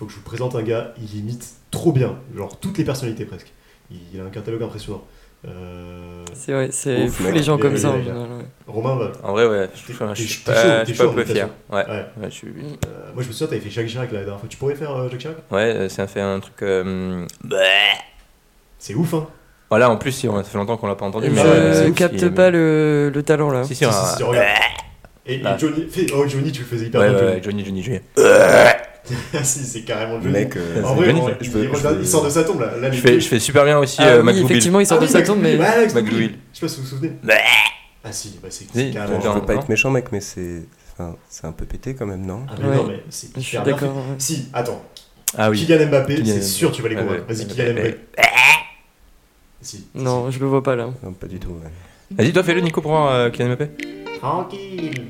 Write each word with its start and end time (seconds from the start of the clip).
faut 0.00 0.06
que 0.06 0.12
je 0.12 0.16
vous 0.16 0.22
présente 0.24 0.54
un 0.56 0.62
gars, 0.62 0.94
il 0.98 1.14
imite 1.18 1.46
trop 1.70 1.92
bien, 1.92 2.16
genre 2.34 2.58
toutes 2.58 2.78
les 2.78 2.84
personnalités 2.84 3.26
presque. 3.26 3.52
Il 3.90 4.18
a 4.18 4.24
un 4.24 4.30
catalogue 4.30 4.62
impressionnant. 4.62 5.04
Euh, 5.46 6.24
C'est 6.32 6.54
ouais, 6.54 6.68
c'est 6.70 7.04
Ouf, 7.04 7.12
fou 7.16 7.30
les 7.30 7.42
gens 7.42 7.58
comme 7.58 7.76
ça 7.76 7.90
en 7.90 7.98
général. 7.98 8.20
ouais. 8.30 8.44
Romain, 8.66 8.96
va. 8.96 9.12
En 9.22 9.32
vrai, 9.32 9.46
ouais, 9.46 9.68
je, 9.74 9.80
je 9.80 9.84
suis 9.86 9.94
pas, 9.94 10.14
je 10.84 10.92
suis 10.92 10.98
pas 10.98 11.06
en 11.06 11.12
peu 11.12 11.24
fier. 11.24 11.48
Ouais, 11.70 11.76
Ouais. 11.86 11.86
ouais, 12.16 12.24
je 12.24 12.30
suis- 12.30 12.48
Euh, 12.48 13.12
moi 13.12 13.22
je 13.22 13.28
me 13.28 13.32
souviens, 13.34 13.46
t'avais 13.48 13.60
fait 13.60 13.68
Jacques 13.68 13.88
Chirac 13.88 14.10
la 14.10 14.20
dernière 14.20 14.40
fois. 14.40 14.48
Tu 14.48 14.56
pourrais 14.56 14.74
faire 14.74 14.90
euh, 14.96 15.10
Jacques 15.10 15.20
Chirac? 15.20 15.36
Ouais 15.50 15.74
euh, 15.76 15.88
ça 15.90 16.06
fait 16.06 16.20
un 16.22 16.40
truc. 16.40 16.62
euh, 16.62 17.26
C'est 18.78 18.94
ouf, 18.94 19.12
hein 19.12 19.26
Voilà, 19.68 19.90
en 19.90 19.96
plus, 19.98 20.12
si, 20.12 20.28
on- 20.28 20.36
ça 20.38 20.44
fait 20.44 20.56
longtemps 20.58 20.78
qu'on 20.78 20.86
l'a 20.88 20.94
pas 20.96 21.04
entendu. 21.06 21.26
Je 21.26 21.32
mais 21.32 21.88
il- 21.88 21.92
capte 21.94 22.20
il- 22.22 22.32
pas 22.32 22.50
le, 22.50 23.10
le 23.14 23.22
talent 23.22 23.50
là. 23.50 23.64
Si, 23.64 23.74
si, 23.74 23.84
Si, 23.84 23.84
si, 23.84 23.84
a- 23.84 24.14
si, 24.16 24.22
regarde. 24.22 24.46
Et, 25.26 25.34
et 25.36 25.42
Ah. 25.44 25.56
Johnny, 25.58 25.86
fais- 25.90 26.06
oh 26.14 26.26
Johnny, 26.26 26.50
tu 26.52 26.60
le 26.62 26.66
faisais 26.66 26.86
hyper 26.86 27.00
Ouais, 27.02 27.08
bien. 27.10 27.18
ouais, 27.18 27.40
Johnny. 27.42 27.62
ouais, 27.62 27.64
Johnny, 27.64 27.64
Johnny, 27.64 27.82
Johnny. 27.82 28.00
Ah 29.34 29.44
si, 29.44 29.60
c'est 29.60 29.82
carrément 29.82 30.20
Johnny. 30.20 30.32
Mec, 30.32 30.56
euh, 30.56 30.82
en 30.82 30.94
vrai, 30.94 31.10
il, 31.10 31.44
Je 31.44 31.50
peux- 31.50 31.58
il 31.60 31.64
je 31.64 31.68
regarde- 31.70 31.96
peux- 31.96 32.02
il 32.02 32.08
sort 32.08 32.24
de 32.24 32.30
sa 32.30 32.44
tombe 32.44 32.60
là. 32.60 32.76
là 32.78 32.90
Je 32.90 33.00
fais, 33.00 33.20
je 33.20 33.28
fais 33.28 33.38
super 33.40 33.64
bien 33.64 33.78
aussi 33.78 33.96
Ah 34.00 34.08
euh, 34.08 34.22
oui, 34.22 34.40
effectivement, 34.44 34.80
il 34.80 34.86
sort 34.86 34.98
Ah 34.98 35.02
de 35.02 35.06
oui, 35.06 35.12
sa 35.12 35.22
tombe, 35.22 35.40
mais. 35.40 35.52
Je 35.56 35.58
sais 35.58 35.90
pas 36.60 36.68
si 36.68 36.76
vous 36.76 36.82
vous 36.82 36.88
souvenez. 36.88 37.12
Ah 38.02 38.12
si, 38.12 38.38
bah 38.42 38.48
c'est 38.50 38.64
Si, 38.64 38.70
c'est 38.74 38.90
carrément. 38.90 39.20
Je 39.20 39.28
veux 39.28 39.40
pas 39.42 39.54
non 39.54 39.60
être 39.60 39.68
méchant, 39.68 39.90
mec, 39.90 40.06
mais 40.12 40.20
c'est. 40.20 40.62
Enfin, 40.98 41.16
c'est 41.28 41.46
un 41.46 41.52
peu 41.52 41.64
pété 41.66 41.94
quand 41.94 42.06
même, 42.06 42.24
non 42.26 42.44
Ah 42.48 42.54
mais 42.60 42.68
Ouais. 42.68 42.76
non, 42.76 42.86
mais 42.88 43.02
c'est 43.10 43.36
hyper 43.36 43.62
bien 43.62 43.76
fait. 43.76 43.84
d'accord. 43.86 43.96
ouais. 43.96 44.02
Si, 44.18 44.48
attends. 44.52 44.82
Ah 45.38 45.48
oui. 45.50 45.64
Kylian 45.64 45.86
Mbappé, 45.86 46.14
Kylian 46.16 46.34
c'est 46.34 46.42
sûr 46.42 46.72
tu 46.72 46.82
vas 46.82 46.88
les 46.88 46.96
Ouais, 46.96 47.02
convaincre. 47.02 47.24
Vas-y, 47.28 47.46
Kylian. 47.46 47.72
Mbappé. 47.74 47.96
Si. 49.62 49.76
si, 49.76 49.86
Non, 49.94 50.30
je 50.30 50.38
le 50.40 50.46
vois 50.46 50.62
pas 50.62 50.76
là. 50.76 50.88
Non, 51.02 51.12
pas 51.12 51.26
du 51.26 51.38
tout. 51.38 51.54
Vas-y, 52.10 52.32
toi, 52.32 52.42
fais-le, 52.42 52.60
Nico, 52.62 52.80
pour 52.80 52.90
voir 52.92 53.12
euh, 53.12 53.30
Kylian 53.30 53.50
Mbappé. 53.50 53.68
Tranquille. 54.18 55.06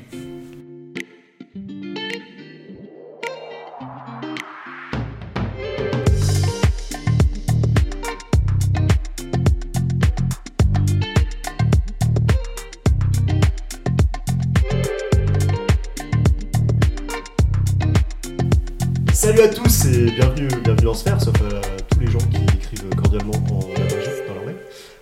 Tous 19.81 19.87
et 19.87 20.11
bienvenue, 20.11 20.47
bienvenue 20.63 20.85
dans 20.85 20.93
Sphère, 20.93 21.19
sauf 21.21 21.35
à 21.41 21.61
tous 21.89 21.99
les 21.99 22.07
gens 22.07 22.19
qui 22.19 22.43
écrivent 22.55 22.89
cordialement 22.95 23.33
en 23.51 23.59
abrégé 23.81 24.27
dans 24.27 24.35
leur 24.35 24.45
mail. 24.45 24.55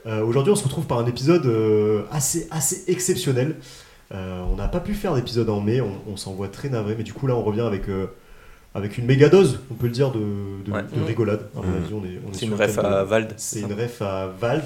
Euh, 0.05 0.23
Aujourd'hui, 0.23 0.51
on 0.51 0.55
se 0.55 0.63
retrouve 0.63 0.85
par 0.85 0.99
un 0.99 1.05
épisode 1.05 1.45
euh, 1.45 2.03
assez, 2.11 2.47
assez 2.51 2.83
exceptionnel. 2.87 3.55
Euh, 4.13 4.41
on 4.51 4.55
n'a 4.55 4.67
pas 4.67 4.79
pu 4.79 4.93
faire 4.93 5.15
d'épisode 5.15 5.49
en 5.49 5.59
mai, 5.61 5.81
on, 5.81 5.91
on 6.07 6.17
s'en 6.17 6.33
voit 6.33 6.47
très 6.47 6.69
navré, 6.69 6.95
mais 6.97 7.03
du 7.03 7.13
coup 7.13 7.27
là, 7.27 7.35
on 7.35 7.43
revient 7.43 7.61
avec, 7.61 7.89
euh, 7.89 8.07
avec 8.73 8.97
une 8.97 9.05
méga 9.05 9.29
dose, 9.29 9.59
on 9.71 9.75
peut 9.75 9.87
le 9.87 9.93
dire, 9.93 10.11
de, 10.11 10.19
de, 10.65 10.71
Ouais. 10.71 10.83
de 10.83 11.03
rigolade. 11.03 11.49
Est 11.57 12.37
C'est 12.37 12.45
une 12.45 12.53
ref 12.53 12.77
à 12.77 13.03
Vald. 13.03 13.33
C'est 13.37 13.61
une 13.61 13.73
ref 13.73 14.01
à 14.01 14.27
Vald 14.27 14.63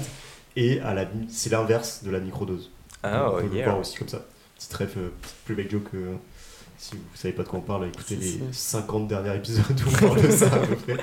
et 0.56 0.80
à 0.80 0.94
la, 0.94 1.06
c'est 1.28 1.50
l'inverse 1.50 2.02
de 2.04 2.10
la 2.10 2.20
microdose. 2.20 2.70
Ah, 3.02 3.30
on 3.32 3.40
peut 3.40 3.48
oh, 3.50 3.54
le 3.54 3.64
voir 3.64 3.78
aussi 3.80 3.96
comme 3.98 4.08
ça. 4.08 4.24
Petite 4.56 4.74
ref, 4.74 4.96
euh, 4.96 5.08
petite 5.20 5.36
playback 5.44 5.70
joke. 5.70 5.90
Si 6.90 6.96
vous 6.96 7.00
savez 7.14 7.32
pas 7.32 7.42
de 7.44 7.48
quoi 7.48 7.60
on 7.60 7.62
parle, 7.62 7.86
écoutez 7.86 8.16
les 8.16 8.26
si. 8.26 8.40
50 8.52 9.08
derniers 9.08 9.34
épisodes 9.36 9.64
où 9.70 9.88
on 10.04 10.06
parle 10.08 10.20
de 10.22 10.30
ça 10.30 10.46
à 10.46 10.58
peu 10.58 10.76
près. 10.76 11.02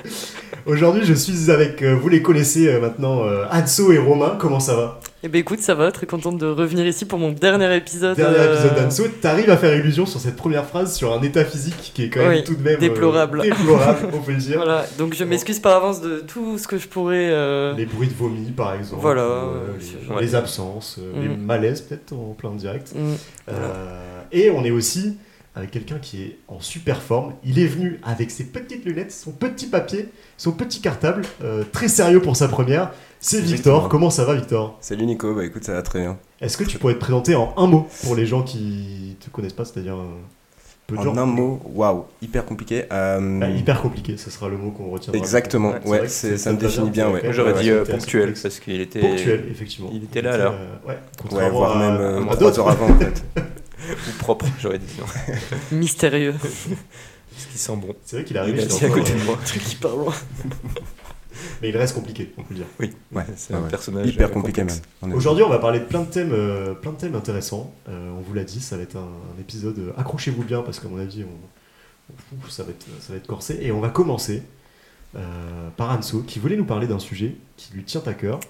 Aujourd'hui, 0.64 1.02
je 1.04 1.12
suis 1.14 1.50
avec, 1.50 1.82
euh, 1.82 1.96
vous 1.96 2.08
les 2.08 2.22
connaissez 2.22 2.68
euh, 2.68 2.80
maintenant, 2.80 3.24
euh, 3.24 3.46
Anso 3.50 3.90
et 3.90 3.98
Romain. 3.98 4.36
Comment 4.38 4.60
ça 4.60 4.76
va? 4.76 5.00
Eh 5.24 5.28
ben 5.28 5.38
écoute, 5.40 5.58
ça 5.60 5.74
va, 5.74 5.90
très 5.90 6.06
contente 6.06 6.38
de 6.38 6.46
revenir 6.46 6.86
ici 6.86 7.04
pour 7.04 7.18
mon 7.18 7.32
dernier 7.32 7.74
épisode. 7.76 8.16
Dernier 8.16 8.36
euh, 8.38 8.54
épisode 8.54 8.76
d'Anso. 8.84 9.04
T'arrives 9.20 9.50
à 9.50 9.56
faire 9.56 9.74
illusion 9.76 10.06
sur 10.06 10.20
cette 10.20 10.36
première 10.36 10.66
phrase 10.66 10.94
sur 10.94 11.12
un 11.12 11.20
état 11.22 11.44
physique 11.44 11.90
qui 11.94 12.04
est 12.04 12.10
quand 12.10 12.20
même 12.20 12.28
Oui, 12.30 12.44
tout 12.44 12.54
de 12.54 12.62
même 12.62 12.76
euh, 12.76 12.78
déplorable. 12.80 13.42
déplorable, 13.42 14.08
on 14.12 14.18
peut 14.18 14.32
le 14.32 14.38
dire. 14.38 14.56
Voilà, 14.58 14.86
donc 14.98 15.14
je 15.14 15.24
m'excuse 15.24 15.58
par 15.58 15.76
avance 15.76 16.00
de 16.00 16.20
tout 16.20 16.58
ce 16.58 16.68
que 16.68 16.78
je 16.78 16.86
pourrais. 16.86 17.28
euh, 17.32 17.74
Les 17.74 17.86
bruits 17.86 18.08
de 18.08 18.14
vomi, 18.14 18.52
par 18.52 18.74
exemple. 18.74 19.02
Voilà, 19.02 19.22
ou, 19.26 20.12
euh, 20.12 20.20
les, 20.20 20.34
absences, 20.36 20.98
euh, 21.00 21.22
les 21.22 21.28
Mhm. 21.28 21.38
malaises 21.42 21.80
peut-être 21.80 22.12
en 22.12 22.34
plein 22.38 22.52
direct. 22.52 22.92
mm, 22.94 23.14
Euh, 23.48 24.22
et 24.30 24.50
on 24.50 24.64
est 24.64 24.70
aussi 24.70 25.16
avec 25.54 25.70
quelqu'un 25.70 25.98
qui 25.98 26.22
est 26.22 26.38
en 26.48 26.60
super 26.60 27.02
forme. 27.02 27.34
Il 27.44 27.58
est 27.58 27.66
venu 27.66 28.00
avec 28.04 28.30
ses 28.30 28.44
petites 28.44 28.84
lunettes, 28.84 29.12
son 29.12 29.32
petit 29.32 29.66
papier, 29.66 30.08
son 30.38 30.52
petit 30.52 30.80
cartable, 30.80 31.22
euh, 31.44 31.62
très 31.70 31.88
sérieux 31.88 32.20
pour 32.22 32.36
sa 32.36 32.48
première. 32.48 32.90
C'est 33.20 33.36
Victor. 33.40 33.52
Exactement. 33.52 33.88
Comment 33.88 34.10
ça 34.10 34.24
va, 34.24 34.34
Victor? 34.34 34.78
Salut 34.80 35.04
Nico, 35.06 35.34
bah 35.34 35.44
écoute, 35.44 35.64
ça 35.64 35.74
va 35.74 35.82
très 35.82 36.00
bien. 36.00 36.16
Est-ce 36.40 36.56
que 36.56 36.64
tu 36.64 36.78
pourrais 36.78 36.94
te 36.94 36.98
présenter 37.00 37.34
en 37.34 37.52
un 37.56 37.66
mot 37.66 37.86
pour 38.02 38.16
les 38.16 38.26
gens 38.26 38.42
qui 38.42 39.16
te 39.20 39.30
connaissent 39.30 39.52
pas, 39.52 39.64
c'est-à-dire 39.64 39.94
euh, 39.96 40.06
peu 40.88 40.96
de 40.96 41.00
En 41.00 41.04
gens 41.04 41.16
un 41.18 41.26
mot, 41.26 41.60
waouh, 41.74 42.04
hyper 42.22 42.44
compliqué. 42.46 42.84
euh, 42.90 43.38
Bah, 43.38 43.48
Hyper 43.50 43.80
compliqué, 43.82 44.16
ce 44.16 44.30
sera 44.30 44.48
le 44.48 44.56
mot 44.56 44.70
qu'on 44.72 44.90
retiendra. 44.90 45.18
Exactement, 45.20 45.74
Ouais, 45.84 46.08
c'est 46.08 46.30
ouais, 46.32 46.36
ça 46.38 46.52
me 46.52 46.56
définit 46.58 46.90
bien, 46.90 47.10
ouais. 47.10 47.22
Moi, 47.22 47.32
j'aurais 47.32 47.52
Ouais, 47.52 47.62
dit 47.62 47.70
ouais, 47.70 47.76
euh, 47.78 47.84
ponctuel, 47.84 48.32
parce 48.42 48.58
qu'il 48.58 48.80
était. 48.80 49.00
Ponctuel, 49.00 49.44
effectivement. 49.50 49.90
Il 49.92 50.02
était 50.02 50.22
là, 50.22 50.32
alors. 50.32 50.54
Euh, 50.54 50.88
ouais, 50.88 50.94
Ouais, 50.94 50.98
contrairement 51.20 51.50
voire 51.58 51.76
à- 51.76 51.92
même 51.92 52.26
trois 52.30 52.58
heures 52.58 52.70
avant 52.70 52.88
en 52.90 52.98
fait. 52.98 53.22
Ou 53.90 54.18
propre, 54.18 54.46
j'aurais 54.60 54.78
dit. 54.78 54.86
Non. 54.98 55.06
mystérieux. 55.78 56.34
Parce 56.40 57.46
qu'il 57.50 57.58
sent 57.58 57.76
bon. 57.76 57.94
C'est 58.04 58.16
vrai 58.16 58.24
qu'il 58.24 58.36
est 58.36 58.48
Il 58.50 58.58
est 58.60 58.84
à 58.84 58.88
côté 58.90 59.12
de 59.14 59.24
moi. 59.24 59.38
truc 59.44 59.62
qui 59.64 59.76
part 59.76 59.96
loin. 59.96 60.14
Mais 61.60 61.70
il 61.70 61.76
reste 61.76 61.94
compliqué, 61.94 62.32
on 62.36 62.42
peut 62.42 62.48
le 62.54 62.56
dire. 62.56 62.66
Oui, 62.78 62.92
Ouais, 63.10 63.24
c'est 63.36 63.52
ouais, 63.54 63.58
un 63.58 63.62
ouais. 63.64 63.70
personnage. 63.70 64.06
Hyper 64.08 64.28
euh, 64.28 64.32
compliqué 64.32 64.60
même. 64.62 64.68
complexe. 64.68 64.88
honnêtement. 65.02 65.18
Aujourd'hui, 65.18 65.44
on 65.44 65.48
va 65.48 65.58
parler 65.58 65.80
de 65.80 65.84
plein 65.84 66.00
de 66.02 66.06
thèmes, 66.10 66.32
euh, 66.32 66.74
plein 66.74 66.92
de 66.92 66.96
thèmes 66.98 67.14
intéressants. 67.14 67.74
Euh, 67.88 68.10
on 68.16 68.20
vous 68.20 68.34
l'a 68.34 68.44
dit, 68.44 68.60
ça 68.60 68.76
va 68.76 68.82
être 68.82 68.96
un, 68.96 69.00
un 69.36 69.40
épisode. 69.40 69.92
Accrochez-vous 69.96 70.44
bien 70.44 70.62
parce 70.62 70.78
qu'à 70.78 70.88
mon 70.88 70.98
avis, 70.98 71.24
on, 71.24 72.14
on- 72.46 72.50
ça, 72.50 72.62
va 72.64 72.70
être, 72.70 72.86
ça 73.00 73.12
va 73.12 73.16
être 73.16 73.26
corsé. 73.26 73.58
Et 73.62 73.72
on 73.72 73.80
va 73.80 73.88
commencer 73.88 74.42
euh, 75.14 75.68
par 75.76 75.90
Anso 75.90 76.20
qui 76.20 76.38
voulait 76.38 76.56
nous 76.56 76.64
parler 76.64 76.86
d'un 76.86 76.98
sujet 76.98 77.36
qui 77.56 77.74
lui 77.74 77.84
tient 77.84 78.02
à 78.06 78.14
cœur. 78.14 78.40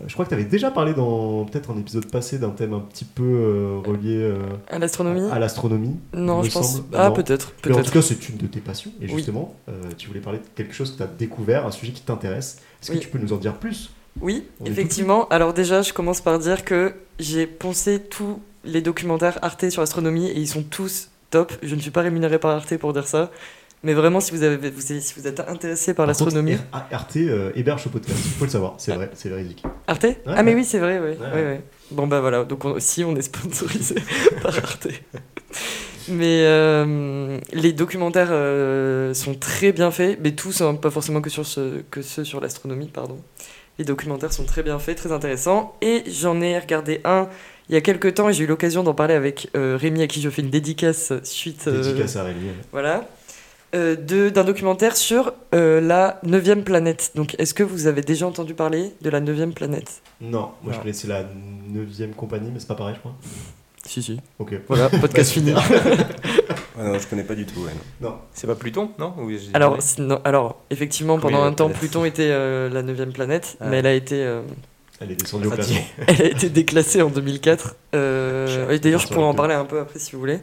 Euh, 0.00 0.04
je 0.08 0.12
crois 0.12 0.24
que 0.24 0.30
tu 0.30 0.34
avais 0.34 0.44
déjà 0.44 0.70
parlé 0.72 0.92
dans 0.92 1.44
peut-être 1.44 1.70
un 1.70 1.78
épisode 1.78 2.06
passé 2.10 2.38
d'un 2.38 2.50
thème 2.50 2.72
un 2.72 2.80
petit 2.80 3.04
peu 3.04 3.22
euh, 3.22 3.78
relié 3.84 4.32
À 4.68 4.78
l'astronomie 4.78 5.30
à 5.30 5.38
l'astronomie. 5.38 5.96
Non, 6.12 6.42
je 6.42 6.50
pense. 6.50 6.76
semble. 6.78 6.88
Ah, 6.94 7.10
peut-être. 7.10 7.52
En 7.70 7.82
tout 7.82 7.90
cas, 7.92 8.02
c'est 8.02 8.28
une 8.28 8.36
de 8.38 8.46
tes 8.46 8.60
passions. 8.60 8.90
Et 9.00 9.08
justement, 9.08 9.54
tu 9.98 10.08
voulais 10.08 10.20
parler 10.20 10.38
de 10.40 10.44
quelque 10.56 10.74
chose 10.74 10.92
que 10.92 10.96
tu 10.96 11.02
as 11.02 11.06
découvert, 11.06 11.66
un 11.66 11.70
sujet 11.70 11.92
qui 11.92 12.02
t'intéresse. 12.02 12.58
Est-ce 12.82 12.92
Oui. 12.92 12.98
que 12.98 13.04
tu 13.04 13.08
peux 13.10 13.18
nous 13.18 13.32
en 13.32 13.36
dire 13.36 13.54
plus? 13.54 13.90
Oui, 14.20 14.44
On 14.60 14.66
effectivement. 14.66 15.28
Alors, 15.28 15.54
déjà, 15.54 15.82
je 15.82 15.92
commence 15.92 16.20
par 16.20 16.38
dire 16.38 16.64
que 16.64 16.94
j'ai 17.18 17.46
poncé 17.46 18.00
tous 18.00 18.40
les 18.64 18.82
documentaires 18.82 19.38
Arte 19.42 19.70
sur 19.70 19.80
l'astronomie 19.82 20.26
et 20.26 20.38
ils 20.38 20.48
sont 20.48 20.62
tous 20.62 21.08
top. 21.30 21.52
Je 21.62 21.74
ne 21.74 21.80
suis 21.80 21.90
pas 21.92 22.02
rémunéré 22.02 22.38
par 22.38 22.50
Arte 22.50 22.76
pour 22.76 22.92
dire 22.92 23.06
ça. 23.06 23.30
Mais 23.82 23.94
vraiment, 23.94 24.20
si 24.20 24.32
vous, 24.32 24.42
avez, 24.42 24.56
vous, 24.70 24.80
si 24.80 25.00
vous 25.16 25.26
êtes 25.26 25.40
intéressé 25.40 25.94
par 25.94 26.06
l'astronomie. 26.06 26.56
RT 26.92 27.16
euh, 27.16 27.50
héberge 27.54 27.84
ce 27.84 27.88
podcast, 27.88 28.18
il 28.26 28.30
faut 28.32 28.44
le 28.44 28.50
savoir, 28.50 28.74
c'est 28.76 28.92
vrai, 28.92 29.10
c'est 29.14 29.30
véridique. 29.30 29.62
Arte? 29.86 30.06
Ah, 30.26 30.42
mais 30.42 30.54
oui, 30.54 30.64
c'est 30.64 30.78
vrai, 30.80 31.00
oui. 31.02 31.16
Ouais. 31.34 31.62
Bon, 31.90 32.06
bah 32.06 32.20
voilà, 32.20 32.44
donc 32.44 32.64
on- 32.64 32.78
si 32.78 33.04
on 33.04 33.16
est 33.16 33.22
sponsorisé 33.22 33.94
par 34.42 34.54
Arte. 34.54 34.88
Mais 36.08 36.42
euh, 36.44 37.38
les 37.52 37.72
documentaires 37.72 38.28
euh, 38.30 39.14
sont 39.14 39.34
très 39.34 39.72
bien 39.72 39.90
faits, 39.90 40.18
mais 40.22 40.32
tous, 40.32 40.60
hein, 40.60 40.74
pas 40.74 40.90
forcément 40.90 41.20
que, 41.22 41.30
sur 41.30 41.46
ce, 41.46 41.80
que 41.90 42.02
ceux 42.02 42.24
sur 42.24 42.40
l'astronomie, 42.40 42.88
pardon. 42.92 43.18
Les 43.78 43.84
documentaires 43.86 44.32
sont 44.32 44.44
très 44.44 44.62
bien 44.62 44.78
faits, 44.78 44.98
très 44.98 45.12
intéressants. 45.12 45.74
Et 45.80 46.02
j'en 46.06 46.40
ai 46.42 46.58
regardé 46.58 47.00
un 47.04 47.28
il 47.70 47.74
y 47.74 47.76
a 47.76 47.80
quelques 47.80 48.14
temps 48.14 48.28
et 48.28 48.32
j'ai 48.32 48.44
eu 48.44 48.46
l'occasion 48.48 48.82
d'en 48.82 48.94
parler 48.94 49.14
avec 49.14 49.48
euh, 49.56 49.78
Rémi 49.80 50.02
à 50.02 50.08
qui 50.08 50.20
je 50.20 50.28
fais 50.28 50.42
une 50.42 50.50
dédicace 50.50 51.12
suite. 51.22 51.68
Dédicace 51.68 52.16
à 52.16 52.24
Rémi. 52.24 52.48
voilà. 52.72 53.08
Euh, 53.72 53.94
de- 53.94 54.30
d'un 54.30 54.42
documentaire 54.42 54.96
sur 54.96 55.32
euh, 55.54 55.80
la 55.80 56.18
neuvième 56.24 56.64
planète. 56.64 57.12
Donc, 57.14 57.36
est-ce 57.38 57.54
que 57.54 57.62
vous 57.62 57.86
avez 57.86 58.00
déjà 58.02 58.26
entendu 58.26 58.52
parler 58.52 58.90
de 59.00 59.10
la 59.10 59.20
neuvième 59.20 59.52
planète? 59.52 60.02
Non, 60.20 60.50
moi 60.62 60.70
je 60.70 60.70
Non. 60.72 60.78
connaissais 60.80 61.06
la 61.06 61.22
9ème 61.22 62.14
compagnie, 62.14 62.50
mais 62.52 62.58
c'est 62.58 62.66
pas 62.66 62.74
pareil, 62.74 62.94
je 62.96 63.00
crois. 63.00 63.14
Si, 63.86 64.02
si. 64.02 64.20
Ok. 64.40 64.54
Voilà, 64.66 64.88
podcast 65.00 65.30
fini. 65.32 65.54
Ouais, 66.78 66.86
non, 66.86 66.98
je 66.98 67.06
connais 67.08 67.24
pas 67.24 67.34
du 67.34 67.44
tout. 67.44 67.60
ouais, 67.60 67.70
non. 68.00 68.08
Non. 68.10 68.16
C'est 68.32 68.46
pas 68.46 68.54
Pluton, 68.54 68.90
non? 68.98 69.12
Ou 69.18 69.30
Alors, 69.52 69.76
sinon- 69.82 70.20
alors, 70.24 70.62
effectivement, 70.70 71.18
Combien 71.18 71.36
pendant 71.36 71.46
un 71.48 71.52
temps, 71.52 71.68
Pluton 71.68 72.04
était 72.06 72.30
euh, 72.30 72.70
la 72.70 72.82
neuvième 72.82 73.12
planète, 73.12 73.56
Ah. 73.60 73.66
mais 73.68 73.78
elle 73.78 73.86
a 73.86 73.92
été, 73.92 74.14
euh, 74.24 74.40
Elle 74.98 75.10
est 75.12 75.16
descendue 75.16 75.48
au 75.48 75.50
classement. 75.50 75.76
elle 76.06 76.22
a 76.22 76.24
été 76.26 76.48
déclassée 76.48 77.02
en 77.02 77.10
2004. 77.10 77.76
Euh, 77.94 78.78
D'ailleurs, 78.78 79.00
je 79.00 79.08
pourrais 79.08 79.26
en 79.26 79.34
parler 79.34 79.54
un 79.54 79.64
peu 79.66 79.78
après 79.80 79.98
si 79.98 80.12
vous 80.12 80.20
voulez. 80.20 80.38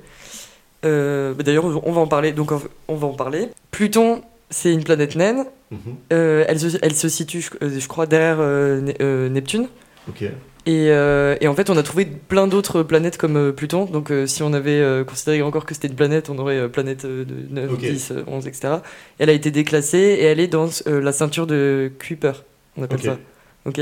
Euh, 0.87 1.33
bah, 1.33 1.43
D'ailleurs, 1.43 1.65
on 1.85 1.91
va 1.91 2.01
en 2.01 2.07
parler. 2.07 2.31
Donc, 2.31 2.51
on 2.87 2.95
va 2.95 3.07
en 3.07 3.13
parler. 3.13 3.49
Pluton, 3.71 4.21
c'est 4.49 4.73
une 4.73 4.83
planète 4.83 5.15
naine. 5.15 5.45
Mhm. 5.71 5.79
Euh, 6.13 6.45
elle, 6.47 6.59
se, 6.59 6.77
elle 6.81 6.95
se 6.95 7.09
situe, 7.09 7.41
je, 7.41 7.49
euh, 7.61 7.79
je 7.79 7.87
crois, 7.87 8.05
derrière 8.05 8.37
euh, 8.39 9.29
Neptune. 9.29 9.67
Ok. 10.09 10.23
Et, 10.65 10.87
et 10.87 11.47
en 11.47 11.53
fait, 11.55 11.69
on 11.69 11.77
a 11.77 11.83
trouvé 11.83 12.05
plein 12.05 12.45
d'autres 12.45 12.83
planètes 12.83 13.17
comme 13.17 13.53
Pluton. 13.53 13.85
Donc, 13.85 14.11
si 14.25 14.43
on 14.43 14.51
avait 14.51 15.05
considéré 15.07 15.41
encore 15.41 15.65
que 15.65 15.73
c'était 15.73 15.87
une 15.87 15.95
planète, 15.95 16.29
on 16.29 16.37
aurait 16.39 16.67
planète 16.67 17.05
de 17.05 17.25
9, 17.49 17.71
Ok. 17.71 17.79
10, 17.79 18.11
euh, 18.11 18.23
11, 18.27 18.47
etc. 18.47 18.73
Elle 19.17 19.29
a 19.29 19.33
été 19.33 19.49
déclassée 19.49 19.97
et 19.97 20.23
elle 20.23 20.41
est 20.41 20.49
dans 20.49 20.67
la 20.85 21.13
ceinture 21.13 21.47
de 21.47 21.89
Kuiper. 21.99 22.43
On 22.75 22.83
appelle 22.83 23.01
ça. 23.01 23.17
Ok. 23.65 23.79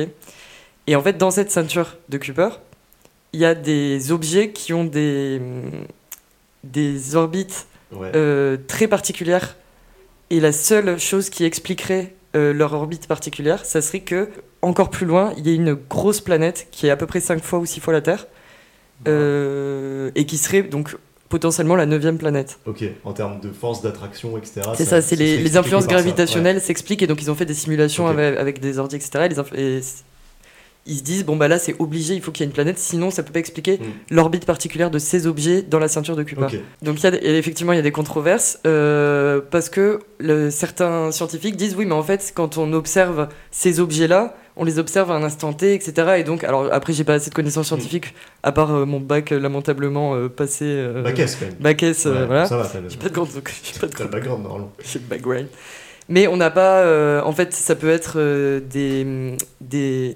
Et 0.86 0.96
en 0.96 1.02
fait, 1.02 1.18
dans 1.18 1.32
cette 1.32 1.50
ceinture 1.50 1.98
de 2.10 2.20
Kuiper, 2.20 2.50
il 3.34 3.40
y 3.40 3.46
a 3.46 3.56
des 3.56 4.12
objets 4.12 4.52
qui 4.52 4.72
ont 4.72 4.86
des, 4.86 5.40
hum, 5.42 5.72
des 6.66 7.16
orbites 7.16 7.68
Ouais. 7.96 8.12
euh, 8.16 8.58
très 8.68 8.88
particulières 8.88 9.56
Et 10.32 10.40
la 10.40 10.52
seule 10.52 11.00
chose 11.00 11.30
qui 11.30 11.46
expliquerait 11.46 12.16
euh, 12.36 12.52
leur 12.52 12.74
orbite 12.74 13.08
particulière, 13.08 13.64
ça 13.64 13.82
serait 13.82 14.00
que, 14.02 14.28
encore 14.62 14.90
plus 14.90 15.06
loin, 15.06 15.32
il 15.38 15.48
y 15.48 15.52
a 15.52 15.54
une 15.54 15.74
grosse 15.76 16.20
planète 16.20 16.68
qui 16.72 16.88
est 16.88 16.90
à 16.90 16.98
peu 16.98 17.06
près 17.06 17.20
5 17.22 17.42
fois 17.44 17.60
ou 17.60 17.66
6 17.66 17.80
fois 17.80 17.94
la 17.94 18.02
Terre, 18.02 18.28
euh, 19.08 20.12
et 20.16 20.26
qui 20.26 20.38
serait 20.38 20.64
donc 20.64 20.96
potentiellement 21.30 21.76
la 21.76 21.86
neuvième 21.86 22.18
planète. 22.18 22.60
Ok, 22.66 22.84
en 23.04 23.14
termes 23.14 23.40
de 23.40 23.52
force 23.52 23.82
d'attraction, 23.82 24.38
etc. 24.38 24.62
C'est 24.76 24.86
ça, 24.86 25.02
c'est 25.02 25.16
les, 25.16 25.58
influences 25.58 25.88
gravitationnelles 25.88 26.62
s'expliquent, 26.62 27.04
et 27.04 27.08
donc 27.08 27.22
ils 27.22 27.30
ont 27.32 27.36
fait 27.36 27.46
des 27.46 27.54
simulations 27.54 28.08
avec, 28.08 28.38
avec 28.38 28.60
des 28.60 28.80
ordi, 28.80 28.96
etc. 28.96 29.26
Et, 29.26 29.30
les 29.30 29.40
inf- 29.40 29.56
et 29.56 29.82
c- 29.82 30.04
ils 30.88 30.98
se 30.98 31.04
disent, 31.04 31.26
bon 31.26 31.36
bah 31.36 31.48
là 31.48 31.58
c'est 31.58 31.76
obligé, 31.80 32.14
il 32.14 32.22
faut 32.22 32.32
qu'il 32.32 32.44
y 32.44 32.46
ait 32.46 32.50
une 32.50 32.54
planète, 32.54 32.78
sinon 32.78 33.10
ça 33.10 33.24
peut 33.24 33.34
pas 33.34 33.40
expliquer 33.40 33.78
Mm. 33.80 34.16
l'orbite 34.16 34.46
particulière 34.46 34.92
de 34.92 35.00
ces 35.00 35.26
objets 35.28 35.62
dans 35.64 35.80
la 35.80 35.88
ceinture 35.88 36.16
de. 36.16 36.24
Kuiper. 36.24 36.62
Donc 36.82 37.02
y 37.02 37.08
a, 37.08 37.16
et 37.16 37.38
effectivement, 37.38 37.74
il 37.74 37.78
y 37.78 37.80
a 37.80 37.84
des 37.84 37.92
controverses 37.92 38.60
euh, 38.68 39.42
parce 39.50 39.70
que 39.70 40.00
le- 40.20 40.52
certains 40.52 41.12
scientifiques 41.12 41.56
disent 41.56 41.76
oui, 41.76 41.86
mais 41.86 41.94
en 41.96 42.04
fait, 42.04 42.32
quand 42.36 42.58
on 42.58 42.72
observe 42.74 43.28
ces 43.52 43.80
objets-là, 43.80 44.36
on 44.58 44.64
les 44.64 44.80
observe 44.80 45.12
à 45.12 45.16
un 45.16 45.24
instant 45.24 45.52
T, 45.54 45.74
etc. 45.74 46.14
Et 46.20 46.24
donc, 46.24 46.44
alors 46.46 46.70
après, 46.72 46.94
j'ai 46.94 47.04
pas 47.04 47.16
assez 47.16 47.30
de 47.30 47.36
connaissances 47.36 47.68
scientifiques 47.68 48.14
à 48.44 48.52
part 48.54 48.74
euh, 48.74 48.86
mon 48.86 49.00
bac 49.02 49.32
euh, 49.32 49.40
lamentablement 49.40 50.16
euh, 50.16 50.30
passé. 50.30 50.88
Bah 51.04 51.12
qu'est-ce 51.12 51.38
quand 51.38 51.46
même 51.48 51.56
bac 51.60 51.82
S, 51.84 52.06
Ouais, 52.06 52.26
voilà. 52.26 52.46
Ça 52.46 52.58
va, 52.58 52.66
t'as 52.72 52.80
le, 52.80 52.90
J'ai 52.90 52.98
pas 52.98 53.10
de 53.10 53.14
grande, 53.14 53.28
j'ai 53.34 53.80
pas 53.80 53.88
de 53.88 53.94
grande- 53.94 54.12
background 54.12 54.44
normalement. 54.44 54.72
j'ai 54.86 55.00
le 55.00 55.06
background. 55.06 55.48
Mais 56.08 56.28
on 56.28 56.38
n'a 56.38 56.52
pas. 56.52 57.22
en 57.26 57.32
fait, 57.34 57.52
ça 57.54 57.76
peut 57.76 57.90
être 57.90 58.20
des 58.70 59.36
des 59.60 60.14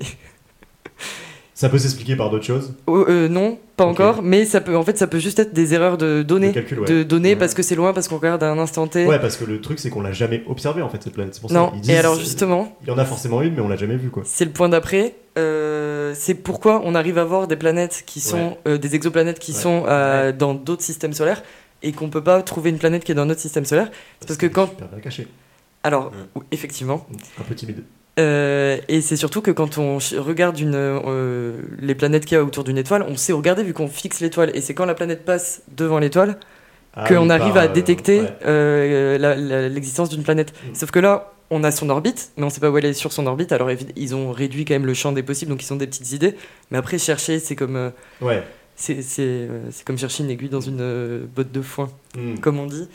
Ça 1.60 1.68
peut 1.68 1.78
s'expliquer 1.78 2.16
par 2.16 2.30
d'autres 2.30 2.46
choses. 2.46 2.74
Oh, 2.88 3.04
euh, 3.10 3.28
non, 3.28 3.60
pas 3.76 3.84
encore, 3.84 4.22
mais 4.24 4.46
ça 4.46 4.62
peut, 4.62 4.78
en 4.78 4.84
fait, 4.86 4.98
ça 4.98 5.08
peut 5.08 5.20
juste 5.20 5.40
être 5.40 5.54
des 5.54 5.74
erreurs 5.74 5.98
de 5.98 6.24
données, 6.24 6.48
De 6.50 6.54
calcul, 6.54 6.80
ouais. 6.80 6.86
de 6.88 7.04
données 7.04 7.32
Ouais. 7.32 7.36
parce 7.36 7.54
que 7.54 7.62
c'est 7.64 7.76
loin, 7.76 7.92
parce 7.92 8.08
qu'on 8.08 8.16
regarde 8.16 8.42
à 8.44 8.50
un 8.50 8.58
instant 8.60 8.88
T. 8.88 9.06
Ouais, 9.06 9.20
parce 9.20 9.36
que 9.36 9.44
le 9.44 9.60
truc, 9.60 9.78
c'est 9.78 9.90
qu'on 9.90 10.00
l'a 10.02 10.14
jamais 10.14 10.42
observé 10.48 10.82
en 10.82 10.88
fait, 10.88 11.04
cette 11.04 11.12
planète. 11.12 11.34
C'est 11.36 11.42
pour 11.42 11.52
non, 11.52 11.74
disent- 11.76 11.90
et 11.90 11.98
alors 11.98 12.18
justement, 12.18 12.78
Il 12.84 12.88
y 12.88 12.92
en 12.92 12.98
a 12.98 13.04
forcément 13.04 13.42
une, 13.42 13.56
mais 13.56 13.60
on 13.62 13.68
l'a 13.68 13.76
jamais 13.76 13.98
vue 13.98 14.10
quoi. 14.10 14.24
c'est 14.26 14.46
le 14.46 14.52
point 14.52 14.70
d'après. 14.70 15.16
euh, 15.38 16.14
c'est 16.16 16.34
pourquoi 16.34 16.82
on 16.86 16.96
arrive 16.96 17.18
à 17.18 17.26
voir 17.26 17.48
des 17.48 17.58
planètes 17.58 18.04
qui 18.06 18.22
sont 18.22 18.38
Ouais. 18.38 18.58
euh, 18.70 18.78
des 18.78 18.96
exoplanètes 18.96 19.40
qui 19.40 19.52
Ouais. 19.52 19.58
sont 19.60 19.84
euh, 19.88 20.32
dans 20.32 20.54
d'autres 20.54 20.82
systèmes 20.84 21.12
solaires 21.14 21.44
et 21.84 21.92
qu'on 21.92 22.10
peut 22.10 22.24
pas 22.24 22.42
trouver 22.42 22.70
une 22.70 22.78
planète 22.78 23.04
qui 23.04 23.12
est 23.12 23.16
dans 23.16 23.26
notre 23.26 23.42
système 23.42 23.66
solaire. 23.66 23.92
Parce 24.26 24.38
que 24.38 24.46
quand- 24.48 24.68
Super 24.70 24.88
bien 24.88 25.00
caché. 25.00 25.28
Alors, 25.84 26.12
effectivement. 26.52 27.06
Un 27.38 27.44
peu 27.44 27.54
timide. 27.56 27.84
Euh, 28.20 28.78
et 28.88 29.02
c'est 29.02 29.16
surtout 29.16 29.42
que 29.42 29.52
quand 29.52 29.78
on 29.78 29.98
regarde 30.18 30.60
une, 30.60 30.74
euh, 30.76 31.54
les 31.80 31.96
planètes 31.96 32.26
qu'il 32.26 32.36
y 32.36 32.40
a 32.40 32.44
autour 32.44 32.64
d'une 32.64 32.78
étoile, 32.78 33.06
on 33.08 33.16
sait 33.16 33.34
regarder 33.34 33.64
vu 33.64 33.74
qu'on 33.74 33.88
fixe 33.88 34.20
l'étoile. 34.20 34.52
Et 34.54 34.62
c'est 34.62 34.74
quand 34.74 34.86
la 34.86 34.94
planète 34.96 35.24
passe 35.26 35.62
devant 35.76 36.00
l'étoile 36.00 36.38
Ah, 36.96 37.08
qu'on 37.08 37.30
arrive 37.30 37.56
à 37.58 37.64
euh, 37.64 37.68
détecter 37.68 38.22
ouais. 38.46 39.70
l'existence 39.70 40.10
d'une 40.10 40.24
planète. 40.24 40.54
Mm. 40.54 40.76
Sauf 40.76 40.92
que 40.92 41.00
là, 41.00 41.32
on 41.50 41.64
a 41.64 41.72
son 41.72 41.90
orbite, 41.90 42.32
mais 42.38 42.44
on 42.44 42.50
sait 42.50 42.60
pas 42.60 42.70
où 42.70 42.78
elle 42.78 42.86
est 42.86 42.94
sur 42.94 43.12
son 43.14 43.26
orbite. 43.26 43.52
Alors 43.52 43.70
ils 43.96 44.16
ont 44.16 44.32
réduit 44.32 44.66
quand 44.66 44.76
même 44.76 44.86
le 44.86 44.94
champ 44.94 45.12
des 45.12 45.24
possibles, 45.24 45.52
donc 45.52 45.64
ils 45.64 45.72
ont 45.74 45.78
des 45.78 45.88
petites 45.88 46.12
idées. 46.12 46.36
Mais 46.72 46.78
après, 46.78 46.98
chercher, 46.98 47.40
c'est 47.40 47.56
comme, 47.56 47.92
Ouais. 48.22 48.44
c'est, 48.76 49.00
comme 49.86 49.98
chercher 49.98 50.24
une 50.24 50.30
aiguille 50.30 50.50
dans 50.50 50.62
une 50.62 51.28
botte 51.36 51.52
de 51.52 51.62
foin, 51.62 51.90
Hmm. 52.16 52.38
comme 52.40 52.60
on 52.60 52.66
dit. 52.68 52.88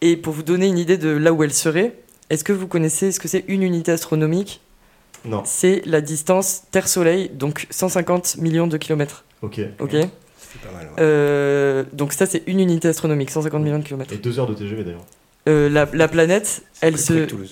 Et 0.00 0.16
pour 0.16 0.32
vous 0.32 0.42
donner 0.42 0.66
une 0.66 0.78
idée 0.78 0.96
de 0.98 1.08
là 1.08 1.32
où 1.32 1.42
elle 1.44 1.52
serait, 1.52 1.94
est-ce 2.30 2.44
que 2.44 2.52
vous 2.52 2.66
connaissez 2.66 3.12
ce 3.12 3.20
que 3.20 3.28
c'est 3.28 3.44
une 3.48 3.62
unité 3.62 3.92
astronomique 3.92 4.60
Non. 5.24 5.42
C'est 5.44 5.82
la 5.86 6.00
distance 6.00 6.62
Terre-Soleil, 6.70 7.28
donc 7.30 7.66
150 7.70 8.36
millions 8.38 8.66
de 8.66 8.76
kilomètres. 8.76 9.24
Ok. 9.42 9.60
Ok 9.80 9.90
C'est 9.92 10.60
pas 10.62 10.72
mal. 10.72 10.86
ouais. 10.86 10.92
Euh, 11.00 11.84
Donc 11.92 12.12
ça, 12.12 12.26
c'est 12.26 12.42
une 12.46 12.60
unité 12.60 12.88
astronomique, 12.88 13.30
150 13.30 13.62
millions 13.62 13.78
de 13.78 13.84
kilomètres. 13.84 14.12
Et 14.12 14.18
deux 14.18 14.38
heures 14.38 14.46
de 14.48 14.54
TGV 14.54 14.84
d'ailleurs. 14.84 15.04
Euh, 15.48 15.68
la, 15.68 15.86
la 15.92 16.08
planète, 16.08 16.62
elle 16.80 16.98
se... 16.98 17.26
Toulouse. 17.26 17.50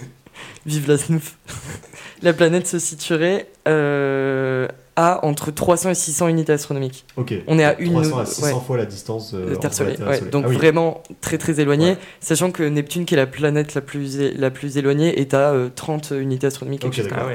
Vive 0.66 0.88
la 0.88 0.96
snoof. 0.98 1.36
la 2.22 2.32
planète 2.32 2.66
se 2.66 2.78
situerait 2.78 3.48
euh, 3.68 4.66
à 4.96 5.24
entre 5.24 5.50
300 5.50 5.90
et 5.90 5.94
600 5.94 6.28
unités 6.28 6.52
astronomiques. 6.52 7.04
Ok. 7.16 7.34
On 7.46 7.58
est 7.58 7.64
à 7.64 7.78
une- 7.78 7.92
300 7.92 8.18
à 8.18 8.26
600 8.26 8.46
ouais. 8.58 8.64
fois 8.64 8.76
la 8.76 8.86
distance 8.86 9.32
euh, 9.34 9.46
de 9.46 9.50
entre 9.52 9.60
Terre-Soleil. 9.60 9.96
Terre 9.96 10.08
Ouais, 10.08 10.20
donc 10.20 10.44
Ah 10.46 10.50
oui. 10.50 10.56
vraiment 10.56 11.02
très 11.20 11.36
très 11.38 11.58
éloigné, 11.60 11.90
Ouais. 11.92 11.98
sachant 12.20 12.50
que 12.52 12.62
Neptune, 12.62 13.04
qui 13.04 13.14
est 13.14 13.16
la 13.16 13.26
planète 13.26 13.74
la 13.74 13.80
plus, 13.80 14.18
la 14.36 14.50
plus 14.50 14.76
éloignée, 14.78 15.20
est 15.20 15.34
à 15.34 15.50
euh, 15.52 15.68
30 15.74 16.12
unités 16.18 16.46
astronomiques. 16.46 16.84
Ah. 17.12 17.26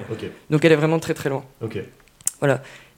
Donc 0.49 0.63
elle 0.65 0.71
est 0.71 0.75
vraiment 0.77 0.99
très 0.99 1.13
très 1.13 1.29
loin. 1.29 1.43
Ok. 1.61 1.79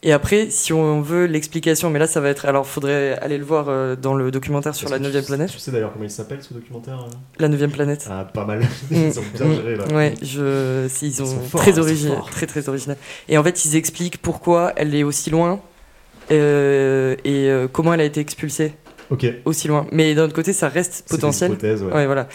Et 0.03 0.13
après, 0.13 0.49
si 0.49 0.73
on 0.73 0.99
veut 1.01 1.25
l'explication, 1.25 1.91
mais 1.91 1.99
là 1.99 2.07
ça 2.07 2.19
va 2.21 2.29
être. 2.29 2.45
Alors 2.45 2.65
faudrait 2.65 3.19
aller 3.19 3.37
le 3.37 3.43
voir 3.45 3.65
euh, 3.69 3.95
dans 3.95 4.15
le 4.15 4.31
documentaire 4.31 4.73
sur 4.73 4.89
la 4.89 4.97
que 4.97 5.03
tu- 5.05 5.11
9 5.13 5.25
planète. 5.27 5.49
Tu 5.51 5.59
sais 5.59 5.69
d'ailleurs 5.71 5.93
comment 5.93 6.05
il 6.05 6.09
s'appelle 6.09 6.41
ce 6.41 6.53
documentaire 6.55 7.01
euh? 7.07 7.11
La 7.37 7.47
9 7.47 7.69
planète. 7.69 8.07
Ah, 8.09 8.25
pas 8.25 8.43
mal. 8.45 8.61
Ils 8.91 9.19
ont 9.19 9.23
bien 9.35 9.45
Mm, 9.45 9.53
géré 9.55 9.75
là. 9.75 9.85
Ouais, 9.93 10.13
je, 10.23 10.87
ils 11.03 11.21
ont 11.21 11.25
sont 11.27 11.39
forts, 11.41 11.61
très 11.61 11.71
ils 11.73 11.79
original, 11.79 12.17
forts. 12.17 12.29
très 12.31 12.47
très 12.47 12.67
original. 12.67 12.97
Et 13.29 13.37
en 13.37 13.43
fait, 13.43 13.63
ils 13.65 13.75
expliquent 13.75 14.19
pourquoi 14.21 14.73
elle 14.75 14.95
est 14.95 15.03
aussi 15.03 15.29
loin 15.29 15.59
euh, 16.31 17.15
et 17.23 17.49
comment 17.71 17.93
elle 17.93 18.01
a 18.01 18.05
été 18.05 18.21
expulsée 18.21 18.73
Aussi 19.45 19.67
loin. 19.67 19.85
Mais 19.91 20.15
d'un 20.15 20.23
autre 20.25 20.33
côté, 20.33 20.53
ça 20.53 20.69
reste 20.69 21.05
potentiel. 21.09 21.51
ouais. 21.61 21.75
Ouais, 21.93 22.05
voilà. 22.05 22.27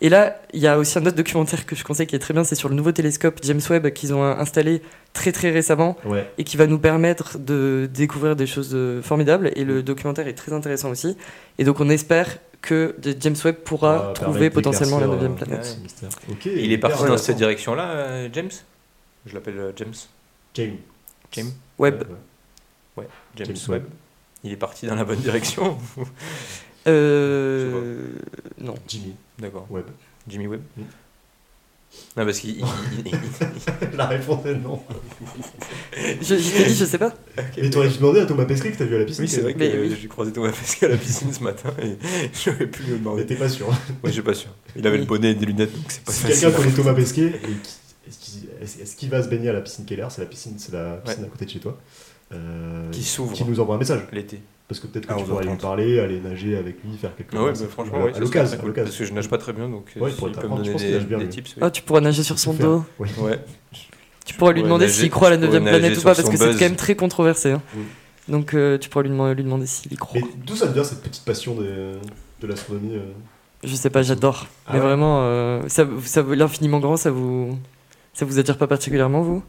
Et 0.00 0.08
là, 0.08 0.40
il 0.52 0.60
y 0.60 0.66
a 0.66 0.78
aussi 0.78 0.98
un 0.98 1.06
autre 1.06 1.16
documentaire 1.16 1.66
que 1.66 1.76
je 1.76 1.84
conseille 1.84 2.06
qui 2.06 2.16
est 2.16 2.18
très 2.18 2.34
bien, 2.34 2.42
c'est 2.44 2.54
sur 2.54 2.68
le 2.68 2.74
nouveau 2.74 2.90
télescope 2.92 3.38
James 3.42 3.60
Webb 3.70 3.90
qu'ils 3.90 4.12
ont 4.14 4.22
installé 4.24 4.82
très 5.12 5.30
très 5.32 5.50
récemment 5.50 5.96
Ouais. 6.04 6.28
et 6.38 6.44
qui 6.44 6.56
va 6.56 6.66
nous 6.66 6.78
permettre 6.78 7.38
de 7.38 7.88
découvrir 7.92 8.34
des 8.34 8.46
choses 8.46 8.70
euh, 8.74 9.02
formidables. 9.02 9.50
Et 9.56 9.64
le 9.64 9.82
documentaire 9.82 10.26
est 10.26 10.34
très 10.34 10.52
intéressant 10.52 10.90
aussi. 10.90 11.16
Et 11.58 11.64
donc 11.64 11.80
on 11.80 11.88
espère 11.90 12.38
que 12.62 12.94
James 13.20 13.34
Webb 13.44 13.56
pourra 13.64 14.12
trouver 14.14 14.48
potentiellement 14.50 14.98
la 15.00 15.06
neuvième 15.08 15.32
euh, 15.32 15.36
planète. 15.36 15.78
il 16.46 16.72
est 16.72 16.78
parti 16.78 17.04
dans 17.04 17.16
cette 17.18 17.36
direction-là, 17.36 17.84
euh, 17.90 18.28
James? 18.32 18.50
Je 19.26 19.34
l'appelle 19.34 19.72
James? 19.76 19.94
James. 20.54 20.76
James? 21.32 21.50
Webb. 21.78 22.04
Ouais, 22.96 23.04
ouais. 23.04 23.08
James, 23.36 23.46
James 23.48 23.56
Webb. 23.68 23.82
Webb. 23.82 23.90
Il 24.44 24.52
est 24.52 24.56
parti 24.56 24.86
dans 24.86 24.94
la 24.96 25.04
bonne 25.04 25.20
direction 25.20 25.78
Euh, 26.88 28.08
non. 28.58 28.74
Jimmy 28.88 29.14
D'accord. 29.38 29.66
Webb. 29.70 29.86
Jimmy 30.28 30.46
Webb 30.48 30.62
Mm. 30.76 30.82
Non, 32.16 32.24
parce 32.24 32.38
qu'il. 32.38 32.56
il- 32.58 32.64
il- 33.04 33.12
il- 33.12 33.96
La 33.98 34.06
réponse 34.06 34.46
est 34.46 34.54
non. 34.54 34.82
Je, 36.22 36.36
je 36.38 36.50
t'ai 36.56 36.64
dit, 36.64 36.74
je 36.74 36.84
sais 36.86 36.96
pas. 36.96 37.12
Mais 37.58 37.68
t'aurais 37.68 37.88
dû 37.90 37.98
demander 37.98 38.20
à 38.20 38.26
Thomas 38.26 38.46
Pesquet 38.46 38.72
que 38.72 38.78
t'as 38.78 38.86
vu 38.86 38.96
à 38.96 38.98
la 39.00 39.04
piscine. 39.04 39.24
Oui, 39.24 39.28
c'est 39.30 39.42
vrai 39.42 39.52
que 39.52 39.58
Mais 39.58 39.74
euh, 39.74 39.82
oui. 39.82 39.96
j'ai 40.00 40.08
croisé 40.08 40.32
Thomas 40.32 40.50
Pesquet 40.52 40.86
à 40.86 40.88
la 40.88 40.96
piscine 40.96 41.30
ce 41.32 41.42
matin 41.42 41.68
et 41.82 41.98
j'aurais 42.42 42.66
pu 42.66 42.82
lui 42.84 42.92
Mais 42.92 42.98
demander. 42.98 43.26
t'es 43.26 43.36
pas 43.36 43.48
sûr. 43.50 43.68
Oui, 43.68 43.74
je 44.06 44.10
suis 44.10 44.22
pas 44.22 44.32
sûr. 44.34 44.48
Il 44.74 44.86
avait 44.86 44.96
Oui. 44.96 45.02
le 45.02 45.06
bonnet 45.06 45.32
et 45.32 45.34
des 45.34 45.44
lunettes, 45.46 45.72
donc 45.72 45.84
c'est 45.88 46.02
pas 46.02 46.12
Si 46.12 46.24
quelqu'un 46.26 46.50
connaît 46.52 46.72
Thomas 46.72 46.94
Pesquet, 46.94 47.40
est-ce 48.08 48.18
qu'il 48.18 48.48
est-ce- 48.62 48.80
est-ce 48.80 48.96
qu'il 48.96 49.10
va 49.10 49.22
se 49.22 49.28
baigner 49.28 49.50
à 49.50 49.52
la 49.52 49.60
piscine 49.60 49.84
Keller? 49.84 50.06
C'est 50.10 50.22
la 50.22 50.26
piscine, 50.28 50.54
c'est 50.58 50.72
la 50.72 50.94
piscine 50.96 51.24
à 51.24 51.28
côté 51.28 51.44
de 51.44 51.50
chez 51.50 51.60
toi. 51.60 51.78
Euh, 52.32 52.90
Qui 52.90 53.02
s'ouvre 53.02 53.32
qui 53.32 53.44
nous 53.44 53.60
envoie 53.60 53.74
un 53.76 53.78
message. 53.78 54.00
l'été. 54.12 54.40
Parce 54.68 54.80
que 54.80 54.86
peut-être 54.86 55.06
que 55.06 55.12
Ah, 55.12 55.16
tu 55.18 55.24
pourrais 55.24 55.44
lui 55.44 55.56
parler, 55.56 56.00
aller 56.00 56.18
nager 56.20 56.56
avec 56.56 56.76
lui, 56.82 56.96
faire 56.96 57.14
quelque 57.14 57.32
chose. 57.36 57.40
Ah 57.42 57.44
ouais, 57.52 57.52
bah, 57.52 57.66
franchement, 57.70 57.98
ouais, 58.04 58.10
à 58.10 58.14
serait 58.14 58.20
l'occasion. 58.20 58.58
à 58.58 58.62
cool. 58.62 58.72
Parce 58.72 58.96
que 58.96 59.04
je 59.04 59.12
nage 59.12 59.28
pas 59.28 59.36
très 59.38 59.52
bien, 59.52 59.68
donc 59.68 59.92
euh, 59.96 60.00
Ouais, 60.00 60.10
il 60.10 60.16
peut 60.16 60.48
me 60.48 60.56
donner 60.56 60.74
qu'il 60.74 60.90
des, 60.90 60.98
bien, 61.00 61.18
tips. 61.26 61.56
oui. 61.56 61.62
Ah, 61.62 61.70
tu 61.70 61.82
pourras 61.82 62.00
nager 62.00 62.22
sur 62.22 62.38
son 62.38 62.54
dos. 62.54 62.84
Oui. 62.98 63.08
Ouais. 63.18 63.38
Tu 64.24 64.34
pourras 64.34 64.52
lui 64.52 64.60
pourrais 64.60 64.68
demander 64.68 64.88
s'il 64.88 65.10
croit 65.10 65.28
à 65.28 65.30
la 65.32 65.36
je 65.36 65.46
pourrais 65.46 65.60
9 65.60 65.68
planète 65.68 65.98
ou 65.98 66.02
pas, 66.02 66.14
parce 66.14 66.28
que 66.28 66.36
c'est 66.36 66.52
quand 66.52 66.60
même 66.60 66.76
très 66.76 66.94
controversé. 66.94 67.50
hein. 67.50 67.62
Mm. 67.74 68.32
Donc 68.32 68.54
euh, 68.54 68.78
tu 68.78 68.88
pourras 68.88 69.02
lui 69.02 69.10
demander, 69.10 69.34
lui 69.34 69.42
demander 69.42 69.66
s'il 69.66 69.92
y 69.92 69.96
croit. 69.96 70.20
Mais 70.20 70.26
d'où 70.46 70.54
ça 70.54 70.66
vient 70.66 70.84
cette 70.84 71.02
petite 71.02 71.24
passion 71.24 71.54
de, 71.56 71.94
de 72.40 72.46
l'astronomie 72.46 72.94
euh 72.96 73.00
Je 73.64 73.74
sais 73.74 73.90
pas, 73.90 74.02
j'adore. 74.02 74.46
Ah 74.66 74.70
Mais 74.72 74.78
ouais 74.78 74.84
vraiment, 74.86 75.22
euh, 75.22 75.60
ça, 75.66 75.86
ça, 76.04 76.22
l'infiniment 76.22 76.78
grand, 76.78 76.96
ça 76.96 77.10
vous, 77.10 77.58
ça 78.14 78.24
vous 78.24 78.38
attire 78.38 78.56
pas 78.58 78.68
particulièrement, 78.68 79.22
vous? 79.22 79.42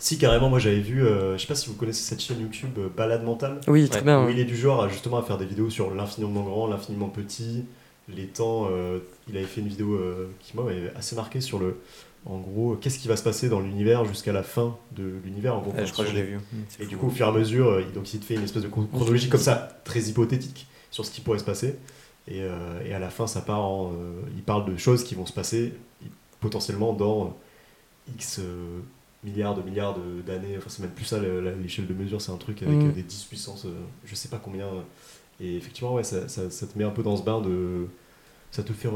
Si, 0.00 0.16
carrément, 0.18 0.48
moi 0.48 0.58
j'avais 0.58 0.80
vu, 0.80 1.04
euh, 1.04 1.36
je 1.36 1.42
sais 1.42 1.46
pas 1.46 1.54
si 1.54 1.68
vous 1.68 1.74
connaissez 1.74 2.02
cette 2.02 2.20
chaîne 2.20 2.40
YouTube 2.40 2.70
euh, 2.78 2.88
Balade 2.96 3.22
Mentale, 3.22 3.60
Oui, 3.68 3.86
très 3.88 3.98
Ouais. 3.98 4.04
bien. 4.04 4.22
où 4.22 4.26
ouais. 4.26 4.32
il 4.32 4.38
est 4.40 4.44
du 4.44 4.56
genre 4.56 4.82
à 4.82 4.88
justement 4.88 5.18
à 5.18 5.22
faire 5.22 5.36
des 5.38 5.44
vidéos 5.44 5.68
sur 5.70 5.94
l'infiniment 5.94 6.42
grand, 6.42 6.66
l'infiniment 6.66 7.08
petit, 7.08 7.64
les 8.08 8.26
temps. 8.26 8.68
euh, 8.72 8.98
il 9.28 9.36
avait 9.36 9.46
fait 9.46 9.60
une 9.60 9.68
vidéo 9.68 9.94
euh, 9.94 10.30
qui 10.40 10.56
moi 10.56 10.64
m'avait 10.64 10.90
assez 10.96 11.14
marqué 11.14 11.40
sur 11.40 11.58
le. 11.58 11.76
En 12.26 12.38
gros, 12.38 12.76
qu'est-ce 12.76 12.98
qui 12.98 13.08
va 13.08 13.16
se 13.16 13.22
passer 13.22 13.48
dans 13.48 13.60
l'univers 13.60 14.04
jusqu'à 14.04 14.32
la 14.32 14.42
fin 14.42 14.76
de 14.96 15.04
l'univers 15.24 15.54
en 15.54 15.60
gros. 15.60 15.72
Ouais, 15.72 15.86
je 15.86 15.92
crois 15.92 16.04
que 16.04 16.10
je 16.10 16.16
l'ai 16.16 16.22
vu. 16.22 16.38
Et 16.78 16.84
du 16.86 16.96
coup, 16.98 17.06
au 17.06 17.10
fur 17.10 17.26
et 17.26 17.28
à 17.28 17.32
mesure, 17.32 17.66
euh, 17.68 17.82
il- 17.86 17.92
donc 17.94 18.12
il 18.12 18.20
te 18.20 18.24
fait 18.26 18.34
une 18.34 18.42
espèce 18.44 18.62
de 18.62 18.68
chron- 18.68 18.86
chronologie 18.92 19.28
comme 19.30 19.40
ça, 19.40 19.80
très 19.84 20.00
hypothétique, 20.00 20.66
sur 20.90 21.04
ce 21.06 21.10
qui 21.10 21.20
pourrait 21.22 21.38
se 21.38 21.44
passer. 21.44 21.76
Et, 22.28 22.42
euh, 22.42 22.80
et 22.86 22.92
à 22.92 22.98
la 22.98 23.08
fin, 23.10 23.26
ça 23.26 23.40
part 23.42 23.60
en. 23.64 23.92
euh, 23.92 24.20
il 24.36 24.42
parle 24.42 24.70
de 24.70 24.76
choses 24.78 25.02
qui 25.04 25.14
vont 25.14 25.24
se 25.26 25.32
passer 25.32 25.72
potentiellement 26.40 26.92
dans 26.92 27.24
euh, 27.24 28.12
X 28.14 28.38
euh, 28.40 28.80
milliards 29.24 29.54
de 29.54 29.62
milliards 29.62 29.94
de- 29.98 30.22
d'années. 30.26 30.54
Enfin, 30.58 30.66
c'est 30.68 30.82
même 30.82 30.92
plus 30.92 31.04
ça 31.04 31.18
l'échelle 31.62 31.86
de 31.86 31.94
mesure, 31.94 32.20
c'est 32.20 32.32
un 32.32 32.36
truc 32.36 32.62
avec 32.62 32.76
Mm. 32.76 32.88
euh, 32.88 32.92
des 32.92 33.02
10 33.02 33.24
puissances, 33.24 33.64
euh, 33.66 33.70
je 34.04 34.14
sais 34.14 34.28
pas 34.28 34.40
combien. 34.42 34.66
Et 35.40 35.56
effectivement, 35.56 35.94
ouais, 35.94 36.04
ça, 36.04 36.28
ça- 36.28 36.50
ça 36.50 36.66
te 36.66 36.76
met 36.78 36.84
un 36.84 36.90
peu 36.90 37.02
dans 37.02 37.16
ce 37.16 37.22
bain 37.22 37.40
de. 37.40 37.86
Ça 38.52 38.64
te 38.64 38.72
fait 38.72 38.88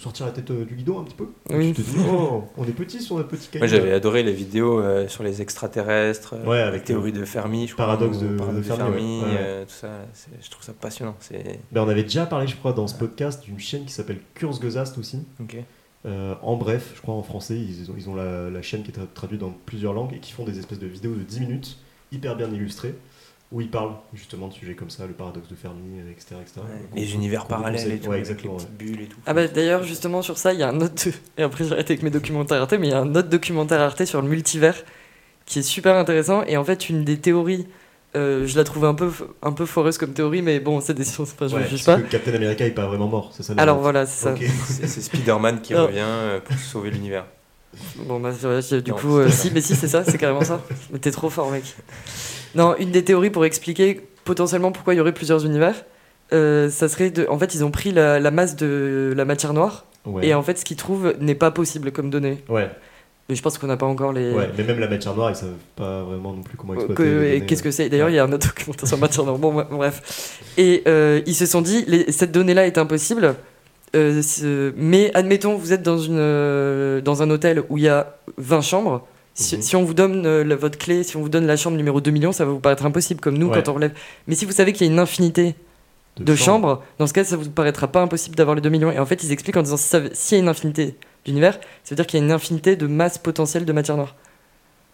sortir 0.00 0.24
la 0.24 0.32
tête 0.32 0.50
euh, 0.50 0.64
du 0.64 0.74
guidon 0.74 1.00
un 1.00 1.04
petit 1.04 1.14
peu. 1.14 1.26
Oui. 1.50 1.74
Tu 1.74 1.82
te 1.82 1.90
dis, 1.90 1.96
oh, 2.10 2.44
on 2.56 2.64
est 2.64 2.72
petit 2.72 2.98
sur 3.02 3.16
notre 3.16 3.28
petit 3.28 3.46
caillou. 3.48 3.60
Moi, 3.60 3.66
j'avais 3.66 3.92
adoré 3.92 4.22
les 4.22 4.32
vidéos 4.32 4.80
euh, 4.80 5.06
sur 5.06 5.22
les 5.22 5.42
extraterrestres, 5.42 6.32
euh, 6.34 6.46
Ouais, 6.46 6.56
la 6.60 6.68
avec 6.68 6.84
théorie 6.84 7.12
de 7.12 7.24
Fermi, 7.26 7.66
je 7.68 7.74
crois, 7.74 7.84
paradoxe 7.84 8.18
de- 8.20 8.38
paradoxe 8.38 8.68
de 8.68 8.72
Fermi. 8.74 9.20
Ouais, 9.20 9.26
euh, 9.38 9.64
tout 9.66 9.70
ça. 9.74 9.90
Je 10.42 10.48
trouve 10.50 10.64
ça 10.64 10.72
passionnant. 10.72 11.14
C'est 11.20 11.60
Ben, 11.72 11.82
on 11.82 11.88
avait 11.90 12.04
déjà 12.04 12.24
parlé, 12.24 12.46
je 12.46 12.56
crois, 12.56 12.72
dans 12.72 12.86
ce 12.86 12.94
podcast 12.94 13.44
d'une 13.44 13.58
chaîne 13.58 13.84
qui 13.84 13.92
s'appelle 13.92 14.20
Kurzgesagt 14.34 14.96
aussi. 14.96 15.18
ok. 15.40 15.58
Euh, 16.04 16.34
en 16.42 16.56
bref, 16.56 16.92
je 16.96 17.00
crois 17.00 17.14
en 17.14 17.22
français, 17.22 17.56
ils 17.58 17.90
ont, 17.90 17.94
ils 17.96 18.08
ont 18.10 18.14
la, 18.14 18.50
la 18.50 18.62
chaîne 18.62 18.82
qui 18.82 18.90
est 18.90 18.94
tra- 18.98 19.06
traduite 19.14 19.40
dans 19.40 19.54
plusieurs 19.66 19.92
langues 19.92 20.14
et 20.14 20.18
qui 20.18 20.32
font 20.32 20.44
des 20.44 20.58
espèces 20.58 20.80
de 20.80 20.86
vidéos 20.88 21.14
de 21.14 21.22
10 21.22 21.40
minutes, 21.40 21.78
hyper 22.10 22.34
bien 22.36 22.50
illustrées, 22.50 22.94
où 23.52 23.60
ils 23.60 23.70
parlent 23.70 23.94
justement 24.14 24.48
de 24.48 24.52
sujets 24.52 24.74
comme 24.74 24.90
ça, 24.90 25.06
le 25.06 25.12
paradoxe 25.12 25.48
de 25.48 25.54
Fermi, 25.54 26.00
euh, 26.00 26.10
etc. 26.10 26.36
etc. 26.40 26.54
Donc, 26.56 26.66
Les 26.96 27.12
on- 27.12 27.14
univers 27.16 27.44
on 27.44 27.48
parallèles 27.48 27.92
et 27.92 27.98
tout, 28.00 28.08
Ouais, 28.08 28.16
avec 28.16 28.20
exactement. 28.26 28.54
les 28.54 28.64
petites 28.64 28.76
bulles 28.76 29.00
et 29.02 29.06
tout. 29.06 29.18
Ah 29.26 29.34
bah 29.34 29.46
d'ailleurs 29.46 29.84
justement 29.84 30.22
sur 30.22 30.38
ça 30.38 30.52
il 30.54 30.58
y 30.58 30.62
a 30.64 30.68
un 30.70 30.80
autre 30.80 31.06
et 31.38 31.42
après 31.42 31.64
j'arrête 31.64 31.90
avec 31.90 32.02
mes 32.02 32.10
documentaires 32.10 32.62
Arte 32.62 32.72
mais 32.72 32.88
il 32.88 32.90
y 32.90 32.94
a 32.94 32.98
un 33.00 33.14
autre 33.14 33.28
documentaire 33.28 33.80
Arte 33.80 34.04
sur 34.06 34.22
le 34.22 34.28
multivers 34.28 34.82
qui 35.44 35.58
est 35.60 35.62
super 35.62 35.96
intéressant 35.96 36.42
et 36.44 36.56
en 36.56 36.64
fait 36.64 36.88
une 36.88 37.04
des 37.04 37.18
théories 37.18 37.66
euh, 38.14 38.46
je 38.46 38.56
la 38.56 38.64
trouve 38.64 38.84
un 38.84 38.94
peu 38.94 39.10
un 39.42 39.52
peu 39.52 39.64
foreuse 39.66 39.96
comme 39.98 40.12
théorie 40.12 40.42
mais 40.42 40.60
bon 40.60 40.80
c'est 40.80 40.94
des 40.94 41.04
sciences 41.04 41.32
enfin, 41.34 41.48
je 41.48 41.56
Ouais, 41.56 41.62
ne 41.62 41.68
juge 41.68 41.84
pas 41.84 41.96
que 41.96 42.10
Captain 42.10 42.34
America 42.34 42.64
est 42.66 42.70
pas 42.72 42.86
vraiment 42.86 43.08
mort, 43.08 43.30
c'est 43.34 43.42
ça 43.42 43.54
alors 43.56 43.78
voilà 43.80 44.04
c'est 44.06 44.24
ça. 44.24 44.34
C'est 44.66 44.86
Spider-Man 45.02 45.60
qui 45.62 45.72
Non. 45.74 45.86
revient 45.86 45.98
euh, 46.00 46.40
pour 46.40 46.56
sauver 46.58 46.90
l'univers. 46.90 47.24
bon 47.96 48.20
bah 48.20 48.30
du 48.32 48.90
Non, 48.90 48.96
coup 48.96 49.16
euh, 49.18 49.30
si 49.30 49.50
mais 49.54 49.60
si 49.62 49.74
c'est 49.74 49.88
ça 49.88 50.04
c'est 50.04 50.18
carrément 50.18 50.44
ça 50.44 50.60
mais 50.92 50.98
t'es 51.00 51.10
trop 51.10 51.30
fort 51.30 51.50
mec 51.50 51.64
non 52.54 52.76
une 52.78 52.90
des 52.90 53.02
théories 53.04 53.30
pour 53.30 53.44
expliquer 53.46 54.00
potentiellement 54.24 54.72
pourquoi 54.72 54.94
il 54.94 54.98
y 54.98 55.00
aurait 55.00 55.14
plusieurs 55.14 55.44
univers 55.46 55.84
euh, 56.34 56.68
ça 56.70 56.88
serait 56.88 57.10
de 57.10 57.26
en 57.30 57.38
fait 57.38 57.54
ils 57.54 57.64
ont 57.64 57.70
pris 57.70 57.92
la, 57.92 58.20
la 58.20 58.30
masse 58.30 58.56
de 58.56 59.12
la 59.16 59.24
matière 59.24 59.52
noire 59.54 59.86
Ouais. 60.04 60.26
et 60.26 60.34
en 60.34 60.42
fait 60.42 60.58
ce 60.58 60.64
qu'ils 60.64 60.76
trouvent 60.76 61.14
n'est 61.20 61.36
pas 61.36 61.52
possible 61.52 61.92
comme 61.92 62.10
donnée 62.10 62.42
Ouais, 62.48 62.68
mais 63.28 63.34
je 63.34 63.42
pense 63.42 63.56
qu'on 63.58 63.66
n'a 63.66 63.76
pas 63.76 63.86
encore 63.86 64.12
les 64.12 64.32
ouais, 64.32 64.50
mais 64.58 64.64
même 64.64 64.78
la 64.80 64.88
matière 64.88 65.14
noire, 65.14 65.30
ils 65.30 65.36
savent 65.36 65.50
pas 65.76 66.02
vraiment 66.02 66.32
non 66.32 66.42
plus 66.42 66.56
comment 66.56 66.74
exploiter. 66.74 67.44
qu'est-ce 67.46 67.62
que 67.62 67.70
c'est? 67.70 67.88
D'ailleurs, 67.88 68.10
il 68.10 68.14
y 68.16 68.18
a 68.18 68.24
un 68.24 68.32
autre 68.32 68.48
documentaire 68.48 68.88
sur 68.88 68.98
matière 68.98 69.24
noire. 69.24 69.38
Bon, 69.38 69.52
bref. 69.70 70.38
Et 70.58 70.82
euh, 70.86 71.20
ils 71.26 71.34
se 71.34 71.46
sont 71.46 71.62
dit, 71.62 71.84
les- 71.86 72.10
cette 72.12 72.32
donnée-là 72.32 72.66
est 72.66 72.78
impossible. 72.78 73.34
euh, 73.94 74.72
mais 74.76 75.10
admettons, 75.14 75.54
vous 75.56 75.72
êtes 75.74 75.82
dans, 75.82 75.98
une, 75.98 76.16
euh, 76.18 77.00
dans 77.02 77.22
un 77.22 77.28
hôtel 77.30 77.62
où 77.68 77.76
il 77.78 77.84
y 77.84 77.88
a 77.88 78.16
20 78.38 78.62
chambres. 78.62 79.06
Si, 79.34 79.56
Mhm. 79.56 79.62
si 79.62 79.76
on 79.76 79.84
vous 79.84 79.94
donne 79.94 80.22
la- 80.42 80.56
votre 80.56 80.78
clé, 80.78 81.02
si 81.04 81.16
on 81.16 81.20
vous 81.20 81.28
donne 81.28 81.46
la 81.46 81.56
chambre 81.56 81.76
numéro 81.76 82.00
2 82.00 82.10
millions, 82.10 82.32
ça 82.32 82.44
va 82.46 82.52
vous 82.52 82.58
paraître 82.60 82.84
impossible, 82.86 83.20
comme 83.20 83.36
nous 83.38 83.48
Ouais. 83.48 83.62
quand 83.62 83.70
on 83.70 83.74
relève. 83.74 83.92
Mais 84.26 84.34
si 84.34 84.44
vous 84.46 84.52
savez 84.52 84.72
qu'il 84.72 84.86
y 84.86 84.90
a 84.90 84.92
une 84.92 84.98
infinité 84.98 85.54
de, 86.20 86.34
chambres, 86.34 86.82
dans 86.98 87.06
ce 87.06 87.12
cas, 87.14 87.24
ça 87.24 87.36
vous 87.36 87.48
paraîtra 87.50 87.86
pas 87.88 88.02
impossible 88.02 88.34
d'avoir 88.36 88.54
les 88.54 88.60
2 88.62 88.68
millions. 88.70 88.90
Et 88.92 88.98
en 88.98 89.06
fait, 89.06 89.22
ils 89.24 89.32
expliquent 89.32 89.56
en 89.56 89.62
disant 89.62 89.76
si 89.78 89.88
s'il 90.12 90.36
y 90.36 90.40
a 90.40 90.42
une 90.42 90.48
infinité 90.50 90.94
d'univers, 91.24 91.54
ça 91.84 91.90
veut 91.90 91.96
dire 91.96 92.06
qu'il 92.06 92.18
y 92.18 92.22
a 92.22 92.26
une 92.26 92.32
infinité 92.32 92.76
de 92.76 92.86
masse 92.86 93.18
potentielle 93.18 93.64
de 93.64 93.72
matière 93.72 93.96
noire. 93.96 94.14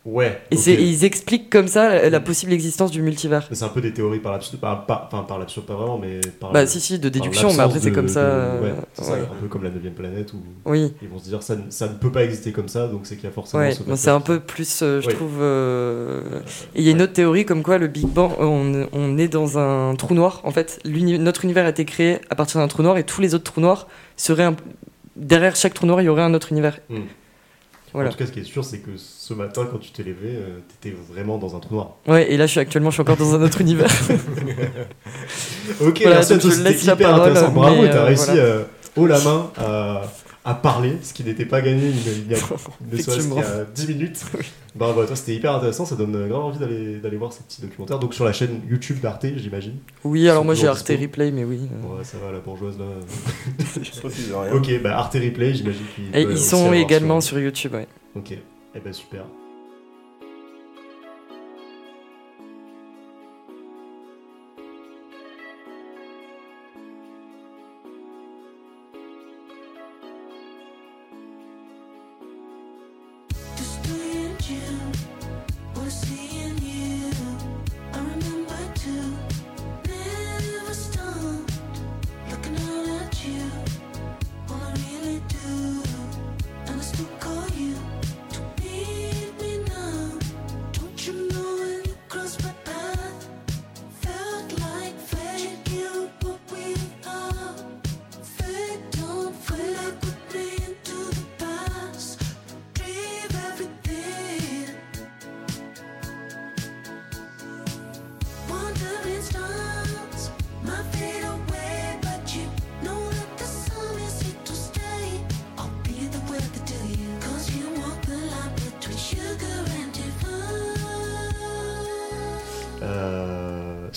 Ouais. 0.05 0.41
Et, 0.51 0.57
ils 0.57 1.05
expliquent 1.05 1.51
comme 1.51 1.69
ça 1.69 1.89
la, 1.91 2.09
la 2.09 2.21
Mm. 2.21 2.25
possible 2.25 2.53
existence 2.55 2.91
du 2.91 3.03
multivers. 3.03 3.47
C'est 3.53 3.65
un 3.65 3.69
peu 3.69 3.83
des 3.83 3.93
théories 3.93 4.21
par 4.21 4.33
l'absurde, 4.33 4.59
pas, 4.59 4.75
pas- 4.77 5.07
enfin 5.13 5.23
par 5.25 5.39
l'absurde 5.39 5.67
pas 5.67 5.75
vraiment, 5.75 5.99
mais 5.99 6.21
par 6.41 6.51
Bah 6.53 6.67
si 6.67 6.81
si 6.81 6.99
de 6.99 7.03
par 7.03 7.11
déduction 7.11 7.53
mais 7.53 7.61
après 7.61 7.79
c'est 7.81 7.93
comme 7.93 8.09
ça. 8.09 8.23
de- 8.57 8.63
ouais, 8.63 8.73
c'est 8.95 9.03
ouais. 9.11 9.19
un 9.19 9.41
peu 9.43 9.49
comme 9.49 9.65
la 9.65 9.71
9 9.71 9.93
planète 9.93 10.33
où 10.33 10.37
Oui, 10.65 10.95
ils 11.03 11.09
vont 11.09 11.19
se 11.19 11.25
dire 11.29 11.43
ça, 11.43 11.57
ne- 11.57 11.69
ça 11.71 11.89
ne 11.89 11.95
peut 11.95 12.13
pas 12.13 12.25
exister 12.25 12.53
comme 12.53 12.69
ça, 12.69 12.87
donc 12.87 13.01
c'est 13.05 13.17
qu'il 13.17 13.25
y 13.25 13.27
a 13.27 13.33
forcément 13.33 13.63
ouais. 13.65 13.73
ce 13.73 13.83
c'est 13.97 14.11
un 14.11 14.21
peu 14.21 14.41
plus, 14.41 14.81
euh, 14.83 15.03
je 15.03 15.11
trouve. 15.11 15.39
euh, 15.43 16.23
Et 16.75 16.81
il 16.81 16.85
y 16.85 16.89
a 16.89 16.93
une 16.93 17.03
autre 17.03 17.13
théorie 17.13 17.45
comme 17.45 17.63
quoi 17.63 17.77
le 17.77 17.89
Big 17.89 18.07
Bang, 18.07 18.31
on, 18.39 18.87
on 18.93 19.19
est 19.19 19.29
dans 19.29 19.59
un 19.59 19.95
trou 19.97 20.15
noir. 20.15 20.41
En 20.45 20.53
fait, 20.53 20.81
notre 20.87 21.45
univers 21.45 21.67
a 21.67 21.71
été 21.71 21.85
créé 21.85 22.21
à 22.31 22.35
partir 22.35 22.61
d'un 22.61 22.69
trou 22.69 22.83
noir 22.83 22.97
et 22.97 23.05
tous 23.05 23.21
les 23.21 23.35
autres 23.35 23.45
trous 23.53 23.61
noirs 23.61 23.89
seraient 24.17 24.45
un- 24.45 24.57
derrière 25.19 25.57
chaque 25.57 25.75
trou 25.75 25.87
noir, 25.87 26.01
il 26.01 26.05
y 26.05 26.09
aurait 26.09 26.23
un 26.23 26.35
autre 26.35 26.53
univers. 26.53 26.79
Hmm. 26.89 27.01
Voilà. 27.93 28.11
En 28.11 28.13
tout 28.13 28.19
cas, 28.19 28.27
ce 28.27 28.33
qui 28.33 28.41
est 28.41 28.45
sûr, 28.45 28.65
c'est 28.65 28.79
que 28.79 28.91
ce 28.97 29.33
matin, 29.33 29.67
quand 29.71 29.79
tu 29.79 29.91
t'es 29.91 30.03
levé, 30.03 30.29
euh, 30.35 30.59
t'étais 30.69 30.95
vraiment 31.11 31.39
dans 31.39 31.57
un 31.57 31.61
trou 31.61 31.75
noir. 31.77 31.97
Ouais, 32.07 32.31
et 32.31 32.37
là, 32.37 32.47
je 32.47 32.51
suis 32.51 32.61
actuellement, 32.61 32.91
je 32.91 32.97
suis 32.97 33.01
encore 33.01 33.17
dans 33.17 33.35
un 33.35 33.43
autre 33.43 33.61
univers. 33.61 33.91
Ok, 35.81 36.01
Voilà, 36.03 36.17
merci 36.17 36.33
à 36.33 36.39
tous, 36.39 36.51
c'était 36.51 36.75
hyper 36.75 36.97
parole, 36.97 37.31
intéressant. 37.31 37.53
Bravo, 37.53 37.87
t'as 37.87 37.97
euh, 37.97 38.05
réussi 38.05 38.27
voilà. 38.27 38.43
euh, 38.43 38.65
haut 38.97 39.07
la 39.07 39.19
main 39.21 39.51
à, 39.59 40.03
à 40.49 40.55
parler, 40.55 40.97
ce 41.03 41.13
qui 41.13 41.25
n'était 41.25 41.45
pas 41.45 41.61
gagné 41.61 41.89
il 41.89 42.07
y 42.07 42.09
a, 42.09 42.13
il 42.27 42.33
y 42.33 42.35
a- 42.35 42.39
ne 42.91 42.97
serait-ce 43.03 43.29
qu'il 43.29 43.37
y 43.37 43.41
a 43.41 43.65
10 43.65 43.89
minutes. 43.89 44.25
Bravo 44.75 45.01
à 45.01 45.07
toi, 45.07 45.17
c'était 45.17 45.35
hyper 45.35 45.55
intéressant, 45.55 45.85
ça 45.85 45.97
donne 45.97 46.29
grave 46.29 46.43
envie 46.45 46.59
d'aller 46.59 46.97
d'aller 46.99 47.17
voir 47.17 47.33
ces 47.33 47.43
petits 47.43 47.61
documentaires. 47.61 47.99
Donc 47.99 48.15
sur 48.15 48.25
la 48.25 48.33
chaîne 48.33 48.61
YouTube 48.69 49.01
d'Arte, 49.01 49.27
j'imagine. 49.37 49.75
Oui, 50.05 50.29
alors 50.29 50.45
moi 50.45 50.55
j'ai 50.55 50.69
Arte 50.69 50.87
dispo. 50.87 51.03
Replay, 51.03 51.31
mais 51.33 51.45
oui. 51.45 51.61
euh. 51.63 51.99
Ouais, 51.99 52.05
ça 52.05 52.17
va, 52.19 52.33
la 52.33 52.39
bourgeoise 52.41 52.79
là. 52.79 52.85
Je 53.83 54.01
refuse 54.01 54.29
de 54.29 54.35
rien. 54.35 54.53
ok, 54.53 54.83
bah 54.83 54.99
Arte 54.99 55.15
Replay, 55.15 55.55
j'imagine 55.55 55.85
qu'ils 55.95 56.17
Et 56.17 56.23
ils 56.23 56.39
sont 56.39 56.73
également 56.73 57.21
sur 57.21 57.39
YouTube, 57.39 57.75
ouais. 57.75 57.89
Ok, 58.15 58.33
et 58.33 58.41
eh 58.75 58.81
ben 58.81 58.93
super. 58.93 59.25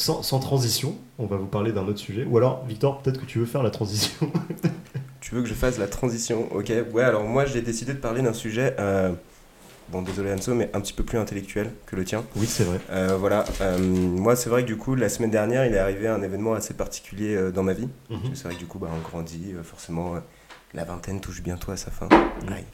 Sans, 0.01 0.24
sans 0.24 0.39
transition, 0.39 0.96
on 1.20 1.25
va 1.27 1.38
vous 1.38 1.46
parler 1.46 1.72
d'un 1.72 1.88
autre 1.88 2.00
sujet. 2.00 2.25
Ou 2.25 2.38
alors, 2.38 2.65
Victor, 2.65 3.01
peut-être 3.01 3.20
que 3.20 3.25
tu 3.25 3.39
veux 3.39 3.46
faire 3.46 3.63
la 3.63 3.70
transition. 3.72 4.31
Tu 5.22 5.36
veux 5.36 5.43
que 5.43 5.48
je 5.48 5.53
fasse 5.53 5.77
la 5.77 5.88
transition? 5.88 6.48
Ok, 6.51 6.74
ouais, 6.93 7.03
alors 7.03 7.24
moi 7.24 7.46
j'ai 7.46 7.62
décidé 7.62 7.93
de 7.93 8.00
parler 8.00 8.24
d'un 8.24 8.34
sujet, 8.34 8.75
euh, 8.79 9.12
bon 9.89 10.01
désolé 10.01 10.34
Anso, 10.34 10.55
mais 10.55 10.70
un 10.74 10.81
petit 10.81 10.93
peu 10.93 11.03
plus 11.03 11.20
intellectuel 11.20 11.72
que 11.86 11.96
le 11.96 12.03
tien. 12.03 12.25
oui, 12.36 12.48
c'est 12.48 12.63
vrai. 12.63 12.79
Euh, 12.89 13.15
voilà, 13.17 13.46
euh, 13.62 13.77
moi 13.77 14.36
c'est 14.36 14.50
vrai 14.50 14.63
que 14.63 14.67
du 14.67 14.77
coup 14.77 14.96
la 14.96 15.10
semaine 15.10 15.29
dernière 15.29 15.65
il 15.67 15.74
est 15.75 15.77
arrivé 15.77 16.08
un 16.08 16.24
événement 16.24 16.53
assez 16.53 16.74
particulier 16.74 17.51
dans 17.53 17.62
ma 17.62 17.74
vie. 17.74 17.88
Mhm. 18.10 18.20
C'est 18.34 18.46
vrai 18.46 18.55
que 18.55 18.60
du 18.60 18.65
coup 18.65 18.79
bah, 18.79 18.89
on 18.93 19.00
grandit, 19.08 19.53
forcément 19.63 20.15
la 20.74 20.84
vingtaine 20.86 21.22
touche 21.22 21.43
bientôt 21.43 21.72
à 21.72 21.77
sa 21.77 21.91
fin. 21.91 22.10
Aïe. 22.50 22.65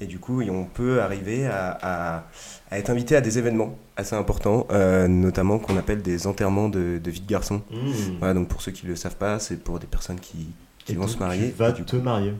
Et 0.00 0.06
du 0.06 0.18
coup 0.18 0.42
on 0.42 0.64
peut 0.64 1.00
arriver 1.02 1.46
à, 1.46 1.78
à- 1.82 2.24
à 2.70 2.78
être 2.78 2.90
invité 2.90 3.16
à 3.16 3.20
des 3.20 3.38
événements 3.38 3.76
assez 3.96 4.14
importants, 4.14 4.66
euh, 4.70 5.08
notamment 5.08 5.58
qu'on 5.58 5.76
appelle 5.76 6.02
des 6.02 6.26
enterrements 6.26 6.68
de, 6.68 7.00
de 7.02 7.10
vie 7.10 7.20
de 7.20 7.26
garçon. 7.26 7.62
Mmh. 7.70 8.18
Voilà, 8.18 8.34
donc 8.34 8.48
pour 8.48 8.60
ceux 8.62 8.72
qui 8.72 8.84
ne 8.86 8.90
le 8.90 8.96
savent 8.96 9.16
pas, 9.16 9.38
c'est 9.38 9.56
pour 9.62 9.78
des 9.78 9.86
personnes 9.86 10.20
qui, 10.20 10.48
qui 10.88 10.94
Et 10.94 10.96
vont 10.96 11.02
donc, 11.02 11.10
se 11.10 11.18
marier. 11.18 11.50
Tu 11.50 11.58
vas 11.58 11.72
te 11.72 11.82
coup- 11.96 12.02
marier. 12.02 12.32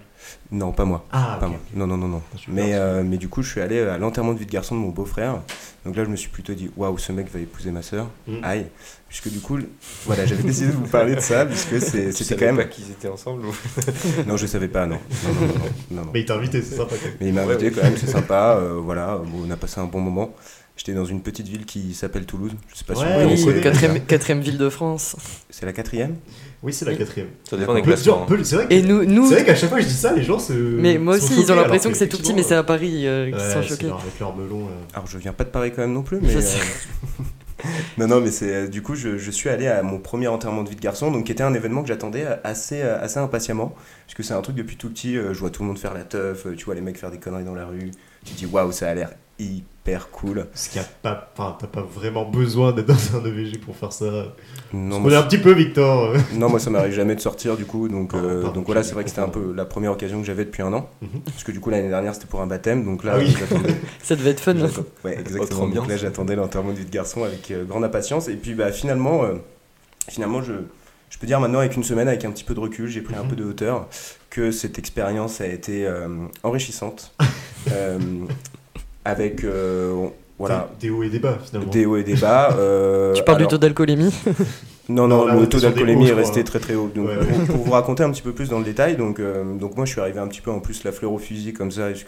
Non, 0.51 0.73
pas 0.73 0.85
moi. 0.85 1.07
Ah, 1.13 1.37
Pas 1.41 1.47
moi. 1.49 1.59
Non, 1.75 1.87
non, 1.87 1.97
non, 1.97 2.09
non. 2.09 2.23
Mais, 2.49 2.75
euh, 2.75 3.03
mais 3.05 3.19
du 3.19 3.29
coup, 3.29 3.43
je 3.43 3.51
suis 3.51 3.61
allé 3.61 3.81
à 3.81 3.99
l'enterrement 3.99 4.33
de 4.35 4.39
vie 4.39 4.47
de 4.47 4.51
garçon 4.51 4.75
de 4.75 4.81
mon 4.81 4.89
beau-frère. 4.89 5.41
Donc 5.87 5.97
là, 5.97 6.05
je 6.05 6.09
me 6.11 6.17
suis 6.17 6.29
plutôt 6.29 6.55
dit, 6.55 6.71
waouh, 6.77 6.99
ce 6.99 7.13
mec 7.13 7.31
va 7.33 7.39
épouser 7.41 7.71
ma 7.71 7.83
sœur. 7.83 8.09
Mm. 8.27 8.35
Aïe. 8.43 8.67
Puisque 9.09 9.29
du 9.31 9.39
coup, 9.41 9.59
voilà, 10.07 10.27
j'avais 10.27 10.43
décidé 10.43 10.67
de 10.69 10.73
vous 10.73 10.87
parler 10.89 11.15
de 11.15 11.21
ça, 11.21 11.47
puisque 11.47 11.71
Tu 11.71 11.81
c'était 11.81 12.13
savais 12.13 12.37
quand 12.41 12.47
même. 12.47 12.57
pas 12.57 12.65
qu'ils 12.65 12.91
étaient 12.91 13.09
ensemble 13.09 13.47
ou... 13.47 13.55
Non, 14.27 14.37
je 14.37 14.47
savais 14.47 14.69
pas, 14.69 14.87
non. 14.87 14.99
Non, 15.25 15.33
non, 15.33 15.41
non. 15.41 15.47
non, 15.47 15.61
non, 15.93 16.05
non. 16.07 16.11
Mais 16.13 16.21
il 16.21 16.27
t'a 16.27 16.35
invité, 16.35 16.63
c'est 16.63 16.77
sympa. 16.77 16.95
Mais 17.21 17.29
il 17.29 17.33
m'a 17.35 17.43
invité 17.43 17.67
ouais. 17.67 17.71
quand 17.71 17.83
même, 17.85 17.97
c'est 17.97 18.09
sympa. 18.11 18.57
euh, 18.61 18.81
voilà, 18.83 19.19
bon, 19.25 19.45
on 19.47 19.51
a 19.51 19.57
passé 19.57 19.81
un 19.81 19.87
bon 19.87 20.01
moment. 20.01 20.35
J'étais 20.77 20.95
dans 20.95 21.05
une 21.07 21.23
petite 21.23 21.49
ville 21.49 21.65
qui 21.65 21.93
s'appelle 21.95 22.25
Toulouse. 22.27 22.53
Je 22.69 22.77
sais 22.77 22.85
pas 22.85 22.95
si 22.95 23.03
Ouais, 23.03 23.25
vous 23.25 23.43
on 23.43 23.45
connaissez. 23.47 23.61
quatrième, 23.63 24.01
quatrième 24.05 24.41
ville 24.41 24.59
de 24.59 24.69
France. 24.69 25.17
C'est 25.51 25.67
la 25.67 25.73
quatrième? 25.73 26.17
Oui, 26.63 26.73
c'est 26.73 26.85
la 26.85 26.95
quatrième. 26.95 27.29
Ça 27.49 27.57
dépend 27.57 27.73
des 27.75 27.83
Peu- 27.83 27.93
classements. 27.93 28.23
hein. 28.23 28.27
peu- 28.27 28.43
C'est 28.43 28.57
vrai 28.57 28.67
que- 28.67 28.75
Et 28.75 28.83
nous, 28.83 29.05
nous 29.05 29.29
c'est 29.29 29.35
vrai 29.37 29.45
qu'à 29.45 29.55
chaque 29.55 29.69
fois 29.69 29.79
que 29.79 29.85
je 29.85 29.89
dis 29.89 29.95
ça, 29.95 30.13
les 30.13 30.25
gens 30.25 30.39
se. 30.41 30.53
mais 30.53 30.99
moi 30.99 31.15
aussi, 31.17 31.35
ils 31.41 31.53
ont 31.53 31.57
l'impression 31.57 31.91
que 31.91 31.97
c'est 31.97 32.09
tout 32.09 32.19
petit, 32.19 32.35
mais 32.35 32.43
c'est 32.43 32.57
à 32.57 32.65
Paris 32.65 33.07
euh, 33.07 33.31
qu'ils 33.31 33.41
sont 33.41 33.63
choqués. 33.63 33.87
avec 33.87 34.19
leur 34.19 34.35
melon. 34.37 34.67
là. 34.67 34.73
Alors 34.95 35.07
je 35.07 35.19
viens 35.19 35.33
pas 35.33 35.45
de 35.45 35.51
Paris 35.51 35.71
quand 35.75 35.83
même 35.83 35.93
non 35.93 36.03
plus, 36.03 36.19
mais 36.21 36.29
Je 36.31 36.39
euh, 36.39 36.41
sais. 36.41 36.59
non 37.99 38.07
non 38.07 38.21
mais 38.21 38.31
c'est 38.31 38.55
euh, 38.55 38.67
du 38.69 38.83
coup 38.83 38.95
je, 38.95 39.19
je 39.19 39.31
suis 39.33 39.49
allé 39.49 39.67
à 39.67 39.83
mon 39.83 39.99
premier 39.99 40.29
enterrement 40.29 40.63
de 40.63 40.69
vie 40.69 40.77
de 40.77 40.81
garçon, 40.81 41.11
donc 41.11 41.25
qui 41.27 41.33
était 41.33 41.43
un 41.43 41.55
événement 41.55 41.83
que 41.83 41.89
j'attendais 41.89 42.25
euh, 42.25 42.37
assez 42.45 42.83
euh, 42.83 43.01
assez 43.01 43.19
impatiemment, 43.19 43.75
puisque 44.07 44.25
c'est 44.27 44.35
un 44.35 44.43
truc 44.43 44.57
depuis 44.57 44.77
tout 44.77 44.89
petit, 44.91 45.17
euh, 45.17 45.33
je 45.35 45.39
vois 45.41 45.51
tout 45.51 45.63
le 45.63 45.69
monde 45.69 45.79
faire 45.79 45.95
la 45.95 46.03
teuf, 46.05 46.47
euh, 46.47 46.55
tu 46.57 46.65
vois 46.65 46.75
les 46.75 46.81
mecs 46.81 46.99
faire 46.99 47.11
des 47.11 47.19
conneries 47.19 47.45
dans 47.45 47.55
la 47.55 47.67
rue, 47.67 47.91
tu 48.25 48.35
dis 48.35 48.47
waouh, 48.47 48.73
ça 48.73 48.89
a 48.89 48.95
l'air 48.95 49.11
hyper 49.39 50.11
cool. 50.11 50.47
Parce 50.53 50.69
qu'il 50.69 50.81
y 50.81 50.85
a 50.85 50.89
pas, 51.03 51.33
enfin, 51.37 51.57
t'as 51.59 51.67
pas 51.67 51.83
vraiment 51.83 52.25
besoin 52.29 52.73
d'être 52.73 52.87
dans 52.87 53.17
un 53.17 53.25
EVG 53.25 53.59
pour 53.59 53.77
faire 53.77 53.93
ça. 53.93 54.35
Non, 54.73 54.97
On 55.05 55.11
est 55.11 55.17
un 55.17 55.23
petit 55.23 55.39
peu 55.39 55.53
Victor. 55.53 56.15
non, 56.35 56.49
moi 56.51 56.59
ça 56.61 56.71
m'arrive 56.71 56.93
jamais 56.93 57.15
de 57.15 57.21
sortir 57.21 57.57
du 57.57 57.65
coup, 57.65 57.89
donc, 57.89 58.11
Ah, 58.15 58.19
euh, 58.19 58.43
pardon, 58.43 58.57
donc 58.57 58.67
voilà, 58.67 58.83
c'est 58.83 58.93
vrai 58.95 59.05
que 59.05 59.11
c'était 59.11 59.23
un 59.23 59.29
peu 59.29 59.53
la 59.55 59.65
première 59.65 59.93
occasion 59.93 60.21
que 60.21 60.27
j'avais 60.27 60.45
depuis 60.45 60.63
un 60.63 60.73
an. 60.73 60.91
Mhm. 61.01 61.21
Parce 61.25 61.43
que 61.45 61.53
du 61.53 61.61
coup 61.61 61.71
l'année 61.71 61.89
dernière 61.89 62.15
c'était 62.15 62.27
pour 62.27 62.41
un 62.43 62.47
baptême, 62.47 62.85
donc 62.85 63.05
là 63.05 63.13
Ah 63.17 63.19
oui. 63.19 63.35
Ça 64.03 64.15
devait 64.17 64.31
être 64.31 64.41
fun. 64.41 64.55
J'attends- 64.59 64.83
Ouais, 65.05 65.13
exactement. 65.19 65.43
Autre 65.45 65.55
Donc 65.61 65.69
ambiance. 65.69 65.89
là, 65.89 65.97
j'attendais 65.97 66.37
l'enterrement 66.37 66.73
de 66.73 66.79
vie 66.79 66.85
de 66.85 66.91
garçon 66.91 67.25
avec 67.25 67.51
euh, 67.51 67.65
grande 67.65 67.85
impatience. 67.85 68.29
Et 68.29 68.35
puis, 68.37 68.55
bah, 68.55 68.73
finalement, 68.73 69.25
euh, 69.25 69.35
finalement 70.09 70.43
je, 70.43 70.53
je 71.11 71.19
peux 71.19 71.27
dire 71.27 71.41
maintenant, 71.41 71.61
avec 71.61 71.77
une 71.77 71.85
semaine, 71.85 72.09
avec 72.09 72.25
un 72.27 72.31
petit 72.31 72.45
peu 72.45 72.55
de 72.55 72.61
recul, 72.61 72.89
j'ai 72.89 73.01
pris 73.01 73.15
un 73.15 73.23
Mhm. 73.23 73.29
peu 73.29 73.37
de 73.37 73.45
hauteur, 73.45 73.89
que 74.29 74.51
cette 74.51 74.79
expérience 74.79 75.41
a 75.41 75.47
été 75.47 75.87
euh, 75.87 76.09
enrichissante. 76.43 77.15
Euh, 77.73 77.99
avec, 79.09 79.45
euh, 79.45 80.07
voilà, 80.39 80.69
Des, 80.81 80.89
des 80.89 80.93
hauts 80.93 81.03
et 81.03 81.09
des 81.09 81.19
bas 81.19 81.39
finalement. 81.43 81.71
des 81.71 81.87
hauts 81.87 81.97
et 81.97 82.05
des 82.05 82.15
bas. 82.15 82.51
euh, 82.59 83.13
Tu 83.15 83.23
parles 83.25 83.39
alors- 83.39 83.49
du 83.49 83.53
taux 83.55 83.59
d'alcoolémie 83.59 84.15
non, 84.89 85.07
Non, 85.09 85.19
non, 85.19 85.27
là, 85.27 85.35
on 85.37 85.41
le 85.41 85.49
taux 85.49 85.61
d'alcoolémie 85.61 86.09
est 86.09 86.13
resté 86.15 86.45
très 86.45 86.59
très 86.61 86.75
haut. 86.75 86.91
Donc, 86.95 87.09
Ouais, 87.09 87.17
pour, 87.17 87.57
pour 87.57 87.65
vous 87.65 87.73
raconter 87.73 88.03
un 88.05 88.11
petit 88.11 88.23
peu 88.23 88.33
plus 88.33 88.49
dans 88.49 88.59
le 88.59 88.65
détail, 88.65 88.97
donc, 88.97 89.19
euh, 89.21 89.45
donc 89.57 89.77
moi 89.77 89.85
je 89.87 89.93
suis 89.93 90.01
arrivé 90.01 90.19
un 90.19 90.29
petit 90.29 90.41
peu 90.41 90.51
en 90.51 90.61
plus 90.61 90.85
la 90.85 90.93
fleur 90.93 91.13
au 91.13 91.19
fusil 91.19 91.53
comme 91.53 91.71
ça, 91.71 91.89
parce 91.91 92.05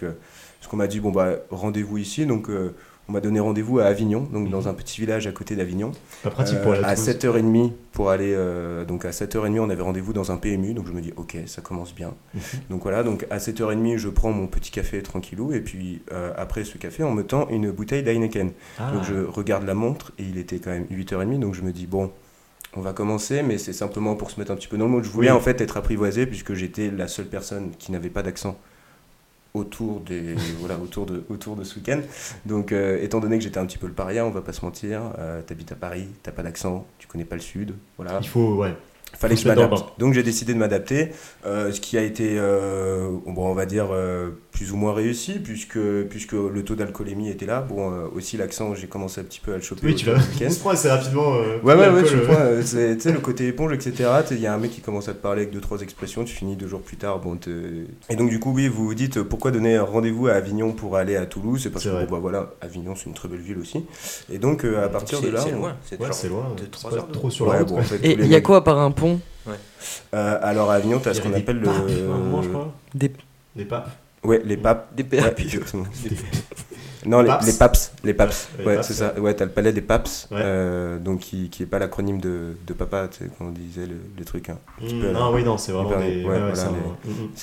qu'on 0.70 0.76
m'a 0.76 0.86
dit 0.86 1.00
bon 1.00 1.10
bah 1.10 1.36
rendez-vous 1.50 1.98
ici, 1.98 2.26
donc 2.26 2.48
euh, 2.50 2.74
on 3.10 3.12
m'a 3.12 3.20
donné 3.20 3.40
rendez-vous 3.40 3.80
à 3.80 3.86
Avignon, 3.86 4.28
donc 4.32 4.48
dans 4.50 4.68
un 4.68 4.72
petit 4.72 5.00
village 5.00 5.26
à 5.26 5.32
côté 5.32 5.56
d'Avignon, 5.56 5.90
Pas 6.22 6.30
pratique 6.30 6.58
Euh, 6.58 6.62
pour 6.62 6.72
aller 6.74 6.84
à 6.84 6.88
à 6.90 6.94
Toulouse. 6.94 7.08
7h30 7.08 7.72
pour 7.90 8.10
aller 8.10 8.32
euh, 8.36 8.84
donc 8.84 9.04
à 9.04 9.10
7h30 9.10 9.58
on 9.58 9.68
avait 9.68 9.82
rendez-vous 9.82 10.12
dans 10.12 10.30
un 10.30 10.36
PMU, 10.36 10.74
donc 10.74 10.86
je 10.86 10.92
me 10.92 11.00
dis 11.00 11.12
ok 11.16 11.36
ça 11.46 11.60
commence 11.60 11.92
bien. 11.92 12.14
Mhm. 12.34 12.40
Donc 12.70 12.82
voilà, 12.84 13.02
donc 13.02 13.26
à 13.30 13.38
7h30 13.38 13.96
je 13.96 14.08
prends 14.08 14.30
mon 14.30 14.46
petit 14.46 14.70
café 14.70 15.02
tranquillou 15.02 15.52
et 15.52 15.60
puis 15.60 16.02
euh, 16.12 16.32
après 16.36 16.62
ce 16.62 16.78
café 16.78 17.02
on 17.02 17.12
me 17.12 17.24
tend 17.24 17.48
une 17.48 17.72
bouteille 17.72 18.04
d'Heineken. 18.04 18.52
Ah. 18.78 18.92
Donc 18.92 19.02
je 19.02 19.24
regarde 19.24 19.66
la 19.66 19.74
montre 19.74 20.12
et 20.20 20.22
il 20.22 20.38
était 20.38 20.60
quand 20.60 20.70
même 20.70 20.86
8h30, 20.92 21.40
donc 21.40 21.54
je 21.54 21.62
me 21.62 21.72
dis 21.72 21.88
bon, 21.88 22.12
on 22.76 22.80
va 22.80 22.92
commencer, 22.92 23.42
mais 23.42 23.58
c'est 23.58 23.72
simplement 23.72 24.14
pour 24.14 24.30
se 24.30 24.38
mettre 24.38 24.52
un 24.52 24.54
petit 24.56 24.68
peu 24.68 24.78
dans 24.78 24.84
le 24.84 24.92
mood. 24.92 25.02
Je 25.02 25.10
voulais 25.10 25.30
Oui. 25.32 25.36
en 25.36 25.40
fait 25.40 25.60
être 25.60 25.76
apprivoisé 25.76 26.26
puisque 26.26 26.54
j'étais 26.54 26.92
la 26.96 27.08
seule 27.08 27.26
personne 27.26 27.72
qui 27.76 27.90
n'avait 27.90 28.08
pas 28.10 28.22
d'accent 28.22 28.56
autour 29.54 30.00
des 30.00 30.34
voilà 30.60 30.78
autour 30.78 31.06
de 31.06 31.24
autour 31.28 31.56
de 31.56 31.64
ce 31.64 31.76
week-end. 31.76 32.00
Donc 32.46 32.72
euh, 32.72 33.02
étant 33.02 33.20
donné 33.20 33.38
que 33.38 33.44
j'étais 33.44 33.58
un 33.58 33.66
petit 33.66 33.78
peu 33.78 33.86
le 33.86 33.92
paria, 33.92 34.24
on 34.26 34.30
va 34.30 34.42
pas 34.42 34.52
se 34.52 34.64
mentir, 34.64 35.02
euh, 35.18 35.42
t'habites 35.42 35.72
à 35.72 35.76
Paris, 35.76 36.08
t'as 36.22 36.32
pas 36.32 36.42
d'accent, 36.42 36.86
tu 36.98 37.06
connais 37.06 37.24
pas 37.24 37.36
le 37.36 37.42
sud, 37.42 37.74
voilà. 37.96 38.18
Il 38.20 38.28
faut, 38.28 38.54
ouais. 38.56 38.74
Fallait 39.20 39.34
que 39.34 39.42
je 39.42 39.48
m'adapte. 39.48 39.84
Donc 39.98 40.14
j'ai 40.14 40.22
décidé 40.22 40.54
de 40.54 40.58
m'adapter, 40.58 41.10
euh, 41.44 41.70
ce 41.72 41.80
qui 41.80 41.98
a 41.98 42.02
été, 42.02 42.36
euh, 42.38 43.10
bon, 43.26 43.46
on 43.48 43.54
va 43.54 43.66
dire, 43.66 43.88
euh, 43.92 44.30
plus 44.50 44.72
ou 44.72 44.76
moins 44.76 44.94
réussi, 44.94 45.34
puisque, 45.38 45.78
puisque 46.08 46.32
le 46.32 46.62
taux 46.64 46.74
d'alcoolémie 46.74 47.28
était 47.30 47.44
là. 47.46 47.60
Bon, 47.60 47.92
euh, 47.92 48.06
aussi 48.16 48.38
l'accent, 48.38 48.74
j'ai 48.74 48.86
commencé 48.86 49.20
un 49.20 49.24
petit 49.24 49.40
peu 49.40 49.52
à 49.52 49.56
le 49.56 49.62
choper 49.62 49.86
Oui, 49.86 49.94
tu 49.94 50.06
l'as. 50.06 50.14
du 50.14 50.20
week-end. 50.20 50.46
On 50.48 50.50
se 50.50 50.58
prend 50.58 50.70
assez 50.70 50.88
rapidement. 50.88 51.34
euh, 51.34 51.58
Ouais, 51.62 51.74
ouais, 51.74 51.90
ouais, 51.90 52.02
tu 52.02 52.16
vois, 52.16 52.62
c'est- 52.64 52.96
tu 52.96 53.02
sais, 53.02 53.12
le 53.12 53.20
côté 53.20 53.46
éponge, 53.46 53.72
etc. 53.74 54.08
Il 54.30 54.40
y 54.40 54.46
a 54.46 54.54
un 54.54 54.58
mec 54.58 54.70
qui 54.70 54.80
commence 54.80 55.08
à 55.08 55.12
te 55.12 55.18
parler 55.18 55.42
avec 55.42 55.52
deux, 55.52 55.60
trois 55.60 55.80
expressions, 55.82 56.24
tu 56.24 56.34
finis 56.34 56.56
deux 56.56 56.66
jours 56.66 56.80
plus 56.80 56.96
tard. 56.96 57.18
Bon, 57.20 57.38
et 58.08 58.16
donc, 58.16 58.30
du 58.30 58.40
coup, 58.40 58.52
oui, 58.54 58.68
vous 58.68 58.84
vous 58.86 58.94
dites 58.94 59.22
pourquoi 59.22 59.50
donner 59.50 59.76
un 59.76 59.82
rendez-vous 59.82 60.28
à 60.28 60.32
Avignon 60.32 60.72
pour 60.72 60.96
aller 60.96 61.16
à 61.16 61.26
Toulouse? 61.26 61.60
C'est 61.62 61.70
parce 61.70 61.84
C'est 61.84 61.90
que, 61.90 62.06
bon, 62.06 62.12
bah, 62.12 62.18
voilà, 62.20 62.50
Avignon, 62.62 62.94
c'est 62.96 63.04
une 63.06 63.14
très 63.14 63.28
belle 63.28 63.40
ville 63.40 63.58
aussi. 63.58 63.84
Et 64.32 64.38
donc, 64.38 64.64
euh, 64.64 64.82
à 64.84 64.88
partir 64.88 65.20
de 65.20 65.28
là. 65.28 65.40
c'est 65.42 65.50
loin. 65.52 65.76
C'est 65.84 66.00
Ouais, 66.00 66.06
genre 66.06 66.14
c'est 66.14 66.28
loin. 66.28 66.44
de 66.56 66.62
c'est 66.62 66.70
3 66.70 66.90
pas 66.90 66.96
heures. 66.96 67.08
trop 67.12 67.28
sur 67.30 67.46
Ouais, 67.48 67.52
la 67.52 67.58
route. 67.60 67.68
bon, 67.68 67.74
en 67.74 67.78
ouais. 67.78 67.84
fait, 67.84 68.04
Et 68.06 68.12
il 68.18 68.26
y 68.26 68.34
a 68.34 68.40
quoi 68.40 68.58
à 68.58 68.60
part 68.62 68.78
un 68.78 68.90
pont 68.90 69.09
Euh, 70.14 70.38
Alors, 70.42 70.70
à 70.70 70.74
Avignon, 70.74 70.98
t'as 71.00 71.10
Il 71.12 71.16
ce 71.16 71.20
qu'on 71.22 71.32
appelle 71.32 71.60
papes, 71.62 71.76
le. 71.88 72.06
moment, 72.06 72.42
je 72.42 72.48
crois. 72.48 72.72
Des, 72.94 73.12
Des 73.56 73.64
papes. 73.64 73.90
Ouais, 74.22 74.40
les 74.44 74.56
papes. 74.56 74.94
des 74.94 75.02
Ouais, 75.02 75.22
PAP 75.22 75.40
exactement. 75.40 75.84
Non, 77.06 77.22
les, 77.22 77.28
Paps. 77.28 77.46
les. 77.46 77.52
Les. 77.54 77.92
Les 78.58 78.64
ouais, 78.66 78.82
c'est 78.82 78.92
ça. 78.92 79.18
Ouais, 79.18 79.32
t'as 79.34 79.46
le 79.46 79.50
palais 79.50 79.72
des. 79.80 80.28
Ouais. 80.30 80.38
euh, 80.42 80.98
donc, 80.98 81.20
qui, 81.20 81.48
qui 81.48 81.62
est 81.62 81.66
pas 81.66 81.78
l'acronyme 81.78 82.20
de, 82.20 82.54
de 82.66 82.72
papa, 82.74 83.08
tu 83.10 83.24
sais, 83.24 83.30
quand 83.38 83.46
on 83.46 83.50
disait 83.52 83.86
le, 83.86 83.96
le 84.18 84.24
truc. 84.26 84.50
hein. 84.50 84.58
Mm, 84.82 85.00
peu, 85.00 85.12
non, 85.12 85.32
oui, 85.32 85.42
non, 85.42 85.56
c'est 85.56 85.72
vraiment 85.72 85.92
Hyper- 85.92 86.00
des. 86.00 86.16
ouais, 86.24 86.28
ouais, 86.30 86.38
voilà, 86.38 86.54
c'est 86.54 86.66
les- 86.66 86.72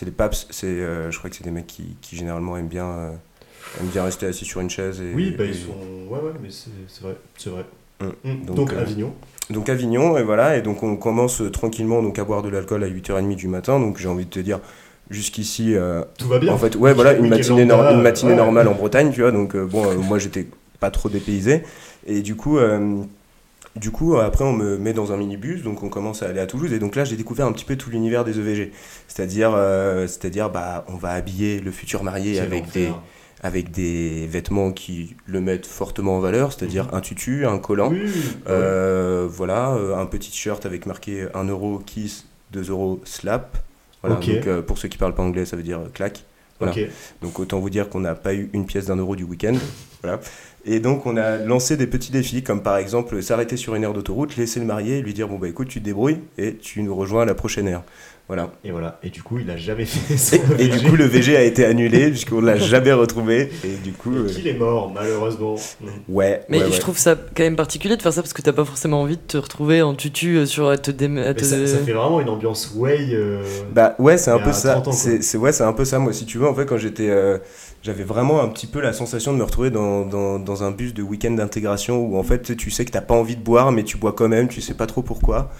les. 0.05 0.47
C'est, 0.51 0.67
euh, 0.67 1.09
je 1.09 1.17
crois 1.17 1.31
que 1.31 1.35
c'est 1.35 1.43
des 1.43 1.49
mecs 1.49 1.65
qui, 1.65 1.95
qui 2.01 2.15
généralement 2.15 2.55
aiment 2.57 2.67
bien, 2.67 2.85
euh, 2.85 3.11
aiment 3.81 3.87
bien 3.87 4.03
rester 4.03 4.27
assis 4.27 4.45
sur 4.45 4.61
une 4.61 4.69
chaise. 4.69 5.01
Et, 5.01 5.13
Oui, 5.15 5.33
bah, 5.35 5.45
et- 5.45 5.47
ils 5.49 5.55
sont. 5.55 5.71
Ouais, 6.07 6.19
ouais, 6.19 6.33
mais 6.39 6.49
c'est 6.51 6.69
c'est 6.87 7.01
vrai. 7.01 7.15
C'est 7.35 7.49
vrai. 7.49 7.65
Mm. 8.01 8.05
Mm. 8.29 8.45
Donc, 8.45 8.55
Donc, 8.55 8.73
euh, 8.73 8.81
Avignon. 8.81 9.13
Donc 9.49 9.69
Avignon, 9.69 10.17
et 10.17 10.23
voilà, 10.23 10.57
et 10.57 10.61
donc 10.61 10.83
on 10.83 10.97
commence 10.97 11.41
euh, 11.41 11.49
tranquillement 11.49 12.01
donc 12.01 12.19
à 12.19 12.23
boire 12.25 12.43
de 12.43 12.49
l'alcool 12.49 12.83
à 12.83 12.89
8h30 12.89 13.35
du 13.35 13.47
matin. 13.47 13.79
Donc 13.79 13.97
j'ai 13.97 14.07
envie 14.09 14.25
de 14.25 14.29
te 14.29 14.39
dire, 14.39 14.59
jusqu'ici, 15.09 15.73
euh, 15.75 16.03
Tout 16.19 16.27
va 16.27 16.39
bien. 16.39 16.51
En 16.53 16.57
fait, 16.57 16.75
ouais, 16.75 16.93
voilà, 16.93 17.13
une 17.13 17.29
matinée, 17.29 17.65
lambda, 17.65 17.83
nor- 17.83 17.93
une 17.95 18.01
matinée 18.01 18.31
ouais. 18.31 18.37
normale 18.37 18.67
en 18.67 18.73
Bretagne, 18.73 19.11
tu 19.13 19.21
vois. 19.21 19.31
Donc, 19.31 19.55
euh, 19.55 19.65
bon, 19.65 19.85
euh, 19.85 19.95
moi, 19.95 20.19
j'étais 20.19 20.47
pas 20.79 20.91
trop 20.91 21.07
dépaysé. 21.09 21.63
Et 22.05 22.21
du 22.21 22.35
coup, 22.35 22.57
euh, 22.57 22.97
du 23.77 23.91
coup, 23.91 24.17
après, 24.17 24.43
on 24.43 24.53
me 24.53 24.77
met 24.77 24.91
dans 24.93 25.11
un 25.13 25.17
minibus, 25.17 25.63
donc 25.63 25.81
on 25.83 25.89
commence 25.89 26.23
à 26.23 26.27
aller 26.27 26.39
à 26.39 26.45
Toulouse. 26.47 26.73
Et 26.73 26.79
donc 26.79 26.95
là, 26.95 27.05
j'ai 27.05 27.15
découvert 27.15 27.45
un 27.45 27.51
petit 27.53 27.65
peu 27.65 27.75
tout 27.77 27.89
l'univers 27.89 28.25
des 28.25 28.39
EVG. 28.39 28.71
C'est-à-dire, 29.07 29.53
euh, 29.55 30.07
c'est-à-dire, 30.07 30.49
bah, 30.49 30.83
on 30.89 30.95
va 30.97 31.11
habiller 31.11 31.59
le 31.61 31.71
futur 31.71 32.03
marié 32.03 32.39
avec 32.39 32.69
des. 32.73 32.89
Avec 33.41 33.71
des 33.71 34.27
vêtements 34.27 34.71
qui 34.71 35.15
le 35.25 35.41
mettent 35.41 35.67
fortement 35.67 36.17
en 36.17 36.19
valeur, 36.19 36.51
c'est-à-dire 36.51 36.93
un 36.93 37.01
tutu, 37.01 37.45
un 37.45 37.59
collant. 37.59 37.89
Oui, 37.91 38.01
oui, 38.03 38.11
oui. 38.15 38.21
Euh, 38.49 39.27
voilà, 39.29 39.73
euh, 39.75 39.95
un 39.95 40.05
petit 40.05 40.31
t-shirt 40.31 40.65
avec 40.65 40.85
marqué 40.85 41.27
1 41.33 41.43
euro 41.45 41.79
kiss, 41.85 42.25
2 42.53 42.69
euros 42.71 42.99
slap. 43.03 43.57
Voilà, 44.01 44.15
donc 44.15 44.47
euh, 44.47 44.61
pour 44.61 44.77
ceux 44.77 44.87
qui 44.87 44.97
parlent 44.97 45.15
pas 45.15 45.23
anglais, 45.23 45.45
ça 45.45 45.55
veut 45.55 45.63
dire 45.63 45.81
claque. 45.93 46.23
Voilà. 46.59 46.73
Donc 47.21 47.39
autant 47.39 47.59
vous 47.59 47.69
dire 47.69 47.89
qu'on 47.89 47.99
n'a 47.99 48.15
pas 48.15 48.33
eu 48.33 48.49
une 48.53 48.65
pièce 48.65 48.87
d'un 48.87 48.95
euro 48.95 49.15
du 49.15 49.23
week-end. 49.23 49.55
voilà. 50.01 50.19
Et 50.69 50.79
donc 50.79 51.05
on 51.05 51.15
a 51.17 51.37
lancé 51.37 51.77
des 51.77 51.87
petits 51.87 52.11
défis, 52.11 52.43
comme 52.43 52.61
par 52.61 52.77
exemple 52.77 53.23
s'arrêter 53.23 53.55
sur 53.57 53.73
une 53.75 53.83
aire 53.83 53.93
d'autoroute, 53.93 54.35
laisser 54.35 54.59
le 54.59 54.65
marié 54.65 55.01
lui 55.01 55.13
dire 55.13 55.27
bon 55.27 55.37
bah 55.39 55.47
écoute 55.47 55.69
tu 55.69 55.79
te 55.79 55.85
débrouilles 55.85 56.19
et 56.37 56.55
tu 56.57 56.81
nous 56.83 56.93
rejoins 56.95 57.21
à 57.21 57.25
la 57.25 57.35
prochaine 57.35 57.67
aire. 57.67 57.83
Voilà. 58.27 58.51
Et 58.65 58.71
voilà. 58.71 58.99
Et 59.03 59.09
du 59.09 59.23
coup, 59.23 59.39
il 59.39 59.49
a 59.49 59.55
jamais 59.55 59.85
fait 59.85 60.17
son 60.17 60.35
Et, 60.59 60.65
et 60.65 60.67
du 60.67 60.81
coup 60.89 60.97
le 60.97 61.05
VG 61.05 61.37
a 61.37 61.43
été 61.43 61.63
annulé 61.63 62.09
puisqu'on 62.09 62.41
l'a 62.41 62.57
jamais 62.57 62.91
retrouvé. 62.91 63.49
Et 63.63 63.75
du 63.81 63.93
coup, 63.93 64.13
Et 64.13 64.17
euh, 64.17 64.25
qu'il 64.27 64.45
est 64.49 64.53
mort, 64.57 64.91
malheureusement. 64.93 65.55
Ouais. 66.09 66.41
Mais 66.49 66.57
ouais, 66.59 66.65
je 66.65 66.71
ouais. 66.73 66.79
trouve 66.79 66.97
ça 66.97 67.15
quand 67.15 67.43
même 67.43 67.55
particulier 67.55 67.95
de 67.95 68.01
faire 68.01 68.11
ça 68.11 68.21
parce 68.21 68.33
que 68.33 68.41
t'as 68.41 68.51
pas 68.51 68.65
forcément 68.65 69.01
envie 69.01 69.15
de 69.15 69.21
te 69.21 69.37
retrouver 69.37 69.81
en 69.81 69.95
tutu 69.95 70.35
euh, 70.39 70.45
sur 70.45 70.67
à 70.67 70.77
te, 70.77 70.91
dé- 70.91 71.05
à 71.05 71.09
Mais 71.09 71.33
te- 71.35 71.45
ça, 71.45 71.65
ça 71.67 71.77
fait 71.77 71.93
vraiment 71.93 72.19
une 72.19 72.27
ambiance 72.27 72.73
way. 72.75 73.11
euh, 73.13 73.41
Bah 73.71 73.95
ouais, 73.97 74.17
c'est 74.17 74.31
un 74.31 74.39
Il 74.39 74.43
peu 74.43 74.51
ça. 74.51 74.73
30 74.73 74.87
ans, 74.89 74.91
quoi. 74.91 74.99
C'est 74.99 75.23
c'est- 75.23 75.37
ouais, 75.37 75.53
c'est 75.53 75.63
un 75.63 75.71
peu 75.71 75.85
ça. 75.85 75.97
Moi, 75.97 76.11
si 76.11 76.25
tu 76.25 76.37
veux, 76.37 76.47
en 76.49 76.53
fait, 76.53 76.65
quand 76.65 76.77
j'étais, 76.77 77.07
euh, 77.09 77.37
j'avais 77.83 78.03
vraiment 78.03 78.41
un 78.41 78.47
petit 78.49 78.67
peu 78.67 78.81
la 78.81 78.91
sensation 78.93 79.31
de 79.33 79.37
me 79.37 79.43
retrouver 79.43 79.69
dans, 79.69 80.05
dans, 80.05 80.39
dans 80.39 80.63
un 80.63 80.71
bus 80.71 80.93
de 80.93 81.01
week-end 81.01 81.31
d'intégration 81.31 82.05
où 82.05 82.17
en 82.17 82.23
fait, 82.23 82.55
tu 82.57 82.69
sais 82.71 82.83
que 82.85 82.91
t'as 82.91 83.01
pas 83.01 83.13
envie 83.15 83.35
de 83.37 83.41
boire, 83.43 83.71
mais 83.71 83.83
tu 83.83 83.97
bois 83.97 84.11
quand 84.13 84.27
même. 84.27 84.47
Tu 84.47 84.59
sais 84.61 84.73
pas 84.73 84.87
trop 84.87 85.01
pourquoi. 85.01 85.51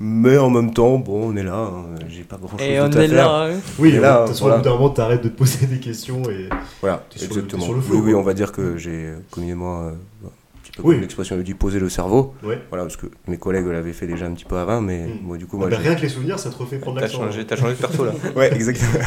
Mais 0.00 0.38
en 0.38 0.50
même 0.50 0.72
temps, 0.72 0.98
bon, 0.98 1.30
on 1.32 1.36
est 1.36 1.42
là. 1.42 1.54
hein, 1.56 1.84
J'ai 2.08 2.22
pas 2.24 2.36
grand-chose 2.36 2.60
Et 2.66 2.78
d'autre 2.78 2.96
on 2.96 3.00
à 3.00 3.04
est 3.04 3.08
faire. 3.08 3.28
là. 3.28 3.44
hein. 3.52 3.60
Oui, 3.78 3.90
Et 3.90 3.96
de 3.96 4.00
là, 4.00 4.18
toute 4.20 4.28
façon, 4.28 4.44
voilà. 4.44 4.56
au 4.56 4.62
bout 4.62 4.64
d'un 4.68 4.74
moment, 4.76 4.90
t'arrêtes 4.90 5.22
de 5.24 5.28
te 5.28 5.36
poser 5.36 5.66
des 5.66 5.78
questions 5.78 6.22
et. 6.30 6.48
Voilà, 6.80 7.04
T'es 7.10 7.18
sur 7.18 7.34
le- 7.34 7.48
sur 7.48 7.82
flot, 7.82 7.98
oui, 7.98 8.14
on 8.14 8.22
va 8.22 8.34
dire 8.34 8.50
que 8.52 8.76
j'ai 8.76 8.90
euh, 9.06 9.16
communément, 9.30 9.82
euh, 9.82 9.90
un 9.90 9.92
petit 9.92 10.30
peu 10.76 10.82
Oui. 10.88 10.94
comme 10.94 11.02
l'expression 11.02 11.36
le 11.36 11.42
dit, 11.42 11.54
poser 11.54 11.78
le 11.78 11.88
cerveau. 11.88 12.34
Ouais. 12.42 12.58
Voilà, 12.70 12.84
parce 12.84 12.96
que 12.96 13.06
mes 13.28 13.36
collègues 13.38 13.66
l'avaient 13.66 13.92
fait 13.92 14.06
déjà 14.06 14.26
un 14.26 14.32
petit 14.32 14.44
peu 14.44 14.56
avant, 14.56 14.80
mais 14.80 15.06
Mm. 15.06 15.18
moi, 15.22 15.36
du 15.36 15.46
coup, 15.46 15.56
Ah 15.56 15.60
moi, 15.60 15.70
bah, 15.70 15.76
j'ai- 15.80 15.88
rien 15.88 15.96
que 15.96 16.02
les 16.02 16.08
souvenirs, 16.08 16.38
ça 16.38 16.50
te 16.50 16.56
refait 16.56 16.78
prendre 16.78 16.96
T'as 16.96 17.02
l'accent. 17.06 17.18
changé, 17.18 17.44
t'as 17.46 17.56
changé 17.56 17.74
de 17.74 17.78
perso 17.80 18.04
là. 18.04 18.12
Ouais, 18.36 18.52
exactement. 18.54 19.00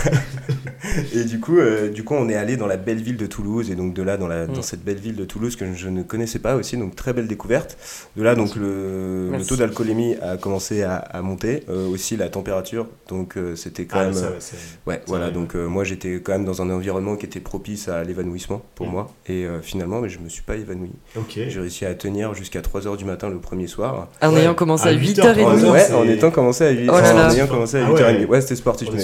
et 1.13 1.23
du 1.25 1.39
coup, 1.39 1.57
euh, 1.57 1.89
du 1.89 2.03
coup, 2.03 2.13
on 2.15 2.29
est 2.29 2.35
allé 2.35 2.57
dans 2.57 2.67
la 2.67 2.77
belle 2.77 3.01
ville 3.01 3.17
de 3.17 3.25
Toulouse, 3.25 3.69
et 3.71 3.75
donc 3.75 3.93
de 3.93 4.01
là, 4.03 4.17
dans, 4.17 4.27
la, 4.27 4.47
dans 4.47 4.59
Mm. 4.59 4.63
cette 4.63 4.83
belle 4.83 4.97
ville 4.97 5.15
de 5.15 5.25
Toulouse 5.25 5.55
que 5.55 5.73
je 5.73 5.89
ne 5.89 6.03
connaissais 6.03 6.39
pas 6.39 6.55
aussi, 6.55 6.77
donc 6.77 6.95
très 6.95 7.13
belle 7.13 7.27
découverte. 7.27 7.77
De 8.15 8.23
là, 8.23 8.35
donc 8.35 8.55
le, 8.55 9.31
le 9.31 9.45
taux 9.45 9.55
d'alcoolémie 9.55 10.15
a 10.21 10.37
commencé 10.37 10.83
à, 10.83 10.95
à 10.97 11.21
monter, 11.21 11.63
euh, 11.69 11.87
aussi 11.87 12.15
la 12.17 12.29
température, 12.29 12.87
donc 13.09 13.37
euh, 13.37 13.55
c'était 13.55 13.85
quand 13.85 13.99
Ah, 13.99 14.05
même. 14.05 14.13
ça, 14.13 14.27
euh, 14.27 14.39
ouais, 14.85 15.01
voilà, 15.07 15.31
donc 15.31 15.55
euh, 15.55 15.67
moi 15.67 15.83
j'étais 15.83 16.21
quand 16.21 16.31
même 16.33 16.45
dans 16.45 16.61
un 16.61 16.69
environnement 16.69 17.15
qui 17.15 17.25
était 17.25 17.39
propice 17.39 17.87
à 17.87 18.03
l'évanouissement 18.03 18.61
pour 18.75 18.87
Mm. 18.87 18.91
moi, 18.91 19.11
et 19.27 19.45
euh, 19.45 19.61
finalement, 19.61 20.01
mais 20.01 20.09
je 20.09 20.19
me 20.19 20.29
suis 20.29 20.43
pas 20.43 20.55
évanoui. 20.55 20.91
Ok. 21.15 21.39
J'ai 21.57 21.61
réussi 21.61 21.85
à 21.85 21.95
tenir 21.95 22.35
jusqu'à 22.35 22.61
3h 22.61 22.97
du 22.97 23.03
matin 23.05 23.29
le 23.29 23.39
premier 23.39 23.65
soir. 23.65 24.09
En 24.21 24.31
Ouais. 24.31 24.41
ayant 24.41 24.53
commencé 24.53 24.85
À 24.87 24.91
à 24.91 24.93
8h30. 24.93 25.33
8h30. 25.33 25.71
Ouais, 25.71 25.91
en 25.91 26.07
étant 26.07 26.29
commencé 26.29 26.63
à 26.65 26.69
8 26.69 26.87
Oh 26.87 26.93
en 26.93 27.31
ayant 27.31 27.47
commencé 27.47 27.77
à 27.79 27.85
Ah 27.87 27.89
8h30. 27.89 28.19
ouais. 28.19 28.25
Ouais, 28.25 28.41
c'était 28.41 28.55
sportif. 28.57 28.89
Mais. 28.93 28.99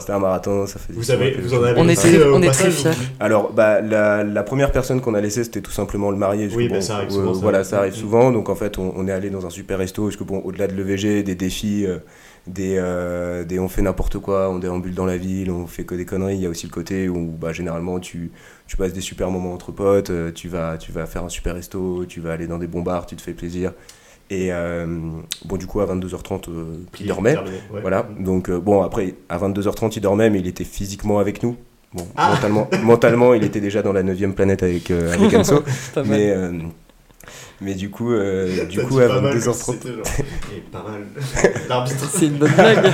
C'était 0.00 0.10
un 0.12 0.18
marathon, 0.18 0.66
ça 0.66 0.80
fait 0.80 0.92
Vous, 0.92 1.12
avez, 1.12 1.30
vous 1.40 1.54
en 1.54 1.62
avez 1.62 1.80
On 1.80 1.86
très- 1.94 2.14
euh, 2.16 2.32
on 2.34 2.42
est 2.42 2.50
très 2.50 2.72
fiers. 2.72 2.90
Alors, 3.20 3.52
bah, 3.52 3.80
la, 3.80 4.24
la 4.24 4.42
première 4.42 4.72
personne 4.72 5.00
qu'on 5.00 5.14
a 5.14 5.20
laissée, 5.20 5.44
c'était 5.44 5.60
tout 5.60 5.70
simplement 5.70 6.10
le 6.10 6.16
marié. 6.16 6.48
Oui, 6.56 6.66
bah, 6.68 6.74
bon, 6.76 6.80
ça 6.80 6.96
arrive 6.96 7.10
euh, 7.10 7.12
souvent, 7.12 7.34
ça. 7.34 7.40
voilà, 7.40 7.62
ça 7.62 7.78
arrive 7.78 7.92
Mm. 7.92 7.96
souvent. 7.96 8.32
Donc, 8.32 8.48
en 8.48 8.56
fait, 8.56 8.78
on, 8.78 8.92
on 8.96 9.06
est 9.06 9.12
allé 9.12 9.30
dans 9.30 9.46
un 9.46 9.50
super 9.50 9.78
resto. 9.78 10.02
Parce 10.02 10.16
que, 10.16 10.24
bon, 10.24 10.40
au-delà 10.44 10.66
de 10.66 10.72
l'EVG, 10.74 11.22
des 11.22 11.36
défis, 11.36 11.86
euh, 11.86 11.98
des, 12.46 12.76
euh, 12.78 13.44
des 13.44 13.58
on 13.58 13.68
fait 13.68 13.82
n'importe 13.82 14.18
quoi, 14.18 14.50
on 14.50 14.58
déambule 14.58 14.94
dans 14.94 15.06
la 15.06 15.16
ville, 15.16 15.50
on 15.50 15.66
fait 15.66 15.84
que 15.84 15.94
des 15.94 16.04
conneries. 16.04 16.34
Il 16.36 16.40
y 16.42 16.46
a 16.46 16.48
aussi 16.48 16.66
le 16.66 16.72
côté 16.72 17.08
où, 17.08 17.26
bah, 17.40 17.52
généralement, 17.52 18.00
tu, 18.00 18.30
tu 18.66 18.76
passes 18.76 18.92
des 18.92 19.00
super 19.00 19.30
moments 19.30 19.52
entre 19.54 19.70
potes, 19.72 20.10
euh, 20.10 20.32
tu 20.32 20.48
vas, 20.48 20.76
tu 20.76 20.90
vas 20.92 21.06
faire 21.06 21.24
un 21.24 21.28
super 21.28 21.54
resto, 21.54 22.04
tu 22.06 22.20
vas 22.20 22.32
aller 22.32 22.46
dans 22.46 22.58
des 22.58 22.66
bons 22.66 22.82
bars, 22.82 23.06
tu 23.06 23.14
te 23.16 23.22
fais 23.22 23.32
plaisir. 23.32 23.72
Et, 24.30 24.48
euh, 24.52 24.86
bon, 25.44 25.56
du 25.56 25.66
coup, 25.66 25.80
à 25.80 25.86
22h30, 25.86 26.48
euh, 26.48 26.64
il 26.98 27.06
dormait. 27.06 27.34
Terminé, 27.34 27.56
ouais. 27.72 27.80
Voilà, 27.80 28.08
donc 28.18 28.50
bon, 28.50 28.82
après, 28.82 29.14
à 29.28 29.38
22h30, 29.38 29.92
il 29.96 30.00
dormait, 30.00 30.30
mais 30.30 30.40
il 30.40 30.46
était 30.46 30.64
physiquement 30.64 31.18
avec 31.18 31.42
nous. 31.42 31.56
Bon, 31.94 32.06
Ah. 32.16 32.30
mentalement, 32.30 32.68
mentalement, 32.82 33.34
il 33.34 33.44
était 33.44 33.60
déjà 33.60 33.82
dans 33.82 33.92
la 33.92 34.02
9 34.02 34.32
planète 34.34 34.62
avec, 34.62 34.90
avec 34.90 35.32
mal. 35.32 36.06
mais, 36.06 36.34
mais 37.60 37.74
du 37.74 37.90
coup, 37.90 38.12
euh, 38.12 38.64
du 38.68 38.80
coup 38.82 38.98
à 38.98 39.08
pas 39.08 39.20
mal, 39.20 39.36
22h30. 39.36 39.72
c'était 39.72 39.92
genre, 39.92 40.02
eh, 40.54 40.60
pas 40.60 40.82
mal. 40.82 41.06
L'arbitre. 41.68 42.08
C'est 42.10 42.26
une 42.26 42.38
bonne 42.38 42.52
blague. 42.52 42.92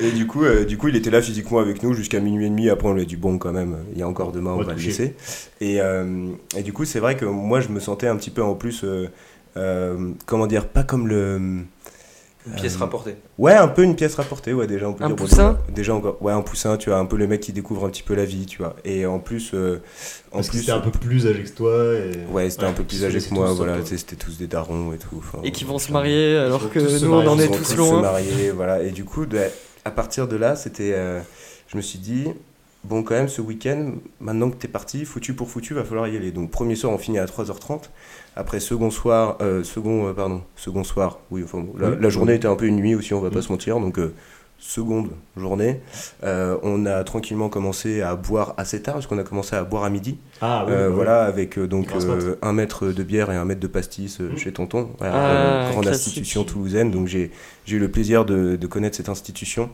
Et 0.00 0.10
du 0.12 0.26
coup, 0.26 0.44
euh, 0.44 0.64
du 0.64 0.78
coup, 0.78 0.88
il 0.88 0.96
était 0.96 1.10
là 1.10 1.20
physiquement 1.22 1.58
avec 1.58 1.82
nous 1.82 1.92
jusqu'à 1.94 2.20
minuit 2.20 2.46
et 2.46 2.50
demi. 2.50 2.68
Après, 2.70 2.88
on 2.88 2.94
lui 2.94 3.02
a 3.02 3.04
dit 3.04 3.16
bon, 3.16 3.38
quand 3.38 3.52
même, 3.52 3.78
il 3.92 3.98
y 3.98 4.02
a 4.02 4.08
encore 4.08 4.32
demain, 4.32 4.52
on 4.52 4.62
va 4.62 4.74
le 4.74 4.80
laisser. 4.80 5.14
Et, 5.60 5.80
euh, 5.80 6.28
et 6.56 6.62
du 6.62 6.72
coup, 6.72 6.84
c'est 6.84 7.00
vrai 7.00 7.16
que 7.16 7.24
moi, 7.24 7.60
je 7.60 7.68
me 7.68 7.80
sentais 7.80 8.08
un 8.08 8.16
petit 8.16 8.30
peu 8.30 8.42
en 8.42 8.54
plus, 8.54 8.84
euh, 8.84 9.08
euh, 9.56 10.12
comment 10.26 10.46
dire, 10.46 10.68
pas 10.68 10.82
comme 10.82 11.08
le. 11.08 11.64
Une 12.46 12.54
pièce 12.54 12.74
Euh, 12.76 12.80
rapportée. 12.80 13.14
Ouais, 13.38 13.54
un 13.54 13.68
peu 13.68 13.82
une 13.84 13.94
pièce 13.94 14.16
rapportée, 14.16 14.52
ouais, 14.52 14.66
déjà 14.66 14.88
on 14.88 14.94
peut 14.94 15.04
Un 15.04 15.08
dire. 15.08 15.16
poussin 15.16 15.58
Déjà 15.72 15.94
encore, 15.94 16.20
ouais, 16.22 16.32
un 16.32 16.42
poussin, 16.42 16.76
tu 16.76 16.90
vois, 16.90 16.98
un 16.98 17.04
peu 17.06 17.16
le 17.16 17.28
mec 17.28 17.40
qui 17.40 17.52
découvre 17.52 17.84
un 17.86 17.88
petit 17.90 18.02
peu 18.02 18.14
la 18.14 18.24
vie, 18.24 18.46
tu 18.46 18.58
vois. 18.58 18.74
Et 18.84 19.06
en 19.06 19.20
plus, 19.20 19.52
euh, 19.54 19.80
en 20.32 20.36
Parce 20.38 20.48
plus, 20.48 20.58
c'était 20.60 20.72
un 20.72 20.80
peu 20.80 20.90
plus 20.90 21.26
âgé 21.28 21.44
que 21.44 21.50
toi. 21.50 21.72
Et... 21.94 22.32
ouais, 22.32 22.50
c'était 22.50 22.64
un 22.64 22.72
peu 22.72 22.82
plus 22.82 22.98
se 23.00 23.04
âgé 23.04 23.20
que 23.20 23.32
moi, 23.32 23.48
tous 23.48 23.54
voilà, 23.54 23.76
c'était 23.84 24.16
tous 24.16 24.38
des 24.38 24.48
darons 24.48 24.92
et 24.92 24.98
tout. 24.98 25.16
enfin, 25.18 25.38
Et 25.44 25.52
qui 25.52 25.64
vont 25.64 25.78
se 25.78 25.86
clairement. 25.86 26.00
marier 26.00 26.36
alors 26.36 26.68
que 26.68 26.80
tous 26.80 26.98
se 26.98 27.04
nous 27.04 27.12
on 27.12 27.26
en 27.28 27.38
est 27.38 27.44
Ils 27.44 27.48
vont 27.50 27.56
tous 27.56 27.64
se 27.64 27.76
loin. 27.76 28.00
marier, 28.02 28.50
voilà. 28.50 28.82
Et 28.82 28.90
du 28.90 29.04
coup, 29.04 29.24
de- 29.24 29.38
à 29.84 29.90
partir 29.92 30.26
de 30.26 30.34
là, 30.36 30.56
c'était, 30.56 30.92
euh, 30.94 31.20
je 31.68 31.76
me 31.76 31.82
suis 31.82 32.00
dit, 32.00 32.26
bon, 32.84 33.02
quand 33.02 33.14
même, 33.14 33.28
ce 33.28 33.40
week-end, 33.40 33.92
maintenant 34.20 34.50
que 34.50 34.56
t'es 34.56 34.68
parti, 34.68 35.04
foutu 35.04 35.34
pour 35.34 35.48
foutu, 35.50 35.74
va 35.74 35.84
falloir 35.84 36.08
y 36.08 36.16
aller. 36.16 36.30
Donc, 36.32 36.50
premier 36.50 36.74
soir, 36.76 36.92
on 36.92 36.98
finit 36.98 37.18
à 37.18 37.26
3h30. 37.26 37.90
Après, 38.36 38.60
second 38.60 38.90
soir, 38.90 39.36
euh, 39.40 39.62
second, 39.64 40.08
euh, 40.08 40.12
pardon, 40.12 40.42
second 40.56 40.84
soir, 40.84 41.18
oui, 41.30 41.42
enfin, 41.44 41.64
la, 41.78 41.90
la 41.90 42.08
journée 42.08 42.34
était 42.34 42.48
un 42.48 42.56
peu 42.56 42.66
une 42.66 42.76
nuit 42.76 42.94
aussi, 42.94 43.12
on 43.14 43.20
va 43.20 43.30
pas 43.30 43.38
Mm. 43.40 43.42
se 43.42 43.52
mentir. 43.52 43.80
Donc, 43.80 43.98
euh, 43.98 44.14
seconde 44.58 45.08
journée, 45.36 45.80
euh, 46.22 46.56
on 46.62 46.86
a 46.86 47.02
tranquillement 47.02 47.48
commencé 47.48 48.00
à 48.00 48.14
boire 48.14 48.54
assez 48.56 48.80
tard, 48.80 48.94
parce 48.94 49.08
qu'on 49.08 49.18
a 49.18 49.24
commencé 49.24 49.56
à 49.56 49.64
boire 49.64 49.82
à 49.82 49.90
midi. 49.90 50.18
Ah 50.40 50.64
oui, 50.68 50.72
oui. 50.76 50.92
voilà, 50.94 51.24
avec 51.24 51.58
donc 51.58 51.88
un 52.42 52.52
mètre 52.52 52.86
de 52.86 53.02
bière 53.02 53.30
et 53.32 53.36
un 53.36 53.44
mètre 53.44 53.60
de 53.60 53.66
pastis 53.66 54.20
Mhm. 54.20 54.36
chez 54.38 54.52
Tonton, 54.52 54.90
Voilà, 54.98 55.66
Ah, 55.66 55.70
grande 55.72 55.88
institution 55.88 56.44
toulousaine. 56.44 56.92
Donc 56.92 57.08
j'ai 57.08 57.32
j'ai 57.64 57.76
eu 57.76 57.80
le 57.80 57.90
plaisir 57.90 58.24
de, 58.24 58.54
de 58.54 58.66
connaître 58.68 58.96
cette 58.96 59.08
institution. 59.08 59.68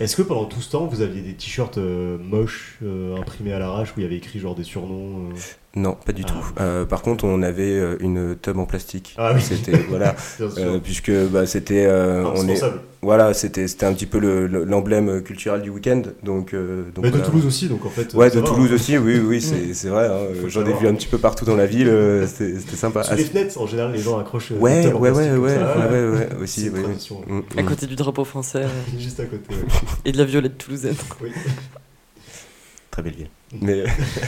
Est-ce 0.00 0.16
que 0.16 0.22
pendant 0.22 0.46
tout 0.46 0.62
ce 0.62 0.70
temps, 0.70 0.86
vous 0.86 1.02
aviez 1.02 1.20
des 1.20 1.34
t-shirts 1.34 1.76
euh, 1.76 2.16
moches 2.16 2.78
euh, 2.82 3.18
imprimés 3.18 3.52
à 3.52 3.58
l'arrache 3.58 3.90
où 3.90 4.00
il 4.00 4.02
y 4.02 4.06
avait 4.06 4.16
écrit 4.16 4.38
genre 4.38 4.54
des 4.54 4.64
surnoms 4.64 5.28
euh 5.28 5.34
Non, 5.76 5.96
pas 6.04 6.12
du 6.12 6.22
Ah. 6.26 6.30
tout. 6.30 6.44
Euh, 6.60 6.84
par 6.84 7.00
contre, 7.00 7.24
on 7.24 7.42
avait 7.42 7.62
euh, 7.78 7.96
une 8.00 8.36
tub 8.42 8.58
en 8.58 8.64
plastique. 8.66 9.14
Ah 9.16 9.30
oui. 9.34 9.40
C'était 9.40 9.78
voilà, 9.88 10.16
Bien 10.38 10.50
sûr. 10.50 10.58
euh, 10.58 10.78
puisque 10.82 11.12
bah, 11.30 11.46
c'était 11.46 11.86
euh, 11.86 12.24
on 12.34 12.48
est 12.48 12.60
voilà, 13.02 13.32
c'était 13.34 13.66
c'était 13.68 13.86
un 13.86 13.94
petit 13.94 14.04
peu 14.06 14.18
le- 14.18 14.46
le- 14.48 14.64
l'emblème 14.64 15.22
culturel 15.22 15.62
du 15.62 15.70
week-end. 15.70 16.02
Donc 16.24 16.54
euh, 16.54 16.82
donc 16.92 17.04
Mais 17.04 17.10
de 17.12 17.16
voilà. 17.18 17.24
Toulouse 17.30 17.46
aussi, 17.46 17.68
donc 17.68 17.86
en 17.86 17.88
fait. 17.88 18.12
Ouais, 18.14 18.30
de 18.30 18.40
va, 18.40 18.46
Toulouse 18.46 18.68
hein. 18.72 18.74
aussi, 18.74 18.98
oui, 18.98 19.20
oui, 19.20 19.40
c'est 19.40 19.72
c'est 19.74 19.88
vrai. 19.88 20.08
hein, 20.08 20.34
J'en 20.48 20.66
ai 20.66 20.72
vu 20.72 20.88
un 20.88 20.94
petit 20.94 21.06
peu 21.06 21.18
partout 21.18 21.44
dans 21.44 21.56
la 21.56 21.66
ville. 21.66 21.88
C'était 22.26 22.58
sympa. 22.76 23.04
Sous 23.04 23.10
Ah, 23.12 23.16
les 23.16 23.24
fenêtres, 23.24 23.58
en 23.60 23.66
général, 23.68 23.92
les 23.92 24.00
gens 24.00 24.18
accrochent. 24.18 24.50
ouais, 24.50 24.86
ouais, 24.88 24.92
ouais, 24.92 25.10
ouais, 25.36 25.54
ça. 25.54 25.78
ouais, 25.88 26.08
ouais, 26.08 26.28
aussi. 26.42 26.68
Mm, 26.68 27.42
À 27.56 27.62
mm. 27.62 27.64
côté 27.66 27.86
du 27.86 27.94
drapeau 27.94 28.24
français 28.24 28.64
Juste 28.98 29.20
à 29.20 29.24
côté. 29.24 29.54
ouais. 29.54 29.60
et 30.04 30.10
de 30.12 30.18
la 30.18 30.24
violette 30.24 30.58
toulousaine. 30.58 30.96
Oui. 31.22 31.30
Très 32.90 33.02
belle 33.02 33.14
ville. 33.14 33.30
Mais, 33.60 33.84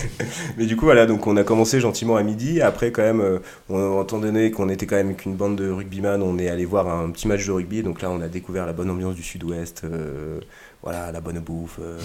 mais 0.57 0.67
du 0.67 0.77
coup, 0.77 0.85
voilà, 0.85 1.07
donc 1.07 1.27
on 1.27 1.37
a 1.37 1.43
commencé 1.45 1.81
gentiment 1.81 2.17
à 2.17 2.23
midi. 2.23 2.61
Après, 2.61 2.93
quand 2.93 3.03
même, 3.03 3.21
euh, 3.21 3.39
on, 3.69 4.03
étant 4.03 4.19
donné 4.19 4.51
qu'on 4.53 4.69
était 4.69 4.87
quand 4.87 4.97
même 4.97 5.17
qu'une 5.17 5.35
bande 5.35 5.57
de 5.57 5.69
rugbyman, 5.69 6.23
on 6.23 6.39
est 6.39 6.49
allé 6.49 6.65
voir 6.65 6.89
un 6.89 7.11
petit 7.11 7.27
match 7.27 7.45
de 7.47 7.51
rugby. 7.53 7.83
Donc 7.83 8.03
là, 8.03 8.11
on 8.11 8.21
a 8.21 8.29
découvert 8.29 8.65
la 8.67 8.73
bonne 8.73 8.91
ambiance 8.91 9.15
du 9.17 9.23
sud-ouest. 9.23 9.83
euh, 9.85 10.39
voilà, 10.83 11.13
la 11.13 11.21
bonne 11.21 11.39
bouffe, 11.39 11.79
euh, 11.81 11.97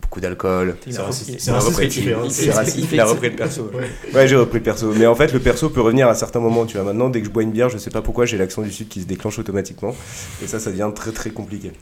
beaucoup 0.00 0.20
d'alcool. 0.20 0.76
C'est 0.88 0.98
raciste. 1.00 1.28
Il- 1.30 1.40
C'est 1.40 1.50
il 1.50 1.54
a 1.54 1.58
repris- 1.58 1.88
tu 1.88 2.00
fais. 2.02 2.14
il- 2.24 2.30
C'est 2.30 2.44
il- 2.46 2.50
raciste. 2.52 2.88
Il 2.92 3.00
a 3.00 3.04
repris 3.06 3.30
le 3.30 3.36
perso. 3.36 3.70
Ouais. 3.74 3.88
Ouais, 4.14 4.28
j'ai 4.28 4.36
repris 4.36 4.58
le 4.58 4.64
perso. 4.64 4.92
Mais 4.96 5.06
en 5.06 5.14
fait, 5.16 5.32
le 5.32 5.40
perso 5.40 5.68
peut 5.70 5.80
revenir 5.80 6.08
à 6.08 6.14
certains 6.14 6.38
moments. 6.40 6.64
Tu 6.66 6.76
vois, 6.76 6.84
maintenant, 6.86 7.08
dès 7.08 7.20
que 7.20 7.26
je 7.26 7.32
bois 7.32 7.42
une 7.42 7.50
bière, 7.52 7.70
je 7.70 7.78
sais 7.78 7.90
pas 7.90 8.02
pourquoi, 8.02 8.24
j'ai 8.24 8.36
l'accent 8.38 8.62
du 8.62 8.70
sud 8.70 8.88
qui 8.88 9.00
se 9.00 9.06
déclenche 9.06 9.38
automatiquement. 9.40 9.94
Et 10.42 10.46
ça, 10.46 10.58
ça 10.60 10.70
devient 10.70 10.90
très 10.94 11.10
très 11.12 11.30
compliqué. 11.30 11.72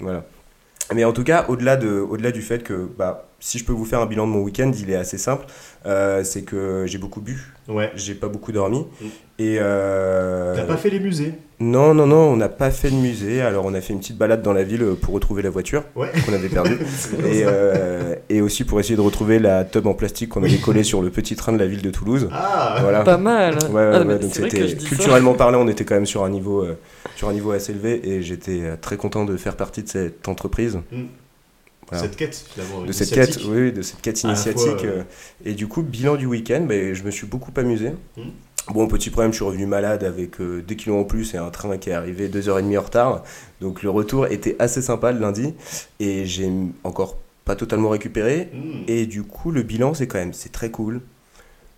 Voilà. 0.00 0.24
Mais 0.94 1.04
en 1.04 1.12
tout 1.12 1.24
cas, 1.24 1.46
au-delà 1.48 1.76
de, 1.76 1.88
au-delà 2.00 2.32
du 2.32 2.42
fait 2.42 2.62
que, 2.62 2.86
bah, 2.98 3.28
si 3.40 3.58
je 3.58 3.64
peux 3.64 3.72
vous 3.72 3.84
faire 3.86 4.00
un 4.00 4.06
bilan 4.06 4.26
de 4.26 4.32
mon 4.32 4.40
week-end, 4.42 4.70
il 4.78 4.90
est 4.90 4.96
assez 4.96 5.16
simple. 5.18 5.46
Euh, 5.86 6.22
c'est 6.22 6.42
que 6.42 6.84
j'ai 6.86 6.98
beaucoup 6.98 7.20
bu, 7.20 7.52
Ouais. 7.68 7.90
j'ai 7.94 8.14
pas 8.14 8.28
beaucoup 8.28 8.52
dormi. 8.52 8.80
Mm. 9.00 9.06
Et 9.38 9.56
euh, 9.60 10.54
T'as 10.54 10.64
pas 10.64 10.76
fait 10.76 10.90
les 10.90 11.00
musées? 11.00 11.34
Non, 11.60 11.94
non, 11.94 12.06
non, 12.06 12.18
on 12.30 12.36
n'a 12.36 12.48
pas 12.50 12.70
fait 12.70 12.90
de 12.90 12.96
musée. 12.96 13.40
Alors, 13.40 13.64
on 13.64 13.72
a 13.74 13.80
fait 13.80 13.92
une 13.94 14.00
petite 14.00 14.18
balade 14.18 14.42
dans 14.42 14.52
la 14.52 14.62
ville 14.64 14.84
pour 15.00 15.14
retrouver 15.14 15.42
la 15.42 15.50
voiture 15.50 15.84
Ouais. 15.96 16.10
qu'on 16.26 16.34
avait 16.34 16.48
perdue. 16.48 16.78
Et, 17.24 17.42
euh, 17.46 18.14
et 18.28 18.40
aussi 18.40 18.64
pour 18.64 18.78
essayer 18.78 18.96
de 18.96 19.00
retrouver 19.00 19.38
la 19.38 19.64
tub 19.64 19.86
en 19.86 19.94
plastique 19.94 20.28
qu'on 20.30 20.42
avait 20.42 20.58
collée 20.58 20.82
sur 20.84 21.00
le 21.02 21.10
petit 21.10 21.36
train 21.36 21.52
de 21.52 21.58
la 21.58 21.66
ville 21.66 21.82
de 21.82 21.90
Toulouse. 21.90 22.28
Ah 22.32 22.78
Voilà. 22.82 23.02
Pas 23.02 23.16
mal. 23.16 23.54
Ouais, 23.70 23.74
ouais, 23.74 23.90
Ah, 23.94 24.02
ouais, 24.02 24.18
donc 24.18 24.30
c'était 24.34 24.74
culturellement 24.76 25.34
parlant, 25.34 25.62
on 25.62 25.68
était 25.68 25.84
quand 25.84 25.94
même 25.94 26.06
sur 26.06 26.24
un 26.24 26.30
niveau, 26.30 26.62
euh, 26.64 26.76
sur 27.22 27.28
un 27.28 27.34
niveau 27.34 27.52
assez 27.52 27.70
élevé 27.70 28.08
et 28.08 28.20
j'étais 28.20 28.62
euh, 28.62 28.76
très 28.76 28.96
content 28.96 29.24
de 29.24 29.36
faire 29.36 29.56
partie 29.56 29.84
de 29.84 29.88
cette 29.88 30.26
entreprise, 30.26 30.80
voilà. 31.88 32.02
Cette 32.02 32.16
quête, 32.16 32.34
finalement. 32.34 32.84
de 32.84 32.90
cette 32.90 33.12
quête, 33.12 33.38
oui, 33.46 33.72
de 33.72 33.82
cette 33.82 34.00
quête 34.00 34.22
initiatique. 34.24 34.62
fois, 34.62 34.84
euh, 34.84 34.98
euh, 34.98 35.44
Et 35.44 35.52
du 35.52 35.68
coup, 35.68 35.82
bilan 35.82 36.16
du 36.16 36.26
week-end, 36.26 36.64
ben, 36.68 36.94
je 36.94 37.04
me 37.04 37.12
suis 37.12 37.28
beaucoup 37.28 37.52
amusé. 37.56 37.90
Mm. 38.16 38.22
Bon, 38.72 38.88
petit 38.88 39.10
problème, 39.10 39.30
je 39.32 39.36
suis 39.36 39.44
revenu 39.44 39.66
malade 39.66 40.02
avec 40.02 40.40
euh, 40.40 40.62
des 40.62 40.74
kilos 40.74 41.00
en 41.00 41.04
plus 41.04 41.34
et 41.34 41.36
un 41.36 41.50
train 41.50 41.78
qui 41.78 41.90
est 41.90 41.92
arrivé 41.92 42.28
deux 42.28 42.48
heures 42.48 42.58
et 42.58 42.62
demie 42.62 42.78
en 42.78 42.82
retard. 42.82 43.22
Donc 43.60 43.84
le 43.84 43.90
retour 43.90 44.26
était 44.26 44.56
assez 44.58 44.82
sympa 44.82 45.12
le 45.12 45.20
lundi 45.20 45.54
et 46.00 46.24
j'ai 46.24 46.50
encore 46.82 47.18
pas 47.44 47.54
totalement 47.54 47.90
récupéré. 47.90 48.50
hmm. 48.52 48.84
Et 48.88 49.06
du 49.06 49.22
coup, 49.22 49.52
le 49.52 49.62
bilan, 49.62 49.94
c'est 49.94 50.08
quand 50.08 50.18
même, 50.18 50.32
c'est 50.32 50.50
très 50.52 50.70
cool. 50.72 51.02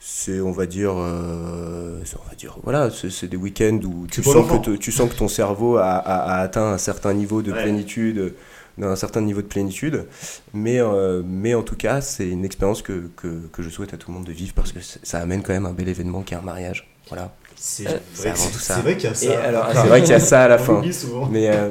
C'est, 0.07 0.39
on 0.41 0.53
va 0.53 0.67
dire, 0.67 0.93
euh, 0.99 1.99
on 2.23 2.29
va 2.29 2.35
dire, 2.37 2.59
voilà, 2.63 2.91
c'est 2.91 3.27
des 3.27 3.39
week-ends 3.39 3.81
où 3.85 4.07
tu 4.07 4.23
sens, 4.23 4.47
que 4.51 4.57
te- 4.63 4.77
tu 4.77 4.93
sens 4.93 5.09
que 5.09 5.15
ton 5.17 5.29
cerveau 5.29 5.79
a, 5.79 5.85
a- 5.93 6.35
a 6.35 6.41
atteint 6.43 6.73
un 6.73 6.77
certain 6.79 7.15
niveau 7.15 7.41
de 7.41 7.51
Ouais. 7.53 7.63
plénitude, 7.63 8.35
d'un 8.77 8.97
certain 8.97 9.23
niveau 9.23 9.41
de 9.41 9.47
plénitude. 9.47 10.05
Mais, 10.53 10.79
euh, 10.79 11.23
mais 11.25 11.55
en 11.55 11.63
tout 11.63 11.77
cas, 11.77 12.03
c'est 12.03 12.29
une 12.29 12.45
expérience 12.45 12.83
que, 12.83 13.09
que, 13.17 13.47
que 13.51 13.63
je 13.63 13.71
souhaite 13.71 13.95
à 13.95 13.97
tout 13.97 14.11
le 14.11 14.19
monde 14.19 14.27
de 14.27 14.33
vivre 14.33 14.53
parce 14.55 14.73
que 14.73 14.81
ça 14.83 15.21
amène 15.21 15.43
quand 15.43 15.55
même 15.55 15.65
un 15.67 15.73
bel 15.73 15.89
événement 15.89 16.21
qui 16.21 16.35
est 16.35 16.37
un 16.37 16.43
mariage. 16.43 16.87
Voilà. 17.09 17.33
C'est 17.57 17.87
Euh, 17.87 17.91
vrai, 18.17 18.25
qu'il 18.25 18.29
y 18.29 18.29
a 18.33 18.35
ça. 18.55 18.75
C'est 18.75 18.81
vrai 18.83 18.97
qu'il 20.03 20.11
y 20.11 20.13
a 20.13 20.21
ça 20.21 20.43
à 20.45 20.49
la 20.49 20.59
fin. 20.59 20.83
Mais 21.31 21.49
euh, 21.49 21.71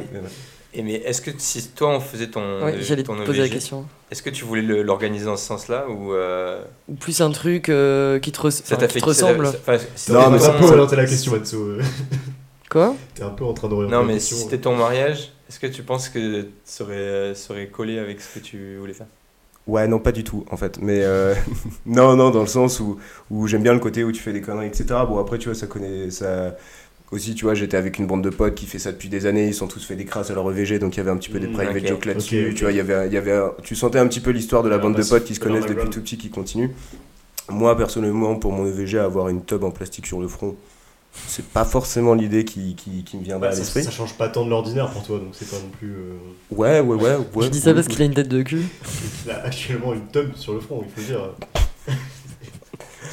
Et 0.76 0.82
mais 0.82 0.94
est-ce 0.94 1.22
que 1.22 1.32
si 1.38 1.68
toi 1.70 1.90
on 1.90 2.00
faisait 2.00 2.28
ton, 2.28 2.64
Ouais, 2.64 2.78
j'allais 2.82 3.04
te 3.04 3.08
ton 3.08 3.24
poser 3.24 3.42
la 3.42 3.50
question. 3.50 3.86
est-ce 4.10 4.24
que 4.24 4.30
tu 4.32 4.44
voulais 4.44 4.62
le- 4.64 4.82
l'organiser 4.82 5.26
dans 5.26 5.38
ce 5.38 5.46
sens-là 5.46 5.88
ou 5.88 6.14
euh, 6.14 6.64
Ou 6.90 6.96
plus 6.96 7.22
un 7.22 7.32
truc 7.32 7.70
euh, 7.70 8.20
qui 8.20 8.32
te, 8.32 8.40
res- 8.42 8.50
ça 8.52 8.76
qui 8.76 8.94
fait 8.94 9.00
te 9.00 9.06
ressemble. 9.06 9.46
ça- 9.46 9.78
si 9.96 10.12
Non, 10.12 10.30
mais 10.32 10.38
T'es 10.40 10.44
ça 10.46 10.50
un 10.50 10.54
ton- 10.54 10.60
peu 10.60 10.66
peut- 10.68 10.72
orienté 10.74 10.96
la 10.96 11.06
question, 11.06 11.32
Matsu. 11.34 11.56
Quoi? 12.70 12.96
T'es 13.14 13.24
un 13.24 13.30
peu 13.30 13.44
en 13.46 13.54
train 13.54 13.68
d'orienter 13.70 13.96
Non, 13.96 14.04
mais 14.04 14.20
si 14.20 14.34
c'était 14.34 14.58
ton 14.58 14.76
mariage, 14.76 15.32
est-ce 15.48 15.60
que 15.60 15.68
tu 15.68 15.84
penses 15.84 16.10
que 16.10 16.48
ça 16.66 16.84
aurait, 16.84 16.96
euh, 16.96 17.36
ça 17.36 17.54
aurait 17.54 17.68
collé 17.68 18.00
avec 18.00 18.20
ce 18.20 18.40
que 18.40 18.44
tu 18.44 18.78
voulais 18.80 18.94
faire? 18.94 19.06
Ouais, 19.68 19.88
non, 19.88 20.00
pas 20.00 20.12
du 20.12 20.24
tout, 20.24 20.44
en 20.52 20.58
fait. 20.58 20.80
Mais 20.82 21.04
euh, 21.04 21.36
non, 21.86 22.16
non, 22.16 22.32
dans 22.32 22.42
le 22.42 22.48
sens 22.48 22.80
où, 22.80 22.98
où 23.30 23.48
j'aime 23.48 23.62
bien 23.64 23.74
le 23.74 23.80
côté 23.80 24.04
où 24.04 24.12
tu 24.12 24.22
fais 24.22 24.34
des 24.34 24.42
conneries, 24.42 24.68
etc. 24.68 24.86
Bon, 25.08 25.20
après, 25.20 25.38
tu 25.38 25.50
vois, 25.50 25.56
ça 25.56 25.68
connaît. 25.68 26.10
Ça... 26.10 26.56
Aussi, 27.14 27.36
tu 27.36 27.46
vois, 27.46 27.54
j'étais 27.54 27.78
avec 27.78 28.00
une 28.00 28.08
bande 28.08 28.24
de 28.24 28.32
potes 28.32 28.56
qui 28.56 28.66
fait 28.66 28.80
ça 28.80 28.92
depuis 28.92 29.08
des 29.08 29.28
années. 29.28 29.48
Ils 29.48 29.54
sont 29.54 29.68
tous 29.68 29.86
fait 29.86 29.96
des 29.96 30.06
crasses 30.06 30.32
à 30.32 30.34
leur 30.34 30.50
EVG, 30.50 30.80
donc 30.80 30.96
il 30.96 30.98
y 30.98 31.02
avait 31.02 31.12
un 31.12 31.18
petit 31.18 31.30
peu 31.30 31.40
des 31.40 31.48
Mm, 31.48 31.54
private 31.54 31.84
ok. 31.84 31.88
jokes 31.88 32.06
là-dessus. 32.06 32.54
Tu 32.56 32.64
vois, 32.64 32.72
il 32.72 32.78
y 32.78 32.80
avait, 32.80 33.06
il 33.08 33.14
y 33.14 33.18
avait 33.18 33.40
tu 33.62 33.76
sentais 33.76 34.00
un 34.00 34.08
petit 34.08 34.20
peu 34.20 34.32
l'histoire 34.32 34.64
de 34.64 34.70
la 34.70 34.78
Ouais, 34.78 34.82
bande 34.82 34.96
bah, 34.96 35.04
de 35.04 35.08
potes 35.08 35.24
qui 35.24 35.36
se 35.36 35.40
connaissent 35.40 35.68
depuis 35.68 35.90
tout 35.90 36.02
petit 36.02 36.18
qui 36.18 36.30
continuent. 36.32 36.72
Moi, 37.50 37.78
personnellement, 37.78 38.36
pour 38.36 38.52
mon 38.52 38.66
EVG, 38.66 38.98
avoir 38.98 39.30
une 39.30 39.44
tub 39.46 39.64
en 39.64 39.70
plastique 39.70 40.08
sur 40.08 40.20
le 40.22 40.28
front, 40.28 40.56
c'est 41.28 41.46
pas 41.46 41.66
forcément 41.66 42.16
l'idée 42.16 42.46
qui, 42.46 42.74
qui, 42.76 43.04
qui 43.04 43.18
me 43.18 43.24
viendrait 43.24 43.50
Ouais, 43.50 43.54
à 43.54 43.56
ça, 43.58 43.60
l'esprit. 43.62 43.84
ça 43.84 43.92
change 43.92 44.14
pas 44.16 44.30
tant 44.30 44.44
de 44.46 44.50
l'ordinaire 44.50 44.90
pour 44.90 45.04
toi, 45.04 45.20
donc 45.20 45.30
c'est 45.34 45.48
pas 45.52 45.58
non 45.58 45.70
plus. 45.78 45.92
euh, 45.92 46.14
Ouais, 46.50 46.80
ouais, 46.80 46.96
ouais. 46.96 47.16
ouais 47.36 47.44
Je 47.46 47.50
dis 47.50 47.60
ça 47.60 47.76
parce 47.76 47.88
qu'il 47.88 48.02
a 48.02 48.06
une 48.06 48.16
tête 48.16 48.30
de 48.30 48.42
cul. 48.42 48.64
Il 49.26 49.32
a 49.32 49.44
actuellement 49.44 49.94
une 49.94 50.08
tub 50.12 50.34
sur 50.36 50.54
le 50.54 50.62
front, 50.62 50.84
il 50.84 50.92
faut 51.04 51.08
dire. 51.08 51.20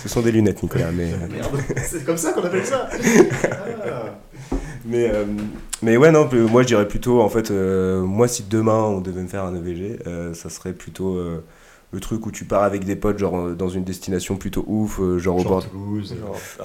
Ce 0.02 0.08
sont 0.08 0.22
des 0.22 0.32
lunettes, 0.32 0.62
Nicolas, 0.62 0.90
mais. 0.92 1.12
euh, 1.12 1.16
Merde, 1.32 1.56
c'est 1.76 2.04
comme 2.04 2.16
ça 2.16 2.32
qu'on 2.32 2.42
appelle 2.42 2.64
ça 2.64 2.88
Ah. 2.90 4.04
Mais, 4.86 5.10
euh, 5.10 5.24
mais 5.82 5.98
ouais, 5.98 6.10
non, 6.10 6.26
moi 6.50 6.62
je 6.62 6.68
dirais 6.68 6.88
plutôt, 6.88 7.20
en 7.20 7.28
fait, 7.28 7.50
euh, 7.50 8.00
moi 8.00 8.26
si 8.28 8.44
demain 8.44 8.78
on 8.82 9.00
devait 9.02 9.20
me 9.20 9.28
faire 9.28 9.44
un 9.44 9.54
EVG, 9.54 9.98
euh, 10.06 10.32
ça 10.32 10.48
serait 10.48 10.72
plutôt 10.72 11.16
euh, 11.16 11.44
le 11.92 12.00
truc 12.00 12.24
où 12.24 12.30
tu 12.32 12.46
pars 12.46 12.62
avec 12.62 12.84
des 12.84 12.96
potes, 12.96 13.18
genre 13.18 13.50
dans 13.50 13.68
une 13.68 13.84
destination 13.84 14.36
plutôt 14.36 14.64
ouf, 14.66 14.98
euh, 14.98 15.18
genre 15.18 15.36
au 15.36 15.42
Genre 15.42 15.52
bord. 15.52 15.68
Toulouse. 15.68 16.16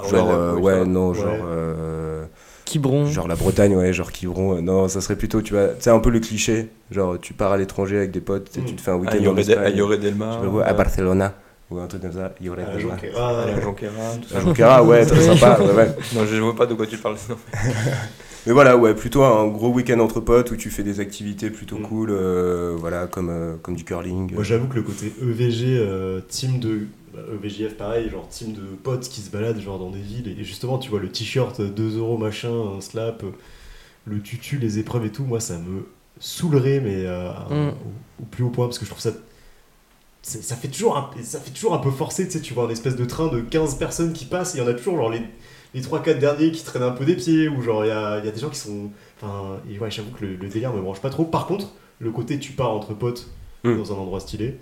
Genre, 0.09 0.31
euh, 0.31 0.55
ouais, 0.55 0.85
non, 0.85 1.09
Ouais. 1.09 1.15
genre. 1.15 1.45
euh, 1.45 2.23
Qui 2.63 2.79
bronze. 2.79 3.11
genre 3.11 3.27
la 3.27 3.35
Bretagne, 3.35 3.75
ouais, 3.75 3.91
genre 3.91 4.11
Quiberon. 4.13 4.55
euh, 4.57 4.61
non, 4.61 4.87
ça 4.87 5.01
serait 5.01 5.17
plutôt, 5.17 5.41
tu 5.41 5.53
vois, 5.53 5.71
c'est 5.79 5.89
un 5.91 5.99
peu 5.99 6.09
le 6.09 6.21
cliché. 6.21 6.69
Genre, 6.91 7.19
tu 7.19 7.33
pars 7.33 7.51
à 7.51 7.57
l'étranger 7.57 7.97
avec 7.97 8.11
des 8.11 8.21
potes, 8.21 8.45
tu 8.49 8.53
sais, 8.53 8.61
Mm. 8.61 8.65
tu 8.69 8.75
te 8.75 8.81
fais 8.81 8.91
un 8.91 8.95
Ah, 8.95 8.97
week-end 8.97 9.17
ah, 9.25 9.29
aurait 9.29 9.43
je 9.43 10.01
Delmar. 10.01 10.41
à 10.65 10.73
Barcelona, 10.73 11.33
ou 11.71 11.79
un 11.79 11.87
truc 11.87 12.01
comme 12.01 12.13
ça. 12.13 12.33
Il 12.39 12.45
y 12.45 12.49
aurait 12.49 12.65
Delmar. 12.75 12.97
Jonquera. 12.99 13.45
La 13.47 13.61
Jonquera, 13.61 14.15
tout 14.21 14.29
ça. 14.29 14.37
À 14.37 14.41
Jonquera, 14.41 14.83
ouais, 14.83 15.05
très 15.05 15.21
sympa, 15.21 15.59
ouais, 15.61 15.73
ouais. 15.73 15.95
Non, 16.15 16.25
je 16.25 16.35
vois 16.41 16.55
pas 16.55 16.65
de 16.65 16.73
quoi 16.75 16.85
tu 16.87 16.97
parles. 16.97 17.17
Non. 17.29 17.35
mais 18.45 18.53
voilà, 18.53 18.77
ouais, 18.77 18.93
plutôt 18.93 19.23
un 19.23 19.47
gros 19.47 19.69
week-end 19.69 19.99
entre 19.99 20.19
potes 20.19 20.51
où 20.51 20.55
tu 20.55 20.69
fais 20.69 20.83
des 20.83 20.99
activités 20.99 21.49
plutôt 21.49 21.77
Mm. 21.77 21.83
cool, 21.83 22.09
euh, 22.11 22.75
voilà, 22.77 23.07
comme, 23.07 23.29
euh, 23.29 23.55
comme 23.61 23.75
du 23.75 23.83
curling. 23.83 24.33
Moi 24.33 24.43
j'avoue 24.43 24.67
que 24.67 24.75
le 24.75 24.83
côté 24.83 25.11
EVG, 25.21 25.77
euh, 25.79 26.21
team 26.27 26.59
de. 26.59 26.87
bah, 27.13 27.21
EVJF 27.43 27.75
pareil, 27.77 28.09
genre 28.09 28.27
team 28.29 28.53
de 28.53 28.61
potes 28.83 29.07
qui 29.09 29.21
se 29.21 29.31
baladent 29.31 29.59
genre 29.59 29.79
dans 29.79 29.89
des 29.89 29.99
villes 30.01 30.35
et 30.39 30.43
justement 30.43 30.77
tu 30.77 30.89
vois 30.91 30.99
le 30.99 31.09
t-shirt 31.09 31.59
2 31.61 31.97
euros 31.97 32.17
machin, 32.17 32.51
un 32.77 32.81
slap, 32.81 33.23
le 34.05 34.19
tutu, 34.19 34.57
les 34.57 34.77
épreuves 34.79 35.05
et 35.05 35.09
tout, 35.11 35.23
moi 35.23 35.39
ça 35.39 35.55
me 35.57 35.87
saoulerait 36.19 36.79
mais 36.83 37.05
euh, 37.07 37.29
Mm. 37.49 37.69
au, 37.69 38.21
au 38.21 38.25
plus 38.29 38.43
haut 38.43 38.49
point 38.49 38.67
parce 38.67 38.77
que 38.77 38.85
je 38.85 38.89
trouve 38.91 39.01
ça. 39.01 39.11
Ça 40.27 40.55
fait, 40.55 40.69
toujours 40.69 40.97
un, 40.97 41.11
ça 41.21 41.39
fait 41.39 41.51
toujours 41.51 41.75
un 41.75 41.77
peu 41.77 41.91
forcé, 41.91 42.25
tu 42.25 42.31
sais, 42.31 42.41
tu 42.41 42.55
vois 42.55 42.65
un 42.65 42.69
espèce 42.69 42.95
de 42.95 43.05
train 43.05 43.27
de 43.27 43.41
15 43.41 43.75
personnes 43.75 44.11
qui 44.11 44.25
passent 44.25 44.55
et 44.55 44.57
il 44.57 44.63
y 44.63 44.65
en 44.65 44.67
a 44.67 44.73
toujours 44.73 44.97
genre 44.97 45.11
les, 45.11 45.21
les 45.75 45.81
3-4 45.83 46.17
derniers 46.17 46.51
qui 46.51 46.63
traînent 46.63 46.81
un 46.81 46.89
peu 46.91 47.05
des 47.05 47.15
pieds 47.15 47.47
ou 47.47 47.61
genre 47.61 47.85
il 47.85 47.89
y 47.89 47.91
a, 47.91 48.17
y 48.25 48.27
a 48.27 48.31
des 48.31 48.39
gens 48.39 48.49
qui 48.49 48.57
sont. 48.57 48.89
Enfin, 49.21 49.57
et 49.69 49.77
ouais, 49.77 49.91
j'avoue 49.91 50.09
que 50.09 50.25
le, 50.25 50.35
le 50.35 50.47
délire 50.47 50.73
me 50.73 50.81
branche 50.81 50.99
pas 50.99 51.11
trop. 51.11 51.25
Par 51.25 51.45
contre, 51.45 51.67
le 51.99 52.09
côté 52.11 52.39
tu 52.39 52.53
pars 52.53 52.71
entre 52.71 52.93
potes 52.95 53.27
Mm. 53.63 53.77
dans 53.77 53.93
un 53.93 53.97
endroit 53.97 54.19
stylé 54.19 54.57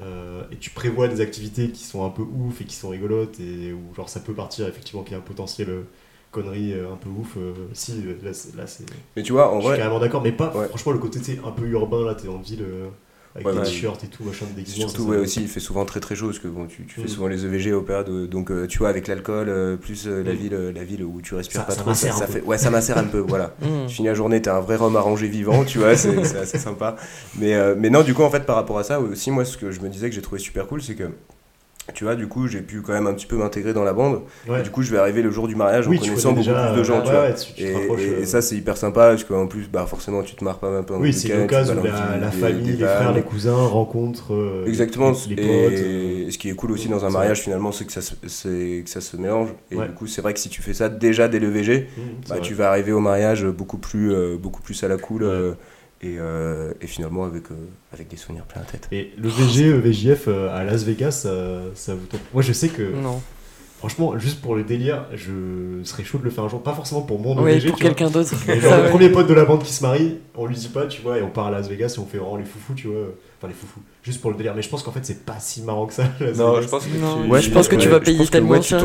euh, 0.00 0.42
et 0.50 0.56
tu 0.56 0.70
prévois 0.70 1.08
des 1.08 1.20
activités 1.20 1.68
qui 1.70 1.84
sont 1.84 2.04
un 2.04 2.10
peu 2.10 2.22
ouf 2.22 2.60
et 2.60 2.64
qui 2.64 2.74
sont 2.74 2.88
rigolotes 2.90 3.38
et 3.40 3.72
où 3.72 3.94
genre 3.94 4.08
ça 4.08 4.20
peut 4.20 4.32
partir 4.34 4.66
effectivement 4.66 5.02
qu'il 5.02 5.12
y 5.12 5.14
a 5.14 5.18
un 5.18 5.22
potentiel 5.22 5.68
euh, 5.70 5.82
connerie 6.30 6.72
euh, 6.74 6.92
un 6.92 6.96
peu 6.96 7.08
ouf. 7.10 7.36
euh, 7.36 7.52
si, 7.74 7.92
là, 8.22 8.32
c'est- 8.32 8.56
là, 8.56 8.66
c'est. 8.66 8.84
Mais 9.16 9.22
tu 9.22 9.32
vois, 9.32 9.50
en 9.50 9.56
Je 9.56 9.60
suis 9.60 9.68
vrai, 9.68 9.76
carrément 9.78 10.00
d'accord, 10.00 10.22
mais 10.22 10.32
pas 10.32 10.54
Ouais. 10.56 10.68
franchement 10.68 10.92
le 10.92 10.98
côté 10.98 11.18
tu 11.18 11.24
sais, 11.36 11.40
un 11.46 11.50
peu 11.50 11.66
urbain 11.66 12.04
là, 12.04 12.14
t'es 12.14 12.28
en 12.28 12.38
ville 12.38 12.62
euh, 12.62 12.88
avec 13.34 13.46
Ouais, 13.46 13.52
des 13.54 13.58
ouais. 13.60 13.64
t-shirts 13.64 14.04
et 14.04 14.08
tout, 14.08 14.24
machin, 14.24 14.44
des 14.46 14.62
déguisements. 14.62 14.88
Surtout, 14.88 15.04
ça, 15.04 15.08
ouais, 15.10 15.16
ça- 15.16 15.22
aussi, 15.22 15.40
il 15.42 15.48
fait 15.48 15.60
souvent 15.60 15.84
très 15.84 16.00
très 16.00 16.14
chaud 16.14 16.26
parce 16.26 16.38
que 16.38 16.48
bon, 16.48 16.66
tu, 16.66 16.84
tu 16.84 16.96
fais 16.96 17.02
Mm. 17.04 17.08
souvent 17.08 17.26
les 17.28 17.44
EVG 17.46 17.72
au 17.72 17.82
période, 17.82 18.08
où- 18.10 18.26
donc 18.26 18.50
euh, 18.50 18.66
tu 18.66 18.78
vois, 18.78 18.88
avec 18.90 19.08
l'alcool, 19.08 19.48
euh, 19.48 19.76
plus 19.76 20.06
euh, 20.06 20.22
la, 20.22 20.32
Mm. 20.32 20.36
ville, 20.36 20.54
euh, 20.54 20.72
la 20.72 20.84
ville 20.84 21.02
où 21.04 21.20
tu 21.22 21.34
respires 21.34 21.60
Ça- 21.62 21.66
pas 21.66 21.72
ça 21.72 21.80
trop, 21.80 21.90
macère 21.90 22.16
un 22.16 22.20
peu. 22.26 22.32
fait, 22.32 22.42
ouais, 22.42 22.58
ça 22.58 22.70
macère 22.70 22.98
un 22.98 23.04
peu, 23.04 23.18
voilà. 23.26 23.54
Mm. 23.62 23.86
Tu 23.88 23.94
finis 23.94 24.08
la 24.08 24.14
journée, 24.14 24.42
t'es 24.42 24.50
un 24.50 24.60
vrai 24.60 24.76
rhum 24.76 24.94
arrangé 24.96 25.28
vivant, 25.28 25.64
tu 25.64 25.78
vois, 25.78 25.96
c'est 25.96 26.24
c'est 26.24 26.38
assez 26.38 26.58
sympa. 26.58 26.96
Mais, 27.38 27.54
euh, 27.54 27.74
mais 27.78 27.88
non, 27.90 28.02
du 28.02 28.12
coup, 28.14 28.22
en 28.22 28.30
fait, 28.30 28.44
par 28.44 28.56
rapport 28.56 28.78
à 28.78 28.84
ça, 28.84 29.00
aussi, 29.00 29.30
moi, 29.30 29.44
ce 29.44 29.56
que 29.56 29.70
je 29.70 29.80
me 29.80 29.88
disais 29.88 30.08
que 30.10 30.14
j'ai 30.14 30.22
trouvé 30.22 30.38
super 30.40 30.66
cool, 30.66 30.82
c'est 30.82 30.94
que, 30.94 31.04
tu 31.94 32.04
vois, 32.04 32.14
du 32.14 32.28
coup, 32.28 32.46
j'ai 32.46 32.62
pu 32.62 32.80
quand 32.80 32.92
même 32.92 33.06
un 33.06 33.14
petit 33.14 33.26
peu 33.26 33.36
m'intégrer 33.36 33.72
dans 33.72 33.84
la 33.84 33.92
bande. 33.92 34.20
Ouais. 34.48 34.60
Et 34.60 34.62
du 34.62 34.70
coup, 34.70 34.82
je 34.82 34.90
vais 34.92 34.98
arriver 34.98 35.20
le 35.22 35.30
jour 35.30 35.48
du 35.48 35.56
mariage 35.56 35.88
Oui, 35.88 35.96
en 35.96 36.00
tu 36.00 36.10
connaissant 36.10 36.32
connais 36.32 36.46
beaucoup 36.46 36.60
plus 36.72 36.78
de 36.78 36.84
gens, 36.84 36.98
ouais, 36.98 37.04
tu 37.04 37.10
vois. 37.10 37.22
ouais, 37.22 37.34
tu- 37.34 37.52
tu 37.52 37.54
te 37.54 37.60
Et, 37.60 37.74
euh, 37.74 38.20
et 38.22 38.26
ça, 38.26 38.40
c'est 38.40 38.56
hyper 38.56 38.76
sympa 38.76 39.10
parce 39.10 39.24
qu'en 39.24 39.46
plus, 39.48 39.68
bah, 39.68 39.84
forcément, 39.86 40.22
tu 40.22 40.34
te 40.36 40.44
marres 40.44 40.58
pas 40.58 40.68
un 40.78 40.82
peu. 40.84 40.94
Oui, 40.94 41.12
c'est 41.12 41.36
l'occasion 41.36 41.74
où 41.80 41.84
la, 41.84 42.16
la 42.18 42.30
des- 42.30 42.38
famille, 42.38 42.62
des 42.62 42.72
les 42.72 42.78
frères, 42.78 43.12
les 43.12 43.22
cousins 43.22 43.54
rencontrent 43.54 44.32
euh, 44.34 44.64
Exactement. 44.66 45.12
les, 45.28 45.34
les 45.36 45.42
et 45.42 45.46
potes. 45.46 45.72
euh, 45.72 46.30
ce 46.30 46.38
qui 46.38 46.48
est 46.50 46.54
cool 46.54 46.70
aussi 46.72 46.88
dans 46.88 47.04
un 47.04 47.10
mariage 47.10 47.40
finalement, 47.40 47.72
c'est 47.72 47.84
que 47.84 47.92
ça 47.92 48.00
se, 48.00 48.14
c'est 48.28 48.82
que 48.84 48.90
ça 48.90 49.00
se 49.00 49.16
mélange. 49.16 49.48
Et 49.70 49.76
du 49.76 49.92
coup, 49.92 50.06
c'est 50.06 50.22
vrai 50.22 50.32
que 50.34 50.40
si 50.40 50.48
tu 50.48 50.62
fais 50.62 50.74
ça 50.74 50.88
déjà 50.88 51.28
dès 51.28 51.40
le 51.40 51.48
VG, 51.48 51.88
mmh, 51.96 52.00
bah, 52.28 52.40
tu 52.40 52.54
vas 52.54 52.68
arriver 52.70 52.92
au 52.92 53.00
mariage 53.00 53.44
beaucoup 53.46 53.78
plus, 53.78 54.12
euh, 54.12 54.36
beaucoup 54.36 54.62
plus 54.62 54.82
à 54.84 54.88
la 54.88 54.98
cool 54.98 55.24
euh, 55.24 55.54
et, 56.02 56.16
euh, 56.18 56.72
et 56.80 56.86
finalement 56.86 57.24
avec, 57.24 57.50
euh, 57.50 57.54
avec 57.92 58.08
des 58.08 58.16
souvenirs 58.16 58.44
plein 58.44 58.62
la 58.62 58.66
tête. 58.66 58.88
Et 58.92 59.12
le 59.16 59.28
VG, 59.28 59.66
euh, 59.68 59.78
VJF 59.80 60.24
euh, 60.28 60.54
à 60.54 60.64
Las 60.64 60.84
Vegas, 60.84 61.12
ça, 61.12 61.30
ça 61.74 61.94
vous 61.94 62.06
tente 62.06 62.20
Moi, 62.34 62.42
je 62.42 62.52
sais 62.52 62.68
que, 62.68 62.82
Non. 62.82 63.20
franchement, 63.78 64.18
juste 64.18 64.40
pour 64.40 64.54
le 64.56 64.64
délire, 64.64 65.06
je 65.14 65.80
serais 65.84 66.02
chaud 66.04 66.18
de 66.18 66.24
le 66.24 66.30
faire 66.30 66.44
un 66.44 66.48
jour. 66.48 66.62
Pas 66.62 66.74
forcément 66.74 67.02
pour 67.02 67.18
mon 67.20 67.40
Oui, 67.42 67.52
VG, 67.54 67.68
pour 67.70 67.78
quelqu'un 67.78 68.10
d'autre. 68.10 68.34
Ça, 68.34 68.58
genre, 68.58 68.76
le 68.78 68.82
ouais. 68.84 68.90
premier 68.90 69.08
pote 69.10 69.28
de 69.28 69.34
la 69.34 69.44
bande 69.44 69.62
qui 69.62 69.72
se 69.72 69.82
marie, 69.82 70.18
on 70.34 70.46
lui 70.46 70.56
dit 70.56 70.68
pas, 70.68 70.86
tu 70.86 71.02
vois, 71.02 71.18
et 71.18 71.22
on 71.22 71.30
part 71.30 71.46
à 71.46 71.50
Las 71.50 71.68
Vegas 71.68 71.94
et 71.96 72.00
on 72.00 72.06
fait 72.06 72.18
vraiment 72.18 72.36
les 72.36 72.44
foufous, 72.44 72.74
tu 72.74 72.88
vois. 72.88 73.06
Enfin, 73.42 73.48
les 73.48 73.54
foufous. 73.58 73.80
Juste 74.04 74.20
pour 74.20 74.30
le 74.30 74.36
délire. 74.36 74.54
Mais 74.54 74.62
je 74.62 74.68
pense 74.68 74.84
qu'en 74.84 74.92
fait, 74.92 75.04
c'est 75.04 75.24
pas 75.26 75.40
si 75.40 75.62
marrant 75.62 75.86
que 75.86 75.94
ça. 75.94 76.04
Non, 76.36 76.60
je 76.60 76.68
pense 76.68 76.86
que 76.86 76.96
Non. 76.96 77.24
tu. 77.24 77.28
Ouais, 77.28 77.42
je 77.42 77.50
pense 77.50 77.66
que 77.66 77.74
tu 77.74 77.88
vas 77.88 77.98
payer 77.98 78.24
tellement 78.28 78.62
cher. 78.62 78.80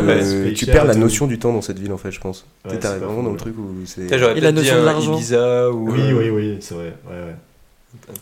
tu 0.55 0.65
perds 0.65 0.85
la 0.85 0.95
notion 0.95 1.27
du 1.27 1.37
temps 1.37 1.53
dans 1.53 1.61
cette 1.61 1.77
ville 1.77 1.93
en 1.93 1.97
fait, 1.97 2.11
je 2.11 2.19
pense. 2.19 2.45
Tu 2.67 2.71
c'est 2.71 2.85
arrives 2.85 3.01
pas 3.01 3.05
vraiment 3.05 3.21
dans 3.21 3.29
le 3.29 3.35
ouais. 3.35 3.37
truc 3.39 3.55
où 3.55 3.85
c'est 3.85 4.11
Et 4.11 4.41
la 4.41 4.51
notion 4.51 4.79
de 4.79 4.85
l'argent. 4.85 5.15
Oui, 5.15 5.27
euh, 5.31 5.71
oui, 5.71 6.29
oui, 6.31 6.57
c'est 6.59 6.73
vrai. 6.73 6.93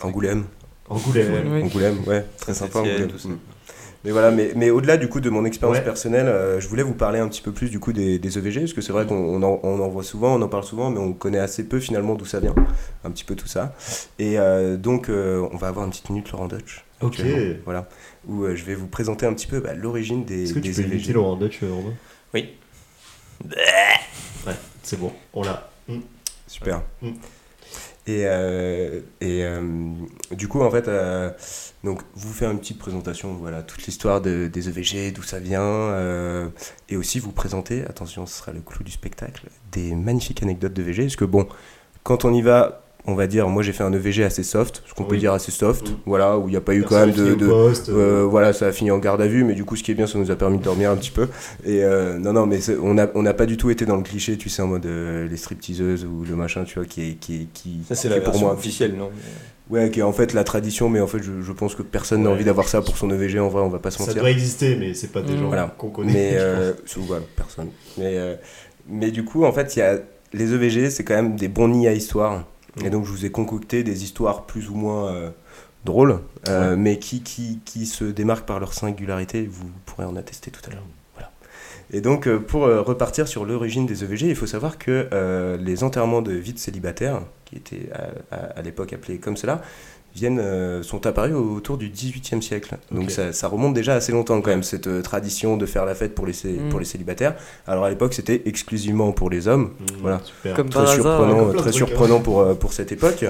Angoulême. 0.02 0.44
Angoulême. 0.90 1.64
Angoulême, 1.64 1.98
ouais, 2.06 2.26
très 2.38 2.54
sympa 2.54 2.80
Angoulême. 2.80 3.10
Mm. 4.06 4.08
Mais 4.08 4.12
voilà, 4.12 4.32
mais, 4.32 4.52
mais 4.56 4.70
au-delà 4.70 4.98
du 4.98 5.08
coup 5.10 5.20
de 5.20 5.30
mon 5.30 5.46
expérience 5.46 5.78
Ouais. 5.80 5.84
personnelle, 5.84 6.28
euh, 6.28 6.60
je 6.60 6.68
voulais 6.68 6.84
vous 6.84 6.94
parler 6.94 7.20
un 7.20 7.28
petit 7.28 7.42
peu 7.42 7.52
plus 7.52 7.70
du 7.70 7.80
coup 7.80 7.92
des, 7.92 8.20
des 8.20 8.38
EVG, 8.38 8.60
parce 8.62 8.74
que 8.74 8.82
c'est 8.82 8.92
vrai 8.94 9.06
qu'on 9.06 9.16
on 9.16 9.42
en, 9.44 9.60
on 9.64 9.80
en 9.82 9.88
voit 9.90 10.04
souvent, 10.04 10.36
on 10.36 10.42
en 10.42 10.48
parle 10.48 10.64
souvent, 10.64 10.90
mais 10.92 11.00
on 11.00 11.14
connaît 11.14 11.40
assez 11.40 11.68
peu 11.68 11.80
finalement 11.80 12.16
d'où 12.16 12.26
ça 12.26 12.40
vient, 12.40 12.54
un 13.04 13.12
petit 13.12 13.24
peu 13.24 13.36
tout 13.36 13.48
ça. 13.48 13.74
Et 14.20 14.38
euh, 14.40 14.78
donc 14.78 15.10
euh, 15.10 15.48
on 15.52 15.58
va 15.58 15.68
avoir 15.70 15.86
une 15.86 15.92
petite 15.92 16.10
minute 16.10 16.32
Laurent 16.32 16.48
Dutch. 16.48 16.86
Ok. 17.02 17.22
Voilà, 17.66 17.88
où 18.28 18.44
euh, 18.44 18.56
je 18.56 18.64
vais 18.64 18.76
vous 18.76 18.88
présenter 18.88 19.26
un 19.26 19.34
petit 19.34 19.48
peu 19.48 19.60
bah, 19.60 19.74
l'origine 19.74 20.24
des, 20.24 20.44
Est-ce 20.44 20.54
que 20.54 20.60
tu 20.60 20.70
des 20.70 20.76
peux 20.76 20.82
EVG. 20.88 20.94
imiter 20.96 21.14
Laurent 21.14 21.36
Dutch, 21.36 21.60
Romain? 21.62 21.94
Oui. 22.34 22.50
Ouais, 24.48 24.54
c'est 24.84 25.00
bon, 25.00 25.12
on 25.34 25.44
l'a. 25.44 25.70
Mm. 25.88 26.00
Super. 26.48 26.82
Mm. 27.02 27.10
Et, 28.08 28.22
euh, 28.26 29.00
et 29.20 29.44
euh, 29.44 29.62
du 30.32 30.48
coup, 30.48 30.62
en 30.62 30.70
fait, 30.70 30.88
euh, 30.88 31.32
donc, 31.84 32.02
vous 32.16 32.32
faire 32.34 32.52
une 32.52 32.60
petite 32.60 32.78
présentation, 32.78 33.34
voilà, 33.34 33.64
toute 33.64 33.84
l'histoire 33.88 34.22
de- 34.22 34.48
des 34.48 34.70
EVG, 34.70 35.12
d'où 35.12 35.24
ça 35.24 35.40
vient, 35.40 35.62
euh, 35.64 36.48
et 36.88 36.98
aussi 36.98 37.20
vous 37.20 37.32
présenter, 37.32 37.84
attention, 37.86 38.28
ce 38.28 38.38
sera 38.38 38.52
le 38.52 38.62
clou 38.62 38.84
du 38.84 38.92
spectacle, 38.92 39.48
des 39.72 39.96
magnifiques 39.96 40.44
anecdotes 40.44 40.74
d'EVG, 40.74 41.04
parce 41.06 41.16
que 41.16 41.26
bon, 41.26 41.48
quand 42.04 42.26
on 42.26 42.34
y 42.34 42.44
va, 42.44 42.85
on 43.08 43.14
va 43.16 43.28
dire, 43.28 43.48
moi 43.50 43.62
j'ai 43.64 43.72
fait 43.72 43.84
un 43.84 43.94
EVG 43.94 44.24
assez 44.24 44.42
soft, 44.44 44.82
ce 44.88 44.94
qu'on 44.94 45.04
peut 45.04 45.18
dire 45.18 45.32
assez 45.34 45.52
soft, 45.52 45.90
Mm. 45.90 45.94
voilà, 46.06 46.38
où 46.40 46.48
il 46.48 46.52
n'y 46.52 46.58
a 46.58 46.62
pas 46.62 46.74
eu 46.74 46.84
quand 46.84 46.96
même 47.06 47.12
de, 47.12 47.34
poste, 47.36 47.90
euh, 47.90 48.22
euh, 48.22 48.24
voilà, 48.24 48.52
ça 48.54 48.68
a 48.68 48.72
fini 48.72 48.90
en 48.92 48.98
garde 48.98 49.22
à 49.22 49.28
vue, 49.28 49.44
mais 49.44 49.54
du 49.54 49.64
coup, 49.64 49.76
ce 49.76 49.84
qui 49.84 49.92
est 49.92 49.96
bien, 49.96 50.08
ça 50.08 50.18
nous 50.18 50.32
a 50.32 50.36
permis 50.36 50.58
de 50.58 50.64
dormir 50.64 50.90
un 50.92 50.96
petit 50.96 51.12
peu. 51.12 51.28
Et 51.66 51.84
euh, 51.84 52.18
non, 52.18 52.34
non, 52.34 52.46
mais 52.48 52.60
on 52.82 52.94
n'a 52.96 53.10
on 53.16 53.22
n'a 53.22 53.34
pas 53.34 53.46
du 53.46 53.58
tout 53.58 53.70
été 53.70 53.86
dans 53.86 53.98
le 53.98 54.04
cliché, 54.04 54.38
tu 54.38 54.50
sais, 54.50 54.62
en 54.62 54.68
mode 54.68 54.86
euh, 54.86 55.28
les 55.28 55.38
stripteaseuses 55.38 56.06
ou 56.06 56.24
le 56.28 56.36
machin, 56.36 56.64
tu 56.64 56.76
vois, 56.80 56.86
qui 56.86 57.10
est, 57.10 57.14
qui 57.16 57.36
est- 57.44 57.48
qui, 57.54 57.78
Ça, 57.88 57.96
c'est 57.96 58.10
la 58.10 58.16
pour 58.18 58.26
version 58.32 58.48
moi. 58.48 58.56
officielle, 58.56 58.96
non 58.98 59.10
Ouais, 59.70 59.90
qui 59.90 60.00
est 60.00 60.04
en 60.04 60.14
fait 60.14 60.34
la 60.34 60.44
tradition, 60.44 60.90
mais 60.90 61.02
en 61.02 61.08
fait, 61.08 61.24
je, 61.24 61.42
je 61.42 61.52
pense 61.52 61.74
que 61.74 61.82
personne 61.82 62.22
n'a 62.24 62.30
envie 62.30 62.44
d'avoir 62.44 62.68
ça 62.68 62.82
pour 62.84 62.98
son 62.98 63.10
EVG, 63.10 63.40
en 63.40 63.48
vrai, 63.50 63.62
on 63.64 63.70
va 63.70 63.80
pas 63.80 63.90
se 63.90 63.98
Ça 63.98 64.06
mentir. 64.06 64.22
doit 64.22 64.30
exister, 64.30 64.76
mais 64.76 64.94
c'est 64.94 65.12
pas 65.12 65.22
des 65.22 65.34
Mm. 65.34 65.40
gens 65.40 65.48
Voilà. 65.48 65.74
qu'on 65.78 65.90
connaît. 65.90 66.14
Mais, 66.14 66.32
euh, 66.36 66.74
voilà, 66.98 67.24
personne. 67.36 67.70
Mais, 67.98 68.14
euh, 68.18 68.36
mais 68.88 69.10
du 69.10 69.24
coup, 69.26 69.44
en 69.44 69.52
fait, 69.52 69.76
il 69.76 69.80
y 69.80 69.82
a, 69.82 69.98
les 70.34 70.54
EVG, 70.54 70.92
c'est 70.92 71.04
quand 71.04 71.16
même 71.16 71.36
des 71.36 71.48
bons 71.48 71.68
nids 71.68 71.88
à 71.88 71.94
histoire. 71.94 72.46
Et 72.84 72.90
donc, 72.90 73.06
je 73.06 73.12
vous 73.12 73.26
ai 73.26 73.32
concocté 73.32 73.84
des 73.84 74.04
histoires 74.04 74.46
plus 74.46 74.70
ou 74.70 74.76
moins 74.76 75.08
euh, 75.08 75.30
drôles, 75.86 76.20
euh, 76.50 76.72
Ouais. 76.72 76.76
mais 76.76 77.00
qui, 77.00 77.22
qui, 77.22 77.60
qui 77.64 77.86
se 77.86 78.04
démarquent 78.04 78.46
par 78.46 78.60
leur 78.60 78.74
singularité. 78.74 79.48
Vous 79.50 79.66
pourrez 79.86 80.06
en 80.06 80.16
attester 80.16 80.52
tout 80.52 80.62
à 80.70 80.74
l'heure. 80.74 80.84
Voilà. 81.14 81.32
Et 81.92 82.02
donc, 82.02 82.28
euh, 82.28 82.38
pour 82.40 82.64
repartir 82.64 83.28
sur 83.28 83.46
l'origine 83.46 83.86
des 83.86 84.04
EVG, 84.04 84.28
il 84.30 84.36
faut 84.36 84.48
savoir 84.48 84.78
que 84.78 85.08
les 85.62 85.84
enterrements 85.84 86.22
de 86.22 86.34
vie 86.34 86.54
de 86.54 86.60
célibataires, 86.60 87.22
qui 87.46 87.56
étaient 87.56 87.90
à, 87.94 88.36
à- 88.36 88.46
à 88.58 88.62
l'époque 88.62 88.92
appelés 88.94 89.20
comme 89.20 89.38
cela, 89.38 89.62
viennent, 90.16 90.40
euh, 90.40 90.82
sont 90.82 91.06
apparus 91.06 91.34
autour 91.36 91.78
du 91.78 91.90
XVIIIe 91.90 92.42
siècle. 92.42 92.78
Donc 92.92 93.12
ça, 93.12 93.34
ça 93.34 93.48
remonte 93.50 93.74
déjà 93.74 93.96
assez 93.96 94.12
longtemps 94.14 94.40
quand 94.42 94.50
même, 94.50 94.64
cette 94.64 94.88
euh, 94.88 95.02
tradition 95.02 95.58
de 95.58 95.66
faire 95.66 95.86
la 95.86 95.94
fête 95.94 96.16
pour 96.16 96.26
les, 96.26 96.34
Mm. 96.34 96.70
pour 96.70 96.80
les 96.80 96.86
célibataires. 96.86 97.36
Alors 97.68 97.84
à 97.86 97.90
l'époque, 97.90 98.14
c'était 98.14 98.42
exclusivement 98.46 99.12
pour 99.12 99.30
les 99.30 99.48
hommes. 99.48 99.72
Mm, 99.80 99.86
Voilà. 100.02 100.22
Comme 100.56 100.70
Très 100.70 100.88
surprenant, 100.88 101.48
de 101.48 101.52
très 101.52 101.58
trucs, 101.58 101.68
hein. 101.68 101.72
surprenant 101.78 102.20
pour, 102.22 102.40
euh, 102.42 102.54
pour 102.56 102.72
cette 102.74 102.92
époque. 102.92 103.26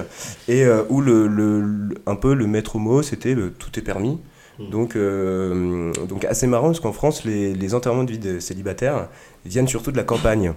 Et 0.48 0.64
euh, 0.64 0.84
où 0.88 1.00
le, 1.00 1.26
le- 1.26 1.60
le- 1.60 1.94
un 2.06 2.14
peu 2.14 2.32
le 2.34 2.46
maître 2.46 2.78
mot, 2.78 3.02
c'était 3.02 3.34
le 3.34 3.50
tout 3.50 3.76
est 3.78 3.82
permis. 3.82 4.18
Mm. 4.58 4.70
Donc, 4.70 4.96
euh, 4.96 5.92
donc 6.08 6.24
assez 6.24 6.46
marrant 6.46 6.68
parce 6.68 6.80
qu'en 6.80 6.92
France, 6.92 7.24
les, 7.24 7.52
les 7.54 7.74
enterrements 7.74 8.04
de 8.04 8.12
vie 8.12 8.18
de 8.18 8.38
célibataires 8.38 9.08
viennent 9.44 9.68
surtout 9.68 9.90
de 9.92 9.96
la 9.96 10.04
campagne. 10.04 10.52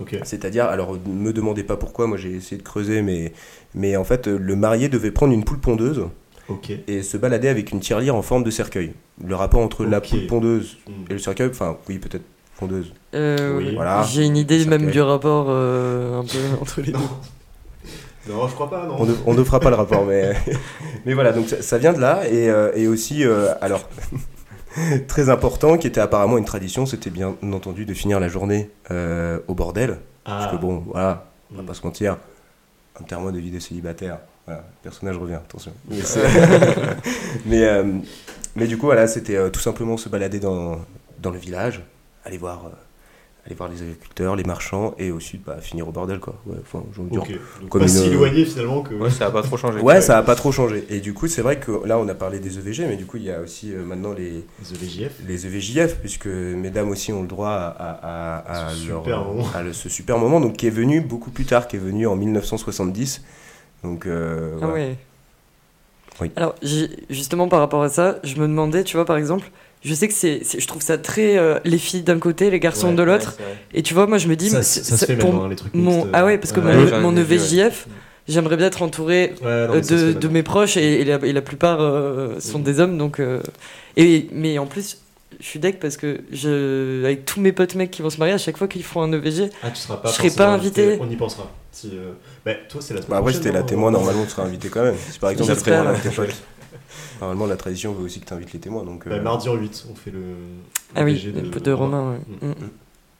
Ok. 0.00 0.16
C'est-à-dire, 0.22 0.66
alors 0.66 0.96
ne 1.06 1.12
me 1.12 1.32
demandez 1.32 1.64
pas 1.64 1.76
pourquoi, 1.76 2.06
moi 2.06 2.16
j'ai 2.16 2.30
essayé 2.36 2.56
de 2.56 2.62
creuser, 2.62 3.02
mais, 3.02 3.32
mais 3.74 3.96
en 3.96 4.04
fait, 4.04 4.26
le 4.28 4.56
marié 4.56 4.88
devait 4.88 5.10
prendre 5.10 5.32
une 5.32 5.44
poule 5.44 5.58
pondeuse 5.58 6.04
Ok. 6.48 6.70
et 6.86 7.02
se 7.02 7.16
balader 7.16 7.48
avec 7.48 7.72
une 7.72 7.80
tirelire 7.80 8.14
en 8.14 8.22
forme 8.22 8.44
de 8.44 8.50
cercueil. 8.50 8.92
Le 9.24 9.34
rapport 9.34 9.60
entre 9.60 9.84
la 9.84 10.00
poule 10.00 10.26
pondeuse 10.26 10.76
Mm. 10.86 10.92
et 11.10 11.12
le 11.14 11.18
cercueil, 11.18 11.48
enfin, 11.50 11.76
oui, 11.88 11.98
peut-être 11.98 12.22
pondeuse. 12.58 12.92
Euh, 13.14 13.58
Oui. 13.58 13.74
Voilà. 13.74 14.02
J'ai 14.04 14.24
une 14.24 14.36
idée 14.36 14.64
même 14.66 14.90
du 14.90 15.00
rapport 15.00 15.46
euh, 15.48 16.20
un 16.20 16.24
peu 16.24 16.38
entre 16.60 16.80
les 16.80 16.92
deux. 16.92 16.98
Non, 18.28 18.46
je 18.46 18.54
crois 18.54 18.68
pas, 18.68 18.86
non. 18.86 18.96
On 18.98 19.06
ne, 19.06 19.14
on 19.26 19.34
ne 19.34 19.42
fera 19.42 19.58
pas 19.58 19.70
le 19.70 19.76
rapport, 19.76 20.04
mais, 20.04 20.32
mais 21.06 21.14
voilà, 21.14 21.32
donc 21.32 21.48
ça, 21.48 21.62
ça 21.62 21.78
vient 21.78 21.92
de 21.94 22.00
là. 22.00 22.22
Et, 22.30 22.48
euh, 22.50 22.70
et 22.76 22.86
aussi, 22.86 23.24
euh, 23.24 23.48
alors, 23.62 23.88
très 25.08 25.28
important, 25.30 25.78
qui 25.78 25.86
était 25.86 26.00
apparemment 26.00 26.38
une 26.38 26.44
tradition, 26.44 26.86
c'était 26.86 27.10
bien 27.10 27.34
entendu 27.42 27.84
de 27.84 27.94
finir 27.94 28.20
la 28.20 28.28
journée 28.28 28.70
euh, 28.90 29.38
au 29.48 29.54
bordel. 29.54 29.98
Ah. 30.24 30.38
Parce 30.40 30.52
que 30.52 30.60
bon, 30.60 30.84
voilà, 30.86 31.26
on 31.52 31.56
va 31.56 31.62
Mm. 31.62 31.66
pas 31.66 31.74
se 31.74 31.82
mentir, 31.84 32.16
un 33.00 33.04
terme 33.04 33.32
de 33.32 33.38
vie 33.38 33.50
de 33.50 33.58
célibataire. 33.58 34.18
Voilà, 34.46 34.60
le 34.62 34.82
personnage 34.82 35.16
revient, 35.16 35.34
attention. 35.34 35.72
Mais, 37.46 37.64
euh, 37.64 37.84
mais 38.56 38.66
du 38.66 38.76
coup, 38.78 38.86
voilà, 38.86 39.06
c'était 39.06 39.36
euh, 39.36 39.50
tout 39.50 39.60
simplement 39.60 39.96
se 39.96 40.08
balader 40.08 40.40
dans, 40.40 40.80
dans 41.20 41.30
le 41.30 41.38
village, 41.38 41.82
aller 42.24 42.38
voir, 42.38 42.70
aller 43.48 43.56
voir 43.56 43.70
les 43.70 43.80
agriculteurs, 43.82 44.36
les 44.36 44.44
marchands, 44.44 44.94
et 44.98 45.10
au 45.10 45.20
sud, 45.20 45.40
bah, 45.44 45.56
finir 45.60 45.88
au 45.88 45.90
bordel, 45.90 46.20
quoi. 46.20 46.34
Ouais, 46.46 46.56
enfin. 46.60 46.84
Donc 46.98 47.26
Comme 47.70 47.80
pas 47.80 47.86
une- 47.88 47.92
si 47.92 48.08
éloigné 48.08 48.44
finalement 48.44 48.82
que. 48.82 48.94
Ouais, 48.94 49.10
ça 49.10 49.26
a 49.26 49.30
pas 49.30 49.42
trop 49.42 49.56
changé. 49.56 49.80
Ouais, 49.80 50.00
ça 50.02 50.18
a 50.18 50.22
pas 50.22 50.34
trop 50.34 50.52
changé. 50.52 50.84
Et 50.90 51.00
du 51.00 51.14
coup, 51.14 51.28
c'est 51.28 51.40
vrai 51.40 51.58
que 51.58 51.72
là, 51.86 51.98
on 51.98 52.06
a 52.08 52.14
parlé 52.14 52.40
des 52.40 52.58
EVG, 52.58 52.86
mais 52.86 52.96
du 52.96 53.06
coup, 53.06 53.16
il 53.16 53.22
y 53.24 53.30
a 53.32 53.40
aussi 53.40 53.72
euh, 53.74 53.82
maintenant 53.84 54.12
les, 54.12 54.44
The 54.62 54.76
VJF. 54.76 55.12
les 55.26 55.46
EVJF, 55.46 55.96
puisque 56.00 56.26
mesdames 56.26 56.90
aussi 56.90 57.10
ont 57.12 57.22
le 57.22 57.28
droit 57.28 57.48
à, 57.50 57.68
à, 57.68 58.36
à- 58.36 58.66
à 58.68 58.70
Ce 58.74 58.88
leur- 58.88 59.02
super 59.02 59.24
moment. 59.24 59.46
à 59.54 59.62
le- 59.62 59.72
ce 59.72 59.88
super 59.88 60.18
moment, 60.18 60.40
donc 60.40 60.56
qui 60.58 60.66
est 60.66 60.70
venu 60.70 61.00
beaucoup 61.00 61.30
plus 61.30 61.46
tard, 61.46 61.68
qui 61.68 61.76
est 61.76 61.80
venu 61.80 62.06
en 62.06 62.16
1970. 62.16 63.22
Donc, 63.82 64.06
euh, 64.06 64.58
Ah 64.60 64.68
ouais. 64.68 64.96
Oui. 66.20 66.32
Alors, 66.36 66.54
justement, 67.08 67.48
par 67.48 67.60
rapport 67.60 67.82
à 67.82 67.88
ça, 67.88 68.18
je 68.24 68.34
me 68.36 68.46
demandais, 68.48 68.82
tu 68.84 68.96
vois, 68.96 69.06
par 69.06 69.16
exemple, 69.16 69.50
je 69.84 69.94
sais 69.94 70.08
que 70.08 70.14
c'est, 70.14 70.40
c'est- 70.44 70.60
je 70.60 70.66
trouve 70.66 70.82
ça 70.82 70.98
très 70.98 71.36
euh, 71.38 71.58
les 71.64 71.78
filles 71.78 72.02
d'un 72.02 72.18
côté, 72.18 72.50
les 72.50 72.60
garçons 72.60 72.88
Ouais, 72.90 72.94
de 72.94 73.02
l'autre. 73.02 73.36
Et 73.74 73.82
tu 73.82 73.94
vois, 73.94 74.06
moi, 74.06 74.18
je 74.18 74.28
me 74.28 74.36
dis, 74.36 74.50
Ça, 74.50 74.62
c'est- 74.62 74.82
ça 74.84 74.96
se 74.96 75.04
fait 75.06 75.16
pour 75.16 75.30
maintenant, 75.32 75.46
hein, 75.46 75.48
les 75.50 75.56
trucs 75.56 75.74
mon, 75.74 75.96
mixtes, 75.98 76.10
ah 76.12 76.24
ouais, 76.24 76.34
euh, 76.34 76.38
parce 76.38 76.52
que 76.52 76.60
ouais. 76.60 77.00
mon, 77.00 77.14
ouais. 77.14 77.20
EVJF, 77.22 77.86
j'aimerais 78.28 78.56
bien 78.56 78.66
être 78.66 78.82
entouré 78.82 79.34
non, 79.42 79.48
de, 79.80 80.12
de 80.12 80.28
mes 80.28 80.42
proches 80.42 80.76
et, 80.76 81.00
et 81.00 81.04
la, 81.04 81.16
et 81.24 81.32
la 81.32 81.42
plupart 81.42 81.78
euh, 81.80 82.38
sont 82.40 82.58
Mhm. 82.58 82.64
des 82.64 82.80
hommes, 82.80 82.98
donc. 82.98 83.20
euh, 83.20 83.40
et 83.96 84.28
mais 84.32 84.58
en 84.58 84.66
plus. 84.66 84.98
Je 85.40 85.46
suis 85.46 85.60
deck 85.60 85.78
parce 85.78 85.96
que 85.96 86.20
je, 86.32 87.04
avec 87.04 87.24
tous 87.24 87.38
mes 87.40 87.52
potes 87.52 87.76
mecs 87.76 87.92
qui 87.92 88.02
vont 88.02 88.10
se 88.10 88.16
marier, 88.16 88.32
à 88.34 88.38
chaque 88.38 88.56
fois 88.56 88.66
qu'ils 88.66 88.82
font 88.82 89.02
un 89.02 89.12
EVG, 89.12 89.50
Ah, 89.62 89.70
tu 89.70 89.76
seras 89.80 89.98
pas 89.98 90.08
Je 90.08 90.14
serai 90.14 90.30
pas 90.30 90.48
invité. 90.48 90.98
On 91.00 91.08
y 91.08 91.14
pensera. 91.14 91.52
Si, 91.70 91.90
euh, 91.92 92.12
bah, 92.44 92.52
toi, 92.68 92.80
c'est 92.80 92.94
la 92.94 93.02
semaine 93.02 93.10
Bah, 93.10 93.16
après, 93.18 93.30
prochaine, 93.30 93.42
c'était 93.42 93.52
la 93.54 93.62
témoin, 93.62 93.92
normalement, 93.92 94.24
tu 94.24 94.30
seras 94.30 94.42
invité 94.44 94.68
quand 94.68 94.82
même. 94.82 94.96
Si 95.12 95.18
par 95.20 95.30
exemple, 95.30 95.50
tu 95.50 95.54
J'espère. 95.54 95.84
préviens 95.84 96.00
tes 96.02 96.08
potes. 96.16 96.34
Normalement, 97.20 97.46
la 97.46 97.56
tradition 97.56 97.92
veut 97.92 98.04
aussi 98.04 98.20
que 98.20 98.26
tu 98.26 98.32
invites 98.34 98.52
les 98.52 98.60
témoins. 98.60 98.84
Donc, 98.84 99.06
euh, 99.06 99.10
Bah, 99.10 99.20
mardi 99.20 99.48
en 99.48 99.54
8, 99.54 99.86
on 99.90 99.94
fait 99.94 100.10
le. 100.10 100.20
ah 100.94 101.04
oui, 101.04 101.20
le 101.34 101.50
pote 101.50 101.62
de 101.64 101.72
Romain, 101.72 102.12
ouais. 102.12 102.48
Mm. 102.48 102.50
Mm. 102.50 102.70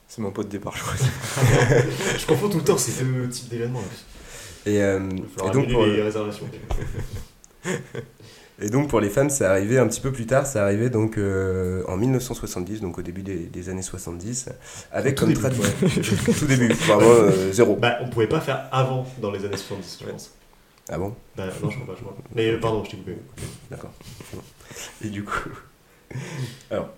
C'est 0.07 0.23
mon 0.23 0.31
pot 0.31 0.43
de 0.43 0.49
départ, 0.49 0.75
je 0.77 0.83
crois. 0.83 0.95
Je 2.19 2.27
confonds 2.27 2.49
tout 2.49 2.59
le 2.59 2.65
temps 2.65 2.79
ces 2.79 3.05
deux 3.05 3.29
types 3.29 3.51
d'événements. 3.51 3.83
Et, 4.65 4.83
euh, 4.83 5.01
et 5.47 5.51
donc, 5.51 5.71
pour, 5.71 5.85
les 5.87 6.01
réservations. 6.03 6.47
Et 8.61 8.71
donc 8.71 8.89
pour 8.89 8.99
les 9.01 9.09
femmes, 9.09 9.31
c'est 9.31 9.45
arrivé 9.45 9.79
un 9.79 9.87
petit 9.87 10.01
peu 10.01 10.11
plus 10.11 10.27
tard, 10.27 10.45
c'est 10.45 10.59
arrivé 10.59 10.91
donc 10.91 11.17
euh, 11.17 11.85
en 11.87 11.97
1970, 11.97 12.81
donc 12.81 12.99
au 12.99 13.03
début 13.03 13.23
des, 13.23 13.37
des 13.37 13.69
années 13.69 13.83
70, 13.83 14.49
avec 14.91 15.15
Tout 15.15 15.27
comme 15.27 15.33
début, 15.35 15.41
tradition. 15.41 16.33
tout 16.39 16.47
début, 16.47 16.73
vraiment 16.73 17.03
euh, 17.09 17.53
zéro. 17.53 17.77
Bah, 17.77 17.99
on 18.03 18.09
pouvait 18.09 18.27
pas 18.27 18.41
faire 18.41 18.67
avant 18.73 19.07
dans 19.23 19.31
les 19.31 19.45
années 19.45 19.57
70, 19.57 19.99
je 20.01 20.07
Ouais. 20.07 20.13
pense. 20.13 20.33
Ah 20.89 20.99
bon? 20.99 21.15
Bah, 21.37 21.47
non, 21.63 21.71
je 21.71 21.77
crois 21.77 21.87
pas, 21.95 21.95
je 21.99 22.05
crois. 22.05 22.17
Mais 22.35 22.51
euh, 22.51 22.59
pardon, 22.61 22.83
je 22.85 22.91
t'ai 22.91 22.97
coupé. 22.97 23.17
D'accord. 23.71 23.93
Et 25.05 25.09
du 25.09 25.23
coup, 25.25 25.51
alors, 26.71 26.89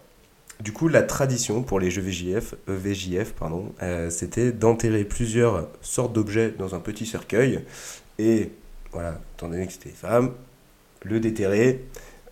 du 0.61 0.73
coup, 0.73 0.89
la 0.89 1.03
tradition 1.03 1.63
pour 1.63 1.81
les 1.81 1.91
jeux 1.91 2.03
VJF, 2.03 2.55
euh, 2.69 2.77
VJF 2.77 3.33
pardon, 3.33 3.73
euh, 3.83 4.11
c'était 4.11 4.53
d'enterrer 4.53 5.05
plusieurs 5.05 5.69
sortes 5.83 6.13
d'objets 6.13 6.51
dans 6.59 6.75
un 6.75 6.81
petit 6.81 7.07
cercueil 7.07 7.65
et 8.19 8.51
voilà, 8.93 9.21
étant 9.37 9.49
donné 9.49 9.67
que 9.67 9.73
c'était 9.73 9.89
des 9.91 9.95
femmes, 9.95 10.33
le 11.03 11.19
déterrer 11.21 11.85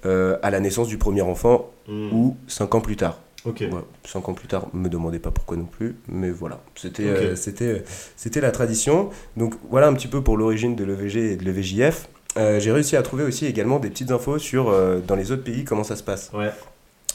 euh, 0.05 0.38
à 0.42 0.51
la 0.51 0.61
naissance 0.61 0.88
du 0.88 0.99
premier 0.99 1.23
enfant 1.23 1.71
Hmm. 1.88 2.12
ou 2.12 2.37
cinq 2.49 2.75
ans 2.75 2.83
plus 2.83 2.97
tard. 2.97 3.18
Ok. 3.44 3.61
Ouais, 3.61 3.70
cinq 4.05 4.29
ans 4.29 4.35
plus 4.35 4.48
tard, 4.48 4.66
me 4.74 4.88
demandez 4.88 5.18
pas 5.20 5.31
pourquoi 5.31 5.57
non 5.57 5.64
plus, 5.64 5.96
mais 6.09 6.31
voilà, 6.31 6.61
c'était 6.74 7.05
euh, 7.05 7.37
c'était 7.37 7.64
euh, 7.66 7.79
c'était 8.16 8.40
la 8.40 8.51
tradition. 8.51 9.11
Donc 9.37 9.55
voilà 9.70 9.87
un 9.87 9.94
petit 9.94 10.09
peu 10.09 10.22
pour 10.22 10.37
l'origine 10.37 10.74
de 10.74 10.85
l'EVG 10.85 11.33
et 11.33 11.37
de 11.37 11.44
l'EVJF. 11.44 12.09
Euh, 12.37 12.59
J'ai 12.61 12.72
réussi 12.72 12.96
à 12.96 13.03
trouver 13.03 13.24
aussi 13.24 13.46
également 13.46 13.79
des 13.79 13.90
petites 13.90 14.11
infos 14.11 14.38
sur 14.38 14.68
euh, 14.68 14.98
dans 15.07 15.14
les 15.16 15.31
autres 15.33 15.44
pays 15.44 15.64
comment 15.64 15.85
ça 15.85 15.94
se 15.96 16.03
passe. 16.03 16.31
Ouais. 16.35 16.51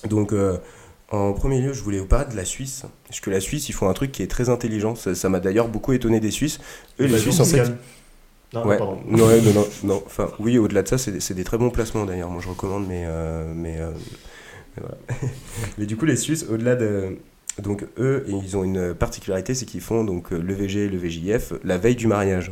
Donc 0.10 0.34
en 1.12 1.34
premier 1.34 1.60
lieu, 1.62 1.74
je 1.74 1.82
voulais 1.84 2.00
vous 2.00 2.08
parler 2.08 2.32
de 2.32 2.36
la 2.38 2.46
Suisse, 2.46 2.84
parce 3.08 3.20
que 3.20 3.30
la 3.30 3.40
Suisse, 3.40 3.70
ils 3.70 3.74
font 3.74 3.88
un 3.90 3.94
truc 3.94 4.12
qui 4.12 4.24
est 4.24 4.28
très 4.28 4.50
intelligent. 4.50 4.96
Ça 4.96 5.30
m'a 5.30 5.40
d'ailleurs 5.40 5.68
beaucoup 5.68 5.94
étonné 5.94 6.20
des 6.20 6.32
Suisses. 6.32 6.60
Eux, 7.00 7.06
les 7.06 7.12
Bah, 7.14 7.18
Suisses 7.20 7.40
en 7.40 7.46
fait. 7.46 7.70
Non, 8.54 8.66
Ouais. 8.66 8.78
non, 8.80 8.86
pardon. 8.86 9.00
Non, 9.08 9.28
non, 9.28 9.54
non, 9.56 9.68
non. 9.84 10.04
Enfin, 10.06 10.32
oui, 10.40 10.58
au-delà 10.58 10.84
de 10.84 10.88
ça, 10.88 10.98
c'est 10.98 11.20
c'est 11.20 11.34
des 11.34 11.44
très 11.44 11.58
bons 11.58 11.70
placements 11.70 12.06
d'ailleurs. 12.06 12.30
Moi, 12.30 12.42
je 12.42 12.50
recommande, 12.50 12.88
mais, 12.88 13.06
mais, 13.56 13.78
mais 14.78 14.84
voilà. 14.84 14.98
mais 15.78 15.86
du 15.86 15.96
coup, 15.98 16.06
les 16.06 16.16
Suisses, 16.16 16.46
au-delà 16.50 16.76
de. 16.76 17.18
Donc, 17.62 17.86
eux, 18.00 18.26
ils 18.28 18.58
ont 18.58 18.64
une 18.64 18.94
particularité, 18.96 19.54
c'est 19.54 19.66
qu'ils 19.66 19.82
font 19.82 20.04
donc 20.04 20.34
euh, 20.34 20.40
le 20.40 20.54
VG 20.56 20.86
et 20.86 20.90
le 20.90 20.98
VJF 20.98 21.54
la 21.64 21.78
veille 21.78 21.96
du 21.96 22.08
mariage. 22.08 22.52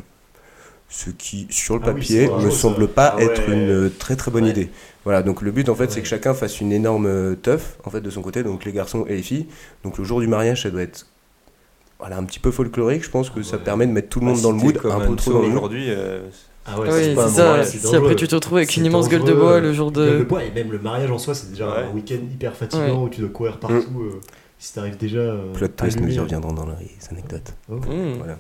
Ce 0.90 1.10
qui, 1.10 1.48
sur 1.50 1.76
le 1.76 1.82
Ah 1.84 1.94
papier, 1.94 2.28
c'est 2.28 2.46
me 2.46 2.52
semble 2.52 2.88
pas 2.90 3.16
Ah 3.18 3.22
être 3.24 3.48
ouais. 3.48 3.54
une 3.56 3.90
très 3.98 4.16
très 4.18 4.30
bonne 4.30 4.44
Ouais. 4.44 4.50
idée. 4.52 4.70
Voilà, 5.06 5.24
donc 5.24 5.42
le 5.42 5.52
but 5.52 5.70
en 5.70 5.76
fait, 5.76 5.90
c'est 5.90 5.96
Ouais. 5.96 6.02
que 6.02 6.08
chacun 6.08 6.34
fasse 6.34 6.60
une 6.62 6.72
énorme 6.74 7.06
euh, 7.08 7.34
teuf 7.36 7.78
en 7.86 7.90
fait 7.90 8.02
de 8.02 8.10
son 8.10 8.22
côté, 8.22 8.44
donc 8.44 8.66
les 8.66 8.74
garçons 8.74 9.06
et 9.08 9.16
les 9.16 9.22
filles. 9.24 9.48
Donc 9.84 9.98
le 9.98 10.04
jour 10.04 10.20
du 10.20 10.28
mariage, 10.28 10.64
ça 10.64 10.70
doit 10.70 10.82
être 10.82 11.08
voilà, 11.98 12.18
un 12.18 12.24
petit 12.26 12.40
peu 12.40 12.52
folklorique. 12.52 13.04
Je 13.06 13.10
pense 13.10 13.30
que 13.30 13.42
ça 13.42 13.58
permet 13.58 13.88
de 13.88 13.92
mettre 13.94 14.10
tout 14.10 14.20
le 14.20 14.26
monde 14.26 14.36
Bah, 14.36 14.42
dans 14.44 14.52
le 14.52 14.58
mood, 14.58 14.78
un 14.84 15.00
peu 15.00 15.16
trop 15.16 15.32
aujourd'hui. 15.32 15.86
euh, 15.88 16.20
Ah 16.66 16.80
ouais, 16.80 16.88
Ah 16.90 16.94
oui, 16.96 17.04
c'est 17.16 17.30
ça. 17.30 17.64
Si 17.64 17.96
après 17.96 18.16
tu 18.16 18.28
te 18.28 18.36
retrouves 18.36 18.58
avec 18.58 18.76
une 18.78 18.86
immense 18.86 19.10
gueule 19.10 19.24
de 19.24 19.34
bois 19.34 19.60
le 19.60 19.74
jour 19.74 19.92
Gueule 19.92 20.14
de 20.14 20.20
de. 20.20 20.24
bois, 20.24 20.44
et 20.44 20.52
même 20.52 20.72
le 20.72 20.80
mariage 20.80 21.10
en 21.12 21.18
soi, 21.18 21.34
c'est 21.34 21.50
déjà 21.50 21.68
Ouais. 21.70 21.84
un 21.90 21.94
week-end 21.94 22.20
hyper 22.32 22.56
fatigant 22.56 23.04
où 23.04 23.10
tu 23.10 23.22
dois 23.22 23.30
courir 23.30 23.58
partout. 23.58 23.76
euh, 24.02 24.20
si 24.60 24.74
t'arrives 24.74 24.98
déjà. 24.98 25.18
euh, 25.20 25.54
Plot 25.54 25.70
twist, 25.70 26.00
nous 26.00 26.14
y 26.14 26.20
reviendrons 26.20 26.54
dans 26.54 26.66
les 26.68 26.92
anecdotes. 27.10 27.54
Oh. 27.70 27.76
Mm. 27.78 28.14
Voilà. 28.20 28.38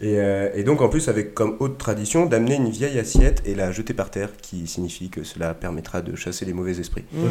Et, 0.00 0.18
euh, 0.20 0.48
et 0.54 0.62
donc 0.62 0.80
en 0.80 0.88
plus 0.88 1.08
avec 1.08 1.34
comme 1.34 1.56
haute 1.58 1.76
tradition 1.76 2.24
d'amener 2.24 2.54
une 2.54 2.70
vieille 2.70 2.98
assiette 3.00 3.42
et 3.44 3.54
la 3.56 3.72
jeter 3.72 3.92
par 3.94 4.10
terre, 4.10 4.30
qui 4.40 4.66
signifie 4.68 5.10
que 5.10 5.24
cela 5.24 5.54
permettra 5.54 6.00
de 6.02 6.14
chasser 6.16 6.44
les 6.46 6.52
mauvais 6.54 6.78
esprits. 6.78 7.04
Mm. 7.12 7.22
Donc, 7.22 7.30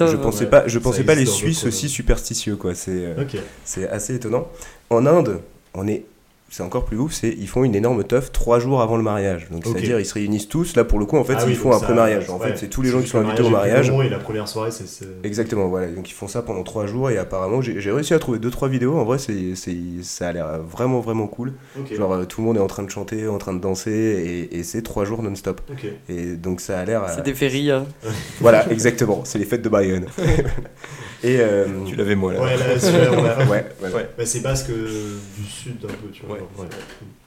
euh, 0.00 0.06
je 0.12 0.16
pensais 0.16 0.44
ouais. 0.44 0.50
pas, 0.50 0.66
je 0.68 0.78
Ça 0.78 0.82
pensais 0.82 1.02
pas 1.04 1.14
les 1.16 1.26
Suisses 1.26 1.64
aussi 1.64 1.88
superstitieux 1.90 2.56
quoi. 2.56 2.74
C'est 2.74 3.04
euh, 3.04 3.24
c'est 3.64 3.88
assez 3.88 4.14
étonnant. 4.14 4.46
En 4.88 5.04
Inde, 5.04 5.40
on 5.74 5.86
est 5.86 6.04
c'est 6.48 6.62
encore 6.62 6.84
plus 6.84 6.96
ouf, 6.96 7.12
c'est 7.12 7.28
ils 7.36 7.48
font 7.48 7.64
une 7.64 7.74
énorme 7.74 8.04
teuf 8.04 8.30
trois 8.32 8.60
jours 8.60 8.80
avant 8.80 8.96
le 8.96 9.02
mariage. 9.02 9.48
Donc 9.50 9.66
Ok. 9.66 9.72
c'est-à-dire 9.72 9.98
ils 9.98 10.06
se 10.06 10.14
réunissent 10.14 10.48
tous. 10.48 10.76
Là 10.76 10.84
pour 10.84 10.98
le 10.98 11.04
coup 11.06 11.16
en 11.16 11.24
fait 11.24 11.34
Ah 11.36 11.42
ils 11.44 11.48
oui, 11.48 11.54
font 11.54 11.72
un 11.74 11.80
pré-mariage. 11.80 12.30
En 12.30 12.38
ouais. 12.38 12.48
fait 12.52 12.56
c'est 12.56 12.68
tous 12.68 12.82
les 12.82 12.90
gens 12.90 13.00
qui 13.00 13.08
sont 13.08 13.18
invités 13.18 13.42
au 13.42 13.50
mariage. 13.50 13.90
Et 13.90 14.08
la 14.08 14.18
première 14.18 14.46
soirée, 14.48 14.70
c'est. 14.70 14.86
Exactement, 15.24 15.68
voilà. 15.68 15.88
Donc 15.88 16.08
ils 16.08 16.14
font 16.14 16.28
ça 16.28 16.42
pendant 16.42 16.62
trois 16.62 16.86
jours 16.86 17.10
et 17.10 17.18
apparemment 17.18 17.60
j'ai 17.62 17.90
réussi 17.90 18.14
à 18.14 18.18
trouver 18.18 18.38
deux 18.38 18.50
trois 18.50 18.68
vidéos. 18.68 18.96
En 18.96 19.04
vrai 19.04 19.18
c'est 19.18 19.54
c'est 19.56 19.76
ça 20.02 20.28
a 20.28 20.32
l'air 20.32 20.60
vraiment 20.62 21.00
vraiment 21.00 21.26
cool. 21.26 21.52
Genre 21.92 22.12
euh, 22.12 22.24
tout 22.24 22.40
le 22.40 22.46
monde 22.46 22.56
est 22.56 22.60
en 22.60 22.66
train 22.68 22.82
de 22.84 22.90
chanter, 22.90 23.26
en 23.28 23.38
train 23.38 23.52
de 23.52 23.60
danser 23.60 23.90
et, 23.90 24.58
et 24.58 24.62
c'est 24.62 24.82
trois 24.82 25.04
jours 25.04 25.22
non-stop. 25.22 25.60
Et 26.08 26.36
donc 26.36 26.60
ça 26.60 26.78
a 26.78 26.84
l'air. 26.84 27.02
euh, 27.04 27.08
C'est 27.14 27.24
des 27.24 27.34
férias. 27.34 27.84
Voilà, 28.40 28.70
exactement. 28.70 29.22
C'est 29.24 29.38
les 29.38 29.44
fêtes 29.46 29.62
de 29.62 29.68
Bayonne. 29.68 30.06
et 31.24 31.38
euh, 31.40 31.66
Tu 31.86 31.96
l'avais 31.96 32.14
moi 32.14 32.32
là. 32.32 32.40
Ouais, 32.42 32.56
là, 32.56 32.64
on 33.12 33.22
l'a- 33.22 33.38
ouais, 33.46 33.64
ouais, 33.82 33.92
Ouais. 33.94 34.08
Bah, 34.16 34.24
c'est 34.26 34.40
basque 34.40 34.70
du 34.70 35.44
sud 35.48 35.76
un 35.84 35.88
peu, 35.88 36.10
tu 36.12 36.24
vois. 36.26 36.35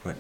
Ouais. 0.06 0.14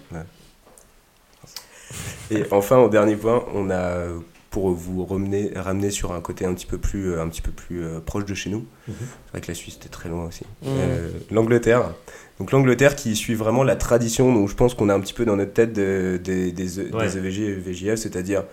Et 2.31 2.43
enfin, 2.51 2.77
au 2.77 2.89
dernier 2.89 3.15
point, 3.15 3.43
on 3.53 3.69
a 3.71 4.05
pour 4.51 4.71
vous 4.71 5.05
ramener, 5.05 5.51
ramener 5.55 5.91
sur 5.91 6.11
un 6.11 6.21
côté 6.21 6.43
un 6.45 6.53
petit 6.55 6.65
peu 6.65 6.77
plus, 6.79 7.11
euh, 7.13 7.21
un 7.21 7.27
petit 7.29 7.41
peu 7.41 7.51
plus 7.51 7.83
euh, 7.83 7.99
proche 7.99 8.25
de 8.25 8.33
chez 8.33 8.49
nous. 8.49 8.65
Mhm. 8.87 8.95
C'est 8.99 9.31
vrai 9.31 9.41
que 9.41 9.47
la 9.47 9.53
Suisse 9.53 9.75
était 9.75 9.89
très 9.89 10.09
loin 10.09 10.25
aussi. 10.25 10.43
Mm. 10.63 10.67
Euh, 10.67 11.09
L'Angleterre. 11.29 11.91
Donc 12.39 12.51
l'Angleterre 12.51 12.95
qui 12.95 13.15
suit 13.15 13.35
vraiment 13.35 13.63
la 13.63 13.75
tradition, 13.75 14.33
donc 14.33 14.49
je 14.49 14.55
pense 14.55 14.73
qu'on 14.73 14.89
a 14.89 14.93
un 14.95 14.99
petit 15.01 15.13
peu 15.13 15.23
dans 15.25 15.35
notre 15.35 15.53
tête 15.53 15.73
de- 15.73 16.19
des- 16.23 16.51
des, 16.51 16.79
Ouais. 16.91 17.05
des 17.07 17.17
EVG 17.17 17.41
et 17.43 17.53
VJF, 17.53 17.99
c'est-à-dire 17.99 18.43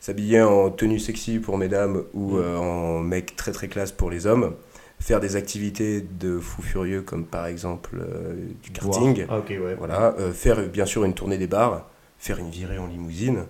s'habiller 0.00 0.40
en 0.42 0.70
tenue 0.70 0.98
sexy 0.98 1.38
pour 1.38 1.58
mesdames 1.58 2.02
ou 2.14 2.38
euh, 2.38 2.56
en 2.56 3.00
mec 3.00 3.36
très 3.36 3.52
très 3.52 3.68
classe 3.68 3.92
pour 3.92 4.10
les 4.10 4.26
hommes, 4.26 4.54
faire 5.02 5.20
des 5.20 5.34
activités 5.36 6.00
de 6.20 6.38
fou 6.38 6.62
furieux 6.62 7.02
comme 7.02 7.24
par 7.24 7.46
exemple 7.46 7.96
euh, 8.00 8.34
du 8.62 8.70
karting, 8.70 9.26
Ah, 9.28 9.38
ouais. 9.40 9.74
voilà, 9.76 10.14
euh, 10.18 10.32
faire 10.32 10.58
euh, 10.60 10.66
bien 10.66 10.86
sûr 10.86 11.04
une 11.04 11.12
tournée 11.14 11.38
des 11.38 11.48
bars, 11.48 11.88
faire 12.18 12.38
une 12.38 12.50
virée 12.50 12.78
en 12.78 12.86
limousine. 12.86 13.44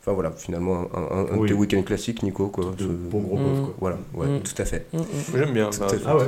Enfin 0.00 0.12
voilà, 0.14 0.32
finalement 0.32 0.88
un, 0.94 0.98
un, 1.00 1.26
un 1.32 1.36
Oui. 1.38 1.42
de 1.42 1.46
tes 1.48 1.54
week-ends 1.54 1.82
classiques, 1.82 2.24
Nico. 2.24 2.48
Quoi. 2.48 2.72
De 2.76 2.82
Ce- 2.82 2.88
bon 2.88 3.20
gros 3.20 3.36
Mm. 3.36 3.60
quoi. 3.64 3.74
Voilà, 3.80 3.98
ouais, 4.14 4.26
Mm. 4.26 4.40
tout 4.42 4.60
à 4.62 4.64
fait. 4.64 4.86
Mm, 4.92 4.98
mm. 4.98 5.04
J'aime 5.36 5.52
bien. 5.52 5.70
Bah. 5.78 5.86
Ah 6.06 6.16
ouais 6.16 6.24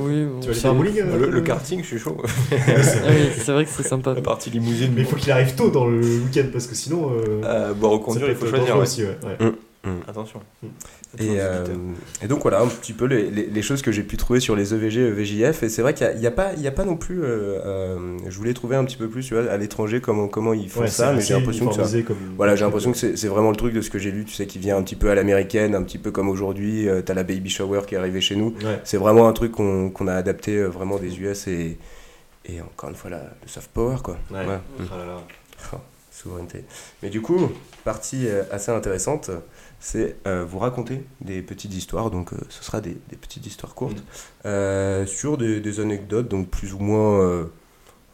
Oui, 0.00 0.26
Tu 0.40 0.50
vas 0.50 0.68
un 0.70 0.74
bowling 0.74 0.98
euh, 1.00 1.18
Le, 1.18 1.30
le 1.30 1.40
karting, 1.40 1.82
je 1.82 1.86
suis 1.86 1.98
chaud. 2.00 2.16
Ah 2.50 2.56
oui, 3.10 3.28
c'est 3.38 3.52
vrai 3.52 3.64
que 3.64 3.70
c'est 3.70 3.86
sympa. 3.86 4.14
La 4.14 4.22
partie 4.22 4.50
limousine. 4.50 4.92
Mais 4.94 5.02
il 5.02 5.06
faut 5.06 5.14
qu'il 5.16 5.30
arrive 5.30 5.54
tôt 5.54 5.70
dans 5.70 5.86
le 5.86 6.00
week-end 6.00 6.46
parce 6.52 6.66
que 6.66 6.74
sinon. 6.74 7.10
euh, 7.12 7.42
Euh, 7.44 7.74
bon, 7.74 7.90
ça 7.90 7.94
reconduire, 7.96 8.26
peut 8.26 8.32
il 8.32 8.36
faut 8.36 8.46
choisir. 8.56 8.76
aussi, 8.76 9.04
ouais. 9.04 9.52
Ouais. 9.84 9.90
Attention. 10.08 10.40
Et, 11.18 11.40
euh, 11.40 11.64
et 12.22 12.26
donc 12.28 12.42
voilà 12.42 12.60
un 12.60 12.66
petit 12.68 12.92
peu 12.92 13.04
les, 13.04 13.30
les- 13.30 13.46
les 13.46 13.62
choses 13.62 13.82
que 13.82 13.92
j'ai 13.92 14.02
pu 14.02 14.16
trouver 14.16 14.40
sur 14.40 14.54
les 14.56 14.72
E 14.72 14.76
EVG, 14.76 15.00
EVJF. 15.08 15.62
Et 15.64 15.68
c'est 15.68 15.82
vrai 15.82 15.92
qu'il 15.94 16.08
n'y 16.18 16.26
a, 16.26 16.28
a 16.28 16.32
pas, 16.32 16.52
il 16.54 16.62
y 16.62 16.66
a 16.66 16.72
pas 16.72 16.84
non 16.84 16.96
plus. 16.96 17.22
euh, 17.22 17.58
euh, 17.66 18.18
je 18.28 18.36
voulais 18.38 18.54
trouver 18.54 18.76
un 18.76 18.84
petit 18.84 18.96
peu 18.96 19.08
plus 19.08 19.26
tu 19.26 19.34
vois, 19.34 19.50
à 19.50 19.56
l'étranger 19.56 20.00
comment, 20.00 20.28
comment 20.28 20.52
ils 20.54 20.68
font 20.70 20.80
Ouais, 20.82 20.88
ça, 20.88 21.12
mais 21.12 21.20
j'ai 21.20 21.34
l'impression 21.34 21.66
que 21.66 21.72
ça. 21.74 21.80
uniformisé 21.82 22.02
comme- 22.04 22.34
Voilà, 22.36 22.56
j'ai 22.56 22.64
l'impression 22.64 22.92
que 22.92 22.98
c'est 22.98 23.16
c'est 23.16 23.28
vraiment 23.28 23.50
le 23.50 23.56
truc 23.56 23.74
de 23.74 23.80
ce 23.80 23.90
que 23.90 23.98
j'ai 23.98 24.10
lu, 24.10 24.24
tu 24.24 24.32
sais, 24.34 24.46
qui 24.46 24.58
vient 24.58 24.76
un 24.76 24.82
petit 24.82 24.96
peu 24.96 25.10
à 25.10 25.14
l'américaine, 25.14 25.74
un 25.74 25.82
petit 25.82 25.98
peu 25.98 26.10
comme 26.10 26.28
aujourd'hui. 26.28 26.88
euh, 26.88 27.02
T'as 27.02 27.14
la 27.14 27.24
baby 27.24 27.50
shower 27.50 27.82
qui 27.86 27.94
est 27.94 27.98
arrivée 27.98 28.20
chez 28.20 28.36
nous. 28.36 28.54
Ouais. 28.64 28.80
C'est 28.84 28.96
vraiment 28.98 29.26
un 29.28 29.32
truc 29.32 29.52
qu'on 29.52 29.90
qu'on 29.90 30.06
a 30.08 30.14
adapté 30.14 30.56
euh, 30.56 30.68
vraiment 30.68 30.98
des 30.98 31.18
US 31.20 31.46
et, 31.48 31.76
et 32.46 32.60
encore 32.60 32.88
une 32.90 32.96
fois 32.96 33.10
la, 33.10 33.18
le 33.42 33.48
soft 33.48 33.70
power 33.74 33.96
quoi. 34.02 34.16
Ouais. 34.30 34.38
Ouais. 34.46 34.58
Ah 34.92 34.96
là 34.98 35.06
là. 35.06 35.20
Souveraineté. 36.22 36.64
Mais 37.02 37.10
du 37.10 37.20
coup, 37.20 37.50
partie 37.84 38.28
euh, 38.28 38.44
assez 38.50 38.70
intéressante, 38.70 39.30
c'est 39.80 40.16
euh, 40.28 40.44
vous 40.44 40.60
raconter 40.60 41.04
des 41.20 41.42
petites 41.42 41.74
histoires, 41.74 42.10
donc 42.10 42.32
euh, 42.32 42.36
ce 42.48 42.62
sera 42.62 42.80
des, 42.80 42.96
des 43.08 43.16
petites 43.16 43.44
histoires 43.46 43.74
courtes, 43.74 44.02
euh, 44.46 45.04
sur 45.06 45.36
des, 45.36 45.60
des 45.60 45.80
anecdotes, 45.80 46.28
donc 46.28 46.48
plus 46.48 46.72
ou 46.72 46.78
moins, 46.78 47.48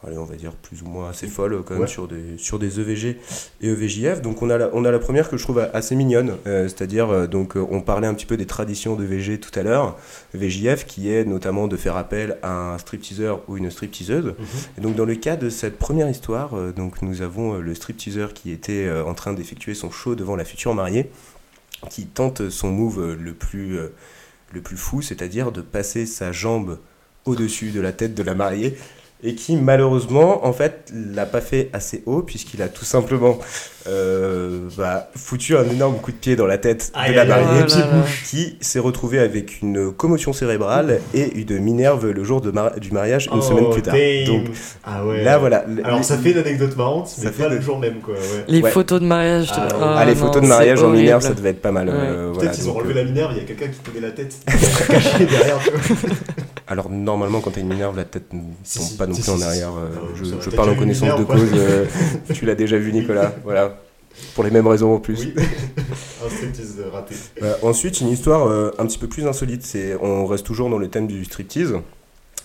allez, 0.06 0.16
on 0.18 0.24
va 0.24 0.36
dire 0.36 0.52
plus 0.52 0.82
ou 0.82 0.86
moins 0.86 1.10
assez 1.10 1.26
folles 1.26 1.62
quand 1.64 1.74
même, 1.74 1.82
Ouais. 1.82 1.88
sur, 1.88 2.06
des, 2.08 2.38
sur 2.38 2.58
des 2.58 2.78
EVG 2.80 3.18
et 3.60 3.68
EVJF. 3.68 4.22
Donc 4.22 4.42
on 4.42 4.50
a 4.50 4.58
la, 4.58 4.70
on 4.72 4.84
a 4.84 4.90
la 4.90 4.98
première 4.98 5.28
que 5.28 5.36
je 5.36 5.42
trouve 5.42 5.58
assez 5.72 5.94
mignonne, 5.96 6.36
euh, 6.46 6.64
c'est-à-dire, 6.68 7.10
euh, 7.10 7.26
donc 7.26 7.56
euh, 7.56 7.66
on 7.70 7.80
parlait 7.80 8.06
un 8.06 8.14
petit 8.14 8.26
peu 8.26 8.36
des 8.36 8.46
traditions 8.46 8.94
d'EVG 8.96 9.38
tout 9.40 9.56
à 9.58 9.62
l'heure, 9.62 9.96
VJF 10.34 10.86
qui 10.86 11.10
est 11.10 11.24
notamment 11.24 11.66
de 11.68 11.76
faire 11.76 11.96
appel 11.96 12.38
à 12.42 12.72
un 12.74 12.78
stripteaseur 12.78 13.42
ou 13.48 13.56
une 13.56 13.70
stripteaseuse. 13.70 14.26
Mhm. 14.26 14.34
Et 14.78 14.80
donc 14.80 14.94
dans 14.94 15.04
le 15.04 15.16
cas 15.16 15.36
de 15.36 15.50
cette 15.50 15.78
première 15.78 16.08
histoire, 16.08 16.54
euh, 16.56 16.72
donc 16.72 17.02
nous 17.02 17.22
avons 17.22 17.54
le 17.54 17.74
stripteaseur 17.74 18.34
qui 18.34 18.50
était 18.52 18.88
en 18.90 19.14
train 19.14 19.32
d'effectuer 19.32 19.74
son 19.74 19.90
show 19.90 20.14
devant 20.14 20.36
la 20.36 20.44
future 20.44 20.74
mariée, 20.74 21.10
qui 21.90 22.06
tente 22.06 22.50
son 22.50 22.70
move 22.70 23.14
le 23.14 23.32
plus, 23.34 23.78
le 24.52 24.60
plus 24.60 24.76
fou, 24.76 25.02
c'est-à-dire 25.02 25.52
de 25.52 25.60
passer 25.60 26.06
sa 26.06 26.32
jambe 26.32 26.78
au-dessus 27.24 27.70
de 27.70 27.80
la 27.80 27.92
tête 27.92 28.14
de 28.14 28.22
la 28.22 28.34
mariée, 28.34 28.76
et 29.22 29.34
qui 29.34 29.56
malheureusement 29.56 30.46
en 30.46 30.52
fait 30.52 30.92
l'a 30.94 31.26
pas 31.26 31.40
fait 31.40 31.70
assez 31.72 32.02
haut 32.06 32.22
puisqu'il 32.22 32.62
a 32.62 32.68
tout 32.68 32.84
simplement 32.84 33.38
euh, 33.88 34.60
bah, 34.76 35.08
foutu 35.16 35.56
un 35.56 35.64
énorme 35.64 35.96
coup 35.96 36.12
de 36.12 36.16
pied 36.16 36.36
dans 36.36 36.46
la 36.46 36.58
tête 36.58 36.92
Aïe, 36.94 37.10
de 37.10 37.16
la 37.16 37.22
aïe, 37.22 37.32
aïe. 37.32 37.44
mariée 37.44 37.60
là. 37.60 37.86
qui 38.28 38.56
s'est 38.60 38.78
retrouvé 38.78 39.18
avec 39.18 39.62
une 39.62 39.92
commotion 39.92 40.32
cérébrale 40.32 41.00
et 41.14 41.38
une 41.40 41.58
minerve 41.58 42.10
le 42.10 42.24
jour 42.24 42.40
de 42.40 42.50
mar- 42.50 42.78
du 42.78 42.90
mariage 42.92 43.26
une 43.32 43.38
Oh, 43.38 43.42
semaine 43.42 43.70
plus 43.70 43.82
tard. 43.82 43.94
damn. 43.94 44.26
Donc 44.26 44.46
ah 44.84 45.04
ouais. 45.06 45.24
là 45.24 45.38
voilà. 45.38 45.64
Alors 45.84 45.98
Les- 45.98 46.04
ça 46.04 46.18
fait 46.18 46.32
une 46.32 46.38
anecdote 46.38 46.76
marrante, 46.76 47.08
Ça 47.08 47.22
mais 47.24 47.30
fait 47.32 47.42
pas 47.44 47.48
de- 47.50 47.54
le 47.56 47.60
jour 47.60 47.78
même 47.78 48.00
quoi. 48.00 48.14
Ouais. 48.14 48.44
Les 48.48 48.60
Ouais. 48.62 48.70
photos 48.70 49.00
de 49.00 49.06
mariage. 49.06 49.50
Ah, 49.54 49.64
ouais. 49.66 49.72
Ah, 49.96 50.04
les 50.04 50.14
non, 50.14 50.20
photos 50.20 50.42
de 50.42 50.46
mariage 50.48 50.82
en 50.82 50.90
minerve, 50.90 51.22
ça 51.22 51.32
devait 51.34 51.50
être 51.50 51.62
pas 51.62 51.72
mal. 51.72 51.88
Ouais. 51.88 51.94
euh, 51.94 52.26
Peut-être 52.28 52.34
voilà, 52.34 52.50
qu'ils 52.50 52.68
ont 52.68 52.72
donc, 52.74 52.82
enlevé 52.84 53.00
euh, 53.00 53.04
la 53.04 53.10
minerve, 53.10 53.32
il 53.32 53.38
y 53.38 53.40
a 53.40 53.44
quelqu'un 53.44 53.68
qui 53.68 53.78
tenait 53.80 54.06
la 54.06 54.12
tête 54.12 54.36
caché 54.88 55.24
derrière. 55.26 55.58
tu 55.86 55.92
vois. 55.94 56.10
Alors 56.66 56.90
normalement, 56.90 57.40
quand 57.40 57.50
t'as 57.52 57.60
une 57.62 57.68
minerve, 57.68 57.96
la 57.96 58.04
tête 58.04 58.30
ne 58.32 58.40
tombe 58.40 58.50
si, 58.62 58.96
pas 58.96 59.06
non 59.06 59.14
si, 59.14 59.22
plus 59.22 59.30
en 59.30 59.40
arrière. 59.40 59.70
euh, 59.70 59.88
Ah, 59.96 60.06
je 60.14 60.24
ça 60.50 60.56
parle 60.56 60.70
en 60.70 60.74
connaissance 60.74 61.18
de 61.18 61.24
cause. 61.24 61.40
euh, 61.54 61.84
tu 62.34 62.44
l'as 62.44 62.54
déjà 62.54 62.76
vu, 62.76 62.92
Nicolas. 62.92 63.32
Voilà. 63.44 63.77
Pour 64.34 64.44
les 64.44 64.50
mêmes 64.50 64.66
raisons 64.66 64.94
en 64.94 65.00
plus. 65.00 65.18
Oui. 65.18 65.34
Un 66.24 66.30
striptease 66.30 66.80
raté. 66.92 67.14
Euh, 67.42 67.54
ensuite, 67.62 68.00
une 68.00 68.08
histoire 68.08 68.46
euh, 68.46 68.70
un 68.78 68.86
petit 68.86 68.98
peu 68.98 69.08
plus 69.08 69.26
insolite. 69.26 69.64
C'est, 69.64 69.96
on 70.00 70.26
reste 70.26 70.46
toujours 70.46 70.70
dans 70.70 70.78
le 70.78 70.88
thème 70.88 71.06
du 71.06 71.24
striptease. 71.24 71.74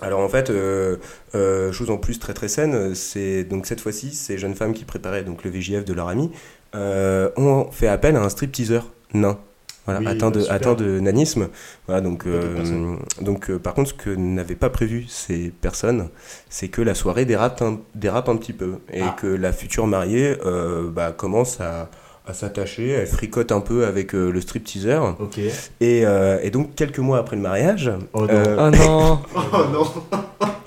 Alors 0.01 0.19
en 0.19 0.28
fait, 0.28 0.49
euh, 0.49 0.97
euh, 1.36 1.71
chose 1.71 1.89
en 1.89 1.97
plus 1.97 2.19
très 2.19 2.34
très 2.34 2.47
saine, 2.47 2.93
c'est 2.93 3.45
donc 3.45 3.65
cette 3.65 3.80
fois-ci, 3.80 4.13
ces 4.13 4.38
jeunes 4.38 4.55
femmes 4.55 4.74
qui 4.74 4.84
préparaient 4.84 5.24
donc 5.24 5.43
le 5.43 5.51
VJF 5.51 5.86
de 5.86 5.93
leur 5.93 6.09
ami 6.09 6.30
ont 6.74 7.67
fait 7.71 7.88
appel 7.88 8.15
à 8.15 8.21
un 8.21 8.30
stripteaseur 8.30 8.91
nain. 9.13 9.38
Voilà, 9.86 9.99
Oui, 9.99 10.07
atteint, 10.07 10.29
bah, 10.31 10.39
de, 10.39 10.49
atteint 10.49 10.73
de 10.75 10.99
nanisme. 11.01 11.49
Voilà, 11.88 11.99
donc, 12.01 12.25
euh, 12.25 12.95
donc 13.21 13.49
euh, 13.49 13.59
par 13.59 13.73
contre, 13.73 13.89
ce 13.89 13.93
que 13.93 14.09
n'avaient 14.11 14.55
pas 14.55 14.69
prévu 14.69 15.05
ces 15.09 15.49
personnes, 15.61 16.07
c'est 16.49 16.69
que 16.69 16.81
la 16.81 16.95
soirée 16.95 17.25
dérape 17.25 17.61
un, 17.61 17.79
dérape 17.93 18.29
un 18.29 18.38
petit 18.38 18.53
peu 18.53 18.75
et 18.93 19.01
Ah. 19.01 19.15
que 19.19 19.27
la 19.27 19.51
future 19.51 19.86
mariée 19.88 20.38
euh, 20.45 20.89
bah, 20.89 21.11
commence 21.11 21.59
à, 21.59 21.89
à 22.25 22.34
s'attacher, 22.34 22.88
elle 22.91 23.07
fricote 23.07 23.51
un 23.51 23.59
peu 23.59 23.86
avec 23.86 24.15
euh, 24.15 24.31
le 24.31 24.39
stripteaseur. 24.39 25.17
Ok. 25.19 25.39
Et, 25.39 26.05
euh, 26.05 26.39
et 26.41 26.49
donc, 26.49 26.75
quelques 26.75 26.99
mois 26.99 27.17
après 27.17 27.36
le 27.36 27.41
mariage, 27.41 27.91
Oh 28.13 28.21
non. 28.21 28.27
euh, 28.29 28.55
Oh 28.57 28.69
non, 28.69 29.19
Oh 29.36 29.65
non. 29.73 29.86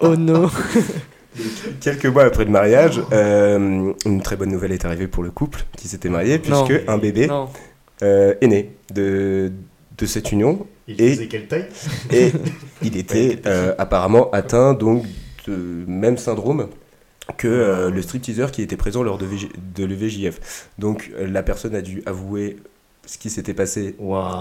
oh 0.00 0.16
non. 0.16 0.50
quelques 1.80 2.06
mois 2.06 2.24
après 2.24 2.44
le 2.44 2.50
mariage, 2.50 3.00
euh, 3.12 3.92
une 4.04 4.22
très 4.22 4.36
bonne 4.36 4.50
nouvelle 4.50 4.72
est 4.72 4.84
arrivée 4.84 5.06
pour 5.06 5.22
le 5.22 5.30
couple 5.30 5.64
qui 5.76 5.88
s'était 5.88 6.08
marié, 6.10 6.40
Non. 6.48 6.64
puisque 6.66 6.88
un 6.88 6.98
bébé 6.98 7.26
Non. 7.26 7.48
Euh, 8.02 8.34
est 8.40 8.46
né 8.46 8.70
de, 8.94 9.52
de 9.98 10.06
cette 10.06 10.32
union. 10.32 10.66
Il 10.88 11.00
Et- 11.00 11.14
faisait 11.14 11.26
quelle 11.28 11.46
taille? 11.48 11.66
Et 12.12 12.30
il 12.82 12.96
était 12.96 13.40
euh, 13.46 13.74
apparemment 13.78 14.30
atteint 14.30 14.74
donc 14.74 15.04
de 15.46 15.84
même 15.86 16.16
syndrome 16.18 16.68
que 17.38 17.48
euh, 17.48 17.90
le 17.90 18.02
stripteaseur 18.02 18.52
qui 18.52 18.62
était 18.62 18.76
présent 18.76 19.02
lors 19.02 19.18
de, 19.18 19.26
VJ 19.26 19.48
de 19.76 19.84
l'EVJF. 19.84 20.68
Donc 20.78 21.10
euh, 21.16 21.26
la 21.26 21.42
personne 21.42 21.74
a 21.74 21.82
dû 21.82 22.02
avouer 22.06 22.56
ce 23.06 23.16
qui 23.18 23.30
s'était 23.30 23.54
passé 23.54 23.94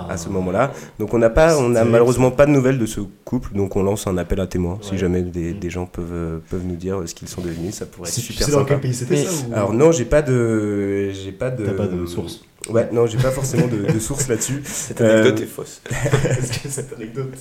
à 0.10 0.18
ce 0.18 0.28
moment-là. 0.30 0.72
Donc 1.00 1.14
on 1.14 1.18
n'a 1.18 1.30
pas, 1.30 1.58
on 1.58 1.74
terrible, 1.74 1.92
malheureusement 1.92 2.32
pas 2.32 2.46
de 2.46 2.52
nouvelles 2.52 2.78
de 2.80 2.86
ce 2.86 3.00
couple, 3.24 3.54
donc 3.56 3.76
on 3.76 3.84
lance 3.84 4.08
un 4.08 4.18
appel 4.18 4.40
à 4.42 4.48
témoins. 4.48 4.78
Si 4.82 4.98
jamais 4.98 5.22
des, 5.22 5.54
Mm. 5.54 5.60
des 5.60 5.70
gens 5.70 5.86
peuvent, 5.86 6.42
peuvent 6.50 6.66
nous 6.66 6.76
dire 6.76 7.02
ce 7.06 7.14
qu'ils 7.16 7.28
sont 7.28 7.42
devenus, 7.42 7.76
ça 7.76 7.86
pourrait 7.86 8.10
être 8.10 8.16
super 8.16 8.46
sais 8.46 8.52
dans 8.52 8.60
sympa. 8.60 8.72
quel 8.72 8.82
pays 8.82 8.94
c'était 8.94 9.16
Mais- 9.16 9.24
ça 9.24 9.32
ou... 9.50 9.54
Alors 9.54 9.74
non, 9.74 9.92
j'ai 9.92 10.06
pas 10.06 10.22
de, 10.22 11.12
j'ai 11.12 11.32
pas 11.32 11.50
de, 11.52 11.66
T'as 11.66 11.72
pas 11.74 11.88
de 11.88 12.06
source. 12.06 12.42
Ouais, 12.70 12.90
non, 12.92 13.06
j'ai 13.06 13.20
pas 13.20 13.30
forcément 13.30 13.68
de, 13.68 13.94
de 13.94 14.00
source 14.00 14.28
là-dessus. 14.28 14.62
Cette 14.64 15.00
anecdote 15.00 15.40
Euh, 15.40 15.44
est 15.44 15.46
fausse. 15.46 15.82
Est-ce 15.92 16.64
que 16.64 16.68
cette 16.70 16.94
anecdote 16.94 17.34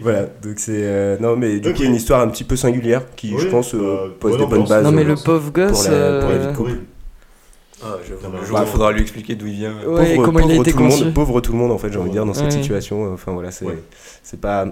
Voilà, 0.00 0.22
donc 0.42 0.54
c'est 0.56 0.80
euh, 0.84 1.18
non 1.20 1.36
mais 1.36 1.60
du 1.60 1.68
Ok. 1.68 1.76
coup 1.76 1.82
une 1.82 1.94
histoire 1.94 2.22
un 2.22 2.28
petit 2.28 2.44
peu 2.44 2.56
singulière 2.56 3.02
qui, 3.16 3.34
Oui, 3.34 3.40
je 3.42 3.48
pense, 3.48 3.74
euh, 3.74 3.78
bah, 4.08 4.14
pose 4.18 4.38
des 4.38 4.46
bonnes 4.46 4.64
bases. 4.64 4.82
Non 4.84 4.92
mais 4.92 5.04
le 5.04 5.14
pauvre 5.16 5.50
gosse. 5.52 5.82
pour 5.86 5.90
la- 5.92 6.20
pour 6.20 6.30
la 6.30 6.38
vie 6.38 6.46
de 6.46 6.52
couple. 6.56 6.70
Ah, 7.82 7.96
je- 8.06 8.14
Non, 8.14 8.30
mais 8.32 8.38
le 8.38 8.42
je 8.42 8.46
jour 8.48 8.56
où 8.56 8.60
il 8.60 8.64
vois. 8.64 8.72
faudra 8.72 8.92
lui 8.92 9.02
expliquer 9.02 9.34
d'où 9.34 9.46
il 9.46 9.54
vient. 9.54 9.74
Ouais, 9.86 10.14
pauvre, 10.16 10.24
comment 10.24 10.40
il 10.40 10.50
a 10.50 10.54
été 10.54 10.72
tout 10.72 10.78
le 10.78 10.84
conçu. 10.84 11.04
monde, 11.04 11.14
pauvre 11.14 11.40
tout 11.40 11.52
le 11.52 11.58
monde 11.58 11.72
en 11.72 11.78
fait, 11.78 11.92
j'ai 11.92 11.98
envie 11.98 12.08
de 12.08 12.14
dire 12.14 12.24
dans 12.26 12.32
cette 12.34 12.44
Ouais. 12.46 12.50
situation. 12.50 13.12
Enfin 13.12 13.32
voilà, 13.32 13.50
c'est 13.50 13.64
Ouais. 13.66 13.78
c'est 14.22 14.40
pas 14.40 14.66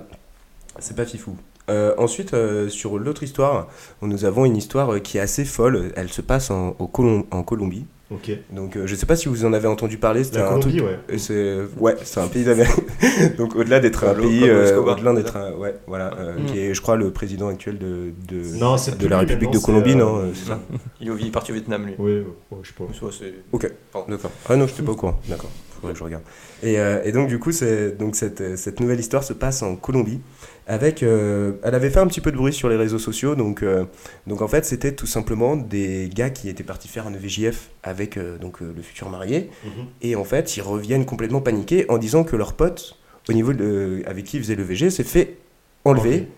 c'est 0.78 0.96
pas 0.96 1.04
fifou. 1.04 1.36
Euh, 1.70 1.94
ensuite, 1.98 2.34
euh, 2.34 2.68
sur 2.68 2.98
l'autre 2.98 3.22
histoire, 3.22 3.68
nous 4.02 4.24
avons 4.24 4.44
une 4.44 4.56
histoire 4.56 4.94
euh, 4.94 4.98
qui 4.98 5.18
est 5.18 5.20
assez 5.20 5.44
folle. 5.44 5.92
Elle 5.96 6.10
se 6.10 6.20
passe 6.20 6.50
en, 6.50 6.76
au 6.78 6.86
Colom- 6.86 7.24
en 7.30 7.42
Colombie. 7.42 7.86
Ok. 8.14 8.30
Donc, 8.52 8.76
euh, 8.76 8.86
je 8.86 8.94
sais 8.94 9.06
pas 9.06 9.16
si 9.16 9.28
vous 9.28 9.44
en 9.44 9.52
avez 9.52 9.66
entendu 9.68 9.98
parler. 9.98 10.24
C'était 10.24 10.38
La 10.38 10.46
un 10.50 10.60
Colombie, 10.60 10.80
ouais. 10.80 11.18
C'est 11.18 11.56
ouais, 11.78 11.96
c'est 12.04 12.20
un 12.20 12.28
pays 12.28 12.44
d'Amérique. 12.44 12.74
Donc 13.38 13.54
au-delà 13.56 13.80
d'être 13.80 14.04
un 14.04 14.14
pays, 14.14 14.48
euh, 14.48 14.80
au-delà 14.80 15.12
d'être 15.14 15.36
un, 15.36 15.52
ouais, 15.54 15.74
voilà, 15.86 16.12
euh, 16.18 16.38
Mm. 16.38 16.46
qui 16.46 16.58
est, 16.60 16.74
je 16.74 16.80
crois, 16.80 16.96
le 16.96 17.10
président 17.10 17.48
actuel 17.48 17.78
de 17.78 18.12
de, 18.28 18.56
Non, 18.56 18.76
c'est 18.76 18.96
de 18.98 19.06
la 19.08 19.18
République 19.18 19.50
de 19.50 19.58
Colombie, 19.58 19.92
c'est, 19.92 19.96
non 19.98 20.18
euh, 20.18 20.22
euh, 20.22 20.30
C'est 20.34 20.48
ça. 20.48 20.60
Il 21.00 21.10
est 21.10 21.30
parti 21.30 21.50
au 21.52 21.54
Vietnam, 21.54 21.84
lui. 21.86 21.94
Oui, 21.98 22.12
ouais, 22.12 22.24
ouais, 22.52 22.58
je 22.62 22.68
sais 22.68 22.74
pas. 22.76 22.84
C'est- 23.10 23.34
Ok. 23.52 23.70
D'accord. 24.08 24.30
Ah 24.48 24.56
non, 24.56 24.66
je 24.66 24.72
n'étais 24.72 24.82
pas 24.82 24.92
au 24.92 24.96
courant. 24.96 25.20
D'accord. 25.28 25.50
Faudrait 25.80 25.92
que 25.92 25.98
je 25.98 26.04
regarde. 26.04 26.22
Et, 26.62 26.78
euh, 26.78 27.02
et 27.04 27.12
donc 27.12 27.28
du 27.28 27.38
coup, 27.38 27.52
c'est 27.52 27.98
donc 27.98 28.16
cette, 28.16 28.56
cette 28.56 28.80
nouvelle 28.80 29.00
histoire 29.00 29.22
se 29.22 29.32
passe 29.34 29.62
en 29.62 29.76
Colombie. 29.76 30.20
Avec, 30.66 31.02
euh, 31.02 31.52
elle 31.62 31.74
avait 31.74 31.90
fait 31.90 31.98
un 32.00 32.06
petit 32.06 32.22
peu 32.22 32.32
de 32.32 32.36
bruit 32.38 32.52
sur 32.54 32.70
les 32.70 32.76
réseaux 32.76 32.98
sociaux, 32.98 33.34
donc 33.34 33.62
euh, 33.62 33.84
donc 34.26 34.40
en 34.40 34.48
fait 34.48 34.64
c'était 34.64 34.94
tout 34.94 35.06
simplement 35.06 35.56
des 35.56 36.08
gars 36.12 36.30
qui 36.30 36.48
étaient 36.48 36.62
partis 36.64 36.88
faire 36.88 37.06
un 37.06 37.12
EVJF 37.12 37.68
avec 37.82 38.16
euh, 38.16 38.38
donc 38.38 38.62
euh, 38.62 38.72
le 38.74 38.80
futur 38.80 39.10
marié, 39.10 39.50
Mhm. 39.64 39.86
et 40.00 40.16
en 40.16 40.24
fait 40.24 40.56
ils 40.56 40.62
reviennent 40.62 41.04
complètement 41.04 41.42
paniqués 41.42 41.84
en 41.90 41.98
disant 41.98 42.24
que 42.24 42.34
leur 42.36 42.54
pote 42.54 42.96
au 43.28 43.34
niveau 43.34 43.52
de, 43.52 44.02
avec 44.06 44.24
qui 44.24 44.38
ils 44.38 44.42
faisaient 44.42 44.54
le 44.54 44.62
VG 44.62 44.88
s'est 44.88 45.04
fait 45.04 45.36
enlever 45.84 46.28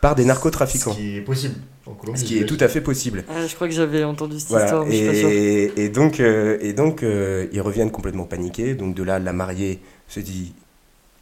par 0.00 0.16
des 0.16 0.22
Ce 0.24 0.28
narcotrafiquants, 0.28 0.92
qui 0.92 1.18
est 1.18 1.20
possible 1.20 1.54
en 1.86 1.92
Colombie. 1.94 2.18
ce 2.18 2.24
qui 2.24 2.38
est 2.38 2.44
tout 2.46 2.58
à 2.58 2.66
fait 2.66 2.80
possible. 2.80 3.24
Ah, 3.28 3.46
je 3.46 3.54
crois 3.54 3.68
que 3.68 3.74
j'avais 3.74 4.02
entendu 4.02 4.40
cette 4.40 4.48
Voilà, 4.50 4.64
histoire, 4.64 4.84
mais 4.84 4.90
je 4.92 4.96
suis 4.96 5.06
pas 5.06 5.14
sûr. 5.14 5.28
et, 5.28 5.72
et 5.76 5.88
donc, 5.90 6.18
euh, 6.18 6.58
et 6.60 6.72
donc 6.72 7.04
euh, 7.04 7.46
ils 7.52 7.60
reviennent 7.60 7.92
complètement 7.92 8.24
paniqués. 8.24 8.74
Donc 8.74 8.94
de 8.96 9.02
là, 9.04 9.20
la 9.20 9.32
mariée 9.32 9.78
se 10.08 10.18
dit, 10.20 10.54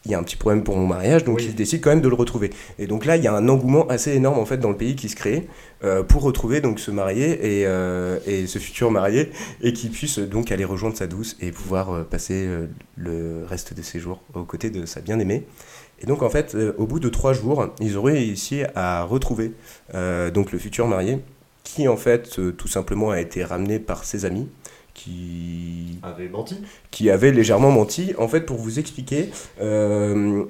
il 0.07 0.11
y 0.11 0.14
a 0.14 0.18
un 0.18 0.22
petit 0.22 0.36
problème 0.36 0.62
pour 0.64 0.76
mon 0.76 0.86
mariage, 0.86 1.24
donc 1.24 1.36
Oui. 1.38 1.46
ils 1.48 1.55
décident 1.55 1.82
quand 1.82 1.90
même 1.90 2.00
de 2.02 2.09
le 2.09 2.14
retrouver. 2.14 2.50
Et 2.78 2.86
donc 2.86 3.05
là, 3.07 3.16
il 3.16 3.22
y 3.24 3.26
a 3.26 3.32
un 3.34 3.48
engouement 3.48 3.86
assez 3.88 4.12
énorme 4.12 4.38
en 4.38 4.44
fait 4.44 4.59
dans 4.59 4.68
le 4.70 4.76
pays 4.76 4.96
qui 4.96 5.09
se 5.09 5.16
crée 5.16 5.48
euh, 5.82 6.02
pour 6.02 6.22
retrouver 6.22 6.61
donc 6.61 6.78
ce 6.78 6.90
marié 6.90 7.61
et, 7.61 7.66
euh, 7.66 8.18
et 8.26 8.46
ce 8.46 8.59
futur 8.59 8.90
marié 8.90 9.30
et 9.62 9.72
qui 9.72 9.88
puisse 9.88 10.18
donc 10.18 10.52
aller 10.52 10.64
rejoindre 10.64 10.96
sa 10.96 11.07
douce 11.07 11.36
et 11.40 11.52
pouvoir 11.52 11.90
euh, 11.92 12.05
passer 12.05 12.44
euh, 12.46 12.66
le 12.96 13.44
reste 13.48 13.74
de 13.74 13.82
ses 13.82 13.98
jours 13.98 14.20
aux 14.34 14.44
côtés 14.44 14.70
de 14.70 14.84
sa 14.86 15.00
bien-aimée. 15.00 15.44
Et 16.00 16.07
donc 16.07 16.22
en 16.22 16.28
fait, 16.28 16.55
euh, 16.55 16.74
au 16.76 16.86
bout 16.86 17.00
de 17.00 17.09
trois 17.09 17.32
jours, 17.32 17.68
ils 17.80 17.96
auraient 17.96 18.12
réussi 18.14 18.62
à 18.74 19.05
retrouver 19.05 19.52
euh, 19.94 20.30
donc 20.30 20.52
le 20.52 20.59
futur 20.59 20.86
marié 20.86 21.18
qui 21.62 21.88
en 21.88 21.96
fait 21.96 22.38
euh, 22.38 22.52
tout 22.52 22.68
simplement 22.68 23.11
a 23.11 23.20
été 23.20 23.42
ramené 23.42 23.78
par 23.78 24.05
ses 24.05 24.26
amis 24.26 24.48
qui, 24.95 25.99
Avait 26.03 26.28
menti. 26.28 26.57
qui 26.90 27.11
avaient 27.11 27.32
légèrement 27.32 27.70
menti. 27.70 28.14
En 28.18 28.28
fait, 28.28 28.42
pour 28.42 28.57
vous 28.57 28.78
expliquer, 28.78 29.30
euh, 29.61 30.45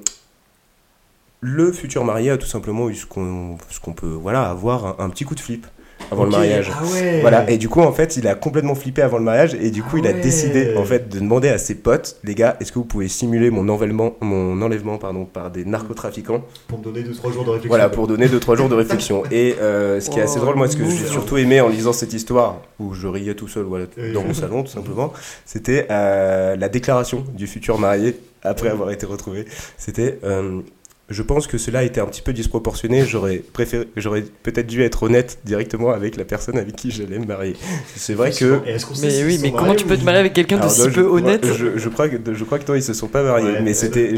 le 1.41 1.71
futur 1.71 2.05
marié 2.05 2.29
a 2.31 2.37
tout 2.37 2.47
simplement 2.47 2.89
eu 2.89 2.95
ce 2.95 3.05
qu'on 3.05 3.57
ce 3.69 3.79
qu'on 3.79 3.93
peut 3.93 4.07
voilà, 4.07 4.49
avoir 4.49 4.99
un, 4.99 5.05
un 5.05 5.09
petit 5.09 5.25
coup 5.25 5.35
de 5.35 5.39
flip 5.39 5.65
avant 6.11 6.23
le 6.25 6.29
mariage. 6.31 6.71
Ah 6.73 6.83
ouais. 6.83 7.21
Voilà, 7.21 7.49
et 7.49 7.57
du 7.57 7.69
coup, 7.69 7.81
en 7.81 7.91
fait, 7.91 8.17
il 8.17 8.27
a 8.27 8.35
complètement 8.35 8.75
flippé 8.75 9.01
avant 9.01 9.17
le 9.17 9.23
mariage, 9.23 9.55
et 9.55 9.71
du 9.71 9.83
coup, 9.83 9.97
Ah 9.97 9.99
il 9.99 10.07
a 10.07 10.11
ouais. 10.11 10.21
décidé, 10.21 10.75
en 10.77 10.83
fait, 10.83 11.09
de 11.09 11.19
demander 11.19 11.49
à 11.49 11.57
ses 11.57 11.75
potes, 11.75 12.17
les 12.23 12.35
gars, 12.35 12.57
est-ce 12.59 12.71
que 12.71 12.79
vous 12.79 12.85
pouvez 12.85 13.07
simuler 13.07 13.49
mon 13.49 13.67
enlèvement, 13.69 14.15
mon 14.21 14.61
enlèvement 14.61 14.97
pardon, 14.97 15.25
par 15.25 15.51
des 15.51 15.65
narcotrafiquants 15.65 16.43
Pour 16.67 16.79
me 16.79 16.83
donner 16.83 17.01
2-3 17.01 17.33
jours 17.33 17.43
de 17.43 17.49
réflexion. 17.49 17.69
Voilà, 17.69 17.89
pour 17.89 18.07
donner 18.07 18.27
2-3 18.27 18.57
jours 18.57 18.69
de 18.69 18.75
réflexion. 18.75 19.23
Et 19.31 19.55
euh, 19.61 19.99
ce 19.99 20.09
qui 20.09 20.19
est 20.19 20.23
assez 20.23 20.39
drôle, 20.39 20.55
moi, 20.55 20.67
ce 20.67 20.77
que 20.77 20.85
j'ai 20.85 21.05
surtout 21.05 21.37
aimé 21.37 21.61
en 21.61 21.69
lisant 21.69 21.93
cette 21.93 22.13
histoire, 22.13 22.57
où 22.79 22.93
je 22.93 23.07
riais 23.07 23.33
tout 23.35 23.47
seul 23.47 23.63
voilà, 23.63 23.85
dans 24.13 24.23
mon 24.23 24.33
salon, 24.33 24.63
tout 24.63 24.71
simplement, 24.71 25.13
c'était 25.45 25.87
euh, 25.89 26.55
la 26.55 26.69
déclaration 26.69 27.23
du 27.33 27.47
futur 27.47 27.79
marié 27.79 28.15
après 28.43 28.69
avoir 28.69 28.91
été 28.91 29.05
retrouvé. 29.05 29.45
C'était 29.77 30.19
euh, 30.23 30.61
je 31.09 31.21
pense 31.21 31.45
que 31.45 31.57
cela 31.59 31.83
était 31.83 32.01
un 32.01 32.05
petit 32.07 32.21
peu 32.23 32.33
disproportionné. 32.33 33.05
J'aurais 33.05 33.37
préféré, 33.37 33.87
j'aurais 33.95 34.23
peut-être 34.43 34.65
dû 34.67 34.81
être 34.81 35.03
honnête 35.03 35.37
directement 35.45 35.91
avec 35.91 36.15
la 36.17 36.25
personne 36.25 36.57
avec 36.57 36.75
qui 36.75 36.89
j'allais 36.91 37.19
me 37.19 37.25
marier. 37.25 37.55
C'est 37.95 38.13
vrai 38.15 38.31
que. 38.31 38.59
Mais 39.01 39.23
oui, 39.23 39.37
mais 39.41 39.51
comment 39.51 39.75
tu 39.75 39.85
peux 39.85 39.97
te 39.97 40.03
marier 40.03 40.19
avec 40.19 40.33
quelqu'un 40.33 40.55
de 40.57 40.61
Alors, 40.61 40.71
si 40.73 40.81
non, 40.81 40.89
je- 40.89 40.93
peu 41.01 41.05
honnête? 41.07 41.45
je, 41.45 41.77
je 41.77 41.89
crois 41.89 42.09
que, 42.09 42.33
je 42.33 42.43
crois 42.43 42.57
que 42.59 42.67
non, 42.71 42.75
ils 42.75 42.81
se 42.83 42.93
sont 42.93 43.07
pas 43.07 43.21
mariés, 43.23 43.51
Ouais, 43.51 43.61
mais 43.61 43.73
c'était. 43.73 44.13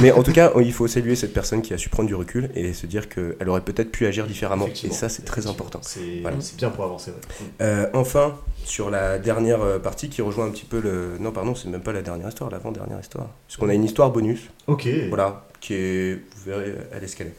Mais 0.00 0.12
en 0.12 0.22
tout 0.22 0.32
cas, 0.32 0.52
il 0.60 0.72
faut 0.72 0.86
saluer 0.86 1.16
cette 1.16 1.32
personne 1.32 1.62
qui 1.62 1.72
a 1.74 1.78
su 1.78 1.88
prendre 1.88 2.08
du 2.08 2.14
recul 2.14 2.50
et 2.54 2.72
se 2.72 2.86
dire 2.86 3.08
qu'elle 3.08 3.48
aurait 3.48 3.60
peut-être 3.62 3.90
pu 3.90 4.06
agir 4.06 4.26
différemment. 4.26 4.68
Et 4.84 4.90
ça, 4.90 5.08
c'est 5.08 5.22
très 5.24 5.46
important. 5.46 5.80
C'est 5.82 6.20
Voilà. 6.22 6.36
bien 6.58 6.70
pour 6.70 6.84
avancer. 6.84 7.10
ouais. 7.10 7.46
Euh, 7.62 7.86
enfin, 7.94 8.34
sur 8.64 8.90
la 8.90 9.18
dernière 9.18 9.62
euh, 9.62 9.78
partie 9.78 10.08
qui 10.08 10.20
rejoint 10.22 10.46
un 10.46 10.50
petit 10.50 10.64
peu 10.64 10.80
le. 10.80 11.12
Non, 11.20 11.30
pardon, 11.32 11.54
c'est 11.54 11.68
même 11.68 11.80
pas 11.80 11.92
la 11.92 12.02
dernière 12.02 12.28
histoire, 12.28 12.50
l'avant-dernière 12.50 13.00
histoire. 13.00 13.28
Parce 13.46 13.56
qu'on 13.58 13.68
a 13.68 13.74
une 13.74 13.84
histoire 13.84 14.10
bonus, 14.10 14.40
Ok. 14.66 14.88
voilà, 15.08 15.46
qui 15.62 15.72
est. 15.74 16.14
Vous 16.36 16.50
verrez, 16.50 16.74
ce 17.06 17.16
qu'elle 17.16 17.28
est. 17.28 17.34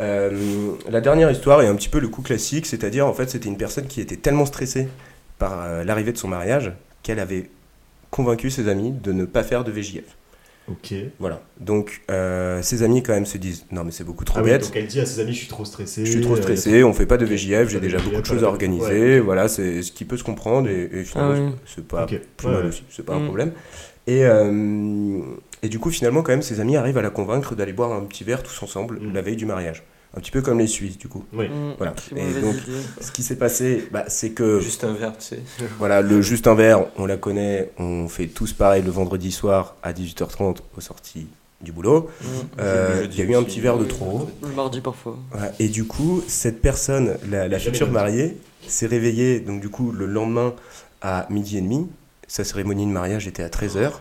Euh, 0.00 0.72
la 0.90 1.00
dernière 1.00 1.30
histoire 1.30 1.62
est 1.62 1.68
un 1.68 1.76
petit 1.76 1.88
peu 1.88 2.00
le 2.00 2.08
coup 2.08 2.22
classique, 2.22 2.66
c'est-à-dire, 2.66 3.06
en 3.06 3.12
fait, 3.14 3.30
c'était 3.30 3.48
une 3.48 3.56
personne 3.58 3.86
qui 3.86 4.00
était 4.00 4.16
tellement 4.16 4.46
stressée 4.46 4.88
par 5.38 5.62
euh, 5.62 5.84
l'arrivée 5.84 6.12
de 6.12 6.18
son 6.18 6.26
mariage 6.28 6.72
qu'elle 7.04 7.20
avait 7.20 7.48
convaincu 8.10 8.50
ses 8.50 8.68
amis 8.68 8.90
de 8.92 9.12
ne 9.12 9.24
pas 9.26 9.44
faire 9.44 9.62
de 9.62 9.70
VJF. 9.70 10.04
Ok. 10.68 10.94
Voilà. 11.20 11.42
Donc, 11.60 12.00
euh, 12.10 12.60
ses 12.60 12.82
amis, 12.82 13.00
quand 13.04 13.12
même, 13.12 13.26
se 13.26 13.38
disent 13.38 13.66
Non, 13.70 13.84
mais 13.84 13.92
c'est 13.92 14.02
beaucoup 14.02 14.24
trop 14.24 14.40
Ah 14.40 14.42
oui, 14.42 14.50
bête. 14.50 14.62
donc 14.62 14.74
elle 14.74 14.86
dit 14.88 14.98
à 14.98 15.06
ses 15.06 15.20
amis 15.20 15.32
Je 15.32 15.38
suis 15.38 15.46
trop 15.46 15.64
stressé. 15.64 16.04
Je 16.04 16.10
suis 16.10 16.20
trop 16.22 16.32
euh, 16.34 16.42
stressé, 16.42 16.82
on 16.82 16.92
fait 16.92 17.06
pas 17.06 17.18
de. 17.18 17.24
VJF, 17.24 17.68
j'ai 17.68 17.78
déjà 17.78 17.98
VJF, 17.98 18.04
beaucoup 18.08 18.22
de 18.22 18.26
choses 18.26 18.42
à 18.42 18.48
organiser, 18.48 19.14
ouais, 19.14 19.20
voilà, 19.20 19.46
c'est 19.46 19.82
ce 19.82 19.92
qui 19.92 20.04
peut 20.04 20.16
se 20.16 20.24
comprendre 20.24 20.68
et, 20.68 20.88
et 20.92 21.04
finalement, 21.04 21.34
Ah 21.36 21.50
oui. 21.52 21.70
c'est 21.72 21.86
pas 21.86 22.06
plus 22.06 22.16
Ouais, 22.46 22.52
mal 22.52 22.62
ouais. 22.62 22.68
aussi, 22.70 22.82
c'est 22.90 23.04
pas 23.06 23.14
un 23.14 23.20
Mm. 23.20 23.26
problème. 23.26 23.52
Et, 24.08 24.24
euh, 24.24 25.20
et 25.66 25.68
du 25.68 25.78
coup, 25.78 25.90
finalement, 25.90 26.22
quand 26.22 26.32
même, 26.32 26.42
ses 26.42 26.60
amis 26.60 26.76
arrivent 26.76 26.98
à 26.98 27.02
la 27.02 27.10
convaincre 27.10 27.54
d'aller 27.54 27.72
boire 27.72 27.92
un 27.92 28.04
petit 28.04 28.24
verre 28.24 28.42
tous 28.42 28.62
ensemble 28.62 28.98
Mm. 29.00 29.12
la 29.12 29.22
veille 29.22 29.36
du 29.36 29.46
mariage. 29.46 29.82
Un 30.16 30.20
petit 30.20 30.30
peu 30.30 30.40
comme 30.40 30.58
les 30.58 30.66
Suisses, 30.66 30.96
du 30.96 31.08
coup. 31.08 31.24
Oui. 31.34 31.48
Mm, 31.48 31.74
Voilà. 31.76 31.94
Et 32.14 32.40
donc, 32.40 32.54
idée. 32.54 32.72
Ce 33.00 33.10
qui 33.12 33.22
s'est 33.22 33.36
passé, 33.36 33.88
bah, 33.90 34.04
c'est 34.08 34.30
que 34.30 34.60
Juste 34.60 34.84
un 34.84 34.92
verre, 34.94 35.12
tu 35.18 35.24
sais. 35.24 35.40
voilà, 35.78 36.00
le 36.00 36.22
juste 36.22 36.46
un 36.46 36.54
verre, 36.54 36.86
on 36.96 37.04
la 37.04 37.16
connaît, 37.18 37.70
on 37.78 38.08
fait 38.08 38.26
tous 38.28 38.52
pareil 38.54 38.82
le 38.82 38.90
vendredi 38.90 39.30
soir 39.32 39.74
à 39.82 39.92
18h30 39.92 40.58
aux 40.76 40.80
sorties 40.80 41.26
du 41.60 41.72
boulot. 41.72 42.08
Mm. 42.22 42.26
Euh, 42.60 43.06
Il 43.10 43.18
y 43.18 43.22
a 43.22 43.24
eu 43.24 43.34
un 43.34 43.42
petit 43.42 43.60
verre 43.60 43.76
de 43.78 43.84
trop. 43.84 44.28
Le 44.42 44.48
mardi 44.54 44.80
parfois. 44.80 45.18
Voilà. 45.32 45.52
Et 45.58 45.68
du 45.68 45.84
coup, 45.84 46.22
cette 46.28 46.62
personne, 46.62 47.16
la, 47.28 47.48
la 47.48 47.58
future 47.58 47.90
mariée, 47.90 48.36
s'est 48.68 48.86
réveillée 48.86 49.40
donc 49.40 49.60
du 49.60 49.68
coup 49.68 49.92
le 49.92 50.06
lendemain 50.06 50.54
à 51.02 51.26
midi 51.30 51.58
et 51.58 51.60
demi. 51.60 51.86
Sa 52.26 52.42
cérémonie 52.42 52.84
de 52.86 52.90
mariage 52.90 53.28
était 53.28 53.42
à 53.42 53.48
13h. 53.48 53.92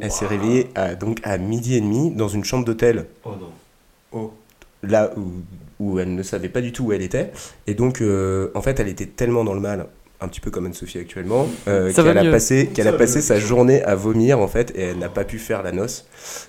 Elle 0.00 0.10
s'est 0.10 0.26
réveillée 0.26 0.68
à, 0.74 0.94
donc 0.94 1.20
à 1.22 1.38
midi 1.38 1.76
et 1.76 1.80
demi 1.80 2.10
dans 2.10 2.28
une 2.28 2.44
chambre 2.44 2.64
d'hôtel 2.64 3.06
Oh 3.24 3.30
non. 3.38 3.50
Oh. 4.12 4.32
là 4.82 5.10
où, 5.16 5.42
où 5.78 5.98
elle 5.98 6.14
ne 6.14 6.22
savait 6.22 6.48
pas 6.48 6.60
du 6.60 6.72
tout 6.72 6.84
où 6.86 6.92
elle 6.92 7.02
était. 7.02 7.32
Et 7.66 7.74
donc, 7.74 8.00
euh, 8.00 8.50
en 8.54 8.62
fait, 8.62 8.80
elle 8.80 8.88
était 8.88 9.06
tellement 9.06 9.44
dans 9.44 9.54
le 9.54 9.60
mal, 9.60 9.86
un 10.20 10.28
petit 10.28 10.40
peu 10.40 10.50
comme 10.50 10.64
Anne-Sophie 10.66 10.98
actuellement, 10.98 11.46
euh, 11.68 11.92
qu'elle 11.92 12.16
a 12.16 12.30
passé, 12.30 12.70
qu'elle 12.72 12.88
a 12.88 12.92
passé 12.94 13.20
sa 13.20 13.38
journée 13.38 13.82
à 13.82 13.94
vomir, 13.94 14.38
en 14.40 14.48
fait, 14.48 14.72
et 14.74 14.80
elle 14.82 14.98
n'a 14.98 15.08
pas 15.10 15.24
pu 15.24 15.38
faire 15.38 15.62
la 15.62 15.72
noce. 15.72 16.06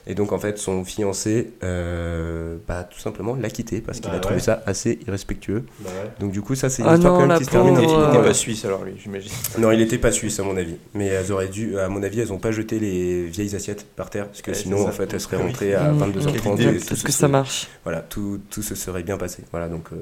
Et 0.07 0.15
donc, 0.15 0.31
en 0.31 0.39
fait, 0.39 0.57
son 0.57 0.85
fiancé, 0.85 1.51
euh, 1.63 2.55
bah, 2.67 2.83
tout 2.89 2.99
simplement, 2.99 3.35
l'a 3.35 3.49
quitté 3.49 3.81
parce 3.81 3.99
qu'il 3.99 4.09
Bah 4.09 4.17
a 4.17 4.19
trouvé 4.19 4.35
ouais. 4.37 4.41
ça 4.41 4.63
assez 4.65 4.99
irrespectueux. 5.05 5.63
Bah 5.81 5.89
ouais. 5.89 6.09
Donc, 6.21 6.31
du 6.31 6.41
coup, 6.41 6.55
ça, 6.55 6.69
c'est 6.69 6.81
une 6.81 6.87
Ah 6.87 6.95
histoire 6.95 7.13
non, 7.13 7.19
quand 7.19 7.25
même 7.27 7.31
la 7.33 7.37
qui 7.39 7.45
se 7.45 7.49
termine 7.49 7.73
Il 7.75 7.81
n'était 7.81 8.23
pas 8.27 8.33
suisse 8.33 8.63
alors 8.65 8.83
lui, 8.85 8.93
j'imagine. 9.03 9.31
Non, 9.59 9.71
il 9.71 9.79
n'était 9.79 9.97
pas 9.97 10.11
suisse, 10.11 10.39
à 10.39 10.43
mon 10.43 10.55
avis. 10.55 10.75
Mais 10.93 11.07
elles 11.07 11.31
auraient 11.33 11.49
dû, 11.49 11.77
à 11.77 11.89
mon 11.89 12.01
avis, 12.03 12.21
elles 12.21 12.29
n'ont 12.29 12.37
pas 12.39 12.51
jeté 12.51 12.79
les 12.79 13.25
vieilles 13.25 13.53
assiettes 13.55 13.85
par 13.95 14.09
terre, 14.09 14.27
parce 14.27 14.41
que 14.41 14.51
Ouais, 14.51 14.57
sinon, 14.57 14.87
en 14.87 14.91
fait, 14.91 15.13
elles 15.13 15.19
seraient 15.21 15.37
rentrées 15.37 15.75
à 15.75 15.91
Mm. 15.91 16.03
22h30. 16.11 16.31
Quelle 16.41 16.53
idée. 16.53 16.63
et 16.77 16.79
tout 16.79 16.85
Peut-être 16.85 16.95
se 16.95 17.03
que 17.03 17.11
ça 17.11 17.27
marche. 17.27 17.67
voilà, 17.83 17.99
tout, 18.01 18.39
tout 18.49 18.61
se 18.63 18.75
serait 18.75 19.03
bien 19.03 19.17
passé. 19.17 19.43
Voilà, 19.51 19.67
donc 19.67 19.87
euh, 19.91 19.95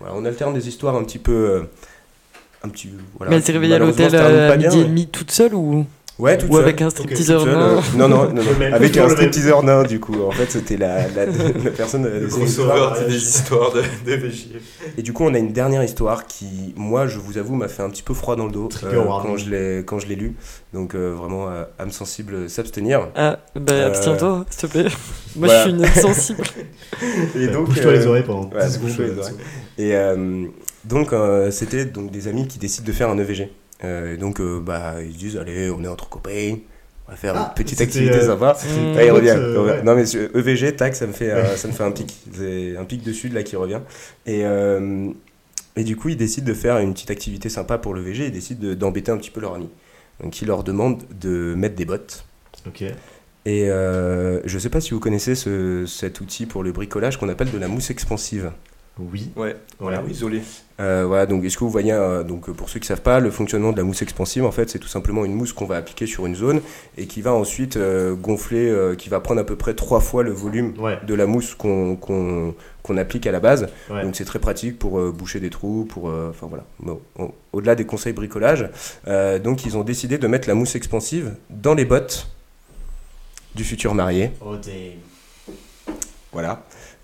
voilà, 0.00 0.14
on 0.16 0.24
alterne 0.24 0.54
des 0.54 0.68
histoires 0.68 0.96
un 0.96 1.04
petit 1.04 1.18
peu. 1.18 1.64
Euh, 2.62 2.66
un 2.66 2.70
petit, 2.70 2.90
voilà, 3.16 3.30
Mais 3.30 3.36
elle 3.36 3.42
s'est 3.42 3.52
réveillée 3.52 3.74
à 3.74 3.78
l'hôtel 3.78 4.10
terminent 4.10 4.34
euh, 4.38 4.52
à 4.52 4.56
bien, 4.56 4.68
midi 4.68 4.78
et 4.80 4.82
mais- 4.82 4.88
demi 4.88 5.06
toute 5.08 5.30
seule 5.30 5.54
ou, 5.54 5.86
Ouais, 6.18 6.36
toute 6.36 6.50
ou 6.50 6.56
seule. 6.56 6.64
avec 6.64 6.82
un 6.82 6.86
Ok, 6.88 6.90
stripteaseur 6.92 7.40
Toute 7.44 7.50
seule, 7.50 7.58
nain 7.58 7.76
euh, 7.78 7.80
non, 7.96 8.06
non, 8.08 8.24
non, 8.34 8.42
Le 8.60 8.74
avec 8.74 8.94
un 8.98 9.00
le 9.04 9.06
même. 9.06 9.16
stripteaseur 9.16 9.62
nain, 9.62 9.84
du 9.84 10.00
coup. 10.00 10.22
En 10.22 10.30
fait, 10.32 10.50
c'était 10.50 10.76
la, 10.76 11.08
la, 11.08 11.24
la 11.24 11.70
personne. 11.76 12.04
Le 12.04 12.20
des 12.20 12.26
gros 12.26 12.44
histoires. 12.44 12.94
sauveur 12.96 13.08
des 13.08 13.16
histoires 13.16 13.72
de, 13.72 13.80
de. 14.04 14.30
Et 14.98 15.02
du 15.02 15.14
coup, 15.14 15.24
on 15.24 15.32
a 15.32 15.38
une 15.38 15.52
dernière 15.54 15.82
histoire 15.82 16.26
qui, 16.26 16.74
moi, 16.76 17.06
je 17.06 17.18
vous 17.18 17.38
avoue, 17.38 17.54
m'a 17.54 17.68
fait 17.68 17.82
un 17.82 17.88
petit 17.88 18.02
peu 18.02 18.12
froid 18.12 18.36
dans 18.36 18.44
le 18.44 18.52
dos 18.52 18.68
euh, 18.84 19.02
quand 19.22 19.38
je 19.38 19.48
l'ai 19.48 19.78
quand 19.86 19.98
je 19.98 20.08
l'ai 20.08 20.14
lu. 20.16 20.34
Donc, 20.74 20.94
euh, 20.94 21.14
vraiment, 21.16 21.48
euh, 21.48 21.64
âme 21.78 21.90
sensible, 21.90 22.50
s'abstenir. 22.50 23.08
Ah, 23.16 23.38
bah 23.56 23.72
Euh, 23.72 23.86
abstiens-toi, 23.86 24.44
s'il 24.50 24.68
te 24.68 24.72
plaît. 24.72 24.82
Moi 25.36 25.48
voilà. 25.48 25.64
je 25.64 25.70
suis 25.70 25.78
une 25.78 25.86
sensible. 25.86 26.44
Et 27.34 27.46
donc, 27.46 27.66
Bouge-toi 27.68 27.92
euh, 27.92 27.96
les 27.96 28.06
oreilles 28.06 28.24
pendant 28.24 28.44
10 28.44 28.54
ouais, 28.56 28.68
secondes. 28.68 28.90
euh. 29.00 29.22
Et 29.78 29.96
euh, 29.96 30.44
donc, 30.84 31.12
euh, 31.12 31.50
c'était 31.50 31.84
donc 31.84 32.10
des 32.10 32.28
amis 32.28 32.48
qui 32.48 32.58
décident 32.58 32.86
de 32.86 32.92
faire 32.92 33.10
un 33.10 33.18
EVG. 33.18 33.48
Euh, 33.84 34.14
et 34.14 34.16
donc, 34.16 34.40
euh, 34.40 34.60
bah, 34.60 34.96
ils 35.02 35.12
se 35.12 35.18
disent, 35.18 35.36
allez, 35.36 35.70
on 35.70 35.82
est 35.84 35.88
entre 35.88 36.08
copains, 36.08 36.56
on 37.08 37.10
va 37.10 37.16
faire 37.16 37.34
Ah, 37.36 37.46
une 37.48 37.54
petite 37.54 37.78
c'était, 37.78 37.84
activité 37.90 38.16
euh, 38.16 38.26
sympa. 38.26 38.56
Ouais, 38.96 39.06
il 39.06 39.10
revient. 39.10 39.30
ouais. 39.58 39.82
Non, 39.82 39.94
mais 39.94 40.04
EVG, 40.34 40.76
tac, 40.76 40.94
ça 40.94 41.06
me 41.06 41.12
fait, 41.12 41.56
ça 41.56 41.66
me 41.68 41.72
fait 41.72 41.82
un 41.84 41.90
pic. 41.90 42.14
Un 42.78 42.84
pic 42.84 43.02
de 43.02 43.12
sud 43.12 43.32
là 43.32 43.42
qui 43.42 43.56
revient. 43.56 43.80
Et, 44.26 44.42
et 45.76 45.84
du 45.84 45.96
coup, 45.96 46.08
ils 46.10 46.16
décident 46.16 46.46
de 46.46 46.54
faire 46.54 46.78
une 46.78 46.92
petite 46.92 47.10
activité 47.10 47.48
sympa 47.48 47.78
pour 47.78 47.94
le 47.94 48.00
VG. 48.02 48.26
Ils 48.26 48.32
décident 48.32 48.66
de- 48.68 48.74
d'embêter 48.74 49.10
un 49.12 49.16
petit 49.16 49.30
peu 49.30 49.40
leur 49.40 49.54
ami. 49.54 49.68
Donc, 50.22 50.40
ils 50.42 50.46
leur 50.48 50.62
demandent 50.64 51.02
de 51.20 51.54
mettre 51.56 51.74
des 51.76 51.84
bottes. 51.86 52.24
Ok. 52.66 52.82
Et 53.46 53.70
euh, 53.70 54.40
je 54.44 54.58
sais 54.58 54.68
pas 54.68 54.80
si 54.82 54.90
vous 54.92 55.00
connaissez 55.00 55.34
ce- 55.34 55.86
cet 55.86 56.20
outil 56.20 56.44
pour 56.44 56.62
le 56.62 56.72
bricolage 56.72 57.16
qu'on 57.16 57.28
appelle 57.30 57.50
de 57.50 57.56
la 57.58 57.68
mousse 57.68 57.90
expansive. 57.90 58.50
Oui. 58.98 59.30
Ouais, 59.36 59.56
Voilà. 59.78 60.02
isolé. 60.10 60.42
Euh, 60.78 61.04
voilà, 61.06 61.24
donc 61.24 61.42
est-ce 61.44 61.56
que 61.56 61.64
vous 61.64 61.70
voyez, 61.70 61.92
euh, 61.92 62.22
donc 62.22 62.50
pour 62.50 62.68
ceux 62.68 62.80
qui 62.80 62.86
savent 62.86 63.00
pas, 63.00 63.18
le 63.20 63.30
fonctionnement 63.30 63.72
de 63.72 63.78
la 63.78 63.84
mousse 63.84 64.02
expansive, 64.02 64.44
en 64.44 64.50
fait, 64.50 64.68
c'est 64.68 64.78
tout 64.78 64.88
simplement 64.88 65.24
une 65.24 65.34
mousse 65.34 65.52
qu'on 65.54 65.64
va 65.64 65.76
appliquer 65.76 66.06
sur 66.06 66.26
une 66.26 66.34
zone 66.34 66.60
et 66.98 67.06
qui 67.06 67.22
va 67.22 67.32
ensuite 67.32 67.76
euh, 67.76 68.14
gonfler, 68.14 68.68
euh, 68.68 68.94
qui 68.94 69.08
va 69.08 69.20
prendre 69.20 69.40
à 69.40 69.44
peu 69.44 69.56
près 69.56 69.72
trois 69.74 70.00
fois 70.00 70.22
le 70.22 70.32
volume 70.32 70.74
Ouais. 70.78 70.98
de 71.06 71.14
la 71.14 71.26
mousse 71.26 71.54
qu'on 71.54 72.54
applique 72.96 73.26
à 73.26 73.32
la 73.32 73.40
base. 73.40 73.68
Ouais. 73.90 74.02
Donc 74.02 74.16
c'est 74.16 74.24
très 74.26 74.38
pratique 74.38 74.78
pour 74.78 74.98
euh, 74.98 75.12
boucher 75.12 75.40
des 75.40 75.50
trous, 75.50 75.86
pour, 75.88 76.10
euh, 76.10 76.30
enfin 76.30 76.48
voilà. 76.48 76.98
Au-delà 77.52 77.74
des 77.74 77.86
conseils 77.86 78.12
bricolage, 78.12 78.68
euh, 79.06 79.38
donc 79.38 79.64
ils 79.64 79.76
ont 79.78 79.84
décidé 79.84 80.18
de 80.18 80.26
mettre 80.26 80.46
la 80.48 80.54
mousse 80.54 80.74
expansive 80.74 81.34
dans 81.48 81.74
les 81.74 81.84
bottes 81.86 82.28
du 83.54 83.64
futur 83.64 83.94
marié. 83.94 84.30
Oh 84.44 84.56
damn. 84.56 85.94
Voilà. 86.32 86.62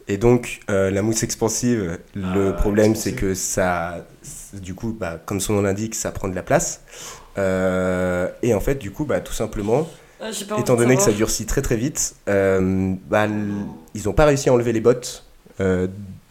Et 0.09 0.19
donc, 0.19 0.61
euh, 0.71 0.91
la 0.91 1.03
mousse 1.03 1.23
expansive, 1.23 1.99
le 2.15 2.49
Ah, 2.51 2.53
problème, 2.53 2.93
expansive. 2.93 3.15
c'est 3.15 3.21
que 3.21 3.35
ça, 3.35 4.07
du 4.55 4.75
coup, 4.75 4.97
bah, 4.99 5.21
comme 5.25 5.41
son 5.41 5.55
nom 5.55 5.63
l'indique, 5.63 5.95
ça 5.95 6.13
prend 6.13 6.29
de 6.29 6.35
la 6.35 6.43
place. 6.43 6.81
Euh, 7.39 8.29
et 8.43 8.55
en 8.55 8.61
fait, 8.61 8.77
du 8.77 8.91
coup, 8.93 9.05
bah, 9.05 9.21
tout 9.21 9.33
simplement, 9.33 9.89
Ah, 10.21 10.31
étant 10.59 10.77
donné 10.77 10.97
que 10.97 11.03
ça 11.03 11.13
durcit 11.13 11.45
très 11.45 11.61
très 11.61 11.77
vite, 11.77 12.15
euh, 12.29 12.95
bah, 13.11 13.27
ils 13.95 14.05
n'ont 14.05 14.13
pas 14.15 14.25
réussi 14.27 14.49
à 14.49 14.53
enlever 14.53 14.73
les 14.73 14.81
bottes. 14.81 15.25
euh, 15.61 15.87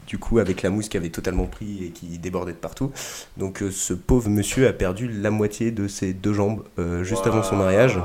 du 0.08 0.20
coup, 0.20 0.38
avec 0.38 0.62
la 0.62 0.70
mousse 0.70 0.88
qui 0.88 0.98
avait 0.98 1.10
totalement 1.10 1.46
pris 1.48 1.86
et 1.86 1.90
qui 1.90 2.20
débordait 2.20 2.52
de 2.52 2.58
partout. 2.58 2.92
Donc, 3.38 3.64
euh, 3.64 3.72
ce 3.72 3.92
pauvre 3.96 4.30
monsieur 4.30 4.68
a 4.68 4.72
perdu 4.74 5.08
la 5.08 5.32
moitié 5.32 5.72
de 5.72 5.88
ses 5.88 6.14
deux 6.14 6.32
jambes 6.34 6.64
euh, 6.78 7.04
juste 7.04 7.26
avant 7.26 7.42
son 7.42 7.56
mariage. 7.56 8.00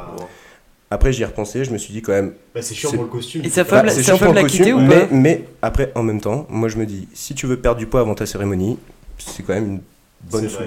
Après, 0.92 1.12
j'y 1.12 1.22
ai 1.22 1.24
repensé, 1.24 1.64
je 1.64 1.70
me 1.70 1.78
suis 1.78 1.92
dit 1.92 2.02
quand 2.02 2.12
même, 2.12 2.32
Bah, 2.52 2.62
c'est 2.62 2.74
chiant 2.74 2.90
pour 2.90 3.04
le 3.04 3.08
costume. 3.08 3.44
Et 3.44 3.48
sa 3.48 3.62
Bah, 3.62 3.70
femme, 3.70 3.86
l'a- 3.86 3.92
c'est 3.92 4.02
sa 4.02 4.16
femme 4.16 4.34
l'a 4.34 4.42
quitté 4.42 4.72
ou 4.72 4.80
mais, 4.80 4.88
pas 5.06 5.08
mais 5.12 5.44
après, 5.62 5.92
en 5.94 6.02
même 6.02 6.20
temps, 6.20 6.46
moi 6.50 6.68
je 6.68 6.78
me 6.78 6.84
dis, 6.86 7.06
si 7.14 7.34
tu 7.34 7.46
veux 7.46 7.56
perdre 7.56 7.78
du 7.78 7.86
poids 7.86 8.00
avant 8.00 8.16
ta 8.16 8.26
cérémonie, 8.26 8.76
c'est 9.18 9.44
quand 9.44 9.54
même 9.54 9.66
une 9.66 9.80
bonne 10.28 10.48
C'est 10.48 10.56
vrai. 10.56 10.64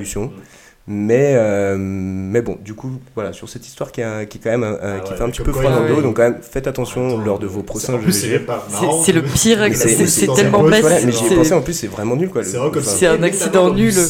Mais, 0.85 1.35
euh, 1.37 1.77
mais 1.79 2.41
bon, 2.41 2.57
du 2.61 2.73
coup, 2.73 2.91
voilà, 3.15 3.31
sur 3.31 3.47
cette 3.47 3.65
histoire 3.65 3.89
qui, 3.93 4.01
a- 4.01 4.25
qui 4.25 4.37
est 4.37 4.41
quand 4.41 4.49
même 4.49 4.65
euh, 4.65 4.97
Ah 4.97 4.99
qui 4.99 5.11
ouais, 5.11 5.17
fait 5.17 5.23
un 5.23 5.29
petit 5.29 5.41
peu 5.41 5.53
froid 5.53 5.71
dans 5.71 5.79
le 5.79 5.87
dos, 5.87 6.01
donc 6.01 6.17
quand 6.17 6.23
même 6.23 6.39
faites 6.41 6.67
En 6.67 6.71
attention 6.71 7.09
temps, 7.11 7.17
lors 7.23 7.39
de 7.39 7.47
vos 7.47 7.59
c'est- 7.59 7.65
prochains 7.65 7.97
plus, 7.99 8.11
c'est 8.11 9.13
le 9.13 9.21
pire, 9.21 9.65
c'est 9.77 10.27
tellement 10.35 10.61
bête. 10.63 10.81
voilà, 10.81 10.99
mais 11.05 11.13
j'y 11.13 11.27
ai 11.27 11.35
pensé 11.37 11.53
en 11.53 11.61
plus, 11.61 11.71
c'est 11.71 11.87
vraiment 11.87 12.17
nul 12.17 12.27
quoi. 12.29 12.43
C'est 12.43 12.51
le- 12.51 12.57
vraiment 12.57 12.73
comme 12.73 12.83
enfin, 12.83 13.13
un 13.17 13.23
accident 13.23 13.73
nul. 13.73 13.93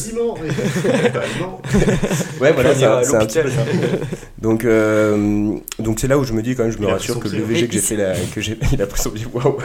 Ouais, 2.40 2.52
voilà, 2.52 2.74
c'est 2.74 2.84
un, 2.84 2.98
un 2.98 3.26
petit 3.26 3.38
peu 3.40 3.50
ça. 3.50 3.60
Donc, 4.38 4.64
euh, 4.64 5.52
donc 5.78 6.00
c'est 6.00 6.08
là 6.08 6.18
où 6.18 6.24
je 6.24 6.32
me 6.32 6.42
dis 6.42 6.54
quand 6.56 6.64
même, 6.64 6.72
je 6.72 6.78
me 6.78 6.86
rassure 6.86 7.20
que 7.20 7.28
le 7.28 7.42
VG 7.42 7.66
que 7.68 7.72
j'ai 7.72 7.78
fait 7.80 7.96
là, 7.96 8.12
que 8.34 8.40
j'ai, 8.40 8.58
il 8.72 8.82
a 8.82 8.86
pris 8.86 9.00
son. 9.00 9.12
Waouh. 9.32 9.58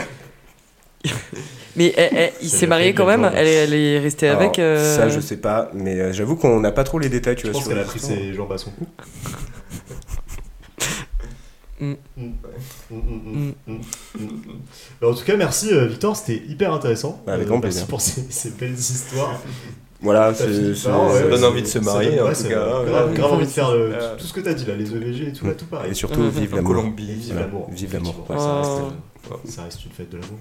Mais 1.76 1.94
eh, 1.98 2.10
eh, 2.12 2.30
il 2.42 2.50
Ça 2.50 2.58
s'est 2.58 2.68
marié 2.68 2.94
quand 2.94 3.06
même 3.06 3.22
le 3.22 3.30
elle, 3.34 3.48
est- 3.48 3.54
elle 3.54 3.74
est 3.74 4.00
restée 4.00 4.28
Alors, 4.28 4.42
avec. 4.42 4.60
euh, 4.60 4.96
Ça, 4.98 5.08
je 5.08 5.20
sais 5.22 5.38
pas, 5.38 5.70
mais 5.74 6.00
euh, 6.00 6.12
j'avoue 6.12 6.36
qu'on 6.36 6.60
n'a 6.60 6.72
pas 6.72 6.84
trop 6.84 7.00
les 7.00 7.08
détails. 7.10 7.36
Tu 7.36 7.44
Je 7.48 7.52
vois, 7.52 7.54
pense 7.54 7.62
sur 7.64 7.72
qu'elle 7.72 7.82
a 7.82 7.86
pris 7.86 8.00
ses 8.00 8.34
jambes 8.34 8.52
à 8.52 8.58
son 8.58 8.72
cou. 8.72 8.86
Mm. 11.82 11.94
Mm. 12.18 13.52
Mm. 13.68 13.78
Bah, 15.00 15.08
en 15.08 15.14
tout 15.14 15.24
cas, 15.24 15.38
merci 15.38 15.70
euh, 15.72 15.88
Victor, 15.88 16.14
c'était 16.18 16.44
hyper 16.46 16.74
intéressant. 16.74 17.22
Bah, 17.26 17.34
avec 17.36 17.46
Euh, 17.46 17.50
grand 17.52 17.60
merci 17.60 17.78
plaisir. 17.78 17.88
pour 17.88 18.02
ces, 18.02 18.26
ces 18.30 18.50
belles 18.50 18.74
histoires. 18.74 19.40
Voilà, 20.02 20.34
c'est- 20.34 20.46
ouais, 20.46 21.30
donne 21.30 21.44
envie 21.46 21.62
de 21.62 21.68
se 21.68 21.80
ça 21.80 21.86
marier, 21.86 22.10
donne- 22.12 22.20
en 22.20 22.24
ouais, 22.26 22.34
tout 22.34 22.42
c'est 22.42 22.50
cas, 22.50 22.56
Grave, 22.86 23.10
ouais. 23.12 23.16
grave 23.16 23.32
envie 23.34 23.46
de 23.46 23.50
faire 23.52 23.72
le- 23.74 23.94
Euh, 23.94 24.16
tout 24.18 24.26
ce 24.26 24.34
que 24.34 24.42
t'as 24.42 24.54
dit 24.54 24.66
là, 24.66 24.76
les 24.76 24.94
EVG 24.94 25.28
et 25.30 25.32
tout, 25.32 25.46
là, 25.48 25.54
tout 25.54 25.68
pareil. 25.68 25.92
Et 25.92 25.94
surtout, 25.94 26.30
vive 26.30 26.54
l'amour. 26.54 26.76
Colombie. 26.76 27.14
Vive 27.14 27.36
l'amour. 27.40 27.70
Vive 27.72 27.94
l'amour. 27.94 28.26
ça 28.28 28.62
Oh. 29.32 29.36
Ça 29.48 29.64
reste 29.64 29.86
une 29.86 29.92
fête 29.92 30.10
de 30.10 30.18
l'amour. 30.18 30.40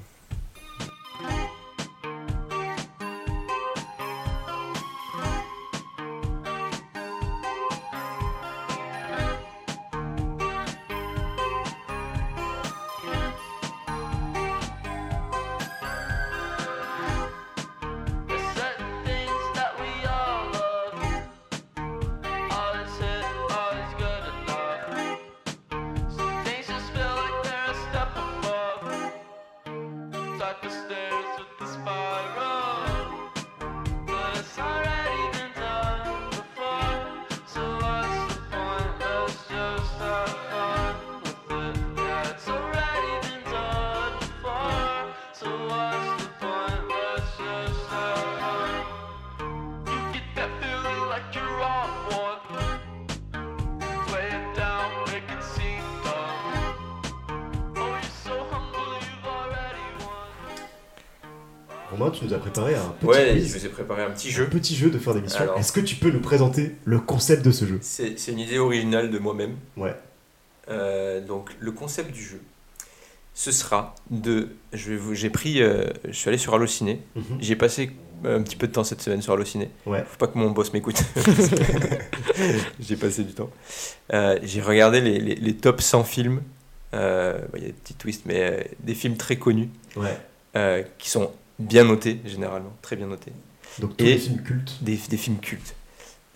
Je 63.37 63.59
vous 63.59 63.67
ai 63.67 63.69
préparé 63.69 64.03
un 64.03 64.11
petit 64.11 64.29
un 64.29 64.33
jeu. 64.33 64.47
petit 64.49 64.77
jeu 64.77 64.91
de 64.91 64.99
fin 64.99 65.15
d'émission. 65.15 65.55
Est-ce 65.57 65.73
que 65.73 65.81
tu 65.81 65.97
peux 65.97 66.11
nous 66.11 66.21
présenter 66.21 66.77
le 66.85 66.99
concept 67.01 67.45
de 67.45 67.51
ce 67.51 67.65
jeu 67.65 67.79
C'est 67.83 68.15
une 68.29 68.39
idée 68.39 68.59
originale 68.59 69.11
de 69.11 69.19
moi-même. 69.19 69.57
Ouais. 69.77 69.95
Euh, 70.71 71.21
donc 71.25 71.51
le 71.61 71.73
concept 71.73 72.11
du 72.13 72.23
jeu, 72.23 72.41
ce 73.35 73.53
sera 73.53 73.95
de, 74.11 74.51
je 74.73 74.91
vais 74.91 74.97
vous- 74.97 75.15
j'ai 75.15 75.31
pris, 75.31 75.63
euh, 75.63 75.87
je 76.07 76.13
suis 76.13 76.29
allé 76.29 76.39
sur 76.39 76.55
Allociné. 76.55 77.01
Mhm. 77.17 77.23
J'ai 77.41 77.57
passé 77.57 77.91
un 78.25 78.43
petit 78.43 78.57
peu 78.57 78.67
de 78.67 78.73
temps 78.73 78.85
cette 78.85 79.01
semaine 79.01 79.23
sur 79.23 79.33
Allociné. 79.33 79.71
Ouais. 79.87 80.05
Faut 80.09 80.19
pas 80.19 80.27
que 80.27 80.37
mon 80.37 80.51
boss 80.51 80.73
m'écoute. 80.73 81.01
j'ai 82.81 82.97
passé 82.97 83.25
du 83.25 83.33
temps. 83.33 83.51
Euh, 84.13 84.39
j'ai 84.43 84.61
regardé 84.61 85.01
les, 85.01 85.19
les, 85.19 85.35
les 85.37 85.55
top 85.57 85.81
100 85.81 86.05
films. 86.05 86.43
Euh, 86.95 87.39
bon, 87.53 87.59
Il 87.59 87.63
y 87.63 87.65
a 87.65 87.69
des 87.69 87.73
petits 87.75 87.95
twists, 87.95 88.23
mais 88.27 88.41
euh, 88.43 88.61
des 88.81 88.95
films 88.95 89.17
très 89.17 89.37
connus 89.37 89.69
Ouais. 89.97 90.17
euh, 90.57 90.83
qui 90.99 91.11
sont 91.11 91.31
bien 91.59 91.85
notés 91.85 92.21
généralement, 92.27 92.73
très 92.83 92.97
bien 92.97 93.07
notés. 93.07 93.33
Donc 93.81 93.97
tous 93.97 94.05
Et- 94.05 94.13
les 94.15 94.19
films 94.19 94.43
cultes. 94.43 94.77
Des, 94.83 94.99
des 95.09 95.17
films 95.17 95.39
cultes. 95.39 95.75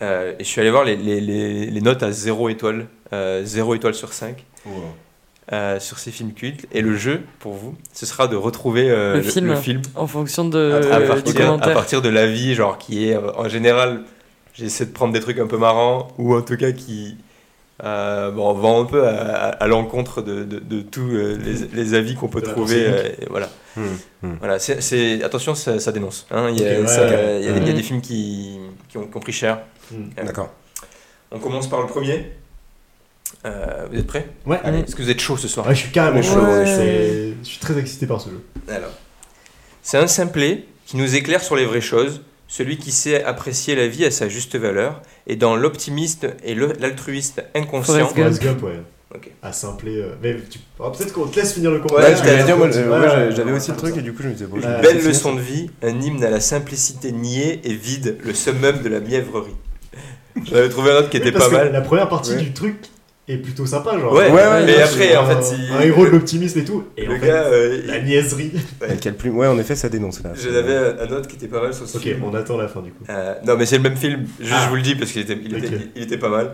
Euh, 0.01 0.33
et 0.39 0.43
je 0.43 0.49
suis 0.49 0.59
allé 0.61 0.69
voir 0.71 0.83
les, 0.83 0.95
les, 0.97 1.21
les, 1.21 1.65
les 1.67 1.81
notes 1.81 2.03
à 2.03 2.11
0 2.11 2.49
étoile, 2.49 2.87
euh, 3.13 3.43
0 3.45 3.75
étoile 3.75 3.93
sur 3.95 4.11
5 4.13 4.43
euh, 5.51 5.79
sur 5.79 5.99
ces 5.99 6.11
films 6.11 6.33
cultes. 6.33 6.65
Et 6.71 6.81
le 6.81 6.95
jeu, 6.97 7.21
pour 7.39 7.53
vous, 7.53 7.75
ce 7.93 8.05
sera 8.05 8.27
de 8.27 8.35
retrouver 8.35 8.89
euh, 8.89 9.15
Le 9.15 9.21
film. 9.23 9.55
film 9.57 9.81
En 9.95 10.07
fonction 10.07 10.47
de, 10.47 10.71
à, 10.91 10.99
du 11.01 11.07
partir, 11.07 11.35
à 11.35 11.43
commentaire. 11.45 11.73
partir 11.73 12.01
de 12.01 12.09
l'avis, 12.09 12.53
genre 12.55 12.77
qui 12.77 13.07
est 13.09 13.15
euh, 13.15 13.31
en 13.35 13.47
général, 13.49 14.03
j'essaie 14.53 14.85
de 14.85 14.91
prendre 14.91 15.13
des 15.13 15.19
trucs 15.19 15.39
un 15.39 15.47
peu 15.47 15.57
marrants 15.57 16.07
ou 16.17 16.35
en 16.35 16.41
tout 16.41 16.57
cas 16.57 16.71
qui 16.71 17.17
euh, 17.83 18.31
bon, 18.31 18.53
vont 18.53 18.81
un 18.81 18.85
peu 18.85 19.07
à, 19.07 19.11
à- 19.11 19.49
à 19.49 19.67
l'encontre 19.67 20.21
de, 20.21 20.43
de, 20.43 20.59
de 20.59 20.81
tous 20.81 21.09
euh, 21.11 21.37
les, 21.37 21.67
les 21.83 21.93
avis 21.93 22.15
qu'on 22.15 22.29
peut 22.29 22.41
trouver. 22.41 22.85
euh, 22.87 23.09
et 23.21 23.25
voilà. 23.29 23.49
Hmm, 23.75 23.81
hmm. 24.21 24.35
Voilà, 24.39 24.59
c'est, 24.59 25.21
attention, 25.23 25.53
ça, 25.55 25.79
ça 25.79 25.91
dénonce. 25.91 26.25
hein. 26.31 26.49
Il 26.51 26.61
y, 26.61 26.65
a, 26.67 26.73
Ok, 26.79 26.81
ouais, 26.81 26.87
ça- 26.87 27.05
ouais. 27.07 27.39
il 27.41 27.45
y 27.45 27.49
a- 27.51 27.57
il 27.57 27.67
y 27.67 27.69
a 27.69 27.73
des 27.73 27.83
films 27.83 28.01
qui, 28.01 28.57
qui, 28.89 28.97
ont, 28.97 29.05
qui 29.07 29.17
ont 29.17 29.19
pris 29.19 29.33
cher. 29.33 29.59
Hmm. 29.91 30.09
D'accord. 30.23 30.49
On 31.31 31.39
commence 31.39 31.67
par 31.69 31.81
le 31.81 31.87
premier. 31.87 32.31
Euh, 33.45 33.87
vous 33.91 33.99
êtes 33.99 34.07
prêts? 34.07 34.27
Ouais. 34.45 34.59
Allez. 34.63 34.79
Est-ce 34.79 34.95
que 34.95 35.01
vous 35.01 35.09
êtes 35.09 35.19
chaud 35.19 35.35
ce 35.37 35.47
soir? 35.47 35.67
Ouais, 35.67 35.75
je 35.75 35.79
suis 35.81 35.91
carrément 35.91 36.21
chaud. 36.21 36.39
Ouais. 36.39 36.65
C'est- 36.65 37.33
Je 37.43 37.47
suis 37.49 37.59
très 37.59 37.77
excité 37.77 38.05
par 38.07 38.21
ce 38.21 38.29
jeu. 38.29 38.41
Alors, 38.69 38.91
c'est 39.81 39.97
un 39.97 40.07
simplet 40.07 40.65
qui 40.85 40.95
nous 40.97 41.15
éclaire 41.15 41.41
sur 41.43 41.55
les 41.55 41.65
vraies 41.65 41.81
choses, 41.81 42.21
celui 42.55 42.77
qui 42.77 42.91
sait 42.91 43.23
apprécier 43.23 43.73
la 43.75 43.87
vie 43.87 44.05
à 44.05 44.11
sa 44.11 44.27
juste 44.29 44.55
valeur, 44.55 45.01
et 45.25 45.35
dans 45.35 45.55
l'optimiste 45.55 46.27
et 46.43 46.53
l'altruiste 46.53 47.43
inconscient. 47.55 48.07
Forrest 48.09 48.43
Gump. 48.43 48.61
Ouais. 48.61 48.79
Ok. 49.15 49.31
À 49.41 49.51
simpler. 49.51 49.97
euh, 49.97 50.13
Mais 50.21 50.35
tu... 50.49 50.59
ah, 50.79 50.91
peut-être 50.91 51.13
qu'on 51.13 51.25
te 51.25 51.39
laisse 51.39 51.53
finir 51.53 51.71
le 51.71 51.79
combat. 51.79 51.95
Ouais, 52.01 52.13
Ouais, 52.13 53.31
j'avais 53.35 53.51
aussi 53.51 53.71
le 53.71 53.77
truc 53.77 53.93
ça. 53.95 53.99
et 53.99 54.03
du 54.03 54.13
coup 54.13 54.21
je 54.21 54.27
me 54.27 54.33
disais 54.33 54.45
bon. 54.45 54.57
Une 54.57 54.81
belle 54.81 55.03
leçon 55.03 55.33
de 55.33 55.41
vie, 55.41 55.71
un 55.81 55.99
hymne 55.99 56.23
à 56.23 56.29
la 56.29 56.39
simplicité 56.39 57.11
niée 57.11 57.59
et 57.63 57.73
vide, 57.73 58.17
le 58.23 58.33
summum 58.35 58.81
de 58.83 58.89
la 58.89 58.99
mièvrerie. 58.99 59.55
J'avais 60.45 60.69
trouvé 60.69 60.91
un 60.91 60.97
autre 60.97 61.09
qui 61.09 61.17
Oui, 61.17 61.23
était 61.23 61.31
parce 61.31 61.45
pas 61.45 61.51
que 61.51 61.63
mal. 61.65 61.71
La 61.73 61.81
première 61.81 62.09
partie 62.09 62.31
Ouais. 62.33 62.41
du 62.41 62.53
truc 62.53 62.75
est 63.27 63.37
plutôt 63.37 63.65
sympa, 63.65 63.97
genre. 63.99 64.11
Ouais, 64.13 64.29
Ouais, 64.29 64.31
ouais, 64.31 64.65
mais 64.65 64.81
après, 64.81 65.15
en 65.15 65.23
un- 65.25 65.41
fait, 65.41 65.55
il- 65.57 65.73
Un 65.73 65.81
héros 65.81 66.05
de 66.05 66.09
l'optimisme 66.11 66.59
et 66.59 66.65
tout. 66.65 66.83
Et 66.97 67.05
le 67.05 67.15
en 67.15 67.19
fait, 67.19 67.27
gars, 67.27 67.43
euh, 67.45 67.81
la 67.85 68.01
niaiserie. 68.01 68.51
Ouais, 68.81 68.97
quel 68.99 69.15
plus- 69.15 69.29
ouais, 69.29 69.47
en 69.47 69.57
effet, 69.57 69.75
ça 69.75 69.87
dénonce 69.89 70.21
là. 70.23 70.31
j'en 70.35 70.53
avais 70.55 70.75
un 70.75 71.07
autre 71.15 71.27
qui 71.27 71.35
était 71.37 71.47
pas 71.47 71.61
mal 71.61 71.73
sur 71.73 71.87
ce 71.87 71.97
Ok, 71.97 72.03
film. 72.03 72.23
on 72.23 72.33
attend 72.33 72.57
la 72.57 72.67
fin 72.67 72.81
du 72.81 72.91
coup. 72.91 73.03
Euh, 73.09 73.35
non, 73.45 73.55
mais 73.57 73.65
c'est 73.65 73.77
le 73.77 73.83
même 73.83 73.95
film, 73.95 74.25
juste 74.39 74.53
Ah. 74.55 74.63
je 74.65 74.69
vous 74.69 74.75
le 74.75 74.81
dis 74.81 74.95
parce 74.95 75.11
qu'il 75.11 75.21
était, 75.21 75.37
il 75.41 75.55
était, 75.55 75.67
Ok. 75.75 75.81
il 75.95 76.03
était 76.03 76.17
pas 76.17 76.29
mal. 76.29 76.51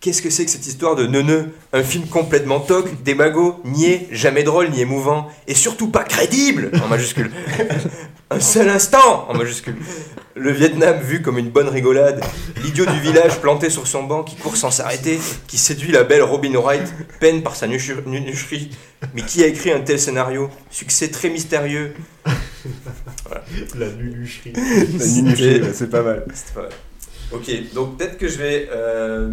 Qu'est-ce 0.00 0.20
que 0.22 0.30
c'est 0.30 0.44
que 0.44 0.50
cette 0.50 0.66
histoire 0.66 0.96
de 0.96 1.06
neuneu? 1.06 1.46
Un 1.72 1.82
film 1.84 2.06
complètement 2.06 2.58
toc, 2.58 2.88
démago, 3.04 3.60
niais, 3.64 4.08
jamais 4.10 4.42
drôle 4.42 4.68
ni 4.70 4.80
émouvant, 4.80 5.28
et 5.46 5.54
surtout 5.54 5.88
pas 5.88 6.02
crédible 6.02 6.70
en 6.84 6.88
majuscule. 6.88 7.30
Un 8.30 8.40
seul 8.40 8.68
instant 8.70 9.26
en 9.28 9.34
majuscule. 9.34 9.76
Le 10.34 10.50
Vietnam 10.50 10.98
vu 11.00 11.20
comme 11.20 11.36
une 11.38 11.50
bonne 11.50 11.68
rigolade, 11.68 12.24
l'idiot 12.62 12.86
du 12.86 12.98
village 13.00 13.38
planté 13.40 13.68
sur 13.68 13.86
son 13.86 14.04
banc 14.04 14.22
qui 14.22 14.36
court 14.36 14.56
sans 14.56 14.70
s'arrêter, 14.70 15.20
qui 15.46 15.58
séduit 15.58 15.92
la 15.92 16.04
belle 16.04 16.22
Robin 16.22 16.56
Wright, 16.58 16.92
peine 17.20 17.42
par 17.42 17.54
sa 17.54 17.66
nunucherie. 17.66 18.70
Mais 19.14 19.22
qui 19.22 19.44
a 19.44 19.46
écrit 19.46 19.72
un 19.72 19.80
tel 19.80 20.00
scénario? 20.00 20.48
Succès 20.70 21.10
très 21.10 21.28
mystérieux. 21.28 21.92
La 23.74 23.90
nunucherie. 23.90 24.52
La 24.54 25.06
nunucherie, 25.06 25.62
c'est 25.74 25.90
pas 25.90 26.02
mal. 26.02 26.24
C'était 26.32 26.54
pas 26.54 26.62
mal. 26.62 26.70
Ok, 27.32 27.50
donc 27.74 27.98
peut-être 27.98 28.16
que 28.16 28.28
je 28.28 28.38
vais, 28.38 28.68
euh, 28.72 29.30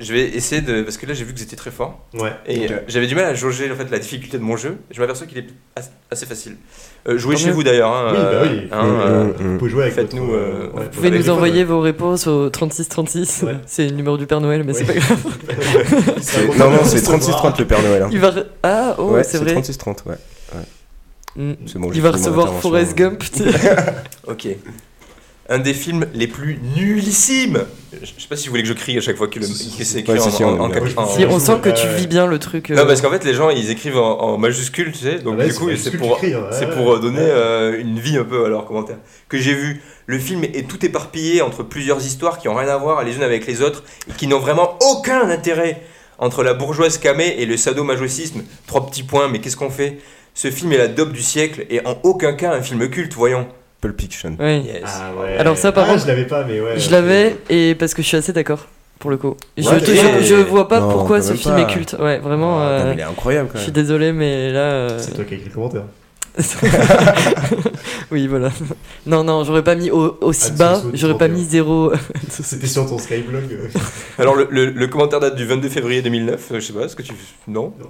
je 0.00 0.12
vais 0.12 0.22
essayer 0.30 0.62
de, 0.62 0.82
parce 0.82 0.96
que 0.96 1.04
là 1.06 1.12
j'ai 1.14 1.24
vu 1.24 1.32
que 1.32 1.38
vous 1.38 1.44
étiez 1.44 1.56
très 1.58 1.70
fort 1.70 2.00
Ouais. 2.14 2.32
et 2.46 2.70
euh, 2.72 2.78
j'avais 2.88 3.06
du 3.06 3.14
mal 3.14 3.26
à 3.26 3.34
jauger 3.34 3.70
en 3.70 3.74
fait 3.76 3.90
la 3.90 3.98
difficulté 3.98 4.38
de 4.38 4.42
mon 4.42 4.56
jeu. 4.56 4.78
Je 4.90 5.00
m'aperçois 5.00 5.26
qu'il 5.26 5.38
est 5.38 5.46
as- 5.76 5.90
assez 6.10 6.26
facile. 6.26 6.56
Euh, 7.08 7.18
jouez 7.18 7.34
Tant 7.34 7.40
chez 7.40 7.46
mieux. 7.48 7.52
vous 7.52 7.62
d'ailleurs. 7.62 7.92
hein, 7.94 8.12
Oui, 8.12 8.18
bah 8.18 8.40
oui. 8.42 8.68
hein, 8.72 8.82
Mm, 8.86 9.00
euh, 9.00 9.24
mm, 9.24 9.28
mm. 9.28 9.52
Vous 9.52 9.58
pouvez 9.58 9.70
jouer 9.70 9.82
avec 9.82 9.94
Faites-nous, 9.94 10.26
votre, 10.26 10.38
euh, 10.38 10.70
ouais, 10.74 10.84
Vous 10.84 10.88
pouvez 10.90 11.10
nous 11.10 11.30
envoyer 11.30 11.64
vos 11.64 11.80
réponses 11.80 12.26
au 12.26 12.48
3636. 12.50 13.42
Ouais. 13.44 13.56
C'est 13.66 13.86
le 13.88 13.94
numéro 13.94 14.16
du 14.16 14.26
Père 14.26 14.40
Noël, 14.40 14.64
mais 14.64 14.72
c'est 14.74 14.84
pas 14.84 14.94
grave. 14.94 15.18
C'est- 16.20 16.46
Non, 16.58 16.70
non, 16.70 16.84
c'est 16.84 16.98
36-30 17.04 17.58
le 17.58 17.66
Père 17.66 17.82
Noël. 17.82 18.02
hein. 18.02 18.08
Il 18.12 18.18
va. 18.20 18.32
Ah, 18.62 18.94
oh, 18.98 19.12
Ouais, 19.12 19.24
c'est 19.24 19.38
vrai. 19.38 19.52
36-30, 19.54 20.04
ouais. 20.06 20.16
Mm. 21.36 21.52
C'est 21.66 21.78
bon, 21.78 21.90
j'ai 21.92 21.98
Il 21.98 22.02
va 22.02 22.10
recevoir. 22.10 22.52
Forrest 22.60 22.96
Gump. 22.96 23.22
Ok. 24.26 24.48
Un 25.52 25.58
des 25.58 25.74
films 25.74 26.06
les 26.14 26.28
plus 26.28 26.60
nullissimes. 26.76 27.64
Je 28.00 28.06
sais 28.06 28.28
pas 28.28 28.36
si 28.36 28.46
vous 28.46 28.50
voulez 28.52 28.62
que 28.62 28.68
je 28.68 28.72
crie 28.72 28.96
à 28.96 29.00
chaque 29.00 29.16
fois 29.16 29.26
que, 29.26 29.40
le, 29.40 29.46
que 29.46 29.84
c'est 29.84 29.98
écrit 29.98 30.12
Ouais, 30.12 30.20
si, 30.20 30.28
en, 30.28 30.30
si, 30.30 30.44
on 30.44 30.48
en- 30.48 30.60
en 30.60 30.66
aime 30.68 30.74
cap- 30.74 30.84
bien. 30.84 30.94
en- 30.96 31.06
Si, 31.08 31.24
on 31.28 31.38
sent 31.40 31.58
que 31.60 31.70
tu 31.70 31.88
vis 31.88 32.06
bien 32.06 32.26
le 32.28 32.38
truc. 32.38 32.70
euh, 32.70 32.76
Non, 32.76 32.86
parce 32.86 33.00
qu'en 33.02 33.10
fait, 33.10 33.24
les 33.24 33.34
gens 33.34 33.50
ils 33.50 33.68
écrivent 33.68 33.98
en, 33.98 34.20
en 34.20 34.38
majuscule, 34.38 34.92
tu 34.92 34.98
sais, 35.00 35.18
donc 35.18 35.38
Ouais, 35.38 35.48
du 35.48 35.54
coup, 35.54 35.68
c'est 35.76 35.96
pour, 35.98 36.22
ouais, 36.22 36.32
euh, 36.34 36.98
donner 37.00 37.18
Ouais. 37.18 37.24
euh, 37.30 37.80
une 37.80 37.98
vie 37.98 38.16
un 38.16 38.22
peu 38.24 38.44
à 38.44 38.48
leurs 38.48 38.64
commentaires. 38.64 38.98
Que 39.28 39.38
j'ai 39.38 39.54
vu, 39.54 39.82
le 40.06 40.18
film 40.20 40.44
est 40.44 40.68
tout 40.68 40.86
éparpillé 40.86 41.42
entre 41.42 41.64
plusieurs 41.64 41.98
histoires 42.06 42.38
qui 42.38 42.48
ont 42.48 42.54
rien 42.54 42.68
à 42.68 42.76
voir 42.76 43.02
les 43.02 43.16
unes 43.16 43.22
avec 43.24 43.44
les 43.48 43.60
autres 43.60 43.82
et 44.08 44.12
qui 44.12 44.28
n'ont 44.28 44.38
vraiment 44.38 44.78
aucun 44.92 45.28
intérêt 45.28 45.82
entre 46.18 46.44
la 46.44 46.54
bourgeoise 46.54 46.98
camée 46.98 47.34
et 47.38 47.44
le 47.46 47.56
sadomasochisme. 47.56 48.42
Trois 48.68 48.86
petits 48.86 49.02
points, 49.02 49.26
mais 49.28 49.40
qu'est-ce 49.40 49.56
qu'on 49.56 49.70
fait? 49.70 49.98
Ce 50.32 50.48
film 50.52 50.72
est 50.72 50.78
la 50.78 50.86
dope 50.86 51.12
du 51.12 51.22
siècle 51.22 51.66
et 51.70 51.84
en 51.84 51.98
aucun 52.04 52.34
cas 52.34 52.52
un 52.52 52.62
film 52.62 52.88
culte, 52.88 53.14
voyons. 53.14 53.48
Pulp 53.80 54.00
Fiction. 54.00 54.36
Oui. 54.38 54.60
Yes. 54.60 54.82
Ah 54.84 55.10
ouais. 55.20 55.36
Alors 55.38 55.56
ça, 55.56 55.72
par 55.72 55.84
Ah, 55.84 55.92
contre, 55.92 56.02
je 56.02 56.08
l'avais 56.08 56.26
pas, 56.26 56.44
mais 56.44 56.60
ouais. 56.60 56.78
Je 56.78 56.90
l'avais, 56.90 57.36
et 57.48 57.74
parce 57.74 57.94
que 57.94 58.02
je 58.02 58.08
suis 58.08 58.16
assez 58.16 58.32
d'accord, 58.32 58.66
pour 58.98 59.10
le 59.10 59.16
coup. 59.16 59.36
Je, 59.56 59.68
Ouais, 59.68 59.80
je, 59.80 60.24
je 60.26 60.34
vois 60.34 60.68
pas 60.68 60.80
Non, 60.80 60.90
pourquoi 60.90 61.22
ce 61.22 61.28
même 61.30 61.38
film 61.38 61.54
pas. 61.54 61.60
est 61.62 61.66
culte. 61.66 61.96
Ouais, 61.98 62.18
vraiment. 62.18 62.60
Ah, 62.60 62.64
euh, 62.68 62.84
non, 62.84 62.92
il 62.92 63.00
est 63.00 63.04
incroyable 63.04 63.48
quand 63.50 63.58
je 63.58 63.62
suis 63.64 63.72
même. 63.72 63.82
désolé, 63.82 64.12
mais 64.12 64.52
là. 64.52 64.58
euh, 64.60 64.98
C'est 64.98 65.12
toi 65.14 65.24
qui 65.24 65.34
as 65.34 65.36
écrit 65.38 65.48
le 65.48 65.54
commentaire. 65.54 65.82
oui, 68.10 68.26
voilà. 68.26 68.50
Non, 69.06 69.24
non, 69.24 69.44
j'aurais 69.44 69.64
pas 69.64 69.74
mis 69.74 69.90
au- 69.90 70.16
aussi 70.20 70.50
Ah, 70.54 70.56
bas, 70.58 70.82
j'aurais 70.94 71.14
pas 71.14 71.26
31. 71.28 71.34
mis 71.36 71.44
zéro. 71.44 71.92
C'était 72.30 72.66
sur 72.66 72.86
ton 72.88 72.98
Skyblog. 72.98 73.44
euh. 73.52 73.68
Alors, 74.18 74.34
le, 74.36 74.46
le- 74.50 74.70
le 74.70 74.86
commentaire 74.88 75.20
date 75.20 75.36
du 75.36 75.46
22 75.46 75.68
février 75.68 76.02
2009. 76.02 76.52
euh, 76.52 76.60
je 76.60 76.66
sais 76.66 76.72
pas, 76.72 76.82
est-ce 76.84 76.96
que 76.96 77.02
tu. 77.02 77.12
Non, 77.48 77.72
Non. 77.78 77.88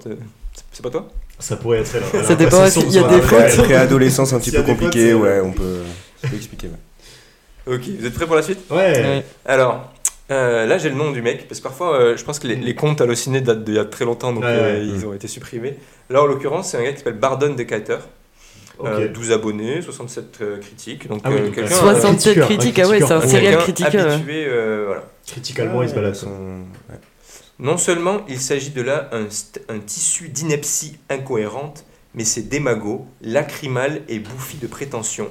C'est- 0.73 0.83
pas 0.83 0.91
toi? 0.91 1.09
Ça 1.39 1.57
pourrait 1.57 1.81
être 1.81 1.95
hein. 1.97 2.23
Ça 2.25 2.35
dépend, 2.35 2.69
qu'il 2.71 2.91
y 2.91 2.99
a 2.99 3.03
des 3.09 3.21
fautes 3.21 3.65
Préadolescence 3.65 4.33
un 4.33 4.41
petit 4.41 4.51
peu 4.51 4.63
compliquée, 4.63 5.13
ouais, 5.15 5.41
on 5.45 5.53
peut, 5.53 5.81
on 6.25 6.29
peut 6.29 6.37
expliquer. 6.37 6.69
ouais. 6.69 7.75
Ok, 7.75 7.83
vous 7.99 8.07
êtes 8.07 8.15
prêts 8.15 8.27
pour 8.27 8.37
la 8.37 8.43
suite? 8.43 8.61
Ouais. 8.71 8.77
Ouais. 8.77 9.25
Alors, 9.45 9.93
Euh, 10.31 10.65
là, 10.65 10.79
j'ai 10.79 10.91
le 10.91 10.95
nom 10.95 11.11
du 11.11 11.23
mec, 11.23 11.49
parce 11.49 11.59
que 11.59 11.65
parfois, 11.65 11.99
euh, 12.01 12.17
je 12.17 12.23
pense 12.25 12.39
que 12.39 12.47
les, 12.47 12.55
les 12.55 12.75
comptes 12.77 13.01
hallucinés 13.01 13.41
datent 13.41 13.65
d'il 13.65 13.75
y 13.75 13.79
a 13.81 13.85
très 13.85 14.05
longtemps, 14.05 14.33
donc 14.33 14.45
Ouais, 14.45 14.49
euh, 14.51 14.79
ouais. 14.81 14.87
ils 14.87 15.05
ont 15.05 15.13
été 15.13 15.27
supprimés. 15.27 15.75
Là, 16.09 16.23
en 16.23 16.27
l'occurrence, 16.27 16.71
c'est 16.71 16.77
un 16.79 16.85
gars 16.85 16.93
qui 16.93 16.99
s'appelle 16.99 17.19
Bardon 17.19 17.53
Decatur. 17.53 17.99
Ok. 18.81 18.89
Euh, 18.89 19.09
12 19.09 19.33
abonnés, 19.33 19.83
67 19.83 20.39
euh, 20.41 20.59
critiques. 20.59 21.09
Donc, 21.09 21.21
Ah 21.25 21.31
oui, 21.31 21.37
euh, 21.37 21.47
donc, 21.47 21.55
quelqu'un 21.55 21.75
un 21.75 21.79
67 21.79 22.35
critiqueur, 22.35 22.45
un 22.45 22.47
critiques, 22.47 22.79
ah 22.79 22.89
ouais, 22.89 23.01
c'est 23.01 23.13
un 23.13 23.29
serial 23.29 23.59
critiqueur. 23.59 24.13
habitué, 24.13 24.47
euh, 24.47 24.85
voilà. 24.87 25.05
Criticalement, 25.27 25.83
il 25.83 25.89
se 25.89 25.95
balade. 25.95 26.15
Son- 26.15 26.29
ouais. 26.29 26.99
Non 27.59 27.77
seulement 27.77 28.23
il 28.27 28.41
s'agit 28.41 28.71
de 28.71 28.81
là 28.81 29.11
un, 29.13 29.79
tissu 29.81 30.29
d'ineptie 30.31 30.97
incohérente, 31.11 31.85
mais 32.15 32.25
c'est 32.25 32.49
démago, 32.49 33.07
lacrymal 33.21 34.01
et 34.09 34.19
bouffi 34.19 34.57
de 34.57 34.67
prétention. 34.67 35.29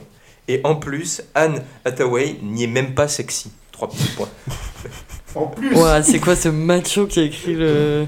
Et 0.48 0.62
en 0.64 0.76
plus, 0.76 1.24
Anne 1.34 1.64
Hathaway 1.86 2.38
n'y 2.44 2.66
est 2.66 2.68
même 2.68 2.94
pas 2.94 3.08
sexy. 3.08 3.52
Trois 3.72 3.90
petits 3.90 4.12
points. 4.16 4.30
En 5.36 5.48
plus 5.48 5.76
Ouah, 5.76 6.02
c'est 6.04 6.20
quoi 6.20 6.36
ce 6.36 6.50
macho 6.50 7.08
qui 7.08 7.20
a 7.20 7.24
écrit 7.24 7.54
le. 7.54 8.06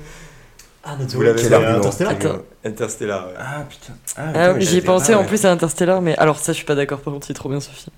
Ah, 0.84 0.96
Vous 1.00 1.22
l'avez 1.22 1.42
c'est 1.44 1.50
là, 1.50 1.76
Interstellar 1.76 2.12
Attends. 2.14 2.42
Interstellar. 2.66 3.28
ouais. 3.28 3.34
Ah 3.38 3.64
putain. 3.70 3.94
Ah, 4.18 4.54
mais 4.54 4.62
j'y 4.62 4.82
en 5.16 5.24
plus 5.26 5.46
à 5.46 5.52
Interstellar, 5.52 6.02
mais 6.02 6.18
alors 6.18 6.40
ça, 6.40 6.54
je 6.54 6.58
suis 6.58 6.66
pas 6.66 6.76
d'accord. 6.76 7.00
Par 7.02 7.14
contre, 7.14 7.28
c'est 7.28 7.34
trop 7.34 7.50
bien 7.50 7.60
ce 7.60 7.70
film. 7.70 7.92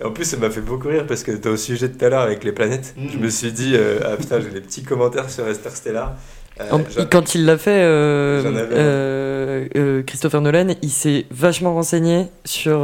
Et 0.00 0.04
en 0.04 0.10
plus, 0.10 0.24
ça 0.24 0.36
m'a 0.36 0.50
fait 0.50 0.60
beaucoup 0.60 0.88
rire 0.88 1.06
parce 1.06 1.22
que 1.22 1.32
t'es 1.32 1.48
au 1.48 1.56
sujet 1.56 1.88
de 1.88 1.98
tout 1.98 2.04
à 2.04 2.08
l'heure 2.08 2.20
avec 2.22 2.44
les 2.44 2.52
planètes. 2.52 2.94
Mm. 2.96 3.08
Je 3.12 3.18
me 3.18 3.28
suis 3.30 3.52
dit, 3.52 3.72
euh, 3.74 3.98
ah 4.04 4.16
putain, 4.16 4.40
j'ai 4.40 4.50
des 4.50 4.60
petits 4.60 4.82
commentaires 4.84 5.30
sur 5.30 5.46
Interstellar. 5.46 6.14
Euh, 6.60 6.70
En- 6.70 7.04
quand 7.10 7.34
il 7.34 7.44
l'a 7.44 7.58
fait, 7.58 7.82
euh, 7.82 8.42
euh, 8.72 9.68
euh, 9.76 10.02
Christopher 10.02 10.40
Nolan, 10.40 10.68
il 10.80 10.90
s'est 10.90 11.26
vachement 11.30 11.74
renseigné 11.74 12.28
sur. 12.46 12.78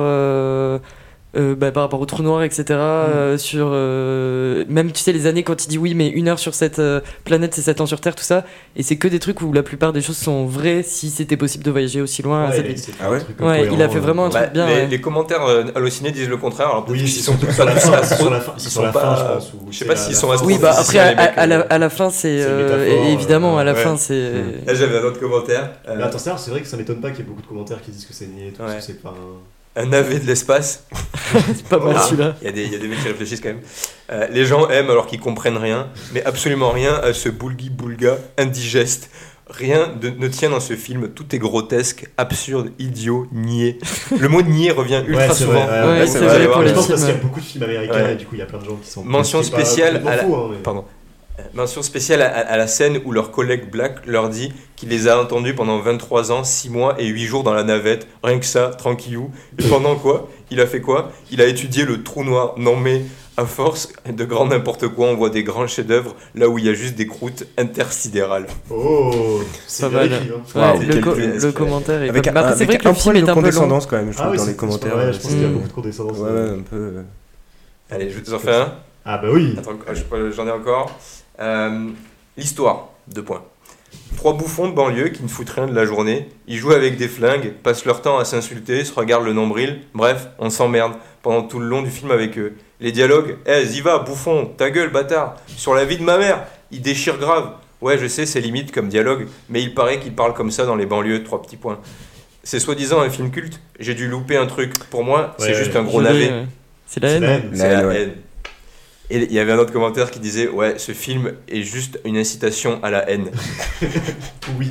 Euh, 1.34 1.54
bah, 1.54 1.72
par 1.72 1.84
rapport 1.84 2.00
au 2.00 2.06
trou 2.06 2.22
noir, 2.22 2.42
etc. 2.42 2.64
euh, 2.70 3.38
sur 3.38 3.70
euh, 3.72 4.64
même 4.68 4.92
tu 4.92 5.00
sais 5.02 5.12
les 5.12 5.26
années 5.26 5.42
quand 5.42 5.64
il 5.64 5.68
dit 5.68 5.78
oui 5.78 5.94
mais 5.94 6.08
une 6.08 6.28
heure 6.28 6.38
sur 6.38 6.54
cette 6.54 6.78
euh, 6.78 7.00
planète 7.24 7.54
c'est 7.54 7.62
7 7.62 7.80
ans 7.80 7.86
sur 7.86 8.00
Terre 8.00 8.14
tout 8.14 8.22
ça 8.22 8.44
et 8.76 8.82
c'est 8.82 8.96
que 8.96 9.08
des 9.08 9.18
trucs 9.18 9.40
où 9.40 9.52
la 9.52 9.62
plupart 9.62 9.92
des 9.94 10.02
choses 10.02 10.16
sont 10.18 10.44
vraies 10.46 10.82
si 10.82 11.08
c'était 11.10 11.36
possible 11.38 11.64
de 11.64 11.70
voyager 11.70 12.00
aussi 12.02 12.22
loin 12.22 12.44
à 12.44 12.52
cette 12.52 12.66
Ah 13.00 13.10
ouais 13.10 13.20
Ouais, 13.40 13.68
il 13.72 13.80
a 13.80 13.88
fait 13.88 13.98
vraiment 13.98 14.24
un 14.24 14.28
euh, 14.28 14.30
truc 14.30 14.42
Bah, 14.42 14.50
bien, 14.52 14.66
les, 14.66 14.72
ouais. 14.74 14.86
les 14.88 15.00
commentaires 15.00 15.40
hallucinés 15.74 16.10
disent 16.10 16.28
le 16.28 16.36
contraire. 16.36 16.68
Alors 16.68 16.84
Oui, 16.88 17.08
c'est 17.08 17.20
sont 17.20 17.36
tous 17.36 17.50
sur 17.50 17.64
la 17.64 17.72
fin, 17.76 18.02
ils 18.58 18.60
sont 18.70 18.82
fin, 18.82 18.92
pas- 18.92 19.16
je 19.18 19.24
pense. 19.34 19.52
je 19.70 19.78
sais 19.78 19.84
pas 19.86 19.96
s'ils 19.96 20.12
la 20.12 20.18
sont 20.18 20.28
fin. 20.28 20.34
astro- 20.34 20.46
Oui 20.46 20.58
bah 20.60 20.74
après 20.78 20.98
à, 20.98 21.08
à- 21.18 21.40
à 21.40 21.46
la, 21.46 21.60
à 21.60 21.78
la 21.78 21.88
fin 21.90 22.10
c'est 22.10 22.44
évidemment 23.10 23.56
à 23.58 23.64
la 23.64 23.74
fin 23.74 23.96
c'est 23.96 24.32
Là, 24.66 24.74
j'avais 24.74 24.98
un 24.98 25.02
autre 25.04 25.18
commentaire. 25.20 25.70
Mais 25.96 26.02
Interstellar, 26.02 26.38
c'est 26.38 26.50
vrai 26.50 26.60
que 26.60 26.66
ça 26.68 26.76
m'étonne 26.76 27.00
pas 27.00 27.10
qu'il 27.10 27.20
y 27.20 27.22
ait 27.22 27.26
beaucoup 27.26 27.42
de 27.42 27.46
commentaires 27.46 27.80
qui 27.82 27.90
disent 27.90 28.04
que 28.04 28.12
c'est 28.12 28.26
niais 28.26 28.48
et 28.48 28.50
tout, 28.50 28.58
parce 28.58 28.72
Ouais. 28.72 28.78
que 28.78 28.84
c'est 28.84 29.02
pas 29.02 29.14
un- 29.76 29.86
navet 29.86 30.18
de 30.20 30.26
l'espace. 30.26 30.84
c'est 31.54 31.66
pas 31.68 31.78
mal 31.78 31.96
celui-là. 31.98 32.36
Il 32.42 32.46
y, 32.46 32.48
a 32.48 32.52
des- 32.52 32.64
il 32.64 32.72
y 32.72 32.76
a 32.76 32.78
des 32.78 32.88
mecs 32.88 33.00
qui 33.02 33.08
réfléchissent 33.08 33.40
quand 33.40 33.48
même. 33.50 33.60
Euh, 34.10 34.26
les 34.30 34.44
gens 34.44 34.68
aiment 34.68 34.90
alors 34.90 35.06
qu'ils 35.06 35.20
comprennent 35.20 35.56
rien, 35.56 35.88
mais 36.12 36.22
absolument 36.24 36.70
rien 36.70 36.94
à 36.94 37.12
ce 37.12 37.28
boulgui-boulga 37.28 38.16
indigeste. 38.38 39.10
Rien 39.48 39.88
de- 40.00 40.08
ne 40.08 40.28
tient 40.28 40.48
dans 40.50 40.60
ce 40.60 40.76
film, 40.76 41.08
tout 41.10 41.34
est 41.34 41.38
grotesque, 41.38 42.06
absurde, 42.16 42.70
idiot, 42.78 43.26
niais. 43.32 43.76
Le 44.18 44.28
mot 44.28 44.40
niais 44.40 44.70
revient 44.70 45.02
ultra 45.06 45.26
Ouais, 45.28 45.34
souvent. 45.34 45.66
vrai, 45.66 45.82
Ouais, 45.82 45.98
ouais, 46.00 46.06
c'est 46.06 46.18
vrai 46.20 46.36
allez 46.36 46.46
pour 46.48 46.62
les 46.62 46.68
Je 46.68 46.74
pense 46.74 46.86
parce 46.88 47.00
qu'il 47.04 47.10
y 47.14 47.16
a 47.16 47.20
beaucoup 47.20 47.40
de 47.40 47.44
films 47.44 47.64
américains 47.64 48.08
et 48.10 48.14
du 48.14 48.24
coup 48.24 48.34
il 48.34 48.38
y 48.38 48.42
a 48.42 48.46
plein 48.46 48.58
de 48.58 48.64
gens 48.64 48.76
qui 48.76 48.88
sont. 48.90 49.04
Mention 49.04 49.42
spéciale 49.42 50.02
à 50.06 50.16
la- 50.16 50.22
fou, 50.24 50.34
hein, 50.36 50.48
mais- 50.52 50.56
Pardon. 50.58 50.84
Euh, 51.38 51.42
Mention 51.54 51.82
spéciale 51.82 52.20
à, 52.22 52.28
à 52.28 52.56
la 52.56 52.66
scène 52.66 53.00
où 53.04 53.12
leur 53.12 53.30
collègue 53.30 53.70
Black 53.70 54.06
leur 54.06 54.28
dit 54.28 54.52
qu'il 54.76 54.88
les 54.90 55.08
a 55.08 55.18
entendus 55.20 55.54
pendant 55.54 55.78
23 55.78 56.30
ans, 56.32 56.44
6 56.44 56.68
mois 56.70 56.94
et 57.00 57.06
8 57.06 57.24
jours 57.24 57.42
dans 57.42 57.54
la 57.54 57.62
navette. 57.64 58.06
Rien 58.22 58.38
que 58.38 58.44
ça, 58.46 58.68
tranquillou. 58.68 59.30
Et 59.58 59.66
pendant 59.68 59.96
quoi? 59.96 60.28
Il 60.50 60.60
a 60.60 60.66
fait 60.66 60.80
quoi? 60.80 61.10
Il 61.30 61.40
a 61.40 61.46
étudié 61.46 61.84
le 61.84 62.02
trou 62.02 62.22
noir. 62.24 62.54
Non 62.58 62.76
mais, 62.76 63.02
à 63.38 63.46
force 63.46 63.90
de 64.06 64.24
grand 64.26 64.44
n'importe 64.46 64.88
quoi, 64.88 65.06
on 65.06 65.14
voit 65.16 65.30
des 65.30 65.42
grands 65.42 65.66
chefs-d'œuvre 65.66 66.14
là 66.34 66.48
où 66.50 66.58
il 66.58 66.66
y 66.66 66.68
a 66.68 66.74
juste 66.74 66.96
des 66.96 67.06
croûtes 67.06 67.44
intersidérales. 67.56 68.46
Oh, 68.70 69.40
mal. 69.90 70.06
écrit. 70.12 70.16
hein. 70.28 70.42
Ouais, 70.54 70.60
Waouh, 70.60 70.82
le, 70.82 71.00
co- 71.00 71.52
commentaire 71.52 72.02
est 72.02 72.10
Avec 72.10 72.24
pas- 72.24 72.30
un, 72.30 72.32
mais 72.34 72.40
après, 72.40 72.56
c'est 72.56 72.64
vrai 72.66 72.76
que 72.76 72.88
le 72.88 72.94
film 72.94 73.16
est 73.16 73.22
de 73.22 73.24
un 73.24 73.26
peu 73.28 73.30
long. 73.30 73.40
condescendance 73.40 73.86
quand 73.86 73.96
même, 73.96 74.10
je 74.12 74.16
trouve, 74.18 74.26
Ah 74.28 74.30
oui, 74.32 74.36
dans 74.36 74.44
les 74.44 74.54
commentaires. 74.56 74.96
ouais, 74.98 75.12
je 75.14 75.18
pense 75.18 75.30
qu'il 75.30 75.40
y 75.40 75.44
a 75.44 75.48
Mm. 75.48 75.52
beaucoup 75.54 75.68
de 75.68 75.72
condescendance. 75.72 76.18
Ouais, 76.18 76.30
ouais, 76.30 76.50
un 76.50 76.62
peu. 76.68 76.92
Allez, 77.90 78.10
je 78.10 78.18
vous 78.20 78.34
en 78.34 78.38
fais 78.38 78.54
un. 78.54 78.74
Ah 79.06 79.18
bah 79.18 79.28
oui. 79.32 79.54
Attends, 79.58 79.72
je- 79.92 80.30
j'en 80.30 80.46
ai 80.46 80.50
encore. 80.50 80.92
Euh, 81.40 81.88
L'histoire, 82.36 82.88
deux 83.08 83.22
points. 83.22 83.42
Trois 84.16 84.34
bouffons 84.34 84.68
de 84.68 84.74
banlieue 84.74 85.08
qui 85.08 85.22
ne 85.22 85.28
foutent 85.28 85.50
rien 85.50 85.66
de 85.66 85.74
la 85.74 85.84
journée. 85.84 86.28
Ils 86.46 86.56
jouent 86.56 86.72
avec 86.72 86.96
des 86.96 87.08
flingues, 87.08 87.52
passent 87.62 87.84
leur 87.84 88.00
temps 88.02 88.18
à 88.18 88.24
s'insulter, 88.24 88.84
se 88.84 88.94
regardent 88.94 89.24
le 89.24 89.32
nombril. 89.32 89.80
Bref, 89.94 90.28
on 90.38 90.48
s'emmerde 90.50 90.92
pendant 91.22 91.42
tout 91.42 91.58
le 91.58 91.66
long 91.66 91.82
du 91.82 91.90
film 91.90 92.10
avec 92.10 92.38
eux. 92.38 92.54
Les 92.80 92.92
dialogues, 92.92 93.36
eh, 93.46 93.62
y 93.64 93.80
va, 93.80 93.98
bouffon, 93.98 94.46
ta 94.56 94.70
gueule, 94.70 94.90
bâtard, 94.90 95.36
sur 95.56 95.74
la 95.74 95.84
vie 95.84 95.98
de 95.98 96.02
ma 96.02 96.18
mère, 96.18 96.44
ils 96.70 96.80
déchirent 96.82 97.18
grave. 97.18 97.52
Ouais, 97.80 97.98
je 97.98 98.06
sais, 98.06 98.26
c'est 98.26 98.40
limite 98.40 98.72
comme 98.72 98.88
dialogue, 98.88 99.26
mais 99.48 99.62
il 99.62 99.74
paraît 99.74 99.98
qu'ils 99.98 100.14
parlent 100.14 100.34
comme 100.34 100.50
ça 100.50 100.64
dans 100.66 100.76
les 100.76 100.86
banlieues, 100.86 101.22
trois 101.24 101.42
petits 101.42 101.56
points. 101.56 101.78
C'est 102.44 102.60
soi-disant 102.60 103.00
un 103.00 103.10
film 103.10 103.30
culte, 103.30 103.60
j'ai 103.78 103.94
dû 103.94 104.08
louper 104.08 104.36
un 104.36 104.46
truc. 104.46 104.72
Pour 104.90 105.04
moi, 105.04 105.34
c'est 105.38 105.48
Ouais, 105.48 105.54
juste 105.54 105.72
ouais. 105.74 105.80
un 105.80 105.84
gros 105.84 106.00
navet. 106.02 106.32
C'est 106.86 107.02
la 107.02 107.10
haine. 107.10 107.22
la 107.22 107.30
haine. 107.34 107.50
C'est 107.54 107.68
la 107.70 107.94
haine. 107.94 108.12
Et 109.14 109.18
il 109.24 109.32
y 109.32 109.38
avait 109.38 109.52
un 109.52 109.58
autre 109.58 109.72
commentaire 109.74 110.10
qui 110.10 110.20
disait 110.20 110.48
Ouais, 110.48 110.78
ce 110.78 110.92
film 110.92 111.34
est 111.46 111.62
juste 111.62 112.00
une 112.06 112.16
incitation 112.16 112.82
à 112.82 112.90
la 112.90 113.08
haine. 113.10 113.30
Oui. 114.58 114.68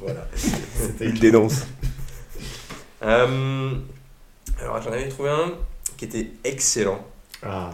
Voilà. 0.00 0.26
C'était 0.34 1.06
Il 1.06 1.20
dénonce. 1.20 1.66
Euh, 3.02 3.70
alors, 4.60 4.82
j'en 4.82 4.90
avais 4.90 5.08
trouvé 5.08 5.28
un 5.28 5.52
qui 5.96 6.06
était 6.06 6.30
excellent. 6.42 7.04
Ah, 7.42 7.70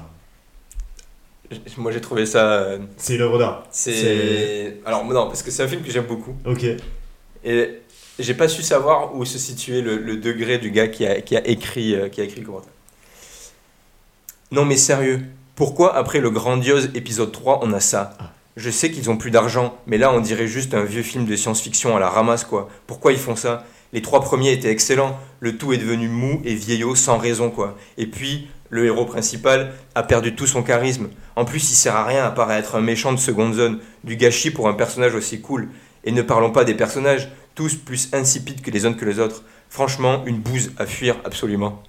Moi, 1.79 1.93
j'ai 1.93 2.01
trouvé 2.03 2.27
ça. 2.27 2.53
euh, 2.53 2.79
c'est 2.99 3.15
une 3.15 3.23
œuvre 3.23 3.39
d'art. 3.39 3.65
C'est. 3.71 4.79
Alors, 4.85 5.05
non, 5.07 5.29
parce 5.29 5.43
que 5.43 5.51
c'est 5.51 5.63
un 5.63 5.69
film 5.69 5.83
que 5.83 5.91
j'aime 5.91 6.05
beaucoup. 6.07 6.35
Ok. 6.45 6.67
Et 7.45 7.79
j'ai 8.19 8.35
pas 8.35 8.49
su 8.49 8.63
savoir 8.63 9.15
où 9.15 9.25
se 9.25 9.39
situait 9.39 9.81
le, 9.81 9.97
le 9.97 10.17
degré 10.17 10.59
du 10.59 10.71
gars 10.71 10.89
qui 10.89 11.07
a, 11.07 11.21
qui 11.23 11.37
a 11.37 11.47
écrit, 11.47 11.95
euh, 11.95 12.09
qui 12.09 12.21
a 12.21 12.25
écrit 12.25 12.41
le 12.41 12.47
commentaire. 12.47 12.73
Non 14.51 14.65
mais 14.67 14.77
sérieux, 14.77 15.21
pourquoi 15.65 15.95
après 15.95 16.19
le 16.19 16.29
grandiose 16.29 16.91
épisode 16.97 17.31
3 17.31 17.61
on 17.63 17.73
a 17.73 17.79
ça? 17.79 18.19
Je 18.57 18.69
sais 18.69 18.91
qu'ils 18.91 19.11
ont 19.11 19.17
plus 19.17 19.31
d'argent, 19.31 19.79
mais 19.87 19.97
là 19.97 20.13
on 20.13 20.19
dirait 20.19 20.49
juste 20.49 20.75
un 20.75 20.83
vieux 20.83 21.05
film 21.05 21.25
de 21.25 21.37
science-fiction 21.37 21.97
à 21.97 22.01
la 22.01 22.09
ramasse 22.09 22.43
quoi. 22.43 22.69
Pourquoi 22.89 23.13
ils 23.13 23.19
font 23.19 23.37
ça? 23.37 23.65
Les 23.93 24.03
trois 24.03 24.23
premiers 24.23 24.51
étaient 24.51 24.73
excellents, 24.73 25.17
le 25.39 25.57
tout 25.57 25.73
est 25.73 25.79
devenu 25.79 26.09
mou 26.09 26.43
et 26.45 26.57
vieillot 26.57 26.97
sans 26.97 27.17
raison 27.17 27.49
quoi. 27.49 27.77
Et 27.97 28.09
puis, 28.09 28.49
le 28.71 28.87
héros 28.87 29.05
principal 29.05 29.73
a 29.95 30.03
perdu 30.03 30.35
tout 30.35 30.49
son 30.49 30.65
charisme. 30.65 31.11
En 31.37 31.45
plus, 31.45 31.71
il 31.71 31.77
sert 31.77 31.95
à 31.95 32.07
rien 32.07 32.25
à 32.25 32.59
être 32.59 32.75
un 32.75 32.81
méchant 32.81 33.13
de 33.13 33.21
seconde 33.21 33.55
zone, 33.55 33.79
du 34.03 34.17
gâchis 34.17 34.51
pour 34.51 34.67
un 34.67 34.75
personnage 34.75 35.15
aussi 35.15 35.41
cool. 35.41 35.69
Et 36.03 36.11
ne 36.11 36.23
parlons 36.23 36.51
pas 36.51 36.65
des 36.65 36.75
personnages, 36.75 37.31
tous 37.55 37.77
plus 37.77 38.09
insipides 38.13 38.63
que 38.63 38.73
les 38.73 38.85
uns 38.85 38.95
que 38.95 39.05
les 39.05 39.21
autres. 39.21 39.45
Franchement, 39.71 40.25
une 40.27 40.41
bouse 40.41 40.73
à 40.77 40.87
fuir 40.87 41.19
absolument. 41.25 41.85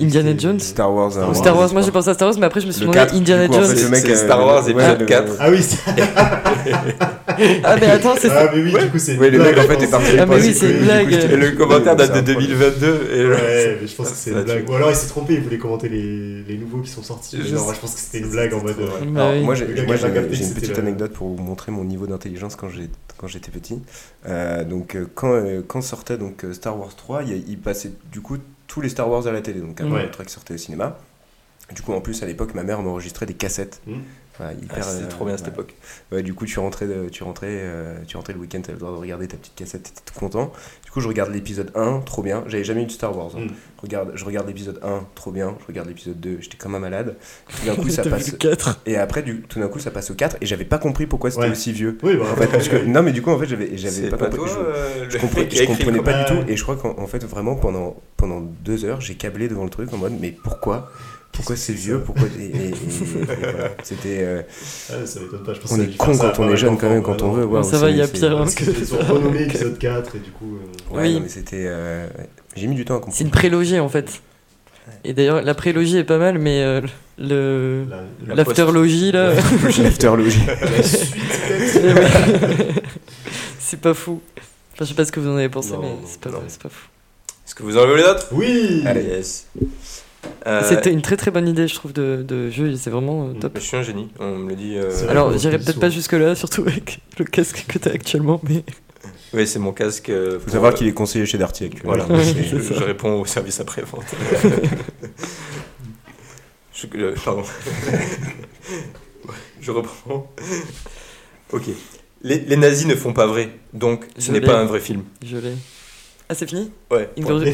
Indiana 0.00 0.32
Jones 0.36 0.60
Star 0.60 0.90
Wars. 0.92 1.10
Star. 1.12 1.24
Wars. 1.26 1.36
Star 1.36 1.56
Wars, 1.56 1.72
moi 1.74 1.82
j'ai 1.82 1.90
pensé 1.90 2.08
à 2.08 2.14
Star 2.14 2.28
Wars, 2.28 2.38
mais 2.40 2.46
après 2.46 2.60
je 2.62 2.66
me 2.66 2.72
suis 2.72 2.80
Le 2.80 2.86
demandé 2.90 3.00
4, 3.10 3.14
Indiana 3.16 3.48
coup, 3.48 3.54
en 3.54 3.60
Jones. 3.62 3.76
fait, 3.76 3.82
le 3.82 3.88
mec, 3.90 4.00
C'est 4.06 4.16
Star 4.16 4.38
Wars, 4.46 4.64
ouais, 4.64 4.70
épisode 4.72 5.00
le- 5.00 5.06
4. 5.06 5.32
Ah 5.38 5.50
oui, 5.50 5.62
c'est- 5.62 5.78
Ah, 7.62 7.76
mais 7.78 7.86
attends, 7.86 8.14
c'est 8.18 8.28
ça. 8.28 8.48
ah 8.48 8.52
mais 8.54 8.62
oui, 8.62 8.72
du 8.72 8.88
coup 8.90 8.98
c'est. 8.98 9.14
une 9.14 9.20
Ouais, 9.20 9.30
le 9.30 9.38
blague, 9.38 9.56
mec 9.56 9.64
en 9.64 9.68
fait 9.68 9.82
est 9.84 9.90
parti. 9.90 10.06
Ah, 10.18 10.26
mais 10.26 10.36
oui, 10.36 10.54
c'est 10.54 10.70
une 10.70 10.78
blague. 10.84 11.12
Et 11.12 11.36
le 11.36 11.50
commentaire 11.52 11.94
date 11.94 12.08
de 12.10 12.14
C'est 12.14 12.18
un 12.18 12.34
problème. 12.34 12.58
2022. 12.58 13.10
Et 13.14 13.26
Ouais, 13.26 13.78
mais 13.80 13.86
je 13.86 13.94
pense 13.94 14.10
que 14.10 14.16
c'est 14.16 14.30
une 14.30 14.42
blague. 14.42 14.64
tue. 14.64 14.72
Ou 14.72 14.74
alors 14.74 14.90
il 14.90 14.96
s'est 14.96 15.06
trompé, 15.08 15.34
il 15.34 15.40
voulait 15.42 15.58
commenter 15.58 15.88
les, 15.88 16.42
les 16.42 16.56
nouveaux 16.58 16.78
qui 16.78 16.90
sont 16.90 17.02
sortis. 17.02 17.36
Non, 17.36 17.72
je 17.72 17.78
pense 17.80 17.94
que 17.94 18.00
c'était 18.00 18.24
une 18.24 18.30
blague 18.30 18.54
en 18.54 18.62
mode. 18.62 18.74
Alors, 19.14 19.32
oui. 19.34 19.42
moi, 19.44 19.54
j'ai 19.54 19.66
une 19.66 20.54
petite 20.54 20.78
anecdote 20.78 21.12
pour 21.12 21.28
vous 21.28 21.42
montrer 21.42 21.70
mon 21.72 21.84
niveau 21.84 22.06
d'intelligence 22.06 22.56
quand 22.56 22.68
j'ai- 22.70 22.90
quand 23.18 23.26
j'étais 23.26 23.50
petit. 23.50 23.80
Euh, 24.28 24.64
donc, 24.64 24.94
euh, 24.94 25.06
quand, 25.14 25.32
euh, 25.32 25.60
quand 25.66 25.80
sortait 25.82 26.16
donc, 26.16 26.44
Star 26.52 26.78
Wars 26.78 26.94
3, 26.96 27.22
il, 27.24 27.30
y 27.30 27.34
a- 27.34 27.42
il 27.48 27.58
passait 27.58 27.90
du 28.10 28.20
coup 28.20 28.36
tous 28.68 28.80
les 28.80 28.88
Star 28.88 29.10
Wars 29.10 29.26
à 29.26 29.32
la 29.32 29.40
télé. 29.40 29.60
Donc, 29.60 29.80
Ouais. 29.80 30.04
le 30.04 30.10
truc 30.12 30.28
qui 30.28 30.32
sortait 30.34 30.54
au 30.54 30.58
cinéma. 30.58 30.96
Du 31.74 31.82
coup, 31.82 31.92
en 31.92 32.00
plus, 32.00 32.22
à 32.22 32.26
l'époque, 32.26 32.54
ma 32.54 32.62
mère 32.62 32.80
m'enregistrait 32.80 33.26
des 33.26 33.34
cassettes. 33.34 33.82
Voilà, 34.38 34.52
Ah, 34.70 34.82
C'était 34.82 35.04
euh, 35.04 35.08
trop 35.08 35.24
bien 35.24 35.36
cette 35.36 35.46
ouais. 35.48 35.52
époque. 35.52 35.74
Ouais, 36.12 36.22
du 36.22 36.32
coup, 36.32 36.46
tu 36.46 36.58
rentrais, 36.60 36.86
tu 37.10 37.22
rentrais, 37.24 37.48
euh, 37.50 37.96
tu 38.06 38.16
rentrais 38.16 38.32
le 38.34 38.38
week-end, 38.38 38.60
tu 38.60 38.66
avais 38.70 38.74
le 38.74 38.78
droit 38.78 38.92
de 38.92 38.96
regarder 38.96 39.26
ta 39.28 39.36
petite 39.36 39.54
cassette, 39.56 39.82
t'étais 39.82 40.00
tout 40.04 40.18
content. 40.18 40.52
Du 40.84 40.90
coup, 40.92 41.00
je 41.00 41.08
regarde 41.08 41.32
l'épisode 41.32 41.70
1, 41.74 42.00
trop 42.00 42.22
bien. 42.22 42.44
J'avais 42.46 42.64
jamais 42.64 42.82
eu 42.82 42.86
de 42.86 42.90
Star 42.92 43.16
Wars. 43.16 43.30
hein. 43.36 43.40
Mm. 43.40 43.48
Je 43.48 43.82
regarde, 43.82 44.12
je 44.14 44.24
regarde 44.24 44.46
l'épisode 44.46 44.80
1, 44.82 45.04
trop 45.14 45.30
bien. 45.32 45.56
Je 45.60 45.66
regarde 45.66 45.88
l'épisode 45.88 46.18
2, 46.20 46.38
j'étais 46.40 46.56
comme 46.56 46.74
un 46.74 46.78
malade. 46.78 47.16
Tout 47.48 47.66
d'un 47.66 47.74
coup, 47.82 47.88
ça 47.90 48.02
passe. 48.04 48.30
le 48.32 48.38
4. 48.38 48.80
Et 48.86 48.96
après, 48.96 49.22
du, 49.22 49.42
tout 49.42 49.58
d'un 49.60 49.68
coup, 49.68 49.78
ça 49.80 49.90
passe 49.90 50.10
au 50.10 50.14
4 50.14 50.36
et 50.40 50.46
j'avais 50.46 50.64
pas 50.64 50.78
compris 50.78 51.06
pourquoi 51.06 51.30
c'était 51.30 51.44
Ouais. 51.44 51.50
aussi 51.50 51.72
vieux. 51.72 51.98
Oui, 52.02 52.16
bah. 52.16 52.24
En 52.32 52.36
fait, 52.36 52.46
parce 52.46 52.68
que, 52.68 52.76
non, 52.84 53.02
mais 53.02 53.12
du 53.12 53.22
coup, 53.22 53.30
en 53.30 53.38
fait, 53.38 53.46
j'avais, 53.46 53.76
j'avais 53.76 54.08
pas, 54.08 54.16
pas 54.16 54.26
compris. 54.26 54.38
toi, 54.38 54.48
je, 54.48 54.58
euh, 54.58 55.10
je 55.10 55.18
comprenais, 55.18 55.48
je 55.50 56.00
pas 56.00 56.24
du 56.24 56.24
tout. 56.26 56.44
Et 56.50 56.56
je 56.56 56.62
crois 56.62 56.76
qu'en 56.76 56.96
en 56.98 57.06
fait, 57.06 57.24
vraiment, 57.24 57.56
pendant, 57.56 57.96
pendant 58.16 58.40
deux 58.40 58.84
heures, 58.84 59.00
j'ai 59.00 59.14
câblé 59.16 59.48
devant 59.48 59.64
le 59.64 59.70
truc 59.70 59.92
en 59.92 59.96
mode, 59.98 60.14
mais 60.20 60.30
pourquoi 60.30 60.90
Pourquoi 61.38 61.56
c'est 61.56 61.72
vieux 61.72 62.00
Pourquoi 62.00 62.26
et, 62.38 62.42
et- 62.42 62.46
et- 62.46 62.68
et 62.68 62.72
voilà. 63.24 63.70
C'était. 63.82 64.18
euh, 64.20 64.42
Ah, 64.90 65.06
ça 65.06 65.20
m'étonne 65.20 65.42
pas. 65.44 65.54
Je 65.54 65.60
pense 65.60 65.72
on 65.72 65.80
est 65.80 65.96
con 65.96 66.16
quand 66.18 66.38
on 66.40 66.44
est 66.44 66.48
mal 66.48 66.56
jeune 66.56 66.76
quand 66.76 66.90
même 66.90 67.02
quand 67.02 67.22
on 67.22 67.30
veut. 67.32 67.44
Ouais, 67.46 67.62
ça 67.62 67.78
va, 67.78 67.90
il 67.90 67.96
y 67.96 68.02
a 68.02 68.08
pire, 68.08 68.32
hein. 68.32 68.38
Parce 68.38 68.54
qu'ils 68.56 68.94
ont 68.94 68.98
renommé 69.14 69.44
épisode 69.44 69.78
4 69.78 70.16
et 70.16 70.18
du 70.18 70.30
coup. 70.32 70.56
euh, 70.56 70.94
Ouais, 70.96 71.02
Oui. 71.04 71.14
non, 71.14 71.20
mais 71.20 71.28
c'était. 71.28 71.64
euh. 71.68 72.06
J'ai 72.56 72.66
mis 72.66 72.74
du 72.74 72.84
temps 72.84 72.94
à 72.94 72.96
comprendre. 72.96 73.16
C'est 73.16 73.24
une 73.24 73.30
prélogie 73.30 73.78
en 73.78 73.88
fait. 73.88 74.20
Et 75.04 75.12
d'ailleurs, 75.12 75.42
la 75.42 75.54
prélogie 75.54 75.98
est 75.98 76.04
pas 76.04 76.18
mal, 76.18 76.38
mais 76.38 76.62
euh, 76.62 76.80
le 77.18 77.84
La, 77.88 77.96
La 78.26 78.34
l'afterlogie 78.36 79.12
là, 79.12 79.32
L'afterlogie. 79.82 80.40
c'est 83.60 83.80
pas 83.80 83.94
fou. 83.94 84.20
Enfin, 84.72 84.84
je 84.84 84.88
sais 84.90 84.94
pas 84.94 85.04
ce 85.04 85.12
que 85.12 85.20
vous 85.20 85.28
en 85.28 85.36
avez 85.36 85.48
pensé, 85.48 85.72
Non, 85.72 85.80
mais 85.82 85.88
c'est 86.06 86.20
pas, 86.20 86.30
pas 86.30 86.38
fou. 86.68 86.88
Est-ce 87.46 87.54
que 87.54 87.62
vous 87.62 87.76
en 87.76 87.82
avez 87.82 87.96
les 87.96 88.02
autres 88.04 88.28
Oui 88.32 88.82
Allez, 88.86 89.02
yes. 89.04 89.46
Euh, 90.46 90.62
C'était 90.68 90.92
une 90.92 91.02
très 91.02 91.16
très 91.16 91.30
bonne 91.30 91.46
idée, 91.48 91.68
je 91.68 91.74
trouve, 91.74 91.92
de, 91.92 92.24
de 92.26 92.48
jeu. 92.50 92.74
C'est 92.76 92.90
vraiment 92.90 93.28
euh, 93.28 93.32
top. 93.34 93.52
Je 93.56 93.60
suis 93.60 93.76
un 93.76 93.82
génie, 93.82 94.08
on 94.18 94.36
me 94.36 94.48
le 94.50 94.56
dit. 94.56 94.74
euh. 94.76 94.90
Alors, 95.10 95.36
j'irai 95.36 95.58
peut-être 95.58 95.80
pas 95.80 95.90
jusque-là, 95.90 96.34
surtout 96.34 96.62
avec 96.62 97.00
le 97.18 97.24
casque 97.24 97.64
que 97.68 97.78
t'as 97.78 97.90
actuellement, 97.92 98.40
mais 98.48 98.64
Oui, 99.34 99.46
c'est 99.46 99.58
mon 99.58 99.72
casque. 99.72 100.08
euh, 100.08 100.38
Faut 100.40 100.50
savoir 100.50 100.72
euh, 100.72 100.74
qu'il 100.76 100.86
est 100.86 100.92
conseiller 100.92 101.26
chez 101.26 101.36
Darty 101.38 101.64
actuellement. 101.66 101.92
Voilà, 101.96 102.06
Ouais, 102.06 102.24
je, 102.50 102.82
réponds 102.84 103.20
au 103.20 103.26
service 103.26 103.60
après-vente. 103.60 104.04
je, 106.74 106.86
euh, 106.96 107.14
pardon. 107.24 107.42
je 109.60 109.70
reprends. 109.70 110.30
Ok. 111.52 111.64
Les, 112.22 112.38
les 112.40 112.56
nazis 112.56 112.86
ne 112.86 112.94
font 112.94 113.12
pas 113.12 113.26
vrai, 113.26 113.50
donc 113.74 114.04
ce 114.18 114.32
n'est 114.32 114.40
pas 114.40 114.58
un 114.58 114.64
vrai 114.64 114.80
film. 114.80 115.02
je 115.24 115.36
l'ai. 115.36 115.52
Ah, 116.30 116.34
c'est 116.34 116.46
fini 116.46 116.70
Ouais. 116.90 117.08
Inglourious 117.16 117.50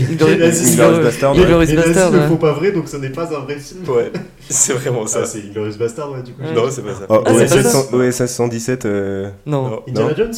Bastard. 1.03 1.33
Inglourious 1.37 1.75
Bastard, 1.77 2.11
ne 2.13 2.27
font 2.29 2.37
pas 2.37 2.53
vrai, 2.55 2.73
donc 2.73 2.89
ce 2.89 2.97
n'est 2.97 3.11
pas 3.11 3.33
un 3.35 3.41
vrai 3.41 3.57
film. 3.59 3.89
Ouais, 3.89 4.11
c'est 4.49 4.73
vraiment 4.73 5.07
ça. 5.07 5.21
Ah, 5.23 5.27
c'est 5.27 5.53
Glorious 5.53 5.77
Bastard, 5.79 6.11
ouais, 6.13 6.23
du 6.23 6.33
coup. 6.33 6.43
Non, 6.43 6.65
c'est 6.71 6.83
pas 6.83 6.95
ça. 6.95 7.07
Ah, 7.09 7.19
pas 7.21 7.33
OSS, 7.33 7.47
ça. 7.63 7.63
100 7.63 7.95
OSS 7.95 8.27
117. 8.27 8.85
euh, 8.87 9.31
Non. 9.47 9.81
Indiana. 9.89 10.15
Jones 10.17 10.33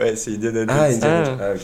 Ouais, 0.00 0.16
c'est 0.16 0.30
Indiana 0.32 0.60
Jones. 0.60 0.70
Ah, 0.70 0.84
Indiana 0.84 1.22
Ah. 1.22 1.24
Jones. 1.24 1.38
Ah, 1.40 1.52
ok. 1.54 1.60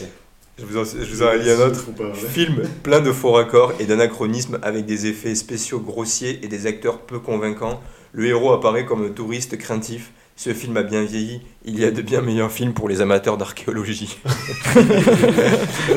Je 0.59 0.64
vous 0.66 0.77
en, 0.77 0.85
je 0.85 1.11
vous 1.11 1.23
en 1.23 1.33
lis 1.33 1.51
un 1.51 1.61
autre. 1.66 1.81
Faut. 1.81 2.27
Film 2.29 2.57
plein 2.83 3.01
de 3.01 3.12
faux 3.12 3.33
raccords 3.33 3.73
et 3.81 3.87
d'anachronismes 3.87 4.59
avec 4.62 4.85
des 4.85 5.07
effets 5.07 5.35
spéciaux 5.35 5.81
grossiers 5.81 6.39
et 6.43 6.49
des 6.49 6.66
acteurs 6.66 6.99
peu 6.99 7.18
convaincants. 7.18 7.81
Le 8.12 8.27
héros 8.27 8.53
apparaît 8.53 8.85
comme 8.85 9.07
un 9.07 9.09
touriste 9.09 9.57
craintif. 9.57 10.11
Ce 10.43 10.55
film 10.55 10.74
a 10.78 10.82
bien 10.82 11.05
vieilli. 11.05 11.43
Il 11.66 11.78
y 11.78 11.84
a 11.84 11.91
de 11.91 12.01
bien 12.01 12.22
meilleurs 12.22 12.51
films 12.51 12.72
pour 12.72 12.88
les 12.88 13.03
amateurs 13.03 13.36
d'archéologie. 13.36 14.18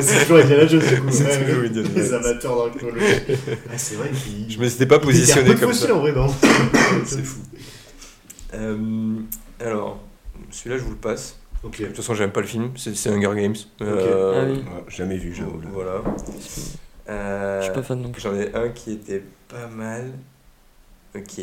C'est 0.02 0.20
toujours 0.20 0.36
Indiana 0.36 0.66
Jones, 0.66 0.80
du 0.80 1.00
coup. 1.00 1.06
C'est 1.10 1.24
Ouais, 1.24 1.44
toujours 1.46 1.62
ouais. 1.62 1.68
Indiana 1.68 1.88
Les 1.94 2.12
amateurs 2.12 2.66
d'archéologie. 2.70 3.06
Ah, 3.72 3.78
c'est 3.78 3.94
vrai 3.94 4.10
qu'il. 4.10 4.50
Je 4.52 4.58
me 4.58 4.68
suis 4.68 4.84
pas 4.84 4.96
il 4.96 5.00
positionné 5.00 5.54
peu 5.54 5.60
comme 5.60 5.72
fauché, 5.72 5.86
ça. 5.86 5.94
en 5.94 6.00
vrai, 6.00 6.12
non 6.12 6.26
C'est 7.06 7.24
fou. 7.24 7.40
Euh, 8.52 9.14
alors, 9.60 10.02
celui-là, 10.50 10.76
je 10.76 10.82
vous 10.84 10.90
le 10.90 10.96
passe. 10.96 11.38
De 11.62 11.70
toute 11.70 11.96
façon, 11.96 12.12
j'aime 12.12 12.30
pas 12.32 12.42
le 12.42 12.46
film. 12.46 12.72
C'est 12.76 12.94
c'est 12.94 13.08
Hunger 13.08 13.40
Games. 13.40 13.56
Euh, 13.80 14.42
Ah 14.42 14.44
oui. 14.46 14.58
Ouais, 14.58 14.84
Jamais 14.88 15.16
vu, 15.16 15.34
j'avoue. 15.34 15.58
là. 15.62 15.68
Voilà. 15.72 16.02
Euh, 17.08 17.60
Je 17.60 17.64
suis 17.64 17.72
pas 17.74 17.82
fan 17.82 17.98
non 18.02 18.10
plus. 18.10 18.20
J'en 18.20 18.34
ai 18.34 18.54
un 18.54 18.68
qui 18.68 18.92
était 18.92 19.22
pas 19.48 19.68
mal. 19.68 20.10
Ok. 21.16 21.40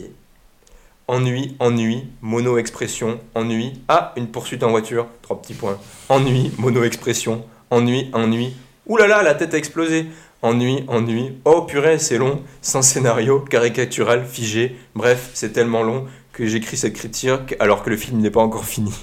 Ennui, 1.16 1.58
ennui, 1.60 2.06
mono-expression, 2.22 3.20
ennui. 3.36 3.74
Ah, 3.90 4.14
une 4.16 4.28
poursuite 4.28 4.64
en 4.64 4.70
voiture, 4.70 5.08
trois 5.22 5.42
petits 5.42 5.54
points. 5.54 5.78
Ennui, 6.08 6.54
mono-expression, 6.58 7.44
ennui, 7.70 8.10
ennui. 8.14 8.56
Ouh 8.88 8.96
là 8.96 9.08
là, 9.08 9.22
la 9.22 9.34
tête 9.34 9.54
a 9.54 9.58
explosé. 9.58 10.06
Ennui, 10.42 10.86
ennui. 10.88 11.34
Oh 11.44 11.64
purée, 11.64 12.00
c'est 12.00 12.18
long. 12.18 12.42
Sans 12.62 12.82
scénario, 12.82 13.42
caricatural, 13.42 14.24
figé. 14.26 14.78
Bref, 14.96 15.32
c'est 15.34 15.52
tellement 15.52 15.84
long 15.84 16.06
que 16.32 16.46
j'écris 16.48 16.78
cette 16.78 16.94
critique 16.94 17.56
alors 17.60 17.84
que 17.84 17.90
le 17.90 17.98
film 17.98 18.22
n'est 18.22 18.32
pas 18.32 18.40
encore 18.40 18.64
fini. 18.64 18.94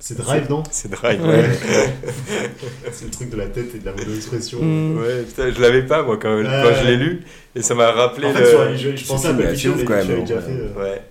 C'est 0.00 0.16
Drive, 0.16 0.48
non? 0.48 0.62
C'est 0.70 0.90
drive. 0.90 1.22
Ouais. 1.22 1.50
C'est 2.92 3.04
le 3.04 3.10
truc 3.10 3.28
de 3.28 3.36
la 3.36 3.46
tête 3.46 3.74
et 3.74 3.78
de 3.78 3.84
la 3.84 3.92
mono-expression. 3.92 4.60
Mm. 4.62 4.96
Ouais, 5.00 5.22
putain, 5.24 5.52
je 5.54 5.60
l'avais 5.60 5.82
pas 5.82 6.02
moi 6.02 6.16
quand, 6.16 6.34
Ouais, 6.34 6.44
quand 6.44 6.80
je 6.80 6.86
l'ai 6.86 6.96
lu 6.96 7.24
et 7.54 7.60
ça 7.60 7.74
m'a 7.74 7.90
rappelé 7.92 8.28
En 8.28 8.32
fait, 8.32 8.40
le. 8.70 8.76
je, 8.76 8.96
je 8.96 9.04
Ce 9.04 9.08
pensais 9.08 9.28
à 9.28 9.32
et 9.32 9.84
quand 9.84 9.94
même, 9.96 10.08
l'avais 10.08 10.20
déjà 10.22 10.34
ouais. 10.36 10.40
fait. 10.40 10.50
euh. 10.52 10.82
Ouais. 10.82 11.02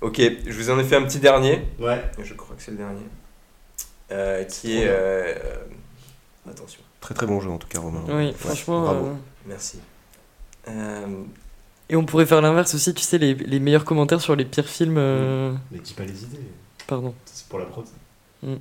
Ok, 0.00 0.20
je 0.46 0.52
vous 0.52 0.70
en 0.70 0.78
ai 0.78 0.84
fait 0.84 0.96
un 0.96 1.02
petit 1.02 1.18
dernier. 1.18 1.62
Ouais. 1.78 2.02
Je 2.22 2.34
crois 2.34 2.54
que 2.56 2.62
c'est 2.62 2.70
le 2.70 2.76
dernier. 2.76 3.02
Euh, 4.12 4.44
qui 4.44 4.78
est. 4.78 4.86
euh, 4.86 5.34
attention, 6.48 6.80
Très 7.00 7.14
très 7.14 7.26
bon 7.26 7.40
jeu 7.40 7.50
en 7.50 7.58
tout 7.58 7.68
cas, 7.68 7.80
Romain. 7.80 8.02
Oui, 8.08 8.32
franchement. 8.36 8.82
bravo. 8.82 9.06
euh, 9.06 9.12
merci. 9.46 9.80
Euh, 10.68 11.06
Et 11.90 11.96
on 11.96 12.04
pourrait 12.04 12.26
faire 12.26 12.40
l'inverse 12.40 12.74
aussi, 12.74 12.94
tu 12.94 13.02
sais, 13.02 13.18
les, 13.18 13.34
les 13.34 13.58
meilleurs 13.60 13.84
commentaires 13.84 14.20
sur 14.20 14.36
les 14.36 14.44
pires 14.44 14.68
films. 14.68 14.96
euh, 14.98 15.52
Mais 15.72 15.78
dis 15.80 15.94
pas 15.94 16.04
les 16.04 16.22
idées. 16.24 16.38
Pardon. 16.86 17.12
C'est 17.26 17.46
pour 17.48 17.58
la 17.58 17.64
prod. 17.66 17.84
Mm. 18.42 18.54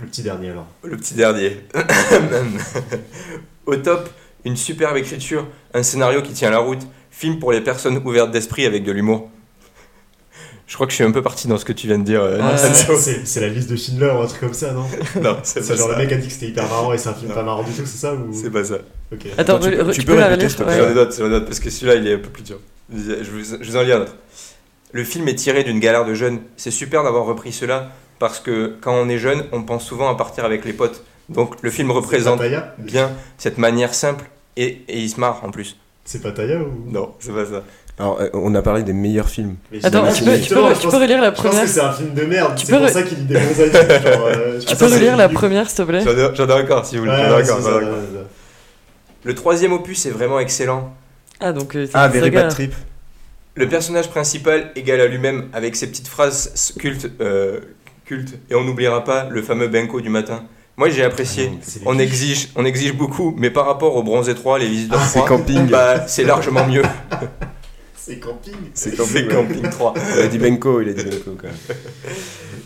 Le 0.00 0.06
petit 0.08 0.22
dernier 0.22 0.50
alors. 0.50 0.66
le 0.82 0.96
petit 0.96 1.14
dernier. 1.14 1.60
Au 3.66 3.76
top, 3.76 4.08
une 4.44 4.56
superbe 4.56 4.96
écriture, 4.96 5.46
un 5.72 5.82
scénario 5.82 6.20
qui 6.22 6.32
tient 6.32 6.50
la 6.50 6.58
route, 6.58 6.80
film 7.10 7.38
pour 7.38 7.52
les 7.52 7.60
personnes 7.60 7.96
ouvertes 8.04 8.30
d'esprit 8.32 8.66
avec 8.66 8.82
de 8.82 8.92
l'humour. 8.92 9.30
Je 10.68 10.74
crois 10.74 10.86
que 10.86 10.90
je 10.90 10.96
suis 10.96 11.04
un 11.04 11.10
peu 11.10 11.22
parti 11.22 11.48
dans 11.48 11.56
ce 11.56 11.64
que 11.64 11.72
tu 11.72 11.86
viens 11.86 11.98
de 11.98 12.04
dire. 12.04 12.20
euh, 12.22 12.38
Ah, 12.42 12.56
c'est 13.24 13.40
la 13.40 13.48
liste 13.48 13.70
de 13.70 13.76
Schindler 13.76 14.10
ou 14.14 14.20
un 14.20 14.26
truc 14.26 14.40
comme 14.40 14.52
ça, 14.54 14.72
non 14.72 14.84
non, 15.22 15.38
c'est 15.42 15.62
C'est 15.62 15.72
pas 15.72 15.76
genre 15.78 15.88
ça. 15.88 15.96
le 15.96 16.04
mec 16.04 16.12
a 16.12 16.16
dit 16.16 16.26
que 16.28 16.32
c'était 16.32 16.48
hyper 16.48 16.68
marrant 16.68 16.92
et 16.92 16.98
c'est 16.98 17.08
un 17.08 17.14
film 17.14 17.30
Non. 17.30 17.34
pas 17.34 17.42
marrant 17.42 17.62
du 17.62 17.70
tout, 17.72 17.86
c'est 17.86 17.98
ça 17.98 18.14
ou... 18.14 18.32
C'est 18.34 18.50
pas 18.50 18.62
ça. 18.64 18.76
Ok. 19.12 19.26
Attends, 19.38 19.56
Attends, 19.56 19.70
tu 19.70 19.70
tu 19.94 20.00
tu 20.00 20.06
peux 20.06 20.12
peux 20.12 20.18
la 20.20 20.26
répéter, 20.28 20.48
s'il 20.50 20.62
Ouais. 20.64 21.40
parce 21.40 21.58
que 21.60 21.70
celui-là 21.70 21.94
il 21.96 22.06
est 22.06 22.14
un 22.14 22.18
peu 22.18 22.28
plus 22.28 22.42
dur. 22.42 22.58
Je 22.94 23.30
vous, 23.30 23.44
je 23.60 23.70
vous 23.70 23.76
en 23.76 23.82
lis 23.82 23.92
un 23.92 24.02
autre. 24.02 24.14
Le 24.92 25.04
film 25.04 25.26
est 25.28 25.34
tiré 25.34 25.64
d'une 25.64 25.80
galère 25.80 26.04
de 26.04 26.12
jeunes. 26.14 26.40
C'est 26.58 26.70
super 26.70 27.02
d'avoir 27.02 27.24
repris 27.24 27.52
cela 27.52 27.90
parce 28.18 28.38
que 28.40 28.76
quand 28.80 28.92
on 28.94 29.08
est 29.08 29.18
jeune, 29.18 29.44
on 29.52 29.62
pense 29.62 29.84
souvent 29.86 30.08
à 30.10 30.16
partir 30.16 30.44
avec 30.44 30.64
les 30.66 30.72
potes. 30.74 31.02
Donc 31.30 31.54
le 31.62 31.70
film 31.70 31.90
représente 31.90 32.40
bien 32.78 33.10
cette 33.38 33.56
manière 33.58 33.94
simple 33.94 34.24
et, 34.56 34.82
et 34.88 34.98
il 34.98 35.08
se 35.08 35.18
marre 35.20 35.40
en 35.44 35.50
plus. 35.50 35.76
C'est 36.04 36.22
Pataya 36.22 36.58
ou 36.60 36.90
Non, 36.90 37.14
c'est 37.20 37.32
pas 37.34 37.44
ça. 37.46 37.62
Alors, 37.98 38.20
euh, 38.20 38.28
on 38.32 38.54
a 38.54 38.62
parlé 38.62 38.82
des 38.84 38.92
meilleurs 38.92 39.28
films. 39.28 39.56
Attends, 39.82 40.12
tu 40.12 40.22
peux, 40.24 40.32
tu 40.32 40.38
justement, 40.38 40.68
peux, 40.68 40.74
je 40.74 40.78
tu 40.80 40.84
pense- 40.86 40.94
peux 40.94 41.00
relire 41.00 41.20
la 41.20 41.30
Je 41.30 41.34
pense 41.34 41.44
première 41.46 41.62
que 41.64 41.68
c'est 41.68 41.80
un 41.80 41.92
film 41.92 42.14
de 42.14 42.22
merde. 42.22 42.52
C'est 42.56 42.70
pour 42.70 42.80
re- 42.86 42.92
ça 42.92 43.02
qu'il 43.02 43.18
lit 43.18 43.24
des 43.24 43.34
bons 43.34 43.60
avis. 43.60 43.72
genre, 43.72 44.26
euh, 44.26 44.58
Tu 44.66 44.66
ah, 44.70 44.76
peux 44.76 44.84
relire 44.84 45.10
c'est- 45.12 45.16
la 45.16 45.28
première, 45.28 45.68
s'il 45.68 45.76
te 45.78 45.82
plaît 45.82 46.04
J'en 46.04 46.48
ai, 46.48 46.62
encore 46.62 46.86
si 46.86 46.96
vous 46.96 47.02
voulez. 47.04 47.12
Ouais, 47.12 47.44
c'est. 47.44 47.52
Le 49.24 49.34
troisième 49.34 49.72
opus 49.72 50.06
est 50.06 50.10
vraiment 50.10 50.38
excellent. 50.38 50.94
Ah, 51.40 51.52
donc 51.52 51.74
euh, 51.74 51.86
c'est 51.86 51.92
Ah. 51.94 52.08
Bad 52.08 52.48
Trip. 52.50 52.72
Le 53.56 53.68
personnage 53.68 54.08
principal 54.08 54.70
égal 54.76 55.00
à 55.00 55.06
lui-même 55.08 55.48
avec 55.52 55.74
ses 55.74 55.88
petites 55.88 56.06
phrases 56.06 56.74
cultes, 56.78 57.10
euh, 57.20 57.58
cultes 58.04 58.38
et 58.48 58.54
on 58.54 58.62
n'oubliera 58.62 59.02
pas 59.02 59.26
le 59.28 59.42
fameux 59.42 59.66
Benko 59.66 60.00
du 60.00 60.08
matin. 60.08 60.44
Moi 60.76 60.88
j'ai 60.90 61.02
apprécié. 61.02 61.50
C'est 61.62 61.80
les 61.80 61.84
On 61.88 61.98
exige, 61.98 62.50
on 62.54 62.64
exige 62.64 62.94
beaucoup, 62.94 63.34
mais 63.36 63.50
par 63.50 63.66
rapport 63.66 63.96
au 63.96 64.04
bronze 64.04 64.28
étroit, 64.28 64.60
les 64.60 64.68
visiteurs 64.68 65.00
Ah, 65.02 65.06
c'est 65.06 65.18
3, 65.18 65.28
camping. 65.28 65.66
bah, 65.66 66.06
c'est 66.06 66.22
largement 66.22 66.64
mieux. 66.68 66.82
C'est 68.08 68.16
camping. 68.20 68.54
C'est 68.72 68.90
C'est 68.90 68.96
camping. 68.96 69.26
ouais. 69.26 69.34
camping 69.62 69.62
3. 69.70 69.94
Il 70.16 70.22
a 70.22 70.26
dit 70.28 70.38
Benko, 70.38 70.80
il 70.80 70.88
a 70.88 70.92
dit 70.94 71.04
Benko 71.04 71.36
quand 71.40 71.48
même. 71.48 71.76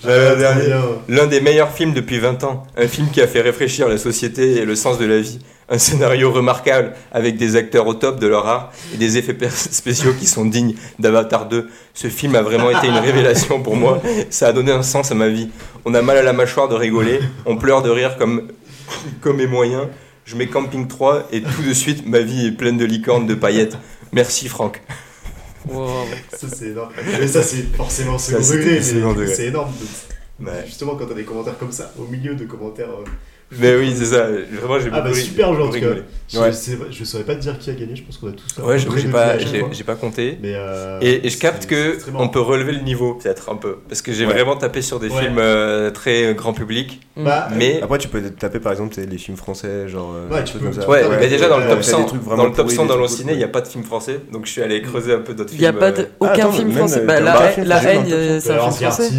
J'avais 0.05 0.27
un 0.29 0.37
dernier. 0.37 0.75
L'un 1.09 1.27
des 1.27 1.41
meilleurs 1.41 1.73
films 1.73 1.93
depuis 1.93 2.19
20 2.19 2.45
ans. 2.45 2.65
Un 2.77 2.87
film 2.87 3.09
qui 3.11 3.21
a 3.21 3.27
fait 3.27 3.41
réfléchir 3.41 3.89
la 3.89 3.99
société 3.99 4.59
et 4.59 4.65
le 4.65 4.77
sens 4.77 4.99
de 4.99 5.05
la 5.05 5.19
vie. 5.19 5.41
Un 5.69 5.79
scénario 5.79 6.31
remarquable 6.31 6.93
avec 7.13 7.37
des 7.39 7.57
acteurs 7.57 7.87
au 7.87 7.95
top 7.95 8.21
de 8.21 8.27
leur 8.27 8.47
art 8.47 8.73
et 8.95 8.99
des 8.99 9.19
effets 9.19 9.37
spéciaux 9.51 10.13
qui 10.13 10.27
sont 10.27 10.45
dignes 10.45 10.75
d'Avatar 10.99 11.49
2. 11.49 11.69
Ce 11.95 12.09
film 12.09 12.37
a 12.37 12.43
vraiment 12.43 12.71
été 12.71 12.87
une 12.87 12.99
révélation 12.99 13.63
pour 13.63 13.75
moi. 13.77 14.01
Ça 14.31 14.49
a 14.49 14.53
donné 14.53 14.71
un 14.71 14.83
sens 14.83 15.11
à 15.11 15.15
ma 15.15 15.29
vie. 15.29 15.49
On 15.85 15.95
a 15.95 16.03
mal 16.03 16.19
à 16.19 16.23
la 16.23 16.33
mâchoire 16.33 16.69
de 16.69 16.75
rigoler. 16.77 17.19
On 17.47 17.57
pleure 17.57 17.83
de 17.83 17.91
rire 17.91 18.17
comme, 18.17 18.49
comme 19.21 19.41
est 19.41 19.47
moyen. 19.47 19.89
Je 20.25 20.37
mets 20.37 20.47
Camping 20.47 20.87
3 20.87 21.29
et 21.33 21.43
tout 21.43 21.63
de 21.67 21.73
suite 21.73 22.07
ma 22.07 22.21
vie 22.21 22.47
est 22.47 22.53
pleine 22.53 22.77
de 22.79 22.85
licornes, 22.85 23.27
de 23.27 23.35
paillettes. 23.35 23.77
Merci 24.13 24.47
Franck. 24.49 24.81
Wow. 25.69 26.05
Ça, 26.37 26.47
c'est 26.49 26.69
énorme. 26.69 26.93
Mais 27.21 27.29
ça, 27.29 27.43
c'est 27.43 27.63
forcément 27.77 28.19
second 28.19 28.39
degré. 28.41 28.83
C'est 28.83 29.47
énorme. 29.47 29.73
Ouais. 30.41 30.65
Justement, 30.67 30.97
quand 30.97 31.07
t'as 31.07 31.15
des 31.15 31.25
commentaires 31.25 31.59
comme 31.59 31.71
ça, 31.73 31.93
au 31.99 32.05
milieu 32.07 32.35
de 32.35 32.45
commentaires. 32.45 32.91
euh, 32.91 33.05
Mais 33.59 33.77
oui, 33.77 33.93
c'est 33.97 34.07
ça. 34.07 34.27
Vraiment, 34.53 34.79
j'ai 34.81 34.91
Ah, 34.93 35.01
bah 35.03 35.13
super, 35.15 35.53
genre, 35.55 35.67
en 35.69 35.71
tout 35.71 35.73
cas. 35.81 35.87
rigolé. 35.87 36.03
Je, 36.33 36.39
Ouais. 36.39 36.51
je 36.91 37.05
saurais 37.05 37.25
pas 37.25 37.35
te 37.35 37.41
dire 37.41 37.59
qui 37.59 37.69
a 37.69 37.75
gagné, 37.75 37.95
je 37.95 38.03
pense 38.05 38.17
qu'on 38.17 38.29
a 38.29 38.33
tous. 38.33 38.63
Ouais, 38.63 38.79
j'ai 38.79 39.09
pas, 39.09 39.37
j'ai 39.73 39.85
pas 39.85 39.95
compté. 39.97 40.39
Mais 40.43 40.55
euh, 40.55 40.99
Et, 41.03 41.27
et 41.27 41.31
je 41.31 41.37
capte 41.39 41.67
que 41.67 41.99
on 42.15 42.29
peut 42.29 42.41
relever 42.41 42.73
le 42.73 42.81
niveau 42.81 43.15
peut-être 43.15 43.51
un 43.51 43.57
peu 43.57 43.77
parce 43.89 44.01
que 44.01 44.13
j'ai 44.13 44.25
Ouais. 44.25 44.33
vraiment 44.33 44.57
tapé 44.57 44.81
sur 44.81 44.99
des 44.99 45.09
Ouais. 45.11 45.21
films 45.23 45.37
euh, 45.39 45.91
très 45.91 46.25
euh, 46.27 46.33
grand 46.33 46.55
public 46.55 47.01
Bah, 47.17 47.49
mais 47.55 47.81
Après, 47.83 47.99
tu 47.99 48.09
peux 48.09 48.23
taper 48.31 48.61
par 48.61 48.73
exemple 48.73 48.99
les 48.99 49.19
films 49.19 49.37
français, 49.37 49.89
genre. 49.89 50.15
Ouais, 50.31 50.43
tu 50.45 50.55
peux- 50.55 50.61
comme 50.65 50.73
ça. 50.73 50.89
ouais, 50.89 51.05
ouais, 51.07 51.17
mais 51.21 51.29
déjà 51.29 51.49
dans 51.51 51.59
le 51.59 51.67
top 51.67 51.77
ouais, 51.79 51.83
100 51.83 52.01
des 52.01 52.07
trucs 52.07 52.23
vraiment 52.23 52.45
dans 52.45 52.49
le 52.49 52.55
top 52.55 52.65
pourris, 52.65 52.77
100 52.77 52.83
des 52.85 52.89
dans 52.89 52.97
l'ociné 52.97 53.33
il 53.33 53.39
n'y 53.39 53.45
a 53.45 53.49
pas 53.49 53.61
de 53.61 53.69
film 53.69 53.85
français 53.85 54.21
donc 54.33 54.47
je 54.47 54.53
suis 54.53 54.63
allé 54.63 54.81
creuser 54.81 55.13
un 55.13 55.19
peu 55.21 55.35
d'autres 55.35 55.51
Il 55.53 55.59
films 55.59 55.73
n'y 55.73 55.85
a 55.85 55.93
pas 55.93 56.01
aucun 56.21 56.51
film 56.53 56.73
français. 56.73 57.03
Bah, 57.05 57.21
la, 57.21 57.35
la 57.65 57.79
peut 57.81 58.41
c'est 58.41 58.53
un 58.53 58.71
film 58.71 58.91
français. 58.91 59.11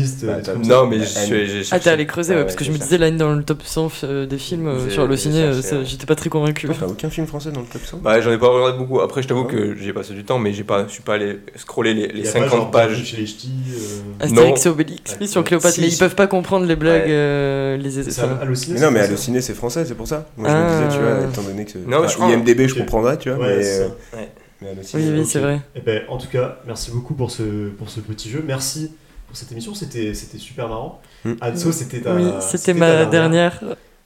non 0.66 0.88
mais 0.88 0.98
La 0.98 1.06
j'ai 1.06 1.20
haine. 1.42 1.48
j'ai 1.48 1.62
Ah, 1.72 1.80
t'es 1.80 1.90
allé 1.92 2.06
creuser, 2.08 2.34
ouais, 2.34 2.40
Ouais, 2.40 2.44
parce 2.46 2.56
que 2.56 2.64
je 2.66 2.72
me 2.72 2.78
disais 2.78 2.98
là 2.98 3.12
dans 3.12 3.34
le 3.34 3.44
top 3.44 3.62
100 3.64 3.90
euh, 4.24 4.26
des 4.26 4.38
films 4.38 4.68
euh, 4.68 4.86
J'ai- 4.86 4.92
sur 4.94 5.06
le 5.08 5.16
j'ai 5.16 5.22
ciné, 5.22 5.42
euh, 5.44 5.62
ça- 5.62 5.78
ouais. 5.78 5.86
j'étais 5.86 6.06
pas 6.06 6.16
très 6.16 6.30
convaincu. 6.30 6.68
T'as 6.68 6.86
aucun 6.88 7.10
film 7.10 7.28
français 7.28 7.52
dans 7.52 7.62
le 7.62 7.68
top 7.68 7.82
100 7.86 7.98
bah, 7.98 8.20
j'en 8.22 8.32
ai 8.32 8.38
pas 8.38 8.48
regardé 8.48 8.78
beaucoup 8.78 9.00
après 9.02 9.22
je 9.22 9.28
t'avoue 9.28 9.46
Ah. 9.48 9.52
que 9.52 9.76
j'ai 9.76 9.94
passé 9.94 10.14
du 10.14 10.24
temps 10.24 10.40
mais 10.40 10.54
j'ai 10.54 10.64
pas 10.64 10.88
je 10.88 10.92
suis 10.94 11.04
pas 11.04 11.14
allé 11.16 11.40
scroller 11.56 11.94
les, 11.94 12.08
les 12.08 12.20
Il 12.20 12.26
y 12.26 12.28
a 12.30 12.32
pas, 12.32 12.40
50 12.40 12.50
genre, 12.52 12.72
Bienvenue 12.72 12.96
pages 12.96 13.06
chez 13.06 13.18
les 13.18 13.26
ch'tis. 13.28 13.52
euh, 13.72 14.24
Astérix 14.26 14.66
et 14.66 14.70
Obélix, 14.70 15.12
oui, 15.12 15.18
Ouais. 15.22 15.28
sur 15.28 15.44
Cléopâtre, 15.44 15.74
Si, 15.76 15.82
mais 15.82 15.88
ils 15.88 15.92
si. 15.92 16.00
peuvent 16.00 16.16
pas 16.16 16.28
comprendre 16.28 16.66
les 16.66 16.76
blagues, 16.76 17.04
Ouais. 17.04 17.08
euh, 17.12 17.78
les 17.78 17.92
C'est 18.04 18.22
enfin, 18.24 18.40
halluciné. 18.42 18.76
Mais 18.80 18.86
non, 18.86 18.92
mais 18.92 19.00
Allociné 19.02 19.42
c'est 19.42 19.54
français, 19.54 19.86
c'est 19.86 19.96
pour 19.96 20.08
ça. 20.08 20.28
Moi 20.38 20.50
je 20.50 20.54
Ah. 20.56 20.64
me 20.64 20.88
disais, 20.88 20.98
tu 20.98 21.04
vois, 21.04 21.30
étant 21.30 21.42
donné 21.44 21.66
que. 21.66 21.78
Non, 21.80 22.02
mais 22.02 22.08
je 22.08 22.14
crois- 22.16 22.30
IMDB, 22.32 22.68
je 22.68 22.74
Ok. 22.74 22.80
comprendrais, 22.80 23.18
tu 23.18 23.30
vois, 23.30 23.40
Ouais, 23.40 23.58
mais. 23.58 23.64
c'est 23.64 23.82
euh, 23.82 23.88
ça. 24.12 24.18
Mais 24.62 24.70
Oui, 24.94 25.10
oui, 25.14 25.20
ok. 25.22 25.26
c'est 25.28 25.40
vrai. 25.40 25.60
Eh 25.76 25.82
ben, 25.82 26.04
en 26.08 26.18
tout 26.18 26.30
cas, 26.30 26.60
merci 26.66 26.90
beaucoup 26.92 27.14
pour 27.16 27.32
ce, 27.32 27.68
pour 27.70 27.90
ce 27.90 28.00
petit 28.00 28.30
jeu. 28.30 28.42
Merci 28.48 28.92
pour 29.28 29.36
cette 29.36 29.52
émission. 29.52 29.74
C'était 29.76 30.14
c'était 30.14 30.38
super 30.38 30.70
marrant. 30.70 31.02
Mm. 31.26 31.34
Anso, 31.42 31.72
c'était 31.74 32.00
ta. 32.00 32.14
Oui, 32.16 32.24
c'était 32.40 32.72
ta 32.74 32.80
ma 32.80 33.06
dernière. 33.06 33.60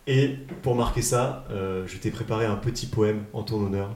Et 0.08 0.36
pour 0.64 0.76
marquer 0.76 1.02
ça, 1.02 1.46
euh, 1.52 1.84
je 1.86 1.98
t'ai 1.98 2.12
préparé 2.12 2.46
un 2.46 2.56
petit 2.56 2.86
poème 2.86 3.24
en 3.34 3.44
ton 3.44 3.66
honneur. 3.66 3.96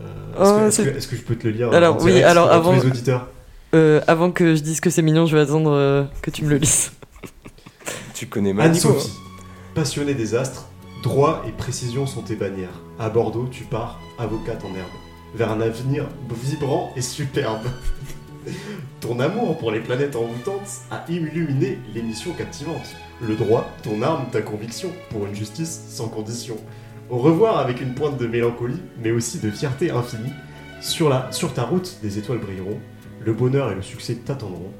Euh, 0.00 0.04
Oh, 0.38 0.66
est-ce, 0.66 1.06
que, 1.06 1.16
je 1.16 1.22
peux 1.22 1.36
te 1.36 1.46
le 1.46 1.52
lire 1.52 1.72
Alors, 1.72 1.96
oui, 2.02 2.12
direct 2.12 2.26
alors, 2.26 2.46
pour 2.46 2.54
avant- 2.56 2.74
tous 2.78 2.84
les 2.84 2.90
auditeurs 2.90 3.28
Euh, 3.74 4.00
avant 4.06 4.30
que 4.30 4.54
je 4.54 4.62
dise 4.62 4.80
que 4.80 4.88
c'est 4.90 5.02
mignon, 5.02 5.26
je 5.26 5.36
vais 5.36 5.42
attendre 5.42 5.70
euh, 5.72 6.04
que 6.22 6.30
tu 6.30 6.44
me 6.44 6.50
le 6.50 6.56
lises. 6.56 6.92
Tu 8.14 8.26
connais 8.26 8.52
mal 8.52 8.70
Nico, 8.70 8.88
Anne-Sophie, 8.88 9.12
passionnée 9.74 10.14
des 10.14 10.34
astres, 10.36 10.68
droit 11.02 11.42
et 11.48 11.50
précision 11.50 12.06
sont 12.06 12.22
tes 12.22 12.36
bannières. 12.36 12.80
À 12.98 13.10
Bordeaux, 13.10 13.48
tu 13.50 13.64
pars, 13.64 14.00
avocate 14.18 14.64
en 14.64 14.68
herbe, 14.68 14.88
vers 15.34 15.50
un 15.50 15.60
avenir 15.60 16.06
vibrant 16.42 16.92
et 16.96 17.02
superbe. 17.02 17.66
Ton 19.00 19.18
amour 19.20 19.58
pour 19.58 19.72
les 19.72 19.80
planètes 19.80 20.14
envoûtantes 20.16 20.68
a 20.90 21.04
illuminé 21.08 21.78
l'émission 21.92 22.32
captivante. 22.32 22.86
Le 23.22 23.36
droit, 23.36 23.70
ton 23.82 24.02
arme, 24.02 24.26
ta 24.32 24.42
conviction, 24.42 24.90
pour 25.10 25.26
une 25.26 25.34
justice 25.34 25.84
sans 25.88 26.08
condition. 26.08 26.56
Au 27.10 27.18
revoir 27.18 27.58
avec 27.58 27.80
une 27.80 27.94
pointe 27.94 28.18
de 28.18 28.26
mélancolie, 28.26 28.80
mais 29.02 29.12
aussi 29.12 29.38
de 29.38 29.50
fierté 29.50 29.90
infinie. 29.90 30.32
Sur, 30.80 31.08
la, 31.08 31.30
sur 31.30 31.54
ta 31.54 31.62
route, 31.62 31.98
des 32.02 32.18
étoiles 32.18 32.38
brilleront, 32.38 32.78
le 33.20 33.32
bonheur 33.32 33.70
et 33.70 33.74
le 33.74 33.82
succès 33.82 34.16
t'attendront. 34.16 34.72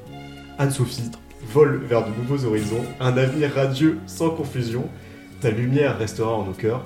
Anne-Sophie 0.59 1.11
vole 1.53 1.85
vers 1.85 2.05
de 2.05 2.11
nouveaux 2.11 2.45
horizons, 2.45 2.85
un 3.01 3.16
avenir 3.16 3.55
radieux 3.55 3.99
sans 4.07 4.30
confusion. 4.30 4.85
Ta 5.41 5.51
lumière 5.51 5.99
restera 5.99 6.32
en 6.32 6.45
nos 6.45 6.53
cœurs. 6.53 6.85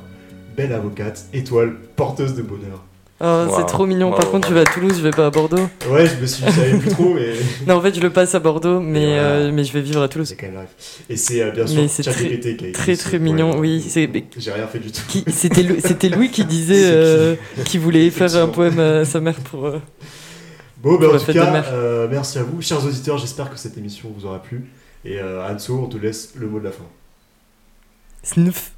Belle 0.57 0.73
avocate, 0.73 1.27
étoile, 1.33 1.77
porteuse 1.97 2.35
de 2.35 2.43
bonheur. 2.43 2.85
Oh, 3.21 3.25
Wow. 3.49 3.57
c'est 3.57 3.67
trop 3.67 3.85
mignon. 3.85 4.11
Par 4.13 4.27
Wow. 4.27 4.31
contre, 4.31 4.49
je 4.49 4.55
vais 4.55 4.61
à 4.61 4.65
Toulouse, 4.65 4.95
je 4.97 5.03
vais 5.03 5.11
pas 5.11 5.27
à 5.27 5.31
Bordeaux. 5.31 5.69
Ouais, 5.91 6.07
je 6.07 6.15
me 6.21 6.27
suis, 6.27 6.45
je 6.47 6.51
savais 6.53 6.79
plus 6.79 6.89
trop, 6.91 7.15
mais 7.15 7.33
Non, 7.67 7.75
en 7.77 7.81
fait, 7.81 7.93
je 7.95 8.01
le 8.01 8.11
passe 8.11 8.35
à 8.37 8.39
Bordeaux, 8.39 8.79
mais, 8.79 9.19
euh, 9.19 9.51
mais 9.53 9.65
je 9.65 9.73
vais 9.73 9.81
vivre 9.81 10.01
à 10.03 10.09
Toulouse. 10.09 10.29
c'est 10.29 10.37
quand 10.37 10.47
même 10.47 10.55
live. 10.61 10.69
Et 11.11 11.17
c'est 11.17 11.43
euh, 11.43 11.51
bien 11.51 11.67
sûr 11.67 11.83
Mais 11.83 11.89
c'est 11.89 12.03
ChatGPT 12.05 12.57
qui 12.57 12.65
a 12.67 12.69
écrit 12.69 12.73
Très, 12.73 12.95
ce 12.95 13.03
très 13.03 13.19
poème. 13.19 13.23
mignon. 13.25 13.59
Oui, 13.59 13.85
c'est. 13.87 14.09
J'ai 14.37 14.53
rien 14.53 14.69
fait 14.69 14.79
du 14.79 14.93
tout. 14.93 15.03
qui- 15.09 15.25
C'était 15.33 15.65
Lou- 15.65 15.79
c'était 15.85 16.09
Louis 16.11 16.31
qui 16.31 16.45
disait 16.45 16.75
C'est 16.75 16.91
qui 16.91 16.95
euh, 16.95 17.35
qu'il 17.65 17.81
voulait 17.81 18.09
faire 18.13 18.37
un 18.37 18.47
poème 18.47 18.79
à 18.79 19.05
sa 19.05 19.19
mère 19.21 19.35
pour. 19.51 19.67
euh, 19.67 19.79
Bon, 20.81 20.93
ben 20.93 20.99
Pour 21.07 21.09
en 21.11 21.13
la 21.15 21.19
tout 21.19 21.33
cas, 21.33 21.65
euh, 21.73 22.07
merci 22.09 22.39
à 22.39 22.45
vous. 22.45 22.63
Chers 22.63 22.85
auditeurs, 22.87 23.19
j'espère 23.19 23.51
que 23.51 23.59
cette 23.59 23.77
émission 23.77 24.13
vous 24.17 24.27
aura 24.27 24.41
plu. 24.41 24.67
Et 25.05 25.19
euh, 25.19 25.43
Anso, 25.53 25.81
on 25.83 25.89
te 25.89 25.97
laisse 25.97 26.35
le 26.37 26.47
mot 26.47 26.61
de 26.61 26.65
la 26.67 26.71
fin. 26.71 26.85
Snuf. 28.23 28.71